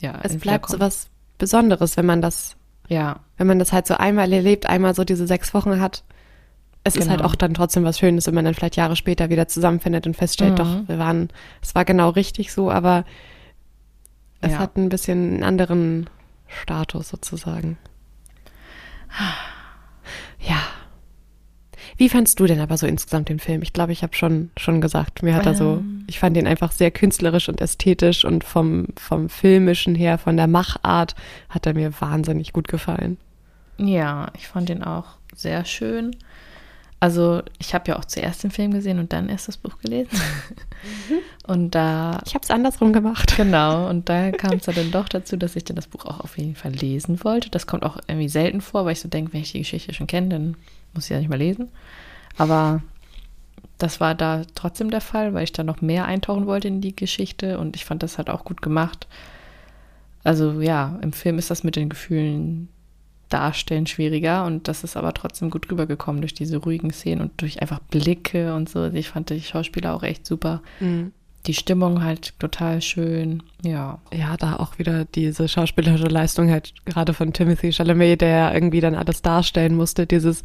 ja. 0.00 0.18
Es 0.22 0.36
bleibt 0.36 0.68
so 0.68 0.80
was 0.80 1.08
Besonderes, 1.38 1.96
wenn 1.96 2.06
man 2.06 2.20
das, 2.20 2.56
ja. 2.88 3.20
wenn 3.36 3.46
man 3.46 3.58
das 3.58 3.72
halt 3.72 3.86
so 3.86 3.94
einmal 3.94 4.32
erlebt, 4.32 4.66
einmal 4.66 4.94
so 4.94 5.04
diese 5.04 5.26
sechs 5.26 5.54
Wochen 5.54 5.80
hat. 5.80 6.02
Es 6.82 6.94
genau. 6.94 7.04
ist 7.04 7.10
halt 7.10 7.20
genau. 7.20 7.30
auch 7.30 7.34
dann 7.34 7.54
trotzdem 7.54 7.84
was 7.84 7.98
Schönes, 7.98 8.26
wenn 8.26 8.34
man 8.34 8.44
dann 8.44 8.54
vielleicht 8.54 8.76
Jahre 8.76 8.96
später 8.96 9.28
wieder 9.28 9.48
zusammenfindet 9.48 10.06
und 10.06 10.16
feststellt, 10.16 10.52
mhm. 10.52 10.56
doch, 10.56 10.88
wir 10.88 10.98
waren, 10.98 11.28
es 11.62 11.74
war 11.74 11.84
genau 11.84 12.10
richtig 12.10 12.52
so, 12.52 12.70
aber 12.70 13.04
es 14.40 14.52
ja. 14.52 14.58
hat 14.58 14.76
ein 14.76 14.88
bisschen 14.88 15.34
einen 15.34 15.42
anderen 15.42 16.08
Status 16.48 17.08
sozusagen. 17.08 17.76
Ja. 20.40 20.58
Wie 21.96 22.08
fandst 22.08 22.40
du 22.40 22.46
denn 22.46 22.60
aber 22.60 22.78
so 22.78 22.86
insgesamt 22.86 23.28
den 23.28 23.38
Film? 23.38 23.60
Ich 23.60 23.74
glaube, 23.74 23.92
ich 23.92 24.02
habe 24.02 24.14
schon, 24.14 24.50
schon 24.56 24.80
gesagt, 24.80 25.22
mir 25.22 25.34
hat 25.34 25.44
er 25.44 25.54
so, 25.54 25.78
ähm. 25.78 26.04
ich 26.06 26.18
fand 26.18 26.34
ihn 26.36 26.46
einfach 26.46 26.72
sehr 26.72 26.90
künstlerisch 26.90 27.50
und 27.50 27.60
ästhetisch 27.60 28.24
und 28.24 28.42
vom, 28.42 28.86
vom 28.96 29.28
filmischen 29.28 29.94
her, 29.94 30.16
von 30.16 30.38
der 30.38 30.46
Machart, 30.46 31.14
hat 31.50 31.66
er 31.66 31.74
mir 31.74 31.92
wahnsinnig 32.00 32.54
gut 32.54 32.68
gefallen. 32.68 33.18
Ja, 33.76 34.28
ich 34.34 34.48
fand 34.48 34.70
ihn 34.70 34.82
auch 34.82 35.16
sehr 35.34 35.66
schön. 35.66 36.16
Also 37.02 37.42
ich 37.58 37.74
habe 37.74 37.90
ja 37.90 37.98
auch 37.98 38.04
zuerst 38.04 38.44
den 38.44 38.50
Film 38.50 38.72
gesehen 38.72 38.98
und 38.98 39.12
dann 39.14 39.30
erst 39.30 39.48
das 39.48 39.56
Buch 39.56 39.78
gelesen. 39.78 40.10
Mhm. 41.08 41.18
Und 41.46 41.74
da. 41.74 42.20
Ich 42.26 42.34
habe 42.34 42.44
es 42.44 42.50
andersrum 42.50 42.92
gemacht. 42.92 43.34
Genau. 43.36 43.88
Und 43.88 44.08
da 44.10 44.30
kam 44.32 44.52
es 44.52 44.64
dann 44.64 44.90
doch 44.90 45.08
dazu, 45.08 45.38
dass 45.38 45.56
ich 45.56 45.64
dann 45.64 45.76
das 45.76 45.86
Buch 45.86 46.04
auch 46.04 46.20
auf 46.20 46.36
jeden 46.36 46.54
Fall 46.54 46.72
lesen 46.72 47.24
wollte. 47.24 47.48
Das 47.48 47.66
kommt 47.66 47.84
auch 47.84 47.98
irgendwie 48.06 48.28
selten 48.28 48.60
vor, 48.60 48.84
weil 48.84 48.92
ich 48.92 49.00
so 49.00 49.08
denke, 49.08 49.32
wenn 49.32 49.40
ich 49.40 49.52
die 49.52 49.60
Geschichte 49.60 49.94
schon 49.94 50.06
kenne, 50.06 50.28
dann 50.28 50.56
muss 50.92 51.04
ich 51.04 51.10
ja 51.10 51.18
nicht 51.18 51.30
mehr 51.30 51.38
lesen. 51.38 51.68
Aber 52.36 52.82
das 53.78 54.00
war 54.00 54.14
da 54.14 54.42
trotzdem 54.54 54.90
der 54.90 55.00
Fall, 55.00 55.32
weil 55.32 55.44
ich 55.44 55.52
da 55.52 55.64
noch 55.64 55.80
mehr 55.80 56.04
eintauchen 56.04 56.46
wollte 56.46 56.68
in 56.68 56.82
die 56.82 56.94
Geschichte 56.94 57.58
und 57.58 57.76
ich 57.76 57.86
fand 57.86 58.02
das 58.02 58.18
halt 58.18 58.28
auch 58.28 58.44
gut 58.44 58.60
gemacht. 58.60 59.08
Also 60.22 60.60
ja, 60.60 60.98
im 61.00 61.12
Film 61.12 61.38
ist 61.38 61.50
das 61.50 61.64
mit 61.64 61.76
den 61.76 61.88
Gefühlen 61.88 62.68
darstellen 63.30 63.86
schwieriger 63.86 64.44
und 64.44 64.68
das 64.68 64.84
ist 64.84 64.96
aber 64.96 65.14
trotzdem 65.14 65.50
gut 65.50 65.70
rübergekommen 65.70 66.20
durch 66.20 66.34
diese 66.34 66.58
ruhigen 66.58 66.90
Szenen 66.92 67.22
und 67.22 67.40
durch 67.40 67.62
einfach 67.62 67.78
Blicke 67.78 68.54
und 68.54 68.68
so. 68.68 68.86
Ich 68.86 69.08
fand 69.08 69.30
die 69.30 69.40
Schauspieler 69.40 69.94
auch 69.94 70.02
echt 70.02 70.26
super. 70.26 70.62
Mhm. 70.80 71.12
Die 71.46 71.54
Stimmung 71.54 72.04
halt 72.04 72.38
total 72.38 72.82
schön, 72.82 73.42
ja. 73.64 73.98
Ja, 74.12 74.36
da 74.36 74.56
auch 74.56 74.78
wieder 74.78 75.06
diese 75.06 75.48
schauspielerische 75.48 76.08
Leistung 76.08 76.50
halt 76.50 76.74
gerade 76.84 77.14
von 77.14 77.32
Timothy 77.32 77.72
Chalamet, 77.72 78.20
der 78.20 78.52
irgendwie 78.52 78.80
dann 78.80 78.94
alles 78.94 79.22
darstellen 79.22 79.74
musste, 79.74 80.06
dieses 80.06 80.42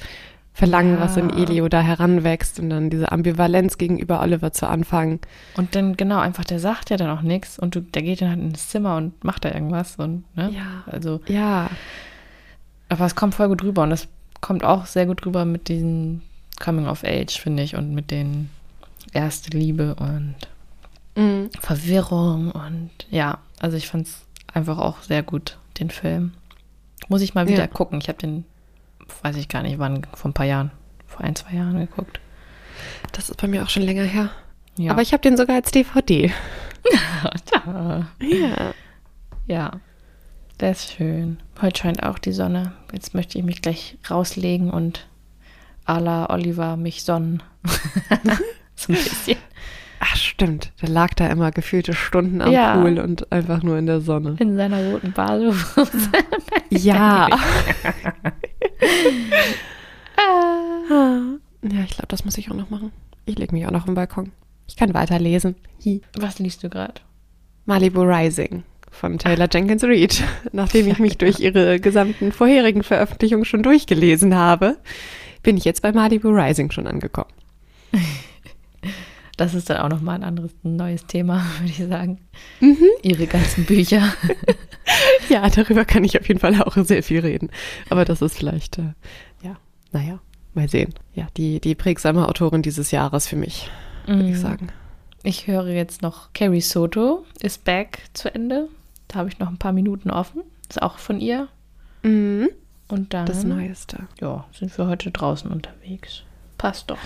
Verlangen, 0.53 0.93
ja. 0.93 1.01
was 1.01 1.17
in 1.17 1.31
Elio 1.31 1.67
da 1.67 1.81
heranwächst 1.81 2.61
und 2.61 2.69
dann 2.69 2.89
diese 2.89 3.11
Ambivalenz 3.11 3.77
gegenüber 3.77 4.21
Oliver 4.21 4.53
zu 4.53 4.67
Anfang. 4.69 5.19
Und 5.57 5.75
dann, 5.75 5.97
genau, 5.97 6.19
einfach, 6.19 6.45
der 6.45 6.61
sagt 6.61 6.89
ja 6.91 6.95
dann 6.95 7.09
auch 7.09 7.23
nichts 7.23 7.59
und 7.59 7.75
du, 7.75 7.81
der 7.81 8.03
geht 8.03 8.21
dann 8.21 8.29
halt 8.29 8.39
ins 8.39 8.69
Zimmer 8.69 8.95
und 8.95 9.21
macht 9.21 9.43
da 9.43 9.51
irgendwas 9.51 9.97
und, 9.97 10.23
ne? 10.37 10.51
Ja. 10.55 10.85
Also. 10.89 11.19
Ja. 11.27 11.69
Aber 12.89 13.05
es 13.05 13.15
kommt 13.15 13.35
voll 13.35 13.47
gut 13.47 13.63
rüber 13.63 13.83
und 13.83 13.89
das 13.89 14.07
kommt 14.41 14.63
auch 14.63 14.85
sehr 14.85 15.05
gut 15.05 15.25
rüber 15.25 15.45
mit 15.45 15.67
diesen 15.67 16.21
Coming 16.63 16.87
of 16.87 17.03
Age, 17.03 17.39
finde 17.39 17.63
ich, 17.63 17.75
und 17.75 17.93
mit 17.93 18.11
den 18.11 18.49
erste 19.13 19.57
Liebe 19.57 19.95
und 19.95 20.35
mhm. 21.15 21.49
Verwirrung 21.59 22.51
und 22.51 22.91
ja, 23.09 23.39
also 23.59 23.77
ich 23.77 23.87
fand 23.87 24.07
es 24.07 24.21
einfach 24.53 24.77
auch 24.77 25.01
sehr 25.01 25.23
gut, 25.23 25.57
den 25.79 25.89
Film. 25.89 26.33
Muss 27.07 27.21
ich 27.21 27.35
mal 27.35 27.47
wieder 27.47 27.59
ja. 27.59 27.67
gucken. 27.67 27.99
Ich 27.99 28.07
habe 28.07 28.17
den 28.17 28.45
weiß 29.21 29.35
ich 29.37 29.47
gar 29.47 29.63
nicht 29.63 29.79
wann, 29.79 30.05
vor 30.13 30.29
ein 30.29 30.33
paar 30.33 30.45
Jahren, 30.45 30.71
vor 31.07 31.21
ein, 31.21 31.35
zwei 31.35 31.55
Jahren 31.55 31.79
geguckt. 31.79 32.19
Das 33.11 33.29
ist 33.29 33.39
bei 33.39 33.47
mir 33.47 33.63
auch 33.63 33.69
schon 33.69 33.83
länger 33.83 34.03
her. 34.03 34.29
Ja. 34.77 34.91
Aber 34.91 35.01
ich 35.01 35.13
habe 35.13 35.21
den 35.21 35.37
sogar 35.37 35.55
als 35.55 35.71
DVD. 35.71 36.31
ja. 38.19 38.73
ja. 39.47 39.71
Der 40.59 40.71
ist 40.71 40.93
schön. 40.93 41.39
Heute 41.61 41.81
scheint 41.81 42.03
auch 42.03 42.17
die 42.17 42.31
Sonne. 42.31 42.71
Jetzt 42.93 43.13
möchte 43.13 43.37
ich 43.37 43.43
mich 43.43 43.61
gleich 43.61 43.97
rauslegen 44.09 44.69
und 44.69 45.05
à 45.85 45.99
la 45.99 46.29
Oliver 46.29 46.77
mich 46.77 47.03
sonnen. 47.03 47.43
so 48.75 48.93
ein 48.93 48.95
bisschen. 48.95 49.37
Ach, 49.99 50.15
stimmt. 50.15 50.71
Der 50.81 50.89
lag 50.89 51.13
da 51.13 51.27
immer 51.27 51.51
gefühlte 51.51 51.93
Stunden 51.93 52.41
am 52.41 52.53
ja. 52.53 52.75
Pool 52.75 52.99
und 52.99 53.31
einfach 53.33 53.63
nur 53.63 53.77
in 53.77 53.85
der 53.85 53.99
Sonne. 53.99 54.37
In 54.39 54.55
seiner 54.55 54.91
roten 54.91 55.11
Badehose. 55.11 55.67
ja. 56.69 57.27
Ja, 61.67 61.81
ich 61.83 61.95
glaube, 61.95 62.07
das 62.09 62.23
muss 62.23 62.37
ich 62.37 62.51
auch 62.51 62.55
noch 62.55 62.69
machen. 62.69 62.91
Ich 63.25 63.39
lege 63.39 63.53
mich 63.53 63.65
auch 63.65 63.71
noch 63.71 63.79
auf 63.79 63.85
den 63.85 63.95
Balkon. 63.95 64.31
Ich 64.67 64.75
kann 64.75 64.93
weiterlesen. 64.93 65.55
Hi. 65.83 66.01
Was 66.15 66.37
liest 66.37 66.61
du 66.63 66.69
gerade? 66.69 67.01
Malibu 67.65 68.03
Rising 68.03 68.63
von 68.95 69.19
Taylor 69.19 69.47
Jenkins 69.51 69.83
Reid. 69.83 70.23
Nachdem 70.51 70.87
ich 70.87 70.99
mich 70.99 71.17
durch 71.17 71.39
ihre 71.39 71.79
gesamten 71.79 72.31
vorherigen 72.31 72.83
Veröffentlichungen 72.83 73.45
schon 73.45 73.63
durchgelesen 73.63 74.35
habe, 74.35 74.77
bin 75.43 75.57
ich 75.57 75.65
jetzt 75.65 75.81
bei 75.81 75.91
Malibu 75.91 76.29
Rising 76.29 76.71
schon 76.71 76.87
angekommen. 76.87 77.29
Das 79.37 79.53
ist 79.53 79.69
dann 79.69 79.77
auch 79.77 79.89
nochmal 79.89 80.15
ein 80.15 80.23
anderes, 80.23 80.51
ein 80.63 80.77
neues 80.77 81.05
Thema, 81.07 81.45
würde 81.59 81.71
ich 81.71 81.87
sagen. 81.87 82.19
Mhm. 82.61 82.87
Ihre 83.01 83.27
ganzen 83.27 83.65
Bücher. 83.65 84.13
ja, 85.29 85.49
darüber 85.49 85.85
kann 85.85 86.03
ich 86.03 86.19
auf 86.19 86.27
jeden 86.27 86.39
Fall 86.39 86.61
auch 86.61 86.75
sehr 86.77 87.03
viel 87.03 87.19
reden. 87.19 87.49
Aber 87.89 88.05
das 88.05 88.21
ist 88.21 88.37
vielleicht, 88.37 88.77
äh, 88.77 88.93
ja, 89.43 89.57
naja, 89.91 90.19
mal 90.53 90.69
sehen. 90.69 90.93
Ja, 91.13 91.27
die, 91.35 91.59
die 91.59 91.75
prägsame 91.75 92.27
Autorin 92.27 92.61
dieses 92.61 92.91
Jahres 92.91 93.27
für 93.27 93.35
mich, 93.35 93.69
würde 94.05 94.23
mhm. 94.23 94.29
ich 94.29 94.39
sagen. 94.39 94.69
Ich 95.23 95.47
höre 95.47 95.67
jetzt 95.67 96.01
noch 96.01 96.33
Carrie 96.33 96.61
Soto 96.61 97.25
ist 97.41 97.63
back 97.65 97.99
zu 98.13 98.33
Ende. 98.33 98.69
Da 99.07 99.19
habe 99.19 99.29
ich 99.29 99.39
noch 99.39 99.49
ein 99.49 99.57
paar 99.57 99.73
Minuten 99.73 100.09
offen. 100.09 100.43
Ist 100.69 100.81
auch 100.81 100.97
von 100.97 101.19
ihr. 101.19 101.47
Mhm. 102.03 102.49
Und 102.87 103.13
dann. 103.13 103.25
Das 103.25 103.43
Neueste. 103.43 104.07
Ja, 104.19 104.45
sind 104.51 104.77
wir 104.77 104.87
heute 104.87 105.11
draußen 105.11 105.49
unterwegs. 105.51 106.23
Passt 106.57 106.89
doch. 106.89 106.97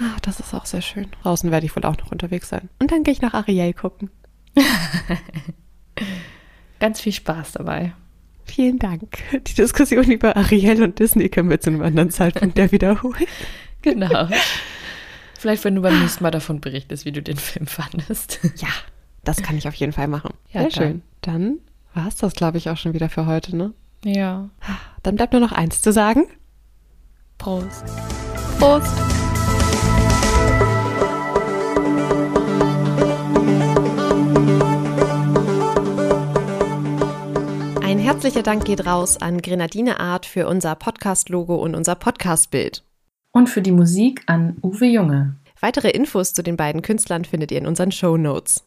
Ach, 0.00 0.20
das 0.20 0.40
ist 0.40 0.54
auch 0.54 0.66
sehr 0.66 0.82
schön. 0.82 1.08
Draußen 1.22 1.50
werde 1.50 1.66
ich 1.66 1.76
wohl 1.76 1.84
auch 1.84 1.96
noch 1.98 2.10
unterwegs 2.10 2.48
sein. 2.48 2.68
Und 2.80 2.90
dann 2.90 3.04
gehe 3.04 3.12
ich 3.12 3.20
nach 3.20 3.34
Ariel 3.34 3.72
gucken. 3.72 4.10
Ganz 6.80 7.00
viel 7.00 7.12
Spaß 7.12 7.52
dabei. 7.52 7.92
Vielen 8.44 8.78
Dank. 8.78 9.18
Die 9.32 9.54
Diskussion 9.54 10.04
über 10.04 10.36
Ariel 10.36 10.82
und 10.82 10.98
Disney 10.98 11.28
können 11.28 11.50
wir 11.50 11.60
zu 11.60 11.70
einem 11.70 11.82
anderen 11.82 12.10
Zeitpunkt 12.10 12.58
ja 12.58 12.70
wiederholen. 12.72 13.14
Genau. 13.82 14.30
Vielleicht, 15.38 15.62
wenn 15.64 15.74
du 15.74 15.82
beim 15.82 16.00
nächsten 16.00 16.22
Mal 16.22 16.30
davon 16.30 16.62
berichtest, 16.62 17.04
wie 17.04 17.12
du 17.12 17.20
den 17.20 17.36
Film 17.36 17.66
fandest. 17.66 18.40
Ja, 18.56 18.70
das 19.24 19.42
kann 19.42 19.56
ich 19.56 19.66
auf 19.66 19.74
jeden 19.74 19.92
Fall 19.92 20.06
machen. 20.06 20.34
Ja, 20.50 20.62
Sehr 20.62 20.70
schön. 20.70 21.02
Dann 21.22 21.58
war 21.94 22.06
es 22.06 22.16
das, 22.16 22.34
glaube 22.34 22.58
ich, 22.58 22.68
auch 22.68 22.76
schon 22.76 22.92
wieder 22.92 23.08
für 23.08 23.26
heute, 23.26 23.56
ne? 23.56 23.72
Ja. 24.04 24.50
Dann 25.02 25.16
bleibt 25.16 25.32
nur 25.32 25.40
noch 25.40 25.52
eins 25.52 25.80
zu 25.80 25.92
sagen. 25.92 26.26
Prost. 27.38 27.84
Prost. 28.58 28.92
Ein 37.82 37.98
herzlicher 37.98 38.42
Dank 38.42 38.66
geht 38.66 38.84
raus 38.86 39.16
an 39.16 39.40
Grenadine 39.40 40.00
Art 40.00 40.26
für 40.26 40.46
unser 40.48 40.74
Podcast-Logo 40.74 41.54
und 41.54 41.74
unser 41.74 41.94
Podcast-Bild. 41.94 42.84
Und 43.32 43.48
für 43.48 43.62
die 43.62 43.72
Musik 43.72 44.22
an 44.26 44.58
Uwe 44.62 44.86
Junge. 44.86 45.36
Weitere 45.60 45.88
Infos 45.90 46.34
zu 46.34 46.42
den 46.42 46.58
beiden 46.58 46.82
Künstlern 46.82 47.24
findet 47.24 47.50
ihr 47.50 47.58
in 47.58 47.66
unseren 47.66 47.90
Show 47.90 48.18
Notes. 48.18 48.63